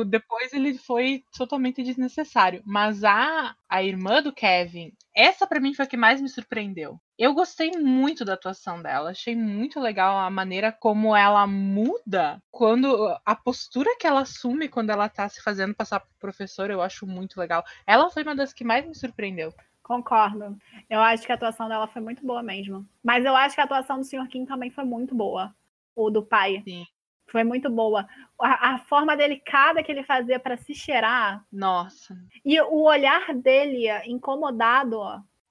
Depois 0.06 0.52
ele 0.52 0.76
foi 0.78 1.24
totalmente 1.36 1.82
desnecessário. 1.82 2.62
Mas 2.64 3.04
a, 3.04 3.54
a 3.68 3.82
irmã 3.82 4.22
do 4.22 4.32
Kevin, 4.32 4.92
essa 5.14 5.46
para 5.46 5.60
mim 5.60 5.74
foi 5.74 5.84
a 5.84 5.88
que 5.88 5.96
mais 5.96 6.20
me 6.20 6.28
surpreendeu. 6.28 7.00
Eu 7.18 7.32
gostei 7.32 7.70
muito 7.72 8.24
da 8.24 8.34
atuação 8.34 8.82
dela, 8.82 9.10
achei 9.10 9.34
muito 9.34 9.80
legal 9.80 10.18
a 10.18 10.28
maneira 10.30 10.70
como 10.70 11.16
ela 11.16 11.46
muda 11.46 12.42
quando 12.50 13.16
a 13.24 13.34
postura 13.34 13.96
que 13.98 14.06
ela 14.06 14.20
assume 14.20 14.68
quando 14.68 14.90
ela 14.90 15.08
tá 15.08 15.26
se 15.28 15.42
fazendo 15.42 15.74
passar 15.74 16.00
por 16.00 16.12
professora, 16.18 16.72
eu 16.72 16.82
acho 16.82 17.06
muito 17.06 17.40
legal. 17.40 17.64
Ela 17.86 18.10
foi 18.10 18.22
uma 18.22 18.36
das 18.36 18.52
que 18.52 18.64
mais 18.64 18.86
me 18.86 18.94
surpreendeu. 18.94 19.54
Concordo. 19.82 20.58
Eu 20.90 21.00
acho 21.00 21.24
que 21.24 21.30
a 21.30 21.36
atuação 21.36 21.68
dela 21.68 21.86
foi 21.86 22.02
muito 22.02 22.26
boa 22.26 22.42
mesmo. 22.42 22.84
Mas 23.04 23.24
eu 23.24 23.36
acho 23.36 23.54
que 23.54 23.60
a 23.60 23.64
atuação 23.64 23.98
do 23.98 24.04
Sr. 24.04 24.26
Kim 24.28 24.44
também 24.44 24.68
foi 24.68 24.84
muito 24.84 25.14
boa. 25.14 25.54
O 25.94 26.10
do 26.10 26.24
pai. 26.24 26.60
Sim. 26.64 26.84
Foi 27.28 27.42
muito 27.44 27.68
boa. 27.70 28.06
A, 28.40 28.74
a 28.74 28.78
forma 28.78 29.16
delicada 29.16 29.82
que 29.82 29.90
ele 29.90 30.02
fazia 30.04 30.38
para 30.38 30.56
se 30.56 30.74
cheirar. 30.74 31.44
Nossa. 31.52 32.16
E 32.44 32.60
o 32.60 32.82
olhar 32.82 33.34
dele 33.34 33.88
incomodado. 34.06 35.00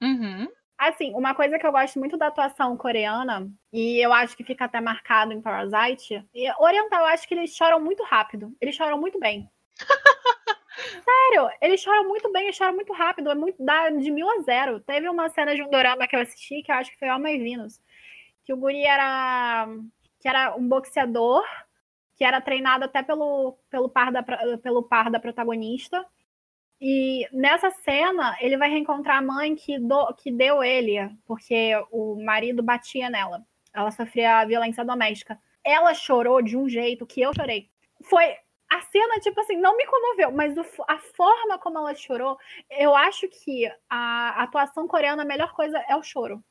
Uhum. 0.02 0.48
Assim, 0.78 1.14
uma 1.14 1.34
coisa 1.34 1.58
que 1.58 1.66
eu 1.66 1.72
gosto 1.72 1.98
muito 2.00 2.18
da 2.18 2.28
atuação 2.28 2.76
coreana, 2.76 3.50
e 3.72 3.98
eu 4.06 4.12
acho 4.12 4.36
que 4.36 4.44
fica 4.44 4.66
até 4.66 4.82
marcado 4.82 5.32
em 5.32 5.42
Parasite, 5.42 6.26
e 6.34 6.52
oriental, 6.60 7.00
eu 7.00 7.06
acho 7.06 7.26
que 7.28 7.34
eles 7.34 7.56
choram 7.56 7.80
muito 7.80 8.04
rápido. 8.04 8.54
Eles 8.60 8.76
choram 8.76 8.98
muito 9.00 9.18
bem. 9.18 9.50
Sério, 10.76 11.50
eles 11.62 11.80
choram 11.80 12.08
muito 12.08 12.30
bem, 12.32 12.44
eles 12.44 12.56
choram 12.58 12.76
muito 12.76 12.92
rápido, 12.92 13.32
é 13.32 13.36
muito 13.36 13.64
dá 13.64 13.90
de 13.90 14.12
mil 14.12 14.30
a 14.30 14.42
zero. 14.42 14.82
Teve 14.82 15.08
uma 15.08 15.30
cena 15.30 15.56
de 15.56 15.64
um 15.64 15.70
dorama 15.70 16.08
que 16.08 16.16
eu 16.16 16.20
assisti, 16.20 16.62
que 16.62 16.72
eu 16.72 16.76
acho 16.76 16.92
que 16.92 17.00
foi 17.00 17.08
Alma 17.08 17.32
e 17.32 17.38
Venus, 17.38 17.80
que 18.44 18.54
o 18.54 18.58
guri 18.58 18.84
era 18.84 19.68
que 20.20 20.28
era 20.28 20.56
um 20.56 20.68
boxeador 20.68 21.46
que 22.16 22.24
era 22.24 22.42
treinado 22.42 22.86
até 22.86 23.04
pelo, 23.04 23.58
pelo, 23.70 23.90
par, 23.90 24.12
da, 24.12 24.24
pelo 24.24 24.84
par 24.84 25.12
da 25.12 25.20
protagonista. 25.20 26.06
E 26.80 27.28
nessa 27.32 27.70
cena, 27.72 28.36
ele 28.40 28.58
vai 28.58 28.70
reencontrar 28.70 29.18
a 29.18 29.22
mãe 29.22 29.56
que, 29.56 29.80
do, 29.80 30.14
que 30.16 30.32
deu 30.32 30.64
ele, 30.64 30.98
porque 31.26 31.72
o 31.92 32.22
marido 32.24 32.64
batia 32.64 33.10
nela. 33.10 33.46
Ela 33.74 33.92
sofria 33.92 34.46
violência 34.46 34.84
doméstica. 34.84 35.40
Ela 35.64 35.94
chorou 35.94 36.42
de 36.42 36.58
um 36.58 36.68
jeito 36.68 37.06
que 37.06 37.22
eu 37.22 37.34
chorei. 37.34 37.70
Foi. 38.04 38.36
A 38.68 38.82
cena, 38.82 39.20
tipo 39.20 39.40
assim, 39.40 39.56
não 39.58 39.78
me 39.78 39.86
comoveu, 39.86 40.32
mas 40.32 40.58
o, 40.58 40.66
a 40.88 40.98
forma 40.98 41.58
como 41.60 41.78
ela 41.78 41.94
chorou, 41.94 42.36
eu 42.72 42.96
acho 42.96 43.28
que 43.30 43.72
a 43.88 44.42
atuação 44.42 44.88
coreana, 44.88 45.22
a 45.22 45.26
melhor 45.26 45.54
coisa 45.54 45.78
é 45.88 45.96
o 45.96 46.02
choro. 46.02 46.44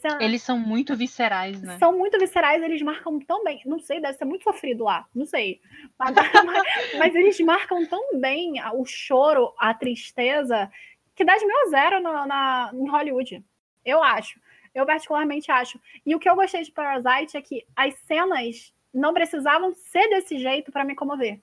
Cenas... 0.00 0.20
Eles 0.20 0.42
são 0.42 0.58
muito 0.58 0.96
viscerais, 0.96 1.60
né? 1.60 1.78
São 1.78 1.96
muito 1.96 2.18
viscerais, 2.18 2.62
eles 2.62 2.80
marcam 2.80 3.18
tão 3.20 3.42
bem. 3.42 3.60
Não 3.66 3.78
sei, 3.80 4.00
deve 4.00 4.16
ser 4.16 4.24
muito 4.24 4.44
sofrido 4.44 4.84
lá, 4.84 5.06
não 5.14 5.26
sei. 5.26 5.60
Mas, 5.98 6.14
mas 6.98 7.14
eles 7.14 7.38
marcam 7.40 7.84
tão 7.86 8.20
bem 8.20 8.54
o 8.74 8.84
choro, 8.84 9.52
a 9.58 9.74
tristeza, 9.74 10.70
que 11.14 11.24
dá 11.24 11.36
de 11.36 11.44
mil 11.44 11.56
a 11.66 11.70
zero 11.70 12.00
na, 12.00 12.26
na, 12.26 12.70
em 12.72 12.88
Hollywood. 12.88 13.44
Eu 13.84 14.02
acho. 14.02 14.40
Eu 14.74 14.86
particularmente 14.86 15.50
acho. 15.50 15.78
E 16.04 16.14
o 16.14 16.18
que 16.18 16.28
eu 16.28 16.34
gostei 16.34 16.62
de 16.62 16.72
Parasite 16.72 17.36
é 17.36 17.42
que 17.42 17.66
as 17.76 17.94
cenas 18.00 18.72
não 18.92 19.12
precisavam 19.12 19.74
ser 19.74 20.08
desse 20.08 20.38
jeito 20.38 20.72
para 20.72 20.84
me 20.84 20.94
comover. 20.94 21.40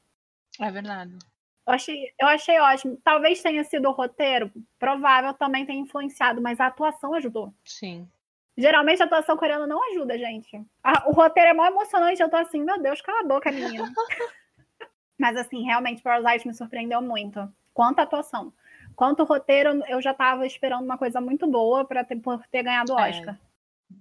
É 0.60 0.72
verdade. 0.72 1.18
Eu 1.68 1.74
achei, 1.74 2.14
eu 2.20 2.28
achei 2.28 2.60
ótimo. 2.60 2.98
Talvez 3.04 3.42
tenha 3.42 3.64
sido 3.64 3.88
o 3.88 3.92
roteiro, 3.92 4.52
provável 4.80 5.34
também 5.34 5.66
tenha 5.66 5.80
influenciado, 5.80 6.42
mas 6.42 6.60
a 6.60 6.68
atuação 6.68 7.14
ajudou. 7.14 7.54
Sim. 7.64 8.10
Geralmente 8.62 9.02
a 9.02 9.06
atuação 9.06 9.36
coreana 9.36 9.66
não 9.66 9.84
ajuda, 9.92 10.18
gente. 10.18 10.56
o 11.08 11.12
roteiro 11.12 11.50
é 11.50 11.54
mais 11.54 11.74
emocionante, 11.74 12.22
eu 12.22 12.30
tô 12.30 12.38
assim, 12.38 12.64
meu 12.64 12.80
Deus, 12.80 13.02
cala 13.02 13.22
a 13.22 13.28
boca, 13.28 13.52
menina. 13.52 13.92
Mas 15.20 15.36
assim, 15.36 15.64
realmente 15.64 16.02
Parasite 16.02 16.48
me 16.48 16.54
surpreendeu 16.54 17.02
muito. 17.02 17.52
Quanto 17.74 18.00
a 18.00 18.04
atuação. 18.04 18.54
Quanto 18.96 19.24
o 19.24 19.26
roteiro, 19.26 19.84
eu 19.88 20.02
já 20.02 20.14
tava 20.14 20.46
esperando 20.46 20.84
uma 20.84 20.98
coisa 20.98 21.20
muito 21.20 21.48
boa 21.48 21.86
para 21.86 22.04
ter, 22.04 22.18
por 22.18 22.44
ter 22.52 22.64
ganhado 22.64 22.94
o 22.94 23.00
é. 23.00 23.10
Oscar. 23.10 23.34
É, 23.34 23.38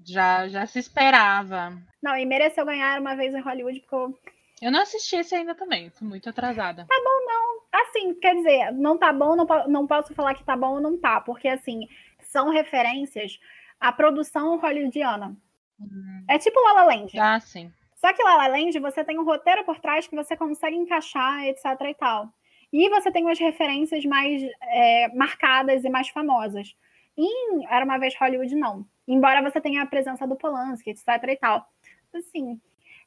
já, 0.05 0.49
já 0.49 0.67
se 0.67 0.79
esperava. 0.79 1.79
Não, 2.03 2.17
e 2.17 2.27
mereceu 2.27 2.65
ganhar 2.67 3.01
uma 3.01 3.17
vez 3.17 3.35
em 3.35 3.41
Hollywood, 3.41 3.81
porque 3.81 3.95
eu... 3.95 4.19
Eu 4.61 4.71
não 4.71 4.83
assisti 4.83 5.17
esse 5.17 5.35
ainda 5.35 5.55
também, 5.55 5.89
tô 5.89 6.05
muito 6.05 6.29
atrasada. 6.29 6.85
Tá 6.87 7.03
bom, 7.03 7.27
não. 7.27 7.81
Assim, 7.81 8.15
quer 8.15 8.35
dizer, 8.35 8.73
não 8.73 8.99
tá 8.99 9.11
bom, 9.11 9.35
não, 9.35 9.47
não 9.69 9.87
posso 9.87 10.15
falar 10.15 10.35
que 10.35 10.45
tá 10.45 10.55
bom 10.55 10.75
ou 10.75 10.81
não 10.81 10.99
tá, 10.99 11.19
porque 11.21 11.49
assim, 11.49 11.89
são 12.21 12.51
referências 12.51 13.41
a 13.81 13.91
produção 13.91 14.59
hollywoodiana. 14.59 15.37
Hum. 15.81 16.25
É 16.29 16.39
tipo 16.39 16.61
La 16.61 16.73
La 16.75 16.85
Land. 16.85 17.19
Ah, 17.19 17.41
sim. 17.41 17.73
Só 17.97 18.13
que 18.13 18.23
La 18.23 18.37
La 18.37 18.47
Land, 18.49 18.79
você 18.79 19.05
tem 19.05 19.19
um 19.19 19.25
roteiro 19.25 19.65
por 19.65 19.79
trás 19.81 20.07
que 20.07 20.15
você 20.15 20.37
consegue 20.37 20.77
encaixar, 20.77 21.45
etc 21.47 21.65
e 21.89 21.95
tal. 21.95 22.29
E 22.73 22.89
você 22.89 23.11
tem 23.11 23.25
umas 23.25 23.39
referências 23.39 24.05
mais 24.05 24.43
é, 24.63 25.09
marcadas 25.15 25.85
e 25.85 25.91
mais 25.91 26.09
famosas. 26.09 26.77
Em 27.17 27.67
Era 27.69 27.85
Uma 27.85 27.99
Vez 27.99 28.15
Hollywood, 28.17 28.55
não. 28.55 28.87
Embora 29.09 29.43
você 29.43 29.61
tenha 29.61 29.83
a 29.83 29.87
presença 29.87 30.27
do 30.27 30.37
Polanski, 30.37 30.91
etc 30.91 31.07
e 31.29 31.37
tal. 31.37 31.67
Assim, 32.15 32.61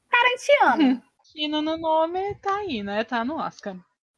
Tarantiano. 0.10 1.02
E 1.34 1.48
no 1.48 1.62
nome 1.62 2.36
tá 2.36 2.58
aí, 2.58 2.84
né? 2.84 3.04
Tá 3.04 3.24
no 3.24 3.38
Oscar. 3.38 3.76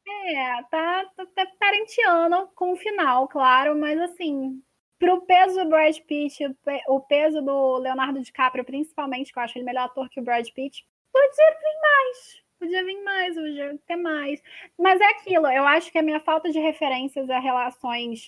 É, 0.08 0.62
tá, 0.64 1.04
tá, 1.16 1.26
tá 1.34 1.46
Tarantiano 1.58 2.48
com 2.54 2.72
o 2.72 2.76
final, 2.76 3.28
claro, 3.28 3.78
mas 3.78 3.98
assim, 4.00 4.62
Pro 4.98 5.20
peso 5.22 5.62
do 5.62 5.68
Brad 5.68 5.96
Pitt, 6.00 6.42
o 6.88 7.00
peso 7.00 7.42
do 7.42 7.78
Leonardo 7.78 8.20
DiCaprio, 8.20 8.64
principalmente, 8.64 9.32
que 9.32 9.38
eu 9.38 9.42
acho 9.42 9.58
ele 9.58 9.64
melhor 9.64 9.84
ator 9.84 10.08
que 10.08 10.20
o 10.20 10.22
Brad 10.22 10.46
Pitt, 10.48 10.86
podia 11.12 11.50
vir 11.50 11.80
mais. 11.82 12.46
Podia 12.58 12.84
vir 12.84 13.04
mais, 13.04 13.34
podia 13.34 13.78
ter 13.86 13.96
mais. 13.96 14.42
Mas 14.78 15.00
é 15.00 15.04
aquilo, 15.10 15.46
eu 15.48 15.66
acho 15.66 15.92
que 15.92 15.98
a 15.98 16.02
minha 16.02 16.20
falta 16.20 16.50
de 16.50 16.58
referências 16.58 17.28
a 17.28 17.38
relações 17.38 18.26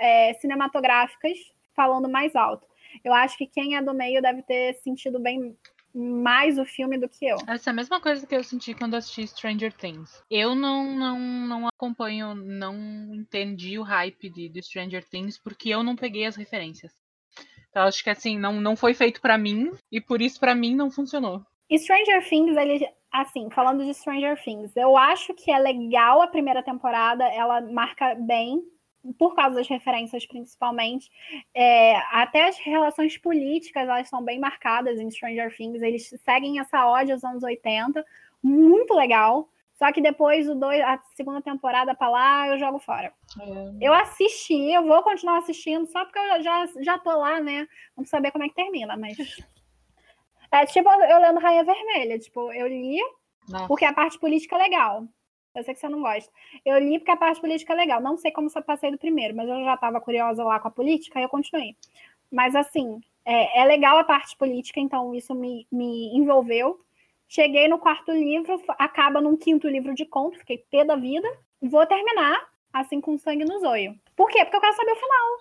é, 0.00 0.34
cinematográficas 0.34 1.38
falando 1.74 2.08
mais 2.08 2.34
alto. 2.34 2.66
Eu 3.04 3.14
acho 3.14 3.38
que 3.38 3.46
quem 3.46 3.76
é 3.76 3.82
do 3.82 3.94
meio 3.94 4.20
deve 4.20 4.42
ter 4.42 4.74
sentido 4.74 5.20
bem 5.20 5.56
mais 5.94 6.58
o 6.58 6.64
filme 6.64 6.98
do 6.98 7.08
que 7.08 7.26
eu. 7.26 7.36
Essa 7.46 7.70
é 7.70 7.72
a 7.72 7.74
mesma 7.74 8.00
coisa 8.00 8.26
que 8.26 8.34
eu 8.34 8.44
senti 8.44 8.74
quando 8.74 8.94
assisti 8.94 9.26
Stranger 9.26 9.72
Things. 9.72 10.22
Eu 10.30 10.54
não, 10.54 10.96
não, 10.96 11.18
não 11.18 11.68
acompanho, 11.68 12.34
não 12.34 12.74
entendi 13.14 13.78
o 13.78 13.82
hype 13.82 14.30
de, 14.30 14.48
de 14.48 14.62
Stranger 14.62 15.04
Things 15.04 15.38
porque 15.38 15.68
eu 15.70 15.82
não 15.82 15.96
peguei 15.96 16.26
as 16.26 16.36
referências. 16.36 16.92
Então 17.70 17.84
acho 17.84 18.02
que 18.02 18.10
assim, 18.10 18.38
não, 18.38 18.60
não 18.60 18.76
foi 18.76 18.94
feito 18.94 19.20
para 19.20 19.38
mim 19.38 19.70
e 19.90 20.00
por 20.00 20.20
isso 20.20 20.40
para 20.40 20.54
mim 20.54 20.74
não 20.74 20.90
funcionou. 20.90 21.44
E 21.68 21.78
Stranger 21.78 22.28
Things, 22.28 22.56
ele, 22.56 22.84
assim, 23.12 23.48
falando 23.50 23.84
de 23.84 23.94
Stranger 23.94 24.36
Things, 24.42 24.76
eu 24.76 24.96
acho 24.96 25.32
que 25.34 25.52
é 25.52 25.58
legal 25.58 26.20
a 26.20 26.26
primeira 26.26 26.64
temporada, 26.64 27.24
ela 27.24 27.60
marca 27.60 28.16
bem 28.16 28.60
por 29.18 29.34
causa 29.34 29.56
das 29.56 29.68
referências 29.68 30.26
principalmente. 30.26 31.10
É, 31.54 31.96
até 32.12 32.48
as 32.48 32.58
relações 32.58 33.16
políticas 33.16 33.82
elas 33.82 34.08
são 34.08 34.22
bem 34.22 34.38
marcadas 34.38 34.98
em 34.98 35.10
Stranger 35.10 35.54
Things. 35.56 35.82
Eles 35.82 36.14
seguem 36.24 36.60
essa 36.60 36.86
ódio 36.86 37.14
dos 37.14 37.24
anos 37.24 37.42
80, 37.42 38.04
muito 38.42 38.94
legal. 38.94 39.48
Só 39.74 39.90
que 39.92 40.02
depois 40.02 40.46
o 40.46 40.54
dois, 40.54 40.78
a 40.82 41.00
segunda 41.14 41.40
temporada 41.40 41.94
para 41.94 42.10
lá, 42.10 42.48
eu 42.48 42.58
jogo 42.58 42.78
fora. 42.78 43.14
É. 43.40 43.76
Eu 43.80 43.94
assisti, 43.94 44.70
eu 44.70 44.86
vou 44.86 45.02
continuar 45.02 45.38
assistindo, 45.38 45.86
só 45.86 46.04
porque 46.04 46.18
eu 46.18 46.42
já, 46.42 46.66
já 46.80 46.98
tô 46.98 47.16
lá, 47.16 47.40
né? 47.40 47.66
Vamos 47.96 48.10
saber 48.10 48.30
como 48.30 48.44
é 48.44 48.48
que 48.48 48.54
termina, 48.54 48.96
mas. 48.96 49.16
É 50.52 50.66
tipo 50.66 50.90
eu 50.90 51.20
lendo 51.20 51.38
Rainha 51.38 51.62
Vermelha. 51.62 52.18
Tipo, 52.18 52.52
eu 52.52 52.66
li 52.66 52.98
Nossa. 53.48 53.68
porque 53.68 53.84
a 53.84 53.92
parte 53.92 54.18
política 54.18 54.56
é 54.56 54.58
legal. 54.58 55.06
Eu 55.54 55.64
sei 55.64 55.74
que 55.74 55.80
você 55.80 55.88
não 55.88 56.00
gosta. 56.00 56.30
Eu 56.64 56.78
li 56.78 56.98
porque 56.98 57.10
a 57.10 57.16
parte 57.16 57.40
política 57.40 57.72
é 57.72 57.76
legal. 57.76 58.00
Não 58.00 58.16
sei 58.16 58.30
como 58.30 58.48
você 58.48 58.60
passei 58.62 58.90
do 58.90 58.98
primeiro, 58.98 59.34
mas 59.34 59.48
eu 59.48 59.64
já 59.64 59.74
estava 59.74 60.00
curiosa 60.00 60.44
lá 60.44 60.60
com 60.60 60.68
a 60.68 60.70
política 60.70 61.18
e 61.18 61.22
eu 61.22 61.28
continuei. 61.28 61.76
Mas, 62.30 62.54
assim, 62.54 63.00
é, 63.24 63.60
é, 63.60 63.64
legal 63.64 63.98
a 63.98 64.04
parte 64.04 64.36
política, 64.36 64.78
então 64.78 65.14
isso 65.14 65.34
me, 65.34 65.66
me 65.70 66.16
envolveu. 66.16 66.80
Cheguei 67.28 67.68
no 67.68 67.78
quarto 67.78 68.12
livro, 68.12 68.60
acaba 68.78 69.20
num 69.20 69.36
quinto 69.36 69.68
livro 69.68 69.94
de 69.94 70.04
conto, 70.04 70.38
fiquei 70.38 70.58
pé 70.58 70.84
da 70.84 70.96
vida. 70.96 71.28
Vou 71.60 71.84
terminar, 71.86 72.48
assim, 72.72 73.00
com 73.00 73.18
sangue 73.18 73.44
no 73.44 73.58
zoio. 73.60 73.98
Por 74.16 74.28
quê? 74.28 74.44
Porque 74.44 74.56
eu 74.56 74.60
quero 74.60 74.76
saber 74.76 74.92
o 74.92 74.96
final. 74.96 75.38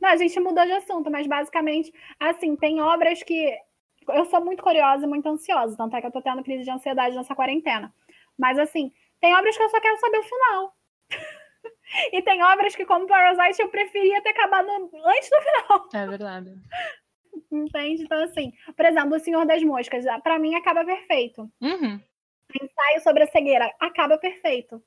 Não, 0.00 0.08
a 0.08 0.16
gente 0.16 0.40
mudou 0.40 0.64
de 0.64 0.72
assunto, 0.72 1.10
mas 1.10 1.26
basicamente, 1.26 1.92
assim, 2.18 2.56
tem 2.56 2.80
obras 2.80 3.22
que. 3.22 3.56
Eu 4.08 4.24
sou 4.24 4.44
muito 4.44 4.62
curiosa 4.62 5.04
e 5.04 5.08
muito 5.08 5.28
ansiosa, 5.28 5.76
tanto 5.76 5.94
é 5.94 6.00
que 6.00 6.06
eu 6.08 6.10
tô 6.10 6.20
tendo 6.20 6.42
crise 6.42 6.64
de 6.64 6.70
ansiedade 6.70 7.14
nessa 7.14 7.36
quarentena. 7.36 7.94
Mas, 8.36 8.58
assim, 8.58 8.90
tem 9.22 9.34
obras 9.36 9.56
que 9.56 9.62
eu 9.62 9.70
só 9.70 9.80
quero 9.80 9.96
saber 9.98 10.18
o 10.18 10.22
final. 10.24 10.76
e 12.12 12.20
tem 12.22 12.42
obras 12.42 12.74
que, 12.74 12.84
como 12.84 13.06
Parasite, 13.06 13.62
eu 13.62 13.68
preferia 13.68 14.20
ter 14.20 14.30
acabado 14.30 14.68
antes 14.68 15.30
do 15.30 15.40
final. 15.40 15.88
É 15.94 16.06
verdade. 16.06 16.50
Entende? 17.50 18.02
Então, 18.02 18.22
assim, 18.24 18.52
por 18.76 18.84
exemplo, 18.84 19.16
O 19.16 19.20
Senhor 19.20 19.46
das 19.46 19.62
Moscas, 19.62 20.04
para 20.24 20.38
mim 20.40 20.56
acaba 20.56 20.84
perfeito. 20.84 21.42
Uhum. 21.60 22.00
Ensaio 22.60 23.00
sobre 23.02 23.22
a 23.22 23.26
cegueira 23.28 23.72
acaba 23.78 24.18
perfeito. 24.18 24.82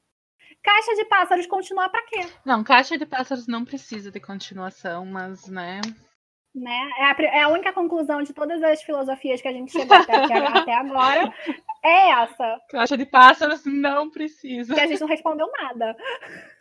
Caixa 0.61 0.95
de 0.95 1.05
pássaros 1.05 1.47
continuar 1.47 1.89
para 1.89 2.05
quê? 2.05 2.27
Não, 2.43 2.63
Caixa 2.63 2.97
de 2.97 3.05
pássaros 3.05 3.47
não 3.47 3.63
precisa 3.63 4.11
de 4.11 4.19
continuação, 4.19 5.05
mas, 5.05 5.47
né, 5.47 5.79
né? 6.55 6.89
É 6.97 7.03
a, 7.03 7.15
é 7.19 7.41
a, 7.41 7.49
única 7.49 7.73
conclusão 7.73 8.23
de 8.23 8.33
todas 8.33 8.63
as 8.63 8.81
filosofias 8.81 9.41
que 9.41 9.47
a 9.47 9.51
gente 9.51 9.71
chegou 9.71 9.95
até, 9.95 10.15
até 10.15 10.73
agora. 10.73 11.33
É 11.83 12.11
essa. 12.11 12.61
Caixa 12.71 12.97
de 12.97 13.05
pássaros 13.05 13.65
não 13.65 14.09
precisa. 14.09 14.73
Que 14.73 14.79
a 14.79 14.87
gente 14.87 15.01
não 15.01 15.07
respondeu 15.07 15.51
nada. 15.51 15.95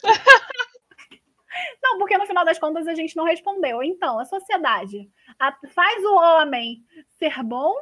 não, 1.83 1.99
porque 1.99 2.19
no 2.19 2.27
final 2.27 2.45
das 2.45 2.59
contas 2.59 2.89
a 2.89 2.95
gente 2.95 3.17
não 3.17 3.25
respondeu. 3.25 3.83
Então, 3.83 4.19
a 4.19 4.25
sociedade 4.25 5.09
a, 5.39 5.57
faz 5.69 6.05
o 6.05 6.15
homem 6.15 6.85
ser 7.19 7.41
bom, 7.45 7.73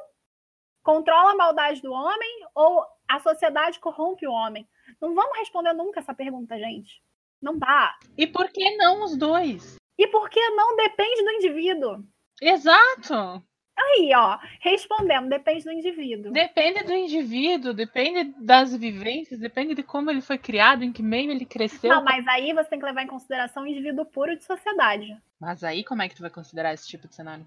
controla 0.83 1.33
a 1.33 1.37
maldade 1.37 1.81
do 1.81 1.93
homem, 1.93 2.47
ou 2.55 2.85
a 3.09 3.19
sociedade 3.21 3.81
corrompe 3.81 4.27
o 4.27 4.33
homem? 4.33 4.69
Não 5.01 5.15
vamos 5.15 5.39
responder 5.39 5.73
nunca 5.73 6.01
essa 6.01 6.13
pergunta, 6.13 6.59
gente. 6.59 7.03
Não 7.41 7.59
dá. 7.59 7.97
E 8.17 8.27
por 8.27 8.53
que 8.53 8.77
não 8.77 9.03
os 9.03 9.17
dois? 9.17 9.82
E 10.03 10.07
por 10.09 10.29
que 10.29 10.41
não 10.51 10.75
depende 10.75 11.23
do 11.23 11.31
indivíduo? 11.31 12.05
Exato. 12.41 13.41
Aí, 13.79 14.11
ó, 14.17 14.37
respondemos, 14.61 15.31
depende 15.31 15.63
do 15.63 15.71
indivíduo. 15.71 16.33
Depende 16.33 16.83
do 16.83 16.93
indivíduo, 16.93 17.73
depende 17.73 18.35
das 18.37 18.77
vivências, 18.77 19.39
depende 19.39 19.77
de 19.77 19.85
como 19.85 20.11
ele 20.11 20.21
foi 20.21 20.39
criado, 20.39 20.83
em 20.83 20.93
que 20.93 21.05
meio 21.05 21.31
ele 21.31 21.47
cresceu. 21.47 21.89
Não, 21.89 22.03
mas 22.03 22.27
aí 22.27 22.53
você 22.53 22.71
tem 22.71 22.81
que 22.81 22.85
levar 22.85 23.05
em 23.05 23.07
consideração 23.07 23.63
o 23.63 23.67
indivíduo 23.69 24.05
puro 24.05 24.37
de 24.37 24.43
sociedade. 24.45 25.17
Mas 25.41 25.63
aí 25.63 25.85
como 25.85 26.03
é 26.03 26.09
que 26.09 26.17
tu 26.17 26.23
vai 26.23 26.31
considerar 26.31 26.75
esse 26.75 26.89
tipo 26.89 27.07
de 27.07 27.15
cenário? 27.15 27.47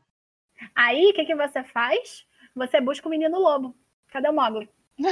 Aí, 0.74 1.10
o 1.10 1.14
que, 1.14 1.26
que 1.26 1.36
você 1.36 1.62
faz? 1.66 2.26
Você 2.56 2.80
busca 2.80 3.06
o 3.06 3.12
menino 3.12 3.38
lobo. 3.38 3.76
Cadê 4.14 4.30
o 4.30 4.34
Mogli? 4.34 4.70
é 5.04 5.12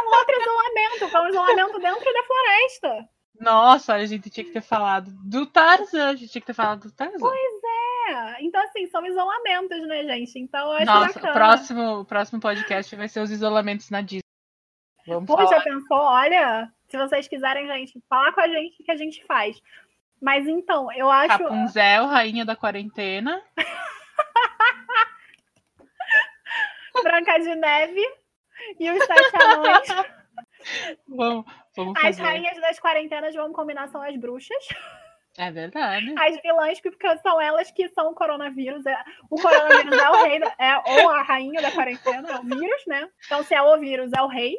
um 0.00 0.08
outro 0.16 0.40
isolamento, 0.40 1.04
é 1.14 1.20
um 1.20 1.28
isolamento 1.28 1.78
dentro 1.78 2.14
da 2.14 2.22
floresta. 2.22 3.13
Nossa, 3.44 3.94
a 3.94 4.06
gente 4.06 4.30
tinha 4.30 4.44
que 4.44 4.52
ter 4.52 4.62
falado 4.62 5.10
do 5.22 5.46
Tarzan. 5.46 6.08
A 6.08 6.14
gente 6.14 6.32
tinha 6.32 6.40
que 6.40 6.46
ter 6.46 6.54
falado 6.54 6.80
do 6.80 6.92
Tarzan. 6.92 7.18
Pois 7.18 7.60
é. 8.08 8.42
Então, 8.42 8.62
assim, 8.64 8.86
são 8.86 9.04
isolamentos, 9.04 9.86
né, 9.86 10.04
gente? 10.04 10.38
Então, 10.38 10.68
eu 10.68 10.72
acho 10.72 10.86
Nossa, 10.86 11.14
bacana. 11.14 11.30
o 11.30 11.34
próximo, 11.34 12.00
o 12.00 12.04
próximo 12.04 12.40
podcast 12.40 12.96
vai 12.96 13.08
ser 13.08 13.20
os 13.20 13.30
isolamentos 13.30 13.90
na 13.90 14.00
Disney. 14.00 14.22
Vamos 15.06 15.26
Pô, 15.26 15.46
já 15.46 15.60
pensou? 15.60 15.98
Olha, 15.98 16.72
se 16.88 16.96
vocês 16.96 17.28
quiserem, 17.28 17.66
gente, 17.66 18.02
falar 18.08 18.32
com 18.32 18.40
a 18.40 18.48
gente 18.48 18.80
o 18.80 18.84
que 18.84 18.90
a 18.90 18.96
gente 18.96 19.22
faz. 19.26 19.60
Mas 20.20 20.46
então, 20.46 20.90
eu 20.92 21.10
acho. 21.10 21.42
Rapunzel, 21.42 22.06
rainha 22.06 22.44
da 22.44 22.56
quarentena. 22.56 23.42
Branca 27.02 27.38
de 27.38 27.54
Neve 27.56 28.00
e 28.80 28.90
os 28.90 29.04
Sete 29.04 29.42
Anões. 29.42 29.88
Vamos, 31.08 31.44
vamos 31.76 32.04
as 32.04 32.18
rainhas 32.18 32.60
das 32.60 32.78
quarentenas, 32.78 33.34
vamos 33.34 33.54
combinar, 33.54 33.88
são 33.88 34.02
as 34.02 34.16
bruxas. 34.16 34.66
É 35.36 35.50
verdade. 35.50 36.14
As 36.16 36.40
vilãs, 36.40 36.80
porque 36.80 37.18
são 37.18 37.40
elas 37.40 37.70
que 37.70 37.88
são 37.88 38.10
o 38.10 38.14
coronavírus. 38.14 38.86
É, 38.86 38.96
o 39.28 39.36
coronavírus 39.36 39.98
é 39.98 40.10
o 40.10 40.24
rei, 40.24 40.40
é, 40.58 41.02
ou 41.02 41.10
a 41.10 41.22
rainha 41.22 41.60
da 41.60 41.72
quarentena, 41.72 42.28
é 42.30 42.38
o 42.38 42.42
vírus, 42.42 42.82
né? 42.86 43.08
Então, 43.26 43.42
se 43.42 43.54
é 43.54 43.60
o 43.60 43.78
vírus, 43.78 44.12
é 44.16 44.22
o 44.22 44.28
rei. 44.28 44.56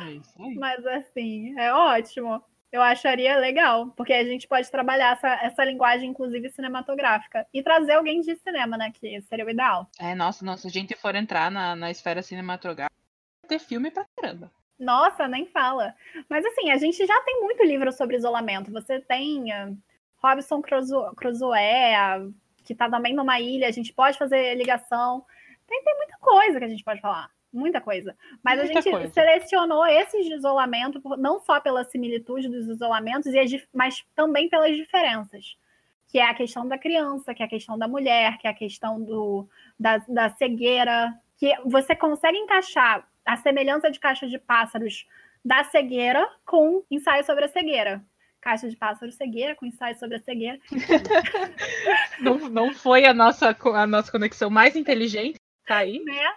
É 0.00 0.10
isso 0.12 0.42
aí. 0.42 0.54
Mas, 0.54 0.86
assim, 0.86 1.58
é 1.58 1.72
ótimo. 1.72 2.42
Eu 2.70 2.82
acharia 2.82 3.36
legal, 3.38 3.88
porque 3.96 4.12
a 4.12 4.24
gente 4.24 4.46
pode 4.46 4.70
trabalhar 4.70 5.12
essa, 5.12 5.28
essa 5.42 5.64
linguagem, 5.64 6.10
inclusive 6.10 6.50
cinematográfica, 6.50 7.46
e 7.52 7.62
trazer 7.62 7.92
alguém 7.92 8.20
de 8.20 8.36
cinema, 8.36 8.76
né? 8.76 8.92
Que 8.92 9.20
seria 9.22 9.46
o 9.46 9.50
ideal. 9.50 9.88
É, 9.98 10.14
nossa, 10.14 10.44
nossa, 10.44 10.62
se 10.62 10.68
a 10.68 10.70
gente 10.70 10.94
for 10.94 11.14
entrar 11.14 11.50
na, 11.50 11.74
na 11.74 11.90
esfera 11.90 12.22
cinematográfica, 12.22 12.94
ter 13.48 13.58
filme 13.58 13.90
pra 13.90 14.06
caramba. 14.16 14.52
Nossa, 14.78 15.26
nem 15.26 15.46
fala. 15.46 15.94
Mas 16.28 16.44
assim, 16.44 16.70
a 16.70 16.76
gente 16.76 17.04
já 17.06 17.20
tem 17.22 17.40
muito 17.40 17.62
livro 17.64 17.90
sobre 17.92 18.16
isolamento. 18.16 18.70
Você 18.72 19.00
tem 19.00 19.52
uh, 19.52 19.76
Robinson 20.16 20.60
Crusoe, 20.60 21.60
que 22.64 22.72
está 22.72 22.90
também 22.90 23.14
numa 23.14 23.40
ilha, 23.40 23.68
a 23.68 23.72
gente 23.72 23.92
pode 23.92 24.18
fazer 24.18 24.54
ligação. 24.54 25.24
Tem, 25.66 25.82
tem 25.82 25.96
muita 25.96 26.18
coisa 26.18 26.58
que 26.58 26.64
a 26.64 26.68
gente 26.68 26.84
pode 26.84 27.00
falar. 27.00 27.30
Muita 27.52 27.80
coisa. 27.80 28.14
Mas 28.42 28.58
muita 28.58 28.78
a 28.78 28.82
gente 28.82 28.92
coisa. 28.92 29.12
selecionou 29.12 29.86
esses 29.86 30.26
de 30.26 30.34
isolamento, 30.34 31.00
não 31.16 31.40
só 31.40 31.60
pela 31.60 31.84
similitude 31.84 32.48
dos 32.48 32.68
isolamentos, 32.68 33.32
mas 33.72 34.04
também 34.14 34.48
pelas 34.48 34.76
diferenças. 34.76 35.56
Que 36.08 36.18
é 36.18 36.28
a 36.28 36.34
questão 36.34 36.68
da 36.68 36.76
criança, 36.76 37.34
que 37.34 37.42
é 37.42 37.46
a 37.46 37.48
questão 37.48 37.78
da 37.78 37.88
mulher, 37.88 38.36
que 38.38 38.46
é 38.46 38.50
a 38.50 38.54
questão 38.54 39.02
do, 39.02 39.48
da, 39.78 39.98
da 40.08 40.30
cegueira. 40.30 41.14
Que 41.38 41.56
você 41.64 41.96
consegue 41.96 42.36
encaixar 42.36 43.06
a 43.26 43.36
semelhança 43.36 43.90
de 43.90 43.98
caixa 43.98 44.26
de 44.26 44.38
pássaros 44.38 45.06
da 45.44 45.64
cegueira 45.64 46.26
com 46.44 46.84
ensaio 46.90 47.24
sobre 47.24 47.44
a 47.44 47.48
cegueira. 47.48 48.02
Caixa 48.40 48.68
de 48.68 48.76
pássaro 48.76 49.10
cegueira 49.10 49.56
com 49.56 49.66
ensaio 49.66 49.98
sobre 49.98 50.16
a 50.16 50.20
cegueira. 50.20 50.58
não, 52.20 52.38
não 52.48 52.72
foi 52.72 53.04
a 53.04 53.12
nossa, 53.12 53.56
a 53.74 53.86
nossa 53.86 54.10
conexão 54.10 54.48
mais 54.48 54.76
inteligente, 54.76 55.38
tá 55.66 55.78
aí. 55.78 56.02
Né? 56.04 56.34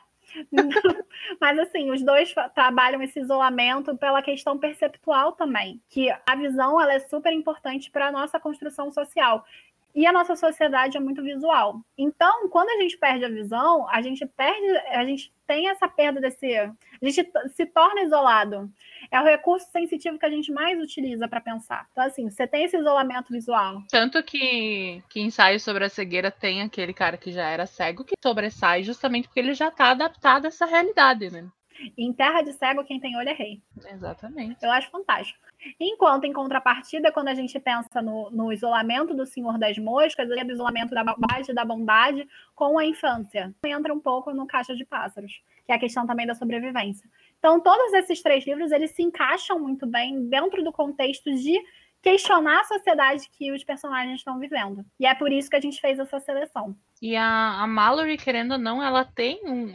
Mas 1.40 1.60
assim, 1.60 1.92
os 1.92 2.04
dois 2.04 2.34
trabalham 2.54 3.02
esse 3.02 3.20
isolamento 3.20 3.96
pela 3.98 4.22
questão 4.22 4.58
perceptual 4.58 5.34
também, 5.34 5.82
que 5.90 6.10
a 6.10 6.36
visão 6.36 6.82
ela 6.82 6.94
é 6.94 7.00
super 7.00 7.34
importante 7.34 7.90
para 7.92 8.08
a 8.08 8.12
nossa 8.12 8.40
construção 8.40 8.92
social. 8.92 9.46
E 9.94 10.06
a 10.06 10.14
nossa 10.14 10.36
sociedade 10.36 10.98
é 10.98 11.00
muito 11.00 11.22
visual. 11.24 11.82
Então, 11.98 12.48
quando 12.50 12.70
a 12.70 12.82
gente 12.82 12.98
perde 12.98 13.26
a 13.26 13.30
visão, 13.30 13.88
a 13.90 14.02
gente 14.02 14.26
perde, 14.26 14.78
a 14.90 15.04
gente 15.04 15.34
tem 15.48 15.68
essa 15.68 15.88
perda 15.88 16.22
desse. 16.22 16.56
A 16.56 16.72
gente 17.02 17.28
se 17.56 17.66
torna 17.66 18.02
isolado. 18.02 18.72
é 19.12 19.20
o 19.20 19.24
recurso 19.24 19.70
sensitivo 19.72 20.20
que 20.20 20.26
a 20.26 20.30
gente 20.30 20.52
mais 20.52 20.80
utiliza 20.80 21.28
para 21.28 21.42
pensar. 21.42 21.88
Então, 21.92 22.04
assim, 22.04 22.30
você 22.30 22.46
tem 22.48 22.66
esse 22.66 22.78
isolamento 22.78 23.34
visual. 23.34 23.82
Tanto 23.90 24.22
que, 24.22 25.04
que 25.10 25.20
ensaio 25.20 25.60
sobre 25.60 25.86
a 25.86 25.90
cegueira 25.90 26.30
tem 26.30 26.62
aquele 26.62 26.94
cara 26.94 27.18
que 27.18 27.32
já 27.32 27.48
era 27.50 27.66
cego 27.66 28.06
que 28.06 28.16
sobressai 28.24 28.84
justamente 28.84 29.28
porque 29.28 29.40
ele 29.40 29.54
já 29.54 29.70
está 29.70 29.92
adaptado 29.92 30.46
a 30.46 30.50
essa 30.50 30.66
realidade, 30.66 31.32
né? 31.32 31.50
Em 31.98 32.12
terra 32.14 32.42
de 32.42 32.54
cego, 32.54 32.84
quem 32.84 33.00
tem 33.00 33.16
olho 33.18 33.30
é 33.30 33.34
rei. 33.34 33.62
Exatamente. 33.92 34.58
Eu 34.64 34.72
acho 34.72 34.90
fantástico. 34.90 35.40
Enquanto, 35.80 36.26
em 36.26 36.34
contrapartida, 36.34 37.12
quando 37.12 37.28
a 37.28 37.34
gente 37.34 37.60
pensa 37.60 38.02
no, 38.02 38.30
no 38.32 38.52
isolamento 38.52 39.14
do 39.14 39.26
Senhor 39.26 39.58
das 39.58 39.78
Moscas, 39.78 40.30
é 40.32 40.44
do 40.44 40.52
isolamento 40.52 40.94
da 40.94 41.04
bondade 41.04 41.54
da 41.54 41.66
bondade 41.66 42.28
com 42.56 42.78
a 42.78 42.86
infância. 42.86 43.54
Entra 43.66 43.94
um 43.94 44.00
pouco 44.00 44.32
no 44.32 44.48
Caixa 44.48 44.76
de 44.76 44.86
Pássaros, 44.86 45.42
que 45.66 45.72
é 45.72 45.76
a 45.76 45.80
questão 45.80 46.08
também 46.08 46.26
da 46.26 46.36
sobrevivência. 46.36 47.10
Então, 47.38 47.60
todos 47.60 47.94
esses 47.94 48.22
três 48.22 48.46
livros, 48.46 48.72
eles 48.72 48.92
se 48.92 49.02
encaixam 49.02 49.60
muito 49.60 49.86
bem 49.86 50.28
dentro 50.28 50.64
do 50.64 50.72
contexto 50.72 51.34
de 51.34 51.62
questionar 52.02 52.62
a 52.62 52.66
sociedade 52.66 53.30
que 53.32 53.52
os 53.52 53.64
personagens 53.64 54.20
estão 54.20 54.40
vivendo. 54.40 54.86
E 55.00 55.06
é 55.06 55.14
por 55.14 55.32
isso 55.32 55.50
que 55.50 55.56
a 55.56 55.62
gente 55.62 55.82
fez 55.82 56.00
essa 56.00 56.20
seleção. 56.20 56.76
E 57.02 57.16
a, 57.16 57.62
a 57.62 57.68
Mallory, 57.68 58.18
querendo 58.18 58.54
ou 58.54 58.58
não, 58.58 58.82
ela 58.82 59.04
tem 59.04 59.42
um, 59.46 59.74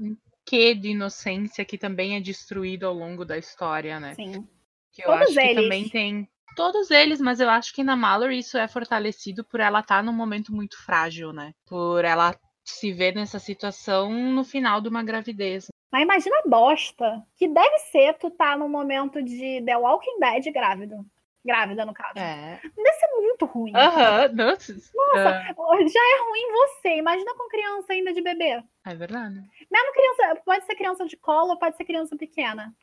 um 0.00 0.16
quê 0.50 0.74
de 0.74 0.88
inocência 0.88 1.64
que 1.64 1.78
também 1.78 2.16
é 2.16 2.20
destruído 2.20 2.84
ao 2.84 2.92
longo 2.92 3.24
da 3.24 3.38
história, 3.38 4.00
né? 4.00 4.14
Sim. 4.14 4.48
Que 4.90 5.02
eu 5.02 5.06
Todos 5.06 5.28
acho 5.28 5.40
eles. 5.40 5.54
que 5.54 5.62
também 5.62 5.88
tem. 5.88 6.28
Todos 6.56 6.90
eles, 6.90 7.20
mas 7.20 7.38
eu 7.38 7.48
acho 7.48 7.72
que 7.72 7.84
na 7.84 7.94
Mallory 7.94 8.40
isso 8.40 8.58
é 8.58 8.66
fortalecido 8.66 9.44
por 9.44 9.60
ela 9.60 9.78
estar 9.78 9.98
tá 9.98 10.02
num 10.02 10.12
momento 10.12 10.52
muito 10.52 10.76
frágil, 10.84 11.32
né? 11.32 11.54
Por 11.64 12.04
ela 12.04 12.34
se 12.64 12.92
ver 12.92 13.14
nessa 13.14 13.38
situação 13.38 14.10
no 14.10 14.42
final 14.42 14.80
de 14.80 14.88
uma 14.88 15.04
gravidez. 15.04 15.68
Mas 15.92 16.02
imagina 16.02 16.36
a 16.44 16.48
bosta 16.48 17.24
que 17.36 17.46
deve 17.46 17.78
ser 17.92 18.14
tu 18.14 18.28
tá 18.30 18.56
no 18.56 18.68
momento 18.68 19.22
de 19.22 19.62
The 19.64 19.76
Walking 19.76 20.18
Dead 20.18 20.52
grávido. 20.52 21.06
Grávida, 21.44 21.86
no 21.86 21.94
caso. 21.94 22.18
É. 22.18 22.60
Deve 22.62 22.92
ser 22.92 23.06
muito 23.16 23.46
ruim. 23.46 23.72
Aham, 23.74 24.28
uhum. 24.28 24.36
nossa. 24.36 24.72
Nossa, 24.74 25.54
uh... 25.56 25.88
já 25.88 26.00
é 26.00 26.20
ruim 26.28 26.52
você. 26.52 26.96
Imagina 26.96 27.34
com 27.34 27.48
criança 27.48 27.92
ainda 27.92 28.12
de 28.12 28.20
bebê. 28.20 28.62
É 28.86 28.94
verdade. 28.94 29.42
Mesmo 29.70 29.92
criança, 29.92 30.42
pode 30.44 30.66
ser 30.66 30.74
criança 30.74 31.06
de 31.06 31.16
colo, 31.16 31.58
pode 31.58 31.76
ser 31.76 31.84
criança 31.84 32.16
pequena. 32.16 32.74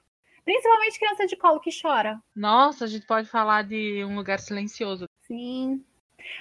Principalmente 0.44 0.98
criança 0.98 1.28
de 1.28 1.36
colo 1.36 1.60
que 1.60 1.70
chora. 1.70 2.20
Nossa, 2.36 2.86
a 2.86 2.88
gente 2.88 3.06
pode 3.06 3.28
falar 3.28 3.64
de 3.64 4.04
um 4.06 4.16
lugar 4.16 4.40
silencioso. 4.40 5.08
Sim. 5.28 5.84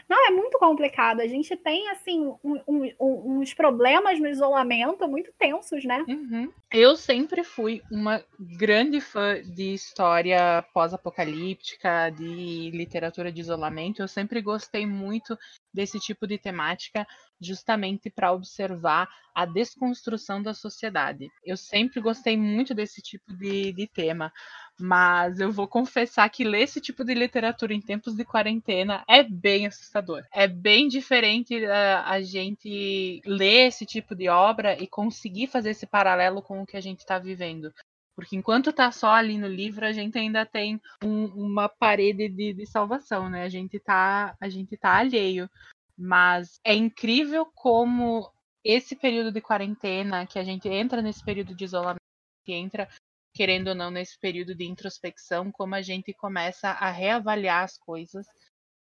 Não, 0.09 0.29
é 0.29 0.31
muito 0.31 0.59
complicado. 0.59 1.21
A 1.21 1.27
gente 1.27 1.57
tem, 1.57 1.89
assim, 1.89 2.33
um, 2.43 2.61
um, 2.67 3.39
uns 3.39 3.55
problemas 3.55 4.19
no 4.19 4.29
isolamento 4.29 5.07
muito 5.09 5.33
tensos, 5.39 5.85
né? 5.85 6.05
Uhum. 6.09 6.53
Eu 6.73 6.97
sempre 6.97 7.45
fui 7.45 7.83
uma 7.91 8.23
grande 8.59 9.01
fã 9.01 9.41
de 9.43 9.75
história 9.75 10.65
pós-apocalíptica, 10.73 12.11
de 12.11 12.71
literatura 12.71 13.31
de 13.31 13.41
isolamento. 13.41 14.01
Eu 14.01 14.09
sempre 14.09 14.41
gostei 14.41 14.87
muito 14.87 15.37
desse 15.73 16.01
tipo 16.01 16.27
de 16.27 16.39
temática, 16.39 17.07
justamente 17.41 18.09
para 18.09 18.33
observar 18.33 19.09
a 19.35 19.45
desconstrução 19.45 20.43
da 20.43 20.55
sociedade. 20.55 21.29
Eu 21.45 21.57
sempre 21.57 22.01
gostei 22.01 22.37
muito 22.37 22.75
desse 22.75 23.03
tipo 23.03 23.35
de, 23.35 23.73
de 23.73 23.87
tema. 23.87 24.33
Mas 24.79 25.41
eu 25.41 25.51
vou 25.51 25.67
confessar 25.67 26.29
que 26.29 26.45
ler 26.45 26.63
esse 26.63 26.81
tipo 26.81 27.03
de 27.03 27.15
literatura 27.15 27.73
em 27.73 27.81
tempos 27.81 28.15
de 28.15 28.25
quarentena 28.25 29.03
é 29.09 29.23
bem 29.23 29.67
assustador. 29.67 30.23
É 30.31 30.47
bem 30.47 30.87
diferente 30.87 31.57
uh, 31.65 32.03
a 32.05 32.21
gente 32.21 33.23
ler 33.25 33.69
esse 33.69 33.87
tipo 33.87 34.15
de 34.15 34.29
obra 34.29 34.81
e 34.81 34.87
conseguir 34.87 35.47
fazer 35.47 35.71
esse 35.71 35.87
paralelo 35.87 36.43
com 36.43 36.61
o 36.61 36.67
que 36.67 36.77
a 36.77 36.81
gente 36.81 36.99
está 37.01 37.19
vivendo. 37.19 37.73
Porque 38.15 38.37
enquanto 38.37 38.73
tá 38.73 38.91
só 38.91 39.13
ali 39.13 39.39
no 39.39 39.49
livro, 39.49 39.87
a 39.87 39.93
gente 39.93 40.19
ainda 40.19 40.45
tem 40.45 40.81
um, 41.03 41.27
uma 41.27 41.69
parede 41.69 42.29
de, 42.29 42.53
de, 42.55 42.67
salvação, 42.67 43.29
né? 43.29 43.45
A 43.45 43.49
gente 43.49 43.79
tá, 43.79 44.35
a 44.41 44.49
gente 44.49 44.77
tá 44.77 44.97
alheio. 44.97 45.49
Mas 45.97 46.59
é 46.65 46.75
incrível 46.75 47.47
como 47.55 48.31
esse 48.65 48.97
período 48.97 49.33
de 49.33 49.41
quarentena, 49.41 50.27
que 50.27 50.39
a 50.39 50.45
gente 50.45 50.69
entra 50.69 51.01
nesse 51.01 51.25
período 51.25 51.55
de 51.55 51.65
isolamento, 51.65 52.01
que 52.45 52.53
entra 52.53 52.89
querendo 53.37 53.69
ou 53.69 53.75
não, 53.75 53.91
nesse 53.91 54.19
período 54.19 54.55
de 54.55 54.65
introspecção, 54.65 55.53
como 55.53 55.75
a 55.75 55.83
gente 55.83 56.15
começa 56.15 56.71
a 56.71 56.91
reavaliar 56.91 57.65
as 57.65 57.77
coisas 57.77 58.27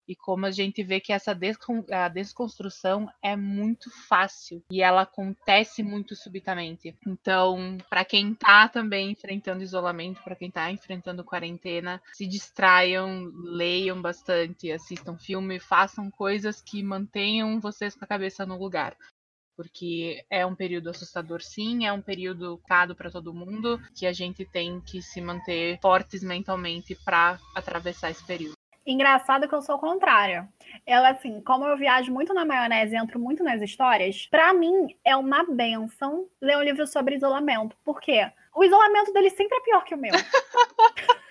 e 0.08 0.16
como 0.16 0.46
a 0.46 0.50
gente 0.50 0.82
vê 0.82 0.98
que 0.98 1.12
essa 1.12 1.36
desconstrução 2.12 3.06
é 3.22 3.36
muito 3.36 3.90
fácil 4.08 4.62
e 4.70 4.80
ela 4.80 5.02
acontece 5.02 5.82
muito 5.82 6.14
subitamente. 6.14 6.96
Então, 7.06 7.76
para 7.90 8.04
quem 8.04 8.32
está 8.32 8.68
também 8.68 9.10
enfrentando 9.10 9.62
isolamento, 9.62 10.22
para 10.22 10.36
quem 10.36 10.48
está 10.48 10.70
enfrentando 10.70 11.24
quarentena, 11.24 12.00
se 12.14 12.26
distraiam, 12.26 13.30
leiam 13.34 14.00
bastante, 14.00 14.70
assistam 14.72 15.18
filme, 15.18 15.58
façam 15.58 16.10
coisas 16.10 16.62
que 16.62 16.82
mantenham 16.82 17.60
vocês 17.60 17.94
com 17.94 18.04
a 18.04 18.08
cabeça 18.08 18.46
no 18.46 18.56
lugar 18.56 18.96
porque 19.56 20.24
é 20.30 20.44
um 20.44 20.54
período 20.54 20.90
assustador, 20.90 21.40
sim, 21.42 21.86
é 21.86 21.92
um 21.92 22.02
período 22.02 22.60
caro 22.68 22.94
para 22.94 23.10
todo 23.10 23.34
mundo, 23.34 23.80
que 23.94 24.06
a 24.06 24.12
gente 24.12 24.44
tem 24.44 24.80
que 24.80 25.00
se 25.00 25.20
manter 25.20 25.78
fortes 25.80 26.22
mentalmente 26.22 26.94
para 27.04 27.38
atravessar 27.54 28.10
esse 28.10 28.24
período. 28.24 28.54
Engraçado 28.86 29.48
que 29.48 29.54
eu 29.54 29.62
sou 29.62 29.74
o 29.74 29.80
contrário. 29.80 30.48
Eu, 30.86 31.04
assim, 31.04 31.40
como 31.40 31.66
eu 31.66 31.76
viajo 31.76 32.12
muito 32.12 32.32
na 32.32 32.44
maionese 32.44 32.94
e 32.94 32.98
entro 32.98 33.18
muito 33.18 33.42
nas 33.42 33.60
histórias, 33.60 34.28
para 34.30 34.54
mim 34.54 34.96
é 35.04 35.16
uma 35.16 35.42
benção 35.44 36.28
ler 36.40 36.56
um 36.56 36.62
livro 36.62 36.86
sobre 36.86 37.16
isolamento. 37.16 37.76
Por 37.84 38.00
quê? 38.00 38.30
O 38.54 38.62
isolamento 38.62 39.12
dele 39.12 39.30
sempre 39.30 39.58
é 39.58 39.60
pior 39.60 39.84
que 39.84 39.94
o 39.94 39.98
meu. 39.98 40.12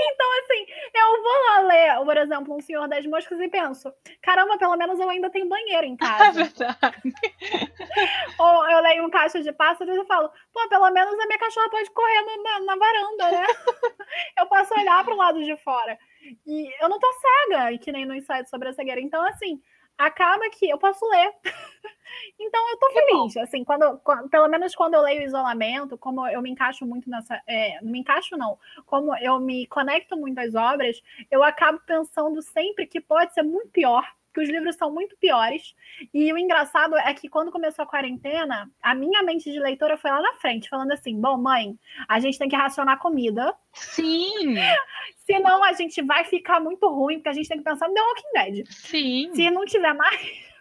Então, 0.00 0.26
assim, 0.40 0.66
eu 0.94 1.22
vou 1.22 1.32
lá 1.46 1.60
ler, 1.60 2.04
por 2.04 2.16
exemplo, 2.16 2.56
Um 2.56 2.60
Senhor 2.60 2.88
das 2.88 3.06
Moscas 3.06 3.40
e 3.40 3.48
penso: 3.48 3.92
caramba, 4.20 4.58
pelo 4.58 4.76
menos 4.76 4.98
eu 4.98 5.08
ainda 5.08 5.30
tenho 5.30 5.48
banheiro 5.48 5.86
em 5.86 5.96
casa. 5.96 6.40
É 6.40 6.44
verdade. 6.44 7.02
Ou 8.38 8.70
eu 8.70 8.82
leio 8.82 9.04
um 9.04 9.10
caixa 9.10 9.42
de 9.42 9.52
pássaros 9.52 9.96
e 9.96 10.04
falo: 10.06 10.30
pô, 10.52 10.68
pelo 10.68 10.90
menos 10.90 11.18
a 11.18 11.26
minha 11.26 11.38
cachorra 11.38 11.70
pode 11.70 11.90
correr 11.90 12.22
na, 12.42 12.60
na 12.60 12.76
varanda, 12.76 13.30
né? 13.30 13.46
eu 14.38 14.46
posso 14.46 14.74
olhar 14.78 15.04
para 15.04 15.14
o 15.14 15.18
lado 15.18 15.42
de 15.42 15.56
fora. 15.58 15.98
E 16.46 16.82
eu 16.82 16.88
não 16.88 16.98
tô 16.98 17.08
cega, 17.12 17.78
que 17.78 17.92
nem 17.92 18.04
no 18.04 18.14
ensaio 18.14 18.46
sobre 18.48 18.68
a 18.68 18.72
cegueira. 18.72 19.00
Então, 19.00 19.24
assim, 19.26 19.60
acaba 19.98 20.48
que 20.50 20.68
eu 20.68 20.78
posso 20.78 21.04
ler. 21.08 21.32
então 22.38 22.70
eu 22.70 22.76
tô 22.78 22.90
feliz, 22.92 23.36
assim, 23.36 23.64
quando, 23.64 23.98
quando, 23.98 24.28
pelo 24.28 24.48
menos 24.48 24.74
quando 24.74 24.94
eu 24.94 25.02
leio 25.02 25.22
isolamento, 25.22 25.96
como 25.98 26.26
eu 26.26 26.42
me 26.42 26.50
encaixo 26.50 26.84
muito 26.86 27.08
nessa, 27.08 27.40
é, 27.46 27.80
não 27.80 27.90
me 27.90 28.00
encaixo 28.00 28.36
não, 28.36 28.58
como 28.86 29.16
eu 29.16 29.38
me 29.40 29.66
conecto 29.66 30.16
muito 30.16 30.38
às 30.38 30.54
obras, 30.54 31.00
eu 31.30 31.42
acabo 31.42 31.80
pensando 31.86 32.42
sempre 32.42 32.86
que 32.86 33.00
pode 33.00 33.32
ser 33.34 33.42
muito 33.42 33.68
pior 33.68 34.04
que 34.32 34.40
os 34.40 34.48
livros 34.48 34.76
são 34.76 34.92
muito 34.92 35.16
piores. 35.16 35.74
E 36.12 36.32
o 36.32 36.38
engraçado 36.38 36.96
é 36.96 37.12
que 37.14 37.28
quando 37.28 37.52
começou 37.52 37.82
a 37.82 37.86
quarentena, 37.86 38.70
a 38.82 38.94
minha 38.94 39.22
mente 39.22 39.50
de 39.50 39.58
leitora 39.58 39.96
foi 39.96 40.10
lá 40.10 40.20
na 40.20 40.34
frente, 40.34 40.68
falando 40.68 40.92
assim: 40.92 41.20
bom, 41.20 41.36
mãe, 41.36 41.76
a 42.08 42.20
gente 42.20 42.38
tem 42.38 42.48
que 42.48 42.56
racionar 42.56 42.98
comida. 42.98 43.54
Sim! 43.72 44.56
Senão 45.24 45.62
a 45.62 45.72
gente 45.72 46.02
vai 46.02 46.24
ficar 46.24 46.60
muito 46.60 46.88
ruim, 46.88 47.16
porque 47.16 47.28
a 47.28 47.32
gente 47.32 47.48
tem 47.48 47.58
que 47.58 47.64
pensar 47.64 47.88
no 47.88 47.94
The 47.94 48.00
Walking 48.00 48.32
Dead. 48.34 48.66
Sim. 48.70 49.30
Se 49.34 49.50
não 49.50 49.64
tiver 49.64 49.94
mais. 49.94 50.51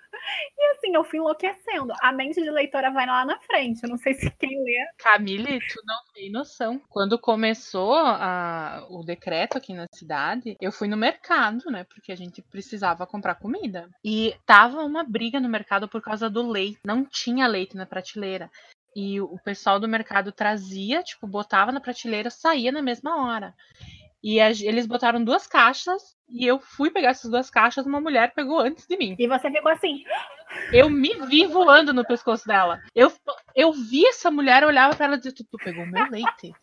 E 0.57 0.71
assim, 0.71 0.95
eu 0.95 1.03
fui 1.03 1.19
enlouquecendo. 1.19 1.93
A 2.01 2.11
mente 2.11 2.41
de 2.41 2.49
leitora 2.49 2.91
vai 2.91 3.05
lá 3.05 3.25
na 3.25 3.39
frente. 3.39 3.83
Eu 3.83 3.89
não 3.89 3.97
sei 3.97 4.13
se 4.13 4.29
quem 4.31 4.63
lê. 4.63 4.77
Camille, 4.97 5.59
tu 5.59 5.81
não 5.85 5.99
tem 6.13 6.31
noção. 6.31 6.81
Quando 6.89 7.19
começou 7.19 7.95
a, 7.95 8.85
o 8.89 9.03
decreto 9.03 9.57
aqui 9.57 9.73
na 9.73 9.85
cidade, 9.93 10.55
eu 10.61 10.71
fui 10.71 10.87
no 10.87 10.97
mercado, 10.97 11.69
né? 11.71 11.83
Porque 11.83 12.11
a 12.11 12.15
gente 12.15 12.41
precisava 12.41 13.07
comprar 13.07 13.35
comida. 13.35 13.89
E 14.03 14.35
tava 14.45 14.81
uma 14.83 15.03
briga 15.03 15.39
no 15.39 15.49
mercado 15.49 15.87
por 15.87 16.01
causa 16.01 16.29
do 16.29 16.47
leite. 16.47 16.79
Não 16.83 17.05
tinha 17.05 17.47
leite 17.47 17.75
na 17.75 17.85
prateleira. 17.85 18.49
E 18.95 19.21
o 19.21 19.39
pessoal 19.39 19.79
do 19.79 19.87
mercado 19.87 20.31
trazia, 20.31 21.01
tipo, 21.01 21.25
botava 21.25 21.71
na 21.71 21.79
prateleira, 21.79 22.29
saía 22.29 22.71
na 22.71 22.81
mesma 22.81 23.25
hora. 23.25 23.55
E 24.23 24.39
a, 24.39 24.49
eles 24.49 24.85
botaram 24.85 25.23
duas 25.23 25.47
caixas 25.47 26.15
e 26.29 26.45
eu 26.45 26.59
fui 26.59 26.89
pegar 26.89 27.09
essas 27.09 27.29
duas 27.29 27.49
caixas, 27.49 27.85
uma 27.85 27.99
mulher 27.99 28.33
pegou 28.33 28.59
antes 28.59 28.87
de 28.87 28.95
mim. 28.97 29.15
E 29.17 29.27
você 29.27 29.51
ficou 29.51 29.71
assim. 29.71 30.03
Eu 30.71 30.89
me 30.89 31.13
vi 31.27 31.45
voando 31.45 31.93
no 31.93 32.05
pescoço 32.05 32.47
dela. 32.47 32.81
Eu, 32.95 33.11
eu 33.55 33.71
vi 33.71 34.05
essa 34.05 34.29
mulher, 34.29 34.63
olhava 34.63 34.95
para 34.95 35.05
ela 35.05 35.15
e 35.15 35.17
dizia: 35.17 35.33
tu, 35.33 35.43
tu 35.43 35.57
pegou 35.57 35.85
meu 35.85 36.09
leite. 36.09 36.53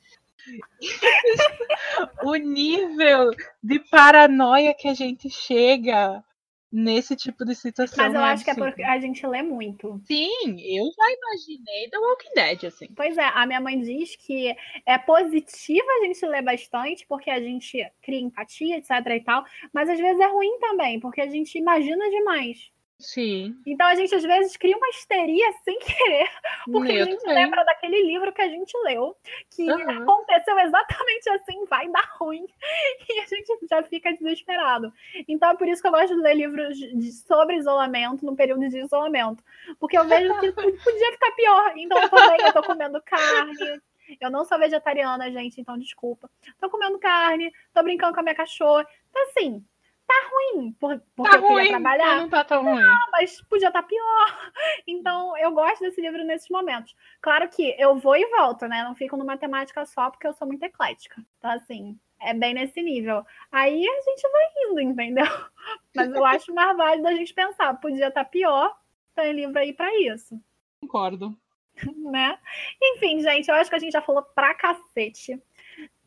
o 2.25 2.35
nível 2.37 3.31
de 3.63 3.79
paranoia 3.91 4.73
que 4.75 4.89
a 4.89 4.95
gente 4.95 5.29
chega 5.29 6.25
nesse 6.71 7.17
tipo 7.17 7.45
de 7.45 7.55
situação. 7.55 8.05
Mas 8.05 8.15
eu 8.15 8.21
é 8.21 8.25
acho 8.25 8.45
que 8.45 8.51
é 8.51 8.55
porque 8.55 8.83
a 8.83 8.99
gente 8.99 9.27
lê 9.27 9.43
muito. 9.43 10.01
Sim, 10.05 10.61
eu 10.61 10.85
já 10.97 11.13
imaginei 11.13 11.91
The 11.91 11.99
Walking 11.99 12.35
Dead, 12.35 12.65
assim. 12.65 12.89
Pois 12.95 13.17
é, 13.17 13.25
a 13.25 13.47
minha 13.47 13.61
mãe 13.61 13.81
diz 13.81 14.17
que 14.17 14.55
é 14.87 14.99
positiva 14.99 15.87
a 16.01 16.07
gente 16.07 16.25
ler 16.27 16.43
bastante, 16.43 17.07
porque 17.07 17.31
a 17.31 17.41
gente 17.41 17.79
cria 18.03 18.21
empatia, 18.21 18.77
etc 18.77 18.91
e 19.09 19.21
tal, 19.21 19.45
mas 19.73 19.89
às 19.89 19.99
vezes 19.99 20.21
é 20.21 20.27
ruim 20.27 20.59
também, 20.61 21.01
porque 21.01 21.21
a 21.21 21.29
gente 21.29 21.57
imagina 21.59 22.09
demais. 22.11 22.71
Sim. 23.01 23.57
Então 23.65 23.87
a 23.87 23.95
gente 23.95 24.13
às 24.13 24.25
vezes 24.25 24.57
cria 24.57 24.77
uma 24.77 24.89
histeria 24.89 25.53
sem 25.65 25.79
querer, 25.81 26.29
porque 26.67 26.93
a 26.93 27.05
gente 27.05 27.21
também. 27.21 27.45
lembra 27.45 27.65
daquele 27.65 28.03
livro 28.03 28.33
que 28.33 28.43
a 28.43 28.49
gente 28.49 28.77
leu, 28.83 29.17
que 29.51 29.71
uhum. 29.71 30.03
aconteceu 30.03 30.59
exatamente 30.59 31.31
assim, 31.31 31.65
vai 31.67 31.89
dar 31.91 32.09
ruim, 32.19 32.45
e 33.09 33.21
a 33.21 33.27
gente 33.27 33.57
já 33.71 33.83
fica 33.85 34.13
desesperado. 34.13 34.93
Então 35.29 35.51
é 35.51 35.57
por 35.57 35.69
isso 35.69 35.81
que 35.81 35.87
eu 35.87 35.93
gosto 35.93 36.17
de 36.17 36.21
ler 36.21 36.35
livros 36.35 36.77
de, 36.77 37.13
sobre 37.13 37.57
isolamento 37.57 38.27
no 38.27 38.35
período 38.35 38.69
de 38.69 38.81
isolamento, 38.81 39.45
porque 39.79 39.97
eu 39.97 40.05
vejo 40.05 40.37
que 40.41 40.51
podia 40.51 41.13
ficar 41.13 41.31
pior. 41.37 41.73
Então 41.77 42.03
eu 42.03 42.09
também 42.09 42.41
eu 42.47 42.53
tô 42.53 42.63
comendo 42.65 43.01
carne, 43.03 43.81
eu 44.21 44.31
não 44.31 44.45
sou 44.45 44.59
vegetariana, 44.59 45.31
gente, 45.31 45.61
então 45.61 45.79
desculpa. 45.79 46.29
Tô 46.61 46.69
comendo 46.69 46.99
carne, 46.99 47.53
tô 47.73 47.83
brincando 47.83 48.15
com 48.15 48.21
a 48.21 48.23
minha 48.23 48.35
cachorra. 48.35 48.87
Então, 49.11 49.23
assim, 49.25 49.65
tá 50.09 50.31
ruim, 50.33 50.73
porque 50.81 51.05
tá 51.17 51.37
eu 51.37 51.41
ruim, 51.43 51.69
trabalhar. 51.69 52.17
Não 52.17 52.29
tá 52.31 52.43
tão 52.43 52.65
ruim. 52.65 52.81
Não, 52.81 53.11
mas 53.13 53.41
podia 53.43 53.69
estar 53.69 53.83
tá 53.83 53.89
pior. 53.89 54.53
Então, 54.87 55.37
eu 55.37 55.53
gosto 55.53 55.81
desse 55.81 56.01
livro 56.01 56.25
nesses 56.25 56.49
momentos. 56.49 56.97
Claro 57.21 57.47
que 57.49 57.75
eu 57.79 57.97
vou 57.99 58.17
e 58.17 58.25
volto, 58.31 58.67
né? 58.67 58.83
Não 58.83 58.95
fico 58.95 59.17
numa 59.17 59.37
temática 59.37 59.85
só, 59.85 60.11
porque 60.11 60.27
eu 60.27 60.33
sou 60.33 60.49
muito 60.49 60.63
eclética. 60.63 61.23
Então, 61.39 61.51
assim, 61.51 61.99
é 62.21 62.33
bem 62.33 62.55
nesse 62.55 62.83
nível. 62.83 63.25
Aí 63.53 63.87
a 63.87 64.01
gente 64.03 64.23
vai 64.23 64.45
indo, 64.65 64.81
entendeu? 64.81 65.25
Mas 65.95 66.11
eu 66.11 66.25
acho 66.25 66.55
mais 66.55 66.77
válido 66.77 67.07
a 67.07 67.15
gente 67.15 67.35
pensar, 67.35 67.75
podia 67.75 68.09
estar 68.09 68.25
tá 68.25 68.31
pior, 68.31 68.75
tem 69.15 69.33
livro 69.33 69.59
aí 69.59 69.73
para 69.73 69.95
isso. 70.01 70.41
Concordo. 70.81 71.37
Né? 72.11 72.37
Enfim, 72.83 73.21
gente, 73.21 73.49
eu 73.49 73.55
acho 73.55 73.71
que 73.71 73.77
a 73.77 73.79
gente 73.79 73.93
já 73.93 74.03
falou 74.03 74.23
pra 74.23 74.53
cacete. 74.53 75.41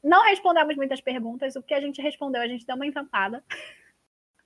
Não 0.04 0.22
respondemos 0.26 0.76
muitas 0.76 1.00
perguntas, 1.00 1.56
o 1.56 1.64
que 1.64 1.74
a 1.74 1.80
gente 1.80 2.02
respondeu, 2.02 2.42
a 2.42 2.48
gente 2.48 2.66
deu 2.66 2.76
uma 2.76 2.86
encantada. 2.86 3.42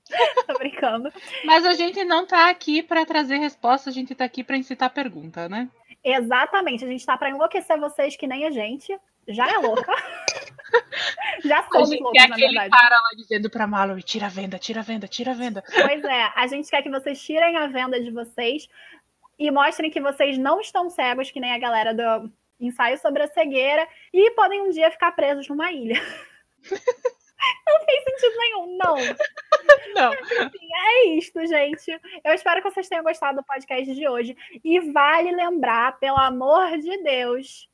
Tô 0.48 0.54
brincando. 0.58 1.12
Mas 1.44 1.66
a 1.66 1.74
gente 1.74 2.04
não 2.04 2.26
tá 2.26 2.50
aqui 2.50 2.84
para 2.84 3.06
trazer 3.06 3.38
resposta, 3.38 3.90
a 3.90 3.94
gente 3.94 4.14
tá 4.14 4.26
aqui 4.26 4.44
para 4.44 4.58
incitar 4.58 4.90
pergunta, 4.90 5.50
né? 5.50 5.70
Exatamente, 6.04 6.86
a 6.86 6.88
gente 6.88 7.06
tá 7.06 7.18
para 7.18 7.30
enlouquecer 7.30 7.80
vocês 7.80 8.16
que 8.16 8.28
nem 8.28 8.46
a 8.46 8.52
gente. 8.52 8.98
Já 9.28 9.52
é 9.52 9.58
louca. 9.58 9.92
Já 11.44 11.64
somos 11.64 11.92
a 11.92 11.96
loucos, 11.96 12.30
na 12.30 12.36
verdade. 12.36 12.70
cara 12.70 12.96
lá 12.96 13.10
dizendo 13.18 13.50
pra 13.50 13.66
Mallory, 13.66 14.04
tira 14.04 14.28
a 14.28 14.30
venda, 14.30 14.60
tira 14.60 14.82
a 14.82 14.84
venda, 14.84 15.08
tira 15.08 15.32
a 15.32 15.34
venda. 15.34 15.64
Pois 15.68 16.04
é, 16.04 16.32
a 16.36 16.46
gente 16.48 16.70
quer 16.70 16.84
que 16.84 16.90
vocês 16.90 17.20
tirem 17.22 17.58
a 17.58 17.68
venda 17.68 18.00
de 18.00 18.12
vocês 18.12 18.70
e 19.38 19.50
mostrem 19.50 19.90
que 19.90 20.00
vocês 20.00 20.38
não 20.38 20.62
estão 20.62 20.90
cegos, 20.90 21.32
que 21.32 21.40
nem 21.40 21.54
a 21.54 21.58
galera 21.58 21.94
do 21.94 22.32
ensaio 22.60 22.98
sobre 23.00 23.24
a 23.24 23.28
cegueira, 23.28 23.88
e 24.14 24.32
podem 24.32 24.62
um 24.62 24.70
dia 24.70 24.92
ficar 24.92 25.12
presos 25.12 25.48
numa 25.48 25.72
ilha. 25.72 26.00
Não 27.68 27.86
fez 27.86 28.04
sentido 28.04 28.38
nenhum, 28.38 28.78
não. 28.78 28.96
Não. 29.96 30.14
Enfim, 30.14 30.68
é 30.74 31.06
isto, 31.10 31.46
gente. 31.46 31.92
Eu 32.24 32.34
espero 32.34 32.62
que 32.62 32.70
vocês 32.70 32.88
tenham 32.88 33.04
gostado 33.04 33.38
do 33.38 33.44
podcast 33.44 33.94
de 33.94 34.08
hoje. 34.08 34.36
E 34.64 34.80
vale 34.92 35.32
lembrar, 35.32 35.98
pelo 36.00 36.18
amor 36.18 36.78
de 36.78 37.04
Deus, 37.04 37.70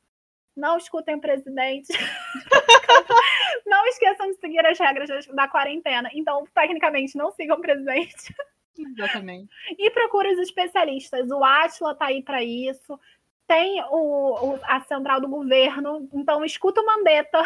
não 0.56 0.76
escutem 0.76 1.16
o 1.16 1.20
presidente. 1.20 1.92
não 3.66 3.86
esqueçam 3.86 4.30
de 4.30 4.38
seguir 4.38 4.64
as 4.66 4.78
regras 4.78 5.26
da 5.26 5.48
quarentena. 5.48 6.10
Então, 6.12 6.46
tecnicamente, 6.54 7.16
não 7.16 7.30
sigam 7.32 7.56
o 7.56 7.60
presidente. 7.60 8.34
Exatamente. 8.78 9.50
E 9.78 9.90
procure 9.90 10.32
os 10.32 10.38
especialistas. 10.38 11.30
O 11.30 11.42
Atila 11.44 11.94
tá 11.94 12.06
aí 12.06 12.22
para 12.22 12.42
isso. 12.42 12.98
Tem 13.46 13.82
o, 13.90 14.54
o, 14.54 14.60
a 14.62 14.80
central 14.82 15.20
do 15.20 15.28
governo. 15.28 16.08
Então, 16.12 16.44
escuta 16.44 16.80
o 16.80 16.86
Mandetta 16.86 17.42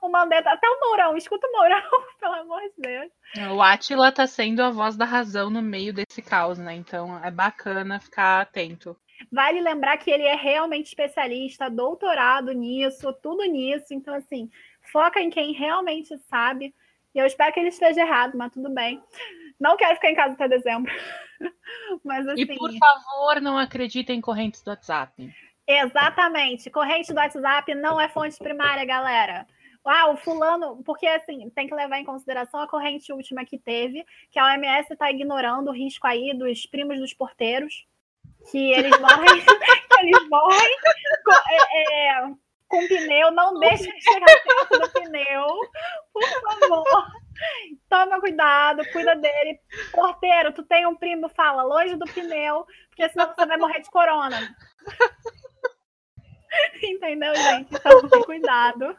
o 0.00 0.08
Mandetta, 0.08 0.50
até 0.50 0.68
o 0.68 0.80
Mourão, 0.80 1.16
escuta 1.16 1.46
o 1.46 1.52
Mourão, 1.52 1.82
pelo 2.20 2.34
amor 2.34 2.60
de 2.60 2.72
Deus. 2.78 3.12
O 3.52 3.62
Atila 3.62 4.12
tá 4.12 4.26
sendo 4.26 4.62
a 4.62 4.70
voz 4.70 4.96
da 4.96 5.04
razão 5.04 5.50
no 5.50 5.62
meio 5.62 5.92
desse 5.92 6.22
caos, 6.22 6.58
né? 6.58 6.74
Então 6.74 7.22
é 7.24 7.30
bacana 7.30 8.00
ficar 8.00 8.40
atento. 8.40 8.96
Vale 9.30 9.60
lembrar 9.60 9.96
que 9.96 10.10
ele 10.10 10.24
é 10.24 10.34
realmente 10.34 10.86
especialista, 10.86 11.70
doutorado 11.70 12.52
nisso, 12.52 13.12
tudo 13.22 13.44
nisso. 13.44 13.94
Então, 13.94 14.14
assim, 14.14 14.50
foca 14.92 15.20
em 15.20 15.30
quem 15.30 15.52
realmente 15.52 16.16
sabe. 16.18 16.74
E 17.14 17.18
eu 17.18 17.26
espero 17.26 17.52
que 17.52 17.60
ele 17.60 17.68
esteja 17.68 18.00
errado, 18.00 18.36
mas 18.36 18.52
tudo 18.52 18.68
bem. 18.70 19.00
Não 19.58 19.76
quero 19.76 19.94
ficar 19.94 20.10
em 20.10 20.16
casa 20.16 20.34
até 20.34 20.48
dezembro. 20.48 20.92
mas, 22.04 22.26
assim... 22.26 22.42
E 22.42 22.46
por 22.56 22.70
favor, 22.72 23.40
não 23.40 23.56
acreditem 23.56 24.18
em 24.18 24.20
correntes 24.20 24.62
do 24.62 24.70
WhatsApp. 24.70 25.32
Exatamente. 25.66 26.70
Corrente 26.70 27.12
do 27.12 27.18
WhatsApp 27.18 27.74
não 27.74 28.00
é 28.00 28.08
fonte 28.08 28.36
primária, 28.36 28.84
galera. 28.84 29.46
Ah, 29.84 30.10
o 30.10 30.16
fulano, 30.16 30.82
porque 30.82 31.06
assim, 31.06 31.50
tem 31.50 31.66
que 31.66 31.74
levar 31.74 31.98
em 31.98 32.04
consideração 32.04 32.60
a 32.60 32.68
corrente 32.68 33.12
última 33.12 33.44
que 33.44 33.58
teve, 33.58 34.04
que 34.30 34.38
a 34.38 34.46
OMS 34.46 34.90
está 34.90 35.10
ignorando 35.10 35.68
o 35.68 35.74
risco 35.74 36.06
aí 36.06 36.32
dos 36.32 36.64
primos 36.64 36.98
dos 36.98 37.12
porteiros, 37.12 37.86
que 38.50 38.72
eles 38.72 38.98
morrem, 38.98 39.44
que 39.44 40.00
eles 40.00 40.28
morrem 40.28 40.76
com, 41.24 41.32
é, 41.32 42.16
é, 42.16 42.34
com 42.66 42.88
pneu, 42.88 43.30
não 43.32 43.58
deixa 43.60 43.90
chegar 44.00 44.42
perto 44.42 44.78
do 44.80 44.90
pneu, 44.90 45.46
por 46.12 46.22
favor. 46.22 47.06
Toma 47.88 48.20
cuidado, 48.20 48.88
cuida 48.90 49.14
dele. 49.16 49.60
Porteiro, 49.92 50.52
tu 50.52 50.62
tem 50.62 50.86
um 50.86 50.94
primo, 50.94 51.28
fala 51.28 51.62
longe 51.62 51.96
do 51.96 52.06
pneu, 52.06 52.64
porque 52.88 53.08
senão 53.10 53.34
você 53.34 53.44
vai 53.44 53.56
morrer 53.58 53.80
de 53.80 53.90
corona. 53.90 54.56
Entendeu, 56.82 57.34
gente? 57.34 57.74
Então, 57.74 58.22
cuidado. 58.22 58.96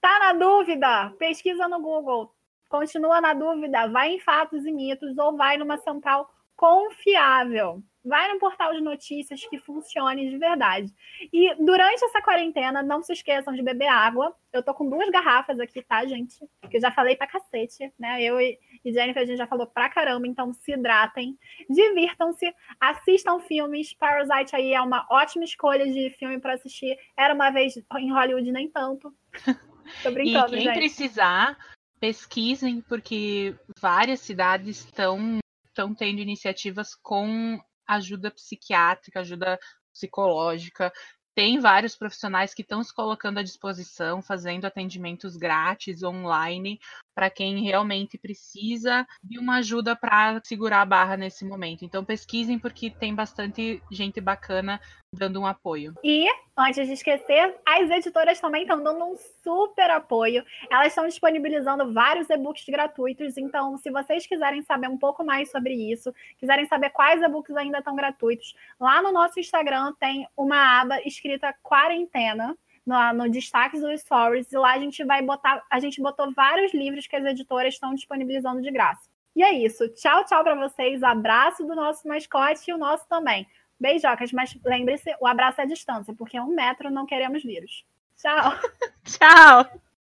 Tá 0.00 0.18
na 0.20 0.32
dúvida? 0.32 1.10
Pesquisa 1.18 1.68
no 1.68 1.80
Google. 1.80 2.32
Continua 2.68 3.20
na 3.20 3.34
dúvida? 3.34 3.88
Vai 3.88 4.10
em 4.10 4.20
fatos 4.20 4.64
e 4.64 4.72
mitos 4.72 5.16
ou 5.18 5.36
vai 5.36 5.56
numa 5.56 5.78
central 5.78 6.30
confiável. 6.56 7.82
Vai 8.08 8.32
no 8.32 8.38
portal 8.38 8.72
de 8.72 8.80
notícias 8.80 9.44
que 9.46 9.58
funcione 9.58 10.30
de 10.30 10.38
verdade. 10.38 10.92
E 11.32 11.54
durante 11.56 12.04
essa 12.04 12.22
quarentena, 12.22 12.82
não 12.82 13.02
se 13.02 13.12
esqueçam 13.12 13.54
de 13.54 13.62
beber 13.62 13.88
água. 13.88 14.34
Eu 14.52 14.62
tô 14.62 14.72
com 14.72 14.88
duas 14.88 15.10
garrafas 15.10 15.60
aqui, 15.60 15.82
tá, 15.82 16.06
gente? 16.06 16.38
Que 16.70 16.78
eu 16.78 16.80
já 16.80 16.90
falei 16.90 17.16
pra 17.16 17.26
cacete, 17.26 17.92
né? 17.98 18.22
Eu 18.22 18.40
e 18.40 18.58
Jennifer, 18.84 19.22
a 19.22 19.26
gente 19.26 19.36
já 19.36 19.46
falou 19.46 19.66
pra 19.66 19.88
caramba, 19.88 20.26
então 20.26 20.52
se 20.54 20.72
hidratem, 20.72 21.38
divirtam-se, 21.68 22.52
assistam 22.80 23.40
filmes. 23.40 23.92
Parasite 23.92 24.56
aí 24.56 24.72
é 24.72 24.80
uma 24.80 25.06
ótima 25.10 25.44
escolha 25.44 25.84
de 25.84 26.10
filme 26.18 26.40
para 26.40 26.54
assistir. 26.54 26.96
Era 27.16 27.34
uma 27.34 27.50
vez 27.50 27.76
em 27.76 28.12
Hollywood, 28.12 28.50
nem 28.50 28.70
tanto. 28.70 29.14
Tô 30.02 30.10
brincando, 30.10 30.54
e 30.54 30.58
quem 30.58 30.66
gente. 30.66 30.76
precisar, 30.76 31.56
pesquisem, 32.00 32.80
porque 32.82 33.54
várias 33.80 34.20
cidades 34.20 34.84
estão 34.84 35.38
estão 35.78 35.94
tendo 35.94 36.18
iniciativas 36.18 36.94
com 36.96 37.58
ajuda 37.88 38.30
psiquiátrica, 38.30 39.20
ajuda 39.20 39.58
psicológica. 39.92 40.92
Tem 41.34 41.58
vários 41.58 41.96
profissionais 41.96 42.52
que 42.52 42.62
estão 42.62 42.82
se 42.82 42.92
colocando 42.92 43.38
à 43.38 43.42
disposição, 43.42 44.20
fazendo 44.20 44.64
atendimentos 44.64 45.36
grátis 45.36 46.02
online 46.02 46.78
para 47.18 47.28
quem 47.28 47.64
realmente 47.64 48.16
precisa 48.16 49.04
de 49.24 49.40
uma 49.40 49.56
ajuda 49.56 49.96
para 49.96 50.40
segurar 50.44 50.82
a 50.82 50.86
barra 50.86 51.16
nesse 51.16 51.44
momento. 51.44 51.84
Então 51.84 52.04
pesquisem 52.04 52.60
porque 52.60 52.90
tem 52.90 53.12
bastante 53.12 53.82
gente 53.90 54.20
bacana 54.20 54.80
dando 55.12 55.40
um 55.40 55.46
apoio. 55.46 55.94
E, 56.04 56.28
antes 56.56 56.86
de 56.86 56.92
esquecer, 56.92 57.56
as 57.66 57.90
editoras 57.90 58.38
também 58.38 58.62
estão 58.62 58.80
dando 58.80 59.04
um 59.04 59.16
super 59.42 59.90
apoio. 59.90 60.44
Elas 60.70 60.88
estão 60.88 61.08
disponibilizando 61.08 61.92
vários 61.92 62.30
e-books 62.30 62.66
gratuitos. 62.68 63.36
Então, 63.36 63.76
se 63.78 63.90
vocês 63.90 64.24
quiserem 64.24 64.62
saber 64.62 64.86
um 64.88 64.98
pouco 64.98 65.24
mais 65.24 65.50
sobre 65.50 65.74
isso, 65.74 66.14
quiserem 66.36 66.66
saber 66.66 66.90
quais 66.90 67.20
e-books 67.20 67.56
ainda 67.56 67.78
estão 67.78 67.96
gratuitos, 67.96 68.54
lá 68.78 69.02
no 69.02 69.10
nosso 69.10 69.40
Instagram 69.40 69.92
tem 69.98 70.28
uma 70.36 70.82
aba 70.82 71.00
escrita 71.00 71.52
quarentena 71.64 72.56
no, 72.88 73.12
no 73.12 73.30
destaque 73.30 73.78
dos 73.78 74.00
stories, 74.00 74.50
e 74.50 74.56
lá 74.56 74.72
a 74.72 74.78
gente 74.78 75.04
vai 75.04 75.20
botar, 75.20 75.62
a 75.70 75.78
gente 75.78 76.00
botou 76.00 76.32
vários 76.32 76.72
livros 76.72 77.06
que 77.06 77.14
as 77.14 77.24
editoras 77.24 77.74
estão 77.74 77.94
disponibilizando 77.94 78.62
de 78.62 78.70
graça. 78.70 79.10
E 79.36 79.42
é 79.42 79.52
isso. 79.52 79.86
Tchau, 79.90 80.24
tchau 80.24 80.42
para 80.42 80.54
vocês. 80.54 81.02
Abraço 81.02 81.64
do 81.64 81.74
nosso 81.76 82.08
mascote 82.08 82.70
e 82.70 82.74
o 82.74 82.78
nosso 82.78 83.06
também. 83.06 83.46
Beijocas, 83.78 84.32
mas 84.32 84.58
lembre-se, 84.64 85.14
o 85.20 85.26
abraço 85.26 85.60
é 85.60 85.64
à 85.64 85.66
distância, 85.66 86.14
porque 86.14 86.40
um 86.40 86.48
metro 86.48 86.90
não 86.90 87.06
queremos 87.06 87.44
vírus. 87.44 87.84
Tchau. 88.16 88.52
tchau. 89.04 89.87